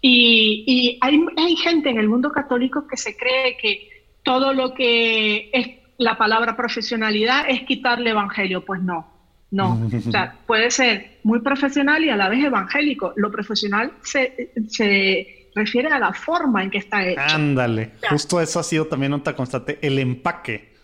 Y, 0.00 0.64
y 0.66 0.98
hay, 1.00 1.20
hay 1.36 1.56
gente 1.56 1.90
en 1.90 1.98
el 1.98 2.08
mundo 2.08 2.30
católico 2.30 2.86
que 2.86 2.96
se 2.96 3.16
cree 3.16 3.56
que 3.56 3.88
todo 4.22 4.52
lo 4.52 4.72
que 4.72 5.50
es 5.52 5.83
la 5.98 6.16
palabra 6.16 6.56
profesionalidad 6.56 7.44
es 7.48 7.62
quitarle 7.62 8.10
evangelio. 8.10 8.64
Pues 8.64 8.82
no, 8.82 9.06
no. 9.50 9.88
O 10.06 10.10
sea, 10.10 10.36
puede 10.46 10.70
ser 10.70 11.18
muy 11.22 11.40
profesional 11.40 12.04
y 12.04 12.10
a 12.10 12.16
la 12.16 12.28
vez 12.28 12.44
evangélico. 12.44 13.12
Lo 13.16 13.30
profesional 13.30 13.92
se, 14.02 14.52
se 14.68 15.50
refiere 15.54 15.88
a 15.88 15.98
la 15.98 16.12
forma 16.12 16.62
en 16.62 16.70
que 16.70 16.78
está 16.78 17.06
hecho. 17.06 17.20
Ándale, 17.20 17.92
justo 18.10 18.40
eso 18.40 18.60
ha 18.60 18.64
sido 18.64 18.86
también 18.86 19.12
otra 19.12 19.34
constante, 19.34 19.78
el 19.82 19.98
empaque. 19.98 20.74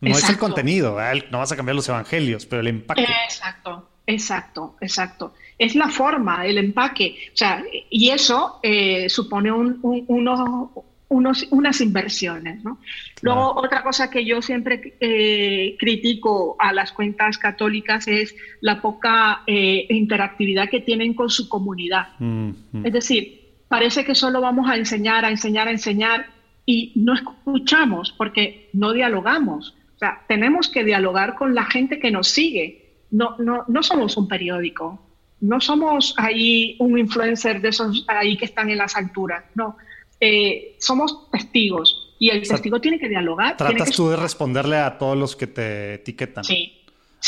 No 0.00 0.10
es 0.10 0.28
el 0.28 0.38
contenido, 0.38 0.98
no 1.30 1.38
vas 1.38 1.52
a 1.52 1.56
cambiar 1.56 1.76
los 1.76 1.88
evangelios, 1.88 2.44
pero 2.44 2.60
el 2.60 2.68
empaque. 2.68 3.06
Exacto, 3.24 3.88
exacto, 4.06 4.76
exacto. 4.80 5.34
Es 5.58 5.74
la 5.74 5.88
forma, 5.88 6.44
el 6.44 6.58
empaque. 6.58 7.16
O 7.32 7.36
sea, 7.36 7.62
y 7.88 8.10
eso 8.10 8.60
eh, 8.62 9.08
supone 9.08 9.50
un, 9.50 9.78
un, 9.82 10.04
unos 10.08 10.68
unos, 11.14 11.46
unas 11.50 11.80
inversiones. 11.80 12.62
¿no? 12.64 12.78
Luego, 13.22 13.54
otra 13.56 13.82
cosa 13.82 14.10
que 14.10 14.24
yo 14.24 14.42
siempre 14.42 14.96
eh, 15.00 15.76
critico 15.78 16.56
a 16.58 16.72
las 16.72 16.92
cuentas 16.92 17.38
católicas 17.38 18.08
es 18.08 18.34
la 18.60 18.82
poca 18.82 19.42
eh, 19.46 19.86
interactividad 19.90 20.68
que 20.68 20.80
tienen 20.80 21.14
con 21.14 21.30
su 21.30 21.48
comunidad. 21.48 22.08
Mm, 22.18 22.50
mm. 22.72 22.86
Es 22.86 22.92
decir, 22.92 23.40
parece 23.68 24.04
que 24.04 24.14
solo 24.14 24.40
vamos 24.40 24.68
a 24.68 24.76
enseñar, 24.76 25.24
a 25.24 25.30
enseñar, 25.30 25.68
a 25.68 25.70
enseñar 25.70 26.26
y 26.66 26.92
no 26.96 27.14
escuchamos 27.14 28.12
porque 28.12 28.70
no 28.72 28.92
dialogamos. 28.92 29.76
O 29.94 29.98
sea, 29.98 30.22
tenemos 30.26 30.68
que 30.68 30.84
dialogar 30.84 31.36
con 31.36 31.54
la 31.54 31.64
gente 31.64 32.00
que 32.00 32.10
nos 32.10 32.28
sigue. 32.28 32.96
No, 33.12 33.36
no, 33.38 33.64
no 33.68 33.82
somos 33.84 34.16
un 34.16 34.26
periódico, 34.26 35.00
no 35.40 35.60
somos 35.60 36.14
ahí 36.16 36.74
un 36.80 36.98
influencer 36.98 37.60
de 37.60 37.68
esos 37.68 38.04
ahí 38.08 38.36
que 38.36 38.46
están 38.46 38.70
en 38.70 38.78
las 38.78 38.96
alturas, 38.96 39.44
no 39.54 39.76
eh, 40.24 40.76
somos 40.78 41.30
testigos 41.30 42.14
y 42.18 42.30
el 42.30 42.46
testigo 42.46 42.80
tiene 42.80 42.98
que 42.98 43.08
dialogar. 43.08 43.56
Tratas 43.56 43.90
tú 43.90 44.08
de 44.08 44.16
responderle 44.16 44.78
a 44.78 44.96
todos 44.96 45.16
los 45.16 45.36
que 45.36 45.46
te 45.46 45.94
etiquetan. 45.94 46.44
Sí. 46.44 46.72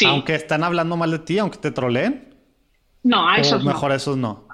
Aunque 0.07 0.35
están 0.35 0.65
hablando 0.65 0.97
mal 0.97 1.11
de 1.11 1.19
ti, 1.21 1.39
aunque 1.39 1.59
te 1.59 1.71
troleen. 1.71 2.35
No, 3.03 3.29
a 3.29 3.37
esos 3.37 3.65
mejor 3.65 3.93
a 3.93 3.97
esos 3.97 4.17
no. 4.17 4.47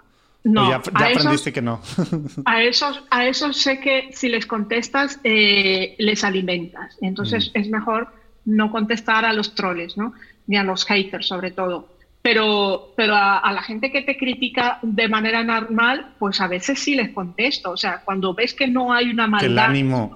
No, 0.45 0.69
ya, 0.69 0.77
aprendiste 0.77 1.53
que 1.53 1.63
no. 1.63 1.81
a 2.45 2.63
esos, 2.63 3.05
a 3.11 3.27
esos 3.27 3.57
sé 3.57 3.79
que 3.79 4.11
si 4.13 4.29
les 4.29 4.45
contestas, 4.45 5.21
eh, 5.23 5.95
les 5.99 6.25
alimentas. 6.25 6.99
Entonces 7.01 7.53
mm. 7.55 7.59
es 7.59 7.69
mejor 7.69 8.09
no 8.45 8.73
contestar 8.73 9.25
a 9.25 9.33
los 9.33 9.55
troles, 9.55 9.97
¿no? 9.97 10.15
Ni 10.49 10.57
a 10.57 10.65
los 10.65 10.85
haters, 10.85 11.29
sobre 11.29 11.53
todo. 11.53 11.89
Pero, 12.23 12.93
pero 12.97 13.15
a, 13.17 13.53
la 13.53 13.63
gente 13.63 13.91
que 13.91 14.03
te 14.03 14.17
critica 14.17 14.79
de 14.83 15.09
manera 15.09 15.43
normal, 15.43 16.15
pues 16.21 16.41
a 16.41 16.47
veces 16.47 16.79
sí 16.79 16.95
les 16.95 17.11
contesto. 17.11 17.73
O 17.73 17.77
sea, 17.77 18.03
cuando 18.05 18.33
ves 18.33 18.55
que 18.55 18.69
no 18.69 18.93
hay 18.93 19.11
una 19.11 19.27
maldad, 19.27 19.73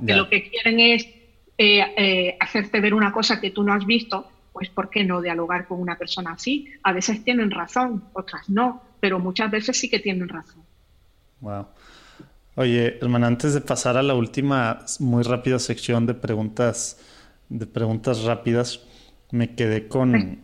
que 0.06 0.14
lo 0.14 0.28
que 0.28 0.48
quieren 0.48 0.78
es 0.78 1.04
eh, 1.58 1.80
eh, 1.96 2.36
hacerte 2.38 2.80
ver 2.80 2.94
una 2.94 3.10
cosa 3.10 3.40
que 3.40 3.50
tú 3.50 3.64
no 3.64 3.72
has 3.72 3.84
visto, 3.84 4.24
pues 4.52 4.68
¿por 4.68 4.88
qué 4.88 5.02
no 5.02 5.20
dialogar 5.20 5.66
con 5.66 5.80
una 5.80 5.98
persona 5.98 6.32
así? 6.32 6.68
A 6.84 6.92
veces 6.92 7.24
tienen 7.24 7.50
razón, 7.50 8.04
otras 8.12 8.48
no, 8.48 8.82
pero 9.00 9.18
muchas 9.18 9.50
veces 9.50 9.76
sí 9.76 9.90
que 9.90 9.98
tienen 9.98 10.28
razón. 10.28 10.62
Wow. 11.40 11.66
Oye, 12.54 12.98
hermana, 13.02 13.26
antes 13.26 13.52
de 13.52 13.60
pasar 13.60 13.96
a 13.96 14.02
la 14.02 14.14
última 14.14 14.78
muy 15.00 15.24
rápida 15.24 15.58
sección 15.58 16.06
de 16.06 16.14
preguntas, 16.14 17.00
de 17.48 17.66
preguntas 17.66 18.22
rápidas, 18.22 18.80
me 19.30 19.54
quedé 19.54 19.88
con, 19.88 20.38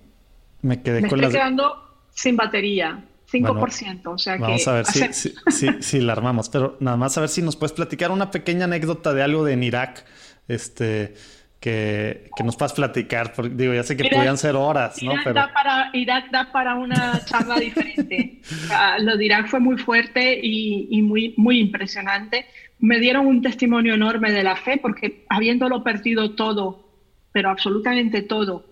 me 0.62 0.82
quedé 0.82 1.02
me 1.02 1.08
con 1.08 1.20
estoy 1.20 1.34
quedando 1.34 1.74
sin 2.10 2.36
batería. 2.36 3.04
5%, 3.30 4.02
o 4.08 4.18
sea 4.18 4.36
vamos 4.36 4.68
a 4.68 4.74
ver 4.74 4.84
si, 4.86 5.32
si, 5.80 6.00
la 6.00 6.12
armamos, 6.12 6.50
pero 6.50 6.76
nada 6.80 6.98
más 6.98 7.16
a 7.16 7.20
ver 7.22 7.30
si 7.30 7.40
nos 7.40 7.56
puedes 7.56 7.72
platicar 7.72 8.10
una 8.10 8.30
pequeña 8.30 8.66
anécdota 8.66 9.14
de 9.14 9.22
algo 9.22 9.42
de 9.42 9.54
en 9.54 9.62
Irak, 9.62 10.04
este, 10.48 11.14
que, 11.58 12.28
que 12.36 12.44
nos 12.44 12.56
puedas 12.56 12.74
platicar, 12.74 13.32
porque 13.32 13.54
digo, 13.54 13.72
ya 13.72 13.84
sé 13.84 13.96
que 13.96 14.10
podían 14.10 14.36
ser 14.36 14.54
horas, 14.54 15.02
¿no? 15.02 15.12
Irak, 15.12 15.32
da 15.32 15.52
para, 15.52 15.90
Irak 15.94 16.30
da 16.30 16.52
para 16.52 16.74
una 16.74 17.24
charla 17.24 17.58
diferente. 17.58 18.40
lo 18.98 19.16
de 19.16 19.24
Irak 19.24 19.48
fue 19.48 19.60
muy 19.60 19.78
fuerte 19.78 20.38
y, 20.42 20.88
y, 20.90 21.00
muy, 21.00 21.32
muy 21.38 21.58
impresionante. 21.58 22.46
Me 22.80 22.98
dieron 22.98 23.26
un 23.26 23.40
testimonio 23.40 23.94
enorme 23.94 24.30
de 24.30 24.42
la 24.42 24.56
fe, 24.56 24.76
porque 24.76 25.24
habiéndolo 25.30 25.82
perdido 25.82 26.34
todo, 26.34 26.86
pero 27.30 27.48
absolutamente 27.48 28.22
todo, 28.22 28.71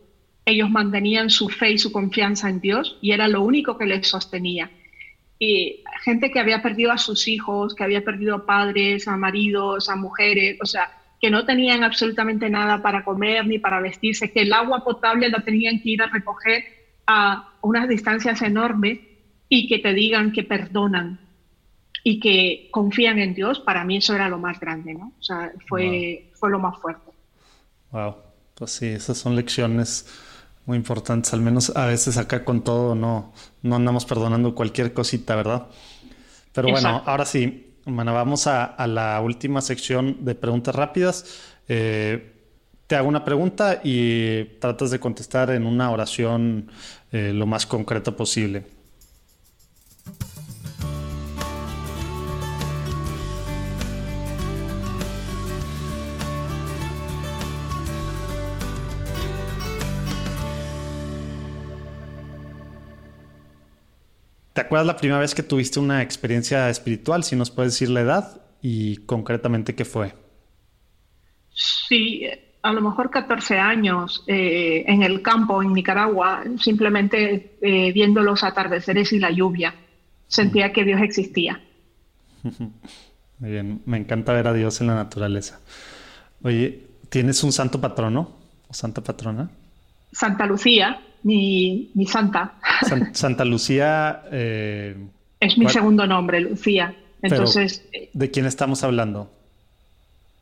ellos 0.50 0.70
mantenían 0.70 1.30
su 1.30 1.48
fe 1.48 1.72
y 1.72 1.78
su 1.78 1.92
confianza 1.92 2.48
en 2.48 2.60
Dios 2.60 2.98
y 3.00 3.12
era 3.12 3.28
lo 3.28 3.42
único 3.42 3.78
que 3.78 3.86
les 3.86 4.06
sostenía. 4.06 4.70
Y 5.38 5.82
gente 6.04 6.30
que 6.30 6.38
había 6.38 6.62
perdido 6.62 6.92
a 6.92 6.98
sus 6.98 7.26
hijos, 7.26 7.74
que 7.74 7.84
había 7.84 8.04
perdido 8.04 8.34
a 8.36 8.46
padres, 8.46 9.08
a 9.08 9.16
maridos, 9.16 9.88
a 9.88 9.96
mujeres, 9.96 10.58
o 10.60 10.66
sea, 10.66 10.90
que 11.20 11.30
no 11.30 11.44
tenían 11.44 11.82
absolutamente 11.84 12.48
nada 12.48 12.82
para 12.82 13.04
comer 13.04 13.46
ni 13.46 13.58
para 13.58 13.80
vestirse, 13.80 14.32
que 14.32 14.42
el 14.42 14.52
agua 14.52 14.84
potable 14.84 15.28
la 15.28 15.40
tenían 15.40 15.80
que 15.80 15.90
ir 15.90 16.02
a 16.02 16.06
recoger 16.06 16.64
a 17.06 17.50
unas 17.62 17.88
distancias 17.88 18.42
enormes 18.42 19.00
y 19.48 19.68
que 19.68 19.78
te 19.78 19.92
digan 19.92 20.32
que 20.32 20.44
perdonan 20.44 21.20
y 22.02 22.20
que 22.20 22.68
confían 22.70 23.18
en 23.18 23.34
Dios, 23.34 23.60
para 23.60 23.84
mí 23.84 23.98
eso 23.98 24.14
era 24.14 24.28
lo 24.28 24.38
más 24.38 24.58
grande, 24.58 24.94
¿no? 24.94 25.12
O 25.18 25.22
sea, 25.22 25.52
fue, 25.68 26.30
fue 26.34 26.50
lo 26.50 26.58
más 26.58 26.78
fuerte. 26.80 27.10
Wow, 27.90 28.16
pues 28.54 28.70
sí, 28.70 28.86
esas 28.86 29.18
son 29.18 29.36
lecciones 29.36 30.06
muy 30.70 30.76
importantes. 30.76 31.34
Al 31.34 31.40
menos 31.40 31.72
a 31.74 31.86
veces 31.86 32.16
acá 32.16 32.44
con 32.44 32.62
todo 32.62 32.94
no, 32.94 33.32
no 33.62 33.74
andamos 33.74 34.04
perdonando 34.04 34.54
cualquier 34.54 34.92
cosita, 34.92 35.34
¿verdad? 35.34 35.66
Pero 36.52 36.68
bueno, 36.70 37.02
ahora 37.06 37.26
sí, 37.26 37.74
bueno, 37.86 38.14
vamos 38.14 38.46
a, 38.46 38.76
la 38.86 39.20
última 39.20 39.62
sección 39.62 40.24
de 40.24 40.36
preguntas 40.36 40.72
rápidas. 40.72 41.24
Eh, 41.66 42.34
te 42.86 42.94
hago 42.94 43.08
una 43.08 43.24
pregunta 43.24 43.80
y 43.82 44.44
tratas 44.60 44.92
de 44.92 45.00
contestar 45.00 45.50
en 45.50 45.66
una 45.66 45.90
oración 45.90 46.70
eh, 47.10 47.32
lo 47.34 47.46
más 47.46 47.66
concreta 47.66 48.12
posible. 48.12 48.64
¿Te 64.60 64.66
acuerdas 64.66 64.88
la 64.88 64.96
primera 64.98 65.18
vez 65.18 65.34
que 65.34 65.42
tuviste 65.42 65.80
una 65.80 66.02
experiencia 66.02 66.68
espiritual? 66.68 67.24
Si 67.24 67.34
nos 67.34 67.50
puedes 67.50 67.72
decir 67.72 67.88
la 67.88 68.02
edad 68.02 68.42
y 68.60 68.98
concretamente 69.06 69.74
qué 69.74 69.86
fue. 69.86 70.12
Sí, 71.50 72.28
a 72.60 72.70
lo 72.70 72.82
mejor 72.82 73.08
14 73.08 73.58
años 73.58 74.22
eh, 74.26 74.84
en 74.86 75.02
el 75.02 75.22
campo, 75.22 75.62
en 75.62 75.72
Nicaragua, 75.72 76.44
simplemente 76.58 77.56
eh, 77.62 77.90
viendo 77.92 78.20
los 78.20 78.44
atardeceres 78.44 79.14
y 79.14 79.18
la 79.18 79.30
lluvia. 79.30 79.74
Sentía 80.26 80.74
que 80.74 80.84
Dios 80.84 81.00
existía. 81.00 81.58
Muy 83.38 83.50
bien, 83.50 83.80
me 83.86 83.96
encanta 83.96 84.34
ver 84.34 84.46
a 84.46 84.52
Dios 84.52 84.78
en 84.82 84.88
la 84.88 84.94
naturaleza. 84.94 85.58
Oye, 86.42 86.86
¿tienes 87.08 87.42
un 87.42 87.52
santo 87.52 87.80
patrono 87.80 88.36
o 88.68 88.74
santa 88.74 89.00
patrona? 89.00 89.50
Santa 90.12 90.44
Lucía 90.44 91.00
mi, 91.22 91.90
santa. 92.06 92.54
santa 93.12 93.44
Lucía. 93.44 94.22
Eh, 94.30 94.96
es 95.40 95.58
mi 95.58 95.68
segundo 95.68 96.06
nombre, 96.06 96.40
Lucía. 96.40 96.94
Entonces. 97.22 97.84
¿De 98.12 98.30
quién 98.30 98.46
estamos 98.46 98.82
hablando? 98.82 99.30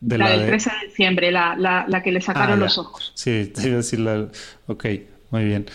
De 0.00 0.16
la, 0.16 0.30
del 0.30 0.46
13 0.46 0.70
de 0.70 0.86
diciembre, 0.88 1.32
la, 1.32 2.00
que 2.04 2.12
le 2.12 2.20
sacaron 2.20 2.58
ah, 2.58 2.64
los 2.64 2.78
ojos. 2.78 3.12
Sí, 3.14 3.50
te 3.54 3.62
iba 3.62 3.74
a 3.74 3.76
decir 3.78 4.00
la. 4.00 4.28
Ok, 4.66 4.86
muy 5.30 5.44
bien. 5.44 5.66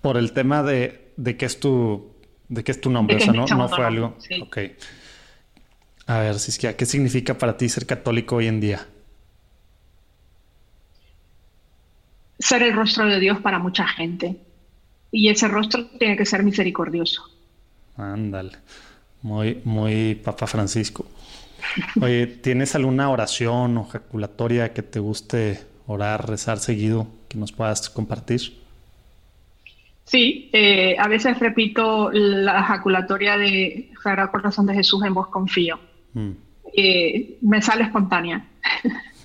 por 0.00 0.16
el 0.16 0.32
tema 0.32 0.62
de, 0.62 1.12
de 1.16 1.36
qué 1.36 1.46
es 1.46 1.58
tu. 1.58 2.12
De 2.48 2.62
qué 2.62 2.72
es 2.72 2.80
tu 2.80 2.90
nombre, 2.90 3.16
o 3.16 3.20
sea, 3.20 3.32
no, 3.32 3.46
no 3.46 3.68
fue 3.68 3.84
algo. 3.84 4.16
Ok. 4.42 4.58
A 6.06 6.18
ver, 6.18 6.38
Siskia, 6.38 6.76
¿qué 6.76 6.84
significa 6.84 7.38
para 7.38 7.56
ti 7.56 7.68
ser 7.68 7.86
católico 7.86 8.36
hoy 8.36 8.46
en 8.46 8.60
día? 8.60 8.86
Ser 12.42 12.62
el 12.62 12.74
rostro 12.74 13.06
de 13.06 13.20
Dios 13.20 13.40
para 13.40 13.58
mucha 13.58 13.86
gente. 13.86 14.36
Y 15.10 15.28
ese 15.28 15.46
rostro 15.48 15.86
tiene 15.98 16.16
que 16.16 16.26
ser 16.26 16.42
misericordioso. 16.42 17.22
Ándale. 17.96 18.52
Muy, 19.22 19.60
muy 19.64 20.16
Papa 20.16 20.46
Francisco. 20.46 21.06
Oye, 22.00 22.26
¿tienes 22.26 22.74
alguna 22.74 23.08
oración 23.10 23.78
o 23.78 23.86
ejaculatoria 23.88 24.72
que 24.72 24.82
te 24.82 24.98
guste 24.98 25.60
orar, 25.86 26.28
rezar 26.28 26.58
seguido, 26.58 27.06
que 27.28 27.38
nos 27.38 27.52
puedas 27.52 27.88
compartir? 27.88 28.60
Sí, 30.04 30.50
eh, 30.52 30.96
a 30.98 31.06
veces 31.06 31.38
repito 31.38 32.10
la 32.10 32.60
ejaculatoria 32.60 33.38
de 33.38 33.92
Sagrado 34.02 34.32
Corazón 34.32 34.66
de 34.66 34.74
Jesús 34.74 35.04
en 35.04 35.14
vos 35.14 35.28
confío. 35.28 35.78
Mm. 36.14 36.30
Eh, 36.76 37.38
me 37.42 37.62
sale 37.62 37.84
espontánea. 37.84 38.44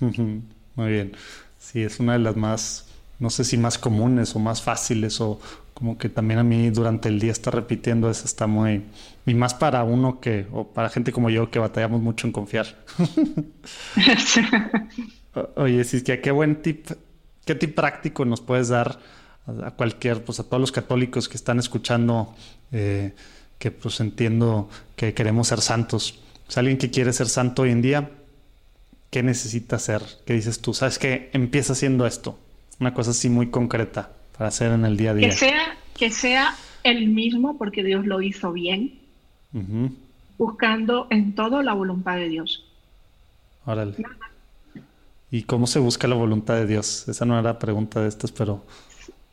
Muy 0.00 0.90
bien. 0.90 1.12
Sí, 1.58 1.82
es 1.82 1.98
una 1.98 2.12
de 2.12 2.20
las 2.20 2.36
más 2.36 2.87
no 3.18 3.30
sé 3.30 3.44
si 3.44 3.56
más 3.56 3.78
comunes 3.78 4.34
o 4.36 4.38
más 4.38 4.62
fáciles 4.62 5.20
o 5.20 5.40
como 5.74 5.98
que 5.98 6.08
también 6.08 6.40
a 6.40 6.44
mí 6.44 6.70
durante 6.70 7.08
el 7.08 7.18
día 7.18 7.32
estar 7.32 7.54
repitiendo 7.54 8.10
eso 8.10 8.24
está 8.24 8.46
muy... 8.46 8.84
Y 9.26 9.34
más 9.34 9.54
para 9.54 9.84
uno 9.84 10.20
que, 10.20 10.46
o 10.52 10.68
para 10.68 10.88
gente 10.88 11.12
como 11.12 11.28
yo 11.28 11.50
que 11.50 11.58
batallamos 11.58 12.00
mucho 12.00 12.26
en 12.26 12.32
confiar. 12.32 12.66
Oye, 15.56 15.84
si 15.84 16.02
que 16.02 16.20
qué 16.20 16.30
buen 16.30 16.62
tip, 16.62 16.86
qué 17.44 17.54
tip 17.54 17.74
práctico 17.74 18.24
nos 18.24 18.40
puedes 18.40 18.68
dar 18.68 18.98
a 19.64 19.70
cualquier, 19.72 20.24
pues 20.24 20.40
a 20.40 20.44
todos 20.44 20.60
los 20.60 20.72
católicos 20.72 21.28
que 21.28 21.36
están 21.36 21.58
escuchando, 21.58 22.34
eh, 22.72 23.14
que 23.58 23.70
pues 23.70 24.00
entiendo 24.00 24.70
que 24.96 25.12
queremos 25.12 25.48
ser 25.48 25.60
santos. 25.60 26.20
Alguien 26.56 26.78
que 26.78 26.90
quiere 26.90 27.12
ser 27.12 27.28
santo 27.28 27.62
hoy 27.62 27.70
en 27.70 27.82
día, 27.82 28.10
¿qué 29.10 29.22
necesita 29.22 29.76
hacer? 29.76 30.02
¿Qué 30.24 30.32
dices 30.32 30.60
tú? 30.60 30.72
¿Sabes 30.72 30.98
qué? 30.98 31.28
Empieza 31.34 31.74
haciendo 31.74 32.06
esto 32.06 32.38
una 32.80 32.94
cosa 32.94 33.10
así 33.10 33.28
muy 33.28 33.50
concreta 33.50 34.10
para 34.36 34.48
hacer 34.48 34.72
en 34.72 34.84
el 34.84 34.96
día 34.96 35.10
a 35.10 35.14
día. 35.14 35.28
Que 35.28 35.34
sea, 35.34 35.76
que 35.96 36.10
sea 36.10 36.54
el 36.84 37.08
mismo 37.08 37.58
porque 37.58 37.82
Dios 37.82 38.06
lo 38.06 38.22
hizo 38.22 38.52
bien, 38.52 38.98
buscando 40.36 41.06
en 41.10 41.34
todo 41.34 41.62
la 41.62 41.74
voluntad 41.74 42.16
de 42.16 42.28
Dios. 42.28 42.64
Órale. 43.64 43.94
¿Y 45.30 45.42
cómo 45.42 45.66
se 45.66 45.78
busca 45.78 46.08
la 46.08 46.14
voluntad 46.14 46.54
de 46.54 46.66
Dios? 46.66 47.06
Esa 47.08 47.26
no 47.26 47.38
era 47.38 47.58
pregunta 47.58 48.00
de 48.00 48.08
estas, 48.08 48.32
pero... 48.32 48.64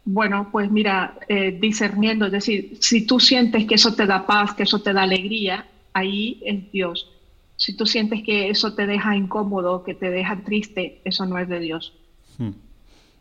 Bueno, 0.03 0.49
pues 0.51 0.69
mira, 0.69 1.17
eh, 1.27 1.57
discerniendo, 1.59 2.25
es 2.25 2.31
decir, 2.31 2.77
si 2.79 3.05
tú 3.07 3.19
sientes 3.19 3.65
que 3.65 3.75
eso 3.75 3.95
te 3.95 4.05
da 4.05 4.25
paz, 4.27 4.53
que 4.53 4.63
eso 4.63 4.81
te 4.81 4.93
da 4.93 5.03
alegría, 5.03 5.65
ahí 5.93 6.41
es 6.45 6.71
Dios. 6.71 7.09
Si 7.55 7.75
tú 7.75 7.85
sientes 7.85 8.21
que 8.23 8.49
eso 8.49 8.75
te 8.75 8.85
deja 8.85 9.15
incómodo, 9.15 9.83
que 9.83 9.93
te 9.93 10.11
deja 10.11 10.41
triste, 10.43 11.01
eso 11.05 11.25
no 11.25 11.39
es 11.39 11.47
de 11.47 11.59
Dios. 11.59 11.93
Hmm. 12.37 12.51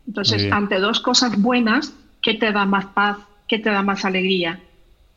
Entonces, 0.07 0.51
ante 0.51 0.79
dos 0.79 0.99
cosas 0.99 1.39
buenas, 1.41 1.93
¿qué 2.21 2.35
te 2.35 2.51
da 2.51 2.65
más 2.65 2.85
paz? 2.87 3.17
¿Qué 3.47 3.59
te 3.59 3.69
da 3.69 3.81
más 3.81 4.05
alegría? 4.05 4.59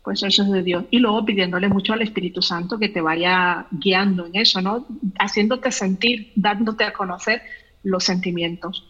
Pues 0.03 0.23
eso 0.23 0.43
es 0.43 0.51
de 0.51 0.63
Dios. 0.63 0.85
Y 0.91 0.99
luego 0.99 1.25
pidiéndole 1.25 1.69
mucho 1.69 1.93
al 1.93 2.03
Espíritu 2.03 2.41
Santo 2.41 2.79
que 2.79 2.89
te 2.89 3.01
vaya 3.01 3.67
guiando 3.71 4.27
en 4.27 4.37
eso, 4.37 4.61
¿no? 4.63 4.87
Haciéndote 5.19 5.71
sentir, 5.71 6.33
dándote 6.35 6.85
a 6.85 6.93
conocer 6.93 7.43
los 7.83 8.05
sentimientos. 8.05 8.85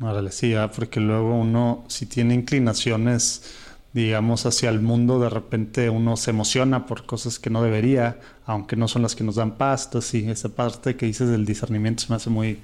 Órale, 0.00 0.30
sí, 0.30 0.54
ah, 0.54 0.70
porque 0.70 1.00
luego 1.00 1.34
uno, 1.34 1.84
si 1.88 2.06
tiene 2.06 2.34
inclinaciones, 2.34 3.56
digamos, 3.92 4.46
hacia 4.46 4.70
el 4.70 4.80
mundo, 4.80 5.18
de 5.18 5.28
repente 5.28 5.90
uno 5.90 6.16
se 6.16 6.30
emociona 6.30 6.86
por 6.86 7.04
cosas 7.04 7.38
que 7.38 7.50
no 7.50 7.62
debería, 7.62 8.20
aunque 8.46 8.76
no 8.76 8.86
son 8.86 9.02
las 9.02 9.16
que 9.16 9.24
nos 9.24 9.34
dan 9.34 9.56
paz. 9.56 9.86
Entonces, 9.86 10.10
sí, 10.10 10.30
esa 10.30 10.50
parte 10.50 10.96
que 10.96 11.06
dices 11.06 11.28
del 11.28 11.44
discernimiento 11.44 12.04
se 12.04 12.10
me 12.10 12.16
hace 12.16 12.30
muy, 12.30 12.58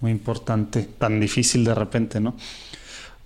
muy 0.00 0.10
importante, 0.10 0.82
tan 0.98 1.20
difícil 1.20 1.64
de 1.64 1.74
repente, 1.74 2.20
¿no? 2.20 2.36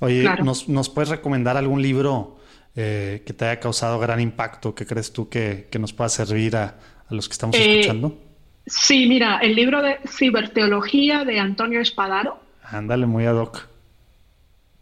Oye, 0.00 0.24
¿nos, 0.42 0.68
¿nos, 0.68 0.88
puedes 0.90 1.08
recomendar 1.08 1.56
algún 1.56 1.80
libro 1.80 2.38
eh, 2.76 3.22
que 3.24 3.32
te 3.32 3.44
haya 3.44 3.60
causado 3.60 3.98
gran 3.98 4.20
impacto, 4.20 4.74
que 4.74 4.84
crees 4.84 5.12
tú 5.12 5.28
que, 5.28 5.68
nos 5.78 5.92
pueda 5.92 6.08
servir 6.08 6.56
a, 6.56 6.74
los 7.10 7.28
que 7.28 7.32
estamos 7.32 7.56
eh, 7.56 7.80
escuchando? 7.80 8.18
Sí, 8.66 9.06
mira, 9.06 9.38
el 9.38 9.54
libro 9.54 9.80
de 9.82 9.98
ciberteología 10.08 11.24
de 11.24 11.38
Antonio 11.38 11.80
Espadaro. 11.80 12.38
Ándale, 12.64 13.06
muy 13.06 13.26
ad 13.26 13.36
hoc. 13.36 13.68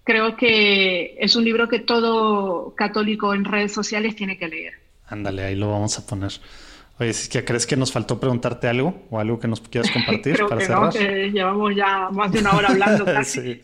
Creo 0.04 0.36
que 0.36 1.16
es 1.20 1.36
un 1.36 1.44
libro 1.44 1.68
que 1.68 1.80
todo 1.80 2.74
católico 2.74 3.34
en 3.34 3.44
redes 3.44 3.72
sociales 3.72 4.16
tiene 4.16 4.38
que 4.38 4.48
leer. 4.48 4.74
Ándale, 5.06 5.44
ahí 5.44 5.54
lo 5.54 5.70
vamos 5.70 5.98
a 5.98 6.06
poner. 6.06 6.32
Oye, 6.98 7.12
que 7.30 7.44
¿crees 7.44 7.66
que 7.66 7.76
nos 7.76 7.90
faltó 7.90 8.20
preguntarte 8.20 8.68
algo 8.68 9.02
o 9.10 9.18
algo 9.18 9.38
que 9.38 9.48
nos 9.48 9.60
quieras 9.60 9.90
compartir 9.92 10.34
Creo 10.34 10.48
para 10.48 10.60
que 10.60 10.66
cerrar? 10.66 10.84
No, 10.84 10.90
que 10.90 11.30
llevamos 11.30 11.74
ya 11.74 12.08
más 12.10 12.30
de 12.32 12.40
una 12.40 12.52
hora 12.52 12.68
hablando 12.68 13.04
casi. 13.06 13.40
sí. 13.40 13.60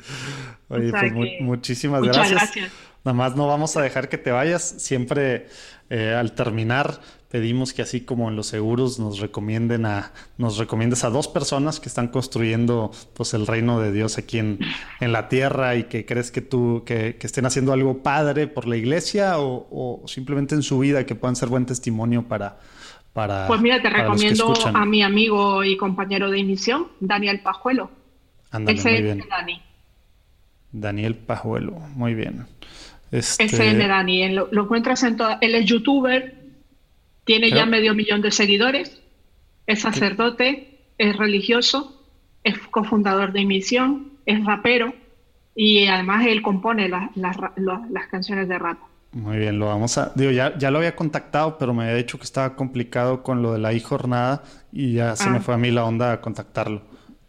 Oye, 0.69 0.91
pues 0.91 1.13
muchísimas 1.41 2.03
muchas 2.03 2.31
gracias. 2.31 2.71
Nada 3.05 3.17
más 3.17 3.37
no 3.37 3.47
vamos 3.47 3.77
a 3.77 3.83
dejar 3.83 4.09
que 4.09 4.19
te 4.19 4.31
vayas. 4.31 4.63
Siempre 4.79 5.47
eh, 5.89 6.15
al 6.15 6.33
terminar 6.33 7.01
pedimos 7.31 7.73
que 7.73 7.83
así 7.83 8.01
como 8.01 8.29
en 8.29 8.37
los 8.37 8.47
seguros 8.47 8.99
nos 8.99 9.19
recomienden 9.19 9.87
a 9.87 10.13
nos 10.39 10.57
recomiendes 10.57 11.05
a 11.05 11.11
dos 11.11 11.29
personas 11.29 11.79
que 11.79 11.89
están 11.89 12.09
construyendo 12.09 12.91
pues 13.15 13.35
el 13.35 13.47
reino 13.47 13.81
de 13.81 13.93
Dios 13.93 14.19
aquí 14.19 14.39
en, 14.39 14.59
en 15.01 15.13
la 15.13 15.29
tierra 15.29 15.77
y 15.77 15.85
que 15.85 16.07
crees 16.07 16.31
que 16.31 16.41
tú 16.41 16.83
que, 16.87 17.17
que 17.17 17.27
estén 17.27 17.45
haciendo 17.45 17.73
algo 17.73 18.03
padre 18.03 18.47
por 18.47 18.67
la 18.67 18.77
iglesia 18.77 19.39
o, 19.39 19.67
o, 19.71 20.09
simplemente 20.09 20.55
en 20.55 20.63
su 20.63 20.79
vida 20.79 21.05
que 21.05 21.15
puedan 21.15 21.37
ser 21.37 21.49
buen 21.49 21.67
testimonio 21.67 22.27
para 22.29 22.59
para 23.19 23.47
pues 23.47 23.61
mira 23.61 23.83
te 23.83 23.91
recomiendo 23.91 24.55
a 24.75 24.85
mi 24.87 25.03
amigo 25.03 25.65
y 25.65 25.77
compañero 25.77 26.31
de 26.31 26.39
emisión 26.39 26.89
Daniel 27.01 27.41
Pajuelo 27.41 27.91
Ándale, 28.51 28.83
muy 28.83 29.03
bien. 29.03 29.25
Dani. 29.29 29.63
Daniel 30.73 31.15
Pajuelo 31.17 31.73
muy 31.95 32.15
bien 32.15 32.47
este... 33.11 33.45
SM 33.45 33.89
Dani 33.89 34.29
lo, 34.31 34.49
lo 34.53 34.63
encuentras 34.63 35.03
en 35.03 35.17
toda 35.17 35.39
él 35.41 35.55
es 35.55 35.65
youtuber 35.67 36.39
tiene 37.29 37.51
ya 37.51 37.67
medio 37.67 37.95
millón 37.95 38.23
de 38.23 38.31
seguidores, 38.31 39.03
es 39.67 39.83
sacerdote, 39.83 40.79
es 40.97 41.15
religioso, 41.15 42.03
es 42.43 42.59
cofundador 42.69 43.33
de 43.33 43.45
Misión, 43.45 44.13
es 44.25 44.43
rapero 44.47 44.95
y 45.55 45.89
además 45.89 46.25
él 46.27 46.41
compone 46.41 46.89
las 46.89 48.07
canciones 48.11 48.49
de 48.49 48.59
rap. 48.59 48.79
Muy 49.13 49.39
bien, 49.39 49.59
lo 49.59 49.67
vamos 49.67 49.97
a. 49.97 50.13
Digo, 50.15 50.31
ya, 50.31 50.57
ya 50.59 50.71
lo 50.71 50.79
había 50.79 50.95
contactado, 50.95 51.57
pero 51.59 51.73
me 51.73 51.85
había 51.85 51.97
dicho 51.97 52.19
que 52.19 52.25
estaba 52.25 52.55
complicado 52.55 53.23
con 53.23 53.43
lo 53.43 53.53
de 53.53 53.59
la 53.59 53.73
I-jornada 53.73 54.43
y 54.71 54.95
ya 54.95 55.17
se 55.17 55.31
me 55.31 55.39
ah. 55.39 55.41
fue 55.41 55.55
a 55.55 55.59
mí 55.59 55.71
la 55.71 55.85
onda 55.85 56.13
a 56.13 56.21
contactarlo. 56.21 56.83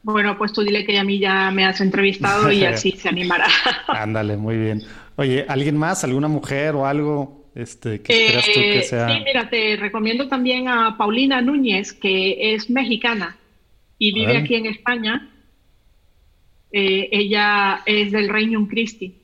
Bueno, 0.03 0.38
pues 0.38 0.53
tú 0.53 0.61
dile 0.61 0.85
que 0.85 0.97
a 0.97 1.03
mí 1.03 1.19
ya 1.19 1.51
me 1.51 1.65
has 1.65 1.81
entrevistado 1.81 2.51
y 2.51 2.64
así 2.65 2.91
se 2.91 3.10
animará. 3.10 3.47
Ándale, 3.88 4.38
muy 4.38 4.57
bien. 4.57 4.84
Oye, 5.15 5.45
¿alguien 5.47 5.77
más? 5.77 6.03
¿Alguna 6.03 6.27
mujer 6.27 6.76
o 6.76 6.85
algo? 6.85 7.49
Este, 7.56 8.01
¿qué 8.01 8.27
creas 8.27 8.45
tú 8.45 8.60
que 8.60 8.80
eh, 8.80 8.84
sea? 8.84 9.10
Sí, 9.10 9.23
mira, 9.26 9.49
te 9.49 9.76
recomiendo 9.77 10.27
también 10.27 10.68
a 10.68 10.97
Paulina 10.97 11.41
Núñez, 11.41 11.93
que 11.93 12.53
es 12.53 12.69
mexicana 12.69 13.38
y 13.97 14.14
vive 14.14 14.38
aquí 14.38 14.56
en 14.56 14.65
España. 14.65 15.30
Eh, 16.72 17.10
ella 17.11 17.81
es 17.85 18.11
del 18.11 18.30
Reino 18.30 18.68
Christi. 18.68 19.15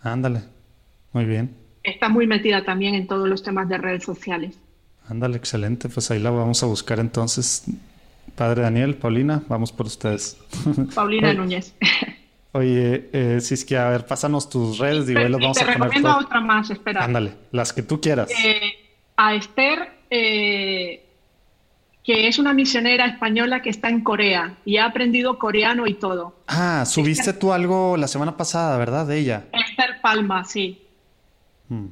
Ándale, 0.00 0.40
muy 1.12 1.24
bien. 1.24 1.65
Está 1.86 2.08
muy 2.08 2.26
metida 2.26 2.64
también 2.64 2.94
en 2.94 3.06
todos 3.06 3.28
los 3.28 3.42
temas 3.42 3.68
de 3.68 3.78
redes 3.78 4.04
sociales. 4.04 4.58
Ándale, 5.08 5.36
excelente. 5.36 5.88
Pues 5.88 6.10
ahí 6.10 6.18
la 6.18 6.30
vamos 6.30 6.62
a 6.62 6.66
buscar 6.66 6.98
entonces. 6.98 7.64
Padre 8.34 8.62
Daniel, 8.62 8.96
Paulina, 8.96 9.42
vamos 9.48 9.70
por 9.72 9.86
ustedes. 9.86 10.36
Paulina 10.94 11.32
Núñez. 11.32 11.74
Oye, 12.52 13.08
eh, 13.12 13.38
si 13.40 13.54
es 13.54 13.64
que, 13.64 13.76
a 13.76 13.88
ver, 13.90 14.04
pásanos 14.06 14.48
tus 14.48 14.78
redes, 14.78 15.06
digo, 15.06 15.20
los 15.20 15.40
vamos 15.40 15.56
te 15.56 15.62
a 15.62 15.66
poner. 15.66 15.80
recomiendo 15.80 16.18
otra 16.18 16.40
más, 16.40 16.70
espera. 16.70 17.04
Ándale, 17.04 17.34
las 17.52 17.72
que 17.72 17.82
tú 17.82 18.00
quieras. 18.00 18.30
Eh, 18.30 18.72
a 19.16 19.34
Esther, 19.34 19.90
eh, 20.10 21.04
que 22.02 22.28
es 22.28 22.38
una 22.38 22.52
misionera 22.52 23.06
española 23.06 23.62
que 23.62 23.70
está 23.70 23.88
en 23.90 24.02
Corea 24.02 24.56
y 24.64 24.78
ha 24.78 24.86
aprendido 24.86 25.38
coreano 25.38 25.86
y 25.86 25.94
todo. 25.94 26.34
Ah, 26.48 26.84
subiste 26.86 27.32
tú 27.32 27.52
algo 27.52 27.96
la 27.96 28.08
semana 28.08 28.36
pasada, 28.36 28.76
¿verdad? 28.78 29.06
De 29.06 29.18
ella. 29.18 29.44
Esther 29.52 30.00
Palma, 30.00 30.44
sí. 30.44 30.82
Hmm. 31.68 31.86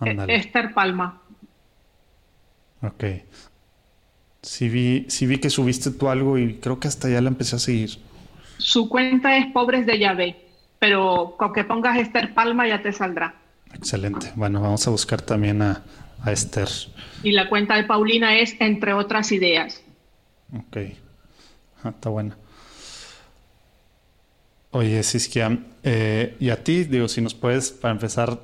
Ándale. 0.00 0.36
Esther 0.36 0.72
Palma. 0.74 1.20
Ok. 2.82 3.04
Sí 4.42 4.68
vi, 4.68 5.06
sí 5.08 5.26
vi 5.26 5.38
que 5.38 5.50
subiste 5.50 5.90
tú 5.90 6.08
algo 6.08 6.38
y 6.38 6.54
creo 6.54 6.78
que 6.78 6.88
hasta 6.88 7.08
ya 7.08 7.20
la 7.20 7.28
empecé 7.28 7.56
a 7.56 7.58
seguir. 7.58 7.98
Su 8.58 8.88
cuenta 8.88 9.36
es 9.36 9.46
Pobres 9.52 9.86
de 9.86 9.98
Llave, 9.98 10.36
pero 10.78 11.34
con 11.36 11.52
que 11.52 11.64
pongas 11.64 11.98
Esther 11.98 12.34
Palma 12.34 12.66
ya 12.68 12.82
te 12.82 12.92
saldrá. 12.92 13.34
Excelente. 13.74 14.32
Bueno, 14.36 14.60
vamos 14.60 14.86
a 14.86 14.90
buscar 14.90 15.20
también 15.20 15.62
a, 15.62 15.84
Esther. 16.26 16.68
Y 17.22 17.32
la 17.32 17.48
cuenta 17.48 17.76
de 17.76 17.84
Paulina 17.84 18.38
es 18.38 18.56
Entre 18.58 18.92
otras 18.92 19.30
ideas. 19.32 19.82
Ok. 20.52 20.76
Ah, 21.84 21.90
está 21.90 22.08
buena. 22.08 22.36
Oye, 24.70 25.02
Siskia, 25.02 25.58
eh, 25.82 26.36
y 26.40 26.50
a 26.50 26.62
ti, 26.62 26.84
digo, 26.84 27.08
si 27.08 27.20
nos 27.20 27.34
puedes, 27.34 27.70
para 27.70 27.92
empezar, 27.92 28.38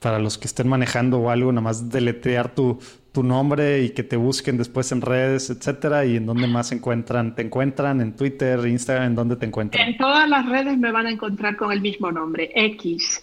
para 0.00 0.18
los 0.18 0.38
que 0.38 0.46
estén 0.46 0.66
manejando 0.66 1.18
o 1.18 1.30
algo, 1.30 1.52
nada 1.52 1.62
más 1.62 1.90
deletrear 1.90 2.54
tu, 2.54 2.80
tu 3.12 3.22
nombre 3.22 3.82
y 3.82 3.90
que 3.90 4.02
te 4.02 4.16
busquen 4.16 4.56
después 4.56 4.90
en 4.92 5.02
redes, 5.02 5.50
etcétera, 5.50 6.06
y 6.06 6.16
en 6.16 6.26
dónde 6.26 6.46
más 6.46 6.72
encuentran, 6.72 7.34
te 7.34 7.42
encuentran 7.42 8.00
en 8.00 8.16
Twitter, 8.16 8.66
Instagram, 8.66 9.08
en 9.08 9.14
dónde 9.14 9.36
te 9.36 9.46
encuentran. 9.46 9.88
En 9.88 9.98
todas 9.98 10.28
las 10.28 10.46
redes 10.48 10.78
me 10.78 10.90
van 10.90 11.06
a 11.06 11.10
encontrar 11.10 11.56
con 11.56 11.70
el 11.70 11.80
mismo 11.80 12.10
nombre, 12.10 12.50
X. 12.54 13.22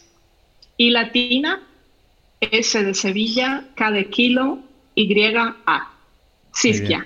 Y 0.78 0.92
latina, 0.92 1.62
S 2.40 2.84
de 2.84 2.94
Sevilla, 2.94 3.66
K 3.76 3.92
de 3.92 4.06
kilo, 4.10 4.60
Y 4.94 5.36
A. 5.66 5.92
Siskia. 6.54 7.06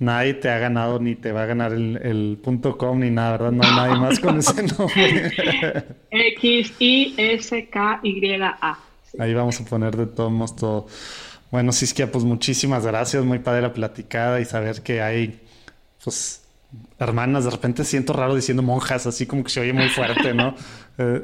Nadie 0.00 0.34
te 0.34 0.48
ha 0.48 0.58
ganado 0.58 0.98
ni 0.98 1.14
te 1.14 1.30
va 1.30 1.44
a 1.44 1.46
ganar 1.46 1.72
el, 1.72 1.96
el 2.02 2.38
punto 2.42 2.76
com 2.76 2.98
ni 2.98 3.10
nada, 3.10 3.32
¿verdad? 3.32 3.52
No 3.52 3.62
hay 3.62 3.70
nadie 3.76 4.00
más 4.00 4.18
con 4.18 4.38
ese 4.38 4.62
nombre. 4.78 5.32
X, 6.10 6.74
I, 6.80 7.14
S, 7.16 7.68
K, 7.68 8.00
Y, 8.02 8.34
A. 8.42 8.78
Ahí 9.18 9.34
vamos 9.34 9.60
a 9.60 9.64
poner 9.64 9.96
de 9.96 10.06
todos 10.06 10.32
modos 10.32 10.56
todo. 10.56 10.86
Bueno, 11.50 11.72
Siskia, 11.72 12.10
pues 12.10 12.24
muchísimas 12.24 12.86
gracias. 12.86 13.24
Muy 13.24 13.38
padre 13.38 13.62
la 13.62 13.74
platicada 13.74 14.40
y 14.40 14.44
saber 14.44 14.82
que 14.82 15.02
hay, 15.02 15.40
pues, 16.02 16.42
hermanas. 16.98 17.44
De 17.44 17.50
repente 17.50 17.84
siento 17.84 18.14
raro 18.14 18.34
diciendo 18.34 18.62
monjas, 18.62 19.06
así 19.06 19.26
como 19.26 19.44
que 19.44 19.50
se 19.50 19.60
oye 19.60 19.72
muy 19.72 19.88
fuerte, 19.88 20.34
¿no? 20.34 20.54
Eh, 20.98 21.22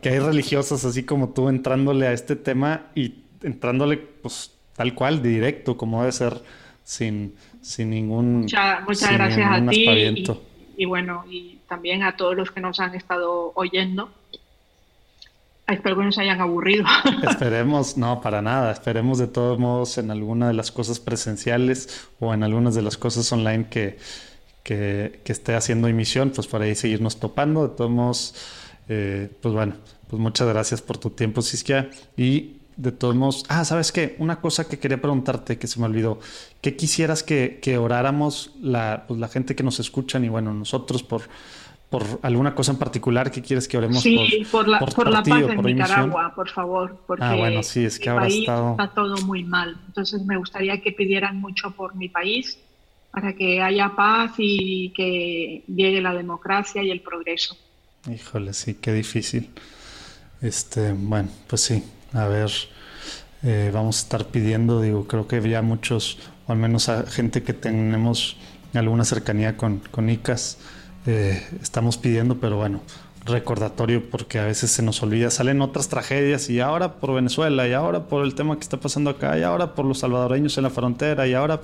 que 0.00 0.08
hay 0.08 0.20
religiosas 0.20 0.84
así 0.84 1.02
como 1.02 1.30
tú 1.30 1.48
entrándole 1.48 2.06
a 2.06 2.12
este 2.12 2.36
tema 2.36 2.86
y 2.94 3.24
entrándole, 3.42 3.96
pues, 3.96 4.52
tal 4.76 4.94
cual, 4.94 5.20
directo, 5.20 5.76
como 5.76 5.98
debe 5.98 6.12
ser, 6.12 6.40
sin, 6.84 7.34
sin 7.60 7.90
ningún. 7.90 8.42
muchas 8.42 9.12
gracias 9.12 9.50
a 9.50 9.66
ti. 9.68 10.24
y 10.76 10.84
bueno, 10.84 11.24
y 11.28 11.58
también 11.68 12.04
a 12.04 12.16
todos 12.16 12.36
los 12.36 12.52
que 12.52 12.60
nos 12.60 12.78
han 12.78 12.94
estado 12.94 13.50
oyendo. 13.56 14.12
Espero 15.70 15.96
que 15.96 16.04
no 16.04 16.12
se 16.12 16.22
hayan 16.22 16.40
aburrido. 16.40 16.84
Esperemos, 17.30 17.96
no, 17.96 18.20
para 18.20 18.42
nada. 18.42 18.72
Esperemos 18.72 19.18
de 19.18 19.26
todos 19.26 19.58
modos 19.58 19.98
en 19.98 20.10
alguna 20.10 20.48
de 20.48 20.54
las 20.54 20.72
cosas 20.72 21.00
presenciales 21.00 22.08
o 22.18 22.34
en 22.34 22.42
algunas 22.42 22.74
de 22.74 22.82
las 22.82 22.96
cosas 22.96 23.30
online 23.32 23.66
que, 23.70 23.98
que, 24.62 25.20
esté 25.24 25.54
haciendo 25.54 25.88
emisión, 25.88 26.30
pues 26.30 26.46
por 26.46 26.62
ahí 26.62 26.74
seguirnos 26.74 27.20
topando. 27.20 27.68
De 27.68 27.76
todos 27.76 27.90
modos, 27.90 28.34
eh, 28.88 29.30
pues 29.40 29.54
bueno, 29.54 29.74
pues 30.08 30.20
muchas 30.20 30.48
gracias 30.48 30.82
por 30.82 30.98
tu 30.98 31.10
tiempo, 31.10 31.42
Siskia. 31.42 31.90
Y 32.16 32.56
de 32.76 32.92
todos 32.92 33.14
modos, 33.14 33.44
ah, 33.48 33.64
¿sabes 33.64 33.92
qué? 33.92 34.16
Una 34.18 34.40
cosa 34.40 34.66
que 34.66 34.78
quería 34.78 35.00
preguntarte 35.00 35.58
que 35.58 35.66
se 35.66 35.78
me 35.78 35.86
olvidó. 35.86 36.18
¿Qué 36.60 36.76
quisieras 36.76 37.22
que, 37.22 37.60
que 37.62 37.78
oráramos 37.78 38.52
la, 38.60 39.04
pues, 39.06 39.20
la 39.20 39.28
gente 39.28 39.54
que 39.54 39.62
nos 39.62 39.80
escuchan 39.80 40.24
y 40.24 40.28
bueno, 40.28 40.54
nosotros 40.54 41.02
por 41.02 41.22
por 41.90 42.04
alguna 42.22 42.54
cosa 42.54 42.70
en 42.70 42.78
particular 42.78 43.32
que 43.32 43.42
quieres 43.42 43.66
que 43.66 43.76
oremos 43.76 44.00
sí, 44.00 44.46
por, 44.50 44.68
la, 44.68 44.78
por, 44.78 45.10
la 45.10 45.24
paz 45.24 45.42
en 45.42 45.60
Nicaragua, 45.60 46.32
por 46.36 46.48
favor, 46.48 46.96
porque 47.04 47.24
ah, 47.24 47.34
bueno, 47.34 47.64
sí, 47.64 47.84
es 47.84 47.98
que 47.98 48.08
ahora 48.08 48.28
está 48.28 48.92
todo 48.94 49.16
muy 49.26 49.42
mal. 49.42 49.76
Entonces 49.88 50.24
me 50.24 50.36
gustaría 50.36 50.80
que 50.80 50.92
pidieran 50.92 51.40
mucho 51.40 51.72
por 51.72 51.96
mi 51.96 52.08
país 52.08 52.58
para 53.10 53.32
que 53.34 53.60
haya 53.60 53.92
paz 53.96 54.34
y 54.38 54.90
que 54.90 55.64
llegue 55.66 56.00
la 56.00 56.14
democracia 56.14 56.80
y 56.80 56.92
el 56.92 57.00
progreso. 57.00 57.56
Híjole, 58.08 58.52
sí, 58.52 58.74
qué 58.74 58.92
difícil. 58.92 59.50
Este, 60.40 60.92
bueno, 60.92 61.28
pues 61.48 61.60
sí, 61.62 61.82
a 62.12 62.26
ver, 62.26 62.52
eh, 63.42 63.70
vamos 63.74 63.98
a 63.98 64.02
estar 64.02 64.26
pidiendo, 64.26 64.80
digo, 64.80 65.08
creo 65.08 65.26
que 65.26 65.46
ya 65.48 65.60
muchos, 65.60 66.18
o 66.46 66.52
al 66.52 66.58
menos 66.58 66.88
a 66.88 67.04
gente 67.04 67.42
que 67.42 67.52
tenemos 67.52 68.36
alguna 68.74 69.04
cercanía 69.04 69.56
con, 69.56 69.80
con 69.90 70.08
ICAS, 70.08 70.58
eh, 71.06 71.46
estamos 71.62 71.96
pidiendo, 71.98 72.38
pero 72.38 72.56
bueno, 72.56 72.80
recordatorio 73.24 74.08
porque 74.08 74.38
a 74.38 74.44
veces 74.44 74.70
se 74.70 74.82
nos 74.82 75.02
olvida, 75.02 75.30
salen 75.30 75.60
otras 75.60 75.88
tragedias 75.88 76.48
y 76.50 76.60
ahora 76.60 76.94
por 76.94 77.14
Venezuela 77.14 77.66
y 77.68 77.72
ahora 77.72 78.04
por 78.04 78.24
el 78.24 78.34
tema 78.34 78.56
que 78.56 78.62
está 78.62 78.78
pasando 78.78 79.10
acá 79.10 79.38
y 79.38 79.42
ahora 79.42 79.74
por 79.74 79.84
los 79.84 79.98
salvadoreños 79.98 80.56
en 80.56 80.64
la 80.64 80.70
frontera 80.70 81.26
y 81.26 81.34
ahora 81.34 81.60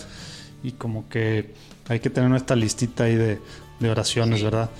y 0.62 0.72
como 0.72 1.08
que 1.08 1.54
hay 1.88 2.00
que 2.00 2.10
tener 2.10 2.28
nuestra 2.30 2.56
listita 2.56 3.04
ahí 3.04 3.14
de, 3.14 3.40
oraciones, 3.88 4.42
¿verdad? 4.42 4.70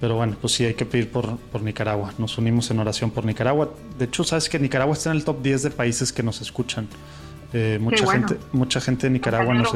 Pero 0.00 0.16
bueno, 0.16 0.36
pues 0.40 0.52
sí, 0.52 0.64
hay 0.64 0.74
que 0.74 0.86
pedir 0.86 1.10
por, 1.10 1.36
por 1.36 1.62
Nicaragua. 1.62 2.12
Nos 2.18 2.38
unimos 2.38 2.70
en 2.70 2.78
oración 2.78 3.10
por 3.10 3.24
Nicaragua. 3.24 3.70
De 3.98 4.04
hecho, 4.04 4.24
sabes 4.24 4.48
que 4.48 4.58
Nicaragua 4.58 4.94
está 4.94 5.10
en 5.10 5.16
el 5.16 5.24
top 5.24 5.42
10 5.42 5.62
de 5.64 5.70
países 5.70 6.12
que 6.12 6.22
nos 6.22 6.40
escuchan. 6.40 6.86
Eh, 7.52 7.78
mucha 7.80 8.10
gente 8.10 8.38
mucha 8.52 8.80
gente 8.80 9.06
de 9.06 9.10
Nicaragua 9.10 9.54
nos, 9.54 9.72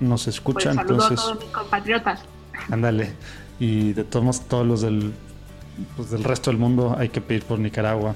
nos 0.00 0.28
escucha. 0.28 0.72
Pues 0.72 0.76
entonces, 0.76 1.18
a 1.18 1.22
todos 1.22 1.40
mis 1.40 1.50
compatriotas. 1.50 2.20
Ándale. 2.70 3.12
Y 3.58 3.92
de 3.92 4.04
todos 4.04 4.66
los 4.66 4.82
del, 4.82 5.12
pues 5.96 6.10
del 6.10 6.24
resto 6.24 6.50
del 6.50 6.58
mundo 6.58 6.94
hay 6.98 7.08
que 7.08 7.20
pedir 7.20 7.44
por 7.44 7.58
Nicaragua 7.58 8.14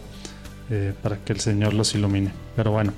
eh, 0.71 0.95
para 1.03 1.17
que 1.19 1.33
el 1.33 1.41
Señor 1.41 1.75
los 1.75 1.95
ilumine. 1.95 2.33
Pero 2.57 2.73
bueno, 2.73 2.93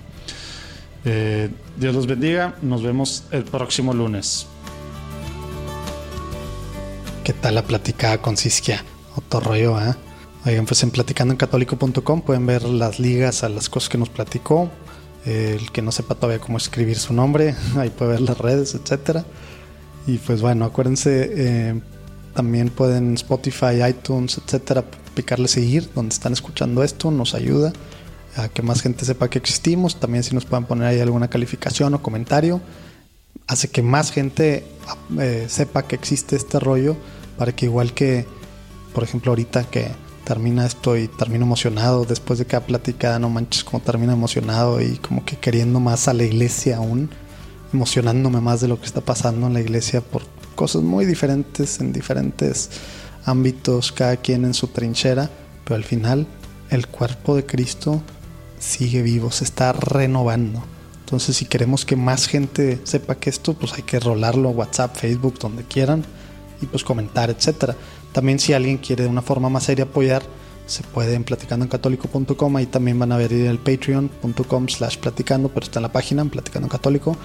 eh, 1.05 1.51
Dios 1.77 1.95
los 1.95 2.07
bendiga. 2.07 2.55
Nos 2.63 2.83
vemos 2.83 3.25
el 3.31 3.45
próximo 3.45 3.95
lunes. 3.95 4.47
¿Qué 7.25 7.33
tal 7.33 7.55
la 7.55 7.63
platicada 7.63 8.19
con 8.19 8.37
Siskia? 8.37 8.85
Otro 9.15 9.41
rollo, 9.41 9.81
¿eh? 9.81 9.95
Oigan, 10.45 10.67
pues 10.67 10.83
en 10.83 10.91
platicandoencatólico.com 10.91 12.23
pueden 12.23 12.47
ver 12.47 12.65
las 12.65 12.99
ligas 12.99 13.45
a 13.45 13.49
las 13.49 13.69
cosas 13.69 13.89
que 13.89 13.99
nos 13.99 14.09
platicó. 14.09 14.71
El 15.25 15.71
que 15.71 15.83
no 15.83 15.93
sepa 15.93 16.17
todavía 16.17 16.41
cómo 16.41 16.59
escribir 16.59 16.99
su 16.99 17.15
nombre, 17.15 17.55
ahí 17.77 17.91
puede 17.91 18.13
ver 18.13 18.21
las 18.23 18.39
redes, 18.39 18.75
etcétera. 18.75 19.25
Y 20.07 20.19
pues 20.19 20.43
bueno, 20.43 20.65
acuérdense, 20.65 21.31
eh, 21.33 21.81
también 22.35 22.69
pueden 22.71 23.15
Spotify, 23.15 23.85
iTunes, 23.89 24.41
etcétera, 24.45 24.85
picarle 25.15 25.49
seguir 25.49 25.91
donde 25.95 26.15
están 26.15 26.33
escuchando 26.33 26.83
esto, 26.83 27.11
nos 27.11 27.35
ayuda 27.35 27.73
a 28.37 28.49
que 28.49 28.63
más 28.63 28.81
gente 28.81 29.05
sepa 29.05 29.29
que 29.29 29.39
existimos. 29.39 30.01
También 30.01 30.25
si 30.25 30.35
nos 30.35 30.45
pueden 30.45 30.65
poner 30.65 30.89
ahí 30.89 31.01
alguna 31.01 31.29
calificación 31.29 31.95
o 31.95 32.03
comentario 32.03 32.61
hace 33.47 33.69
que 33.69 33.83
más 33.83 34.11
gente 34.11 34.65
eh, 35.19 35.47
sepa 35.49 35.83
que 35.83 35.95
existe 35.95 36.37
este 36.37 36.59
rollo 36.61 36.97
para 37.37 37.53
que 37.53 37.67
igual 37.67 37.93
que, 37.93 38.27
por 38.95 39.05
ejemplo, 39.05 39.33
ahorita 39.33 39.65
que 39.65 39.89
termina 40.25 40.65
esto 40.65 40.97
y 40.97 41.09
termino 41.09 41.45
emocionado 41.45 42.05
después 42.05 42.39
de 42.39 42.47
cada 42.47 42.65
platicada, 42.67 43.19
no 43.19 43.29
manches 43.29 43.65
como 43.65 43.83
termino 43.83 44.13
emocionado 44.13 44.81
y 44.81 44.97
como 44.99 45.25
que 45.25 45.37
queriendo 45.37 45.81
más 45.81 46.09
a 46.09 46.15
la 46.15 46.23
iglesia 46.25 46.77
aún, 46.77 47.11
emocionándome 47.73 48.41
más 48.41 48.61
de 48.61 48.69
lo 48.69 48.79
que 48.79 48.87
está 48.87 49.01
pasando 49.01 49.47
en 49.49 49.55
la 49.55 49.61
iglesia 49.61 50.01
por 50.01 50.23
cosas 50.53 50.83
muy 50.83 51.05
diferentes 51.05 51.81
en 51.81 51.93
diferentes 51.93 52.71
ámbitos, 53.25 53.93
cada 53.93 54.17
quien 54.17 54.45
en 54.45 54.55
su 54.55 54.69
trinchera, 54.69 55.31
pero 55.65 55.77
al 55.77 55.85
final 55.85 56.27
el 56.71 56.87
cuerpo 56.87 57.37
de 57.37 57.47
Cristo 57.47 58.03
sigue 58.59 59.03
vivo, 59.03 59.31
se 59.31 59.45
está 59.45 59.73
renovando. 59.73 60.63
Entonces, 61.01 61.37
si 61.37 61.45
queremos 61.45 61.85
que 61.85 61.97
más 61.97 62.27
gente 62.27 62.81
sepa 62.85 63.17
que 63.17 63.29
esto, 63.29 63.55
pues 63.55 63.75
hay 63.75 63.83
que 63.83 64.01
rolarlo 64.01 64.49
a 64.49 64.53
WhatsApp, 64.53 64.97
Facebook, 64.97 65.39
donde 65.39 65.65
quieran 65.65 66.05
y 66.63 66.67
pues 66.67 66.85
comentar, 66.85 67.29
etcétera. 67.29 67.77
También 68.13 68.39
si 68.39 68.53
alguien 68.53 68.79
quiere 68.79 69.05
de 69.05 69.11
una 69.11 69.21
forma 69.21 69.51
más 69.51 69.65
seria 69.65 69.85
apoyar, 69.85 70.23
se 70.67 70.83
puede 70.83 71.15
en 71.15 71.25
platicandoencatólico.com, 71.25 72.57
ahí 72.57 72.67
también 72.67 72.99
van 72.99 73.13
a 73.13 73.17
ver 73.17 73.33
el 73.33 73.59
patreon.com 73.59 74.69
slash 74.69 74.97
platicando, 74.99 75.49
pero 75.49 75.67
está 75.67 75.81
en 75.81 75.83
la 75.83 75.93
página, 75.93 76.23
en 76.23 76.31
Platicando 76.31 76.69
Católico. 76.69 77.17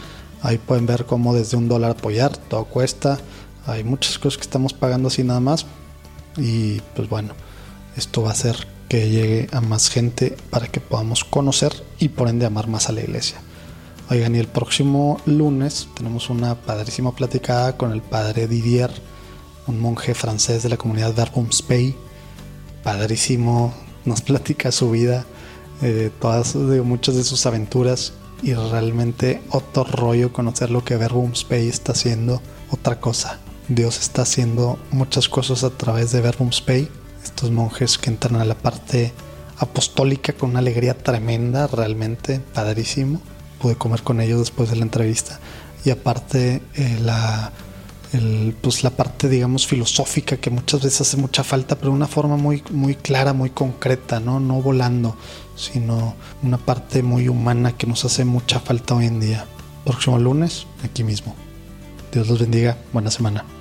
Ahí 0.42 0.58
pueden 0.58 0.86
ver 0.86 1.06
cómo 1.06 1.34
desde 1.34 1.58
un 1.58 1.68
dólar 1.68 1.92
apoyar, 1.92 2.38
todo 2.38 2.66
cuesta. 2.66 3.20
Hay 3.66 3.84
muchas 3.84 4.20
cosas 4.20 4.38
que 4.38 4.44
estamos 4.44 4.74
pagando 4.74 5.08
así 5.08 5.24
nada 5.24 5.40
más. 5.40 5.66
Y 6.38 6.82
pues 6.96 7.10
bueno, 7.10 7.34
esto 7.96 8.22
va 8.22 8.30
a 8.30 8.34
hacer 8.34 8.68
que 8.88 9.10
llegue 9.10 9.50
a 9.52 9.62
más 9.62 9.90
gente 9.90 10.38
para 10.50 10.68
que 10.68 10.80
podamos 10.80 11.24
conocer 11.24 11.74
y 12.00 12.10
por 12.10 12.30
ende 12.30 12.46
amar 12.46 12.68
más 12.68 12.90
a 12.90 12.94
la 12.94 13.02
iglesia. 13.02 13.40
Oigan, 14.10 14.36
y 14.36 14.40
el 14.40 14.48
próximo 14.48 15.20
lunes 15.26 15.90
tenemos 15.96 16.30
una 16.30 16.56
padrísima 16.56 17.14
platicada 17.14 17.76
con 17.76 17.92
el 17.92 18.02
padre 18.02 18.48
Didier, 18.48 18.92
un 19.66 19.82
monje 19.82 20.14
francés 20.14 20.64
de 20.64 20.70
la 20.70 20.78
comunidad 20.78 21.14
Verbum 21.14 21.52
Spey. 21.52 21.94
Padrísimo, 22.84 23.74
nos 24.06 24.22
platica 24.28 24.72
su 24.72 24.92
vida, 24.92 25.26
eh, 25.82 26.10
todas 26.22 26.54
de 26.54 26.82
muchas 26.82 27.16
de 27.16 27.26
sus 27.26 27.46
aventuras 27.46 28.14
y 28.42 28.54
realmente 28.54 29.42
otro 29.50 29.84
rollo 29.84 30.32
conocer 30.34 30.70
lo 30.70 30.84
que 30.84 30.98
Verbum 30.98 31.34
Spey 31.36 31.68
está 31.68 31.92
haciendo, 31.94 32.42
otra 32.72 33.00
cosa. 33.00 33.40
Dios 33.68 34.00
está 34.00 34.22
haciendo 34.22 34.80
muchas 34.92 35.28
cosas 35.28 35.64
a 35.64 35.70
través 35.72 36.12
de 36.12 36.22
Verbum 36.22 36.52
Spey. 36.52 36.90
Estos 37.24 37.52
monjes 37.52 37.98
que 37.98 38.10
entran 38.10 38.38
a 38.38 38.46
la 38.46 38.56
parte 38.56 39.12
apostólica 39.58 40.34
con 40.34 40.52
una 40.52 40.60
alegría 40.60 40.98
tremenda, 40.98 41.68
realmente 41.68 42.40
padrísimo 42.54 43.22
pude 43.58 43.76
comer 43.76 44.04
con 44.04 44.22
ellos 44.22 44.40
después 44.40 44.70
de 44.70 44.76
la 44.76 44.84
entrevista. 44.84 45.40
Y 45.84 45.90
aparte, 45.90 46.62
eh, 46.76 47.00
la, 47.02 47.52
pues 48.62 48.84
la 48.84 48.92
parte, 48.92 49.30
digamos, 49.30 49.68
filosófica 49.68 50.38
que 50.38 50.50
muchas 50.50 50.82
veces 50.82 51.02
hace 51.02 51.18
mucha 51.18 51.44
falta, 51.44 51.76
pero 51.76 51.92
de 51.92 51.98
una 51.98 52.08
forma 52.08 52.38
muy, 52.38 52.64
muy 52.72 52.96
clara, 52.96 53.34
muy 53.34 53.50
concreta, 53.50 54.20
¿no? 54.20 54.40
No 54.40 54.62
volando, 54.62 55.16
sino 55.58 56.16
una 56.44 56.58
parte 56.58 57.04
muy 57.04 57.28
humana 57.28 57.74
que 57.74 57.88
nos 57.88 58.06
hace 58.06 58.24
mucha 58.24 58.62
falta 58.62 58.96
hoy 58.96 59.08
en 59.08 59.20
día. 59.20 59.46
Próximo 59.84 60.18
lunes, 60.18 60.68
aquí 60.84 61.04
mismo. 61.04 61.36
Dios 62.12 62.30
los 62.30 62.40
bendiga. 62.40 62.78
Buena 62.94 63.12
semana. 63.12 63.57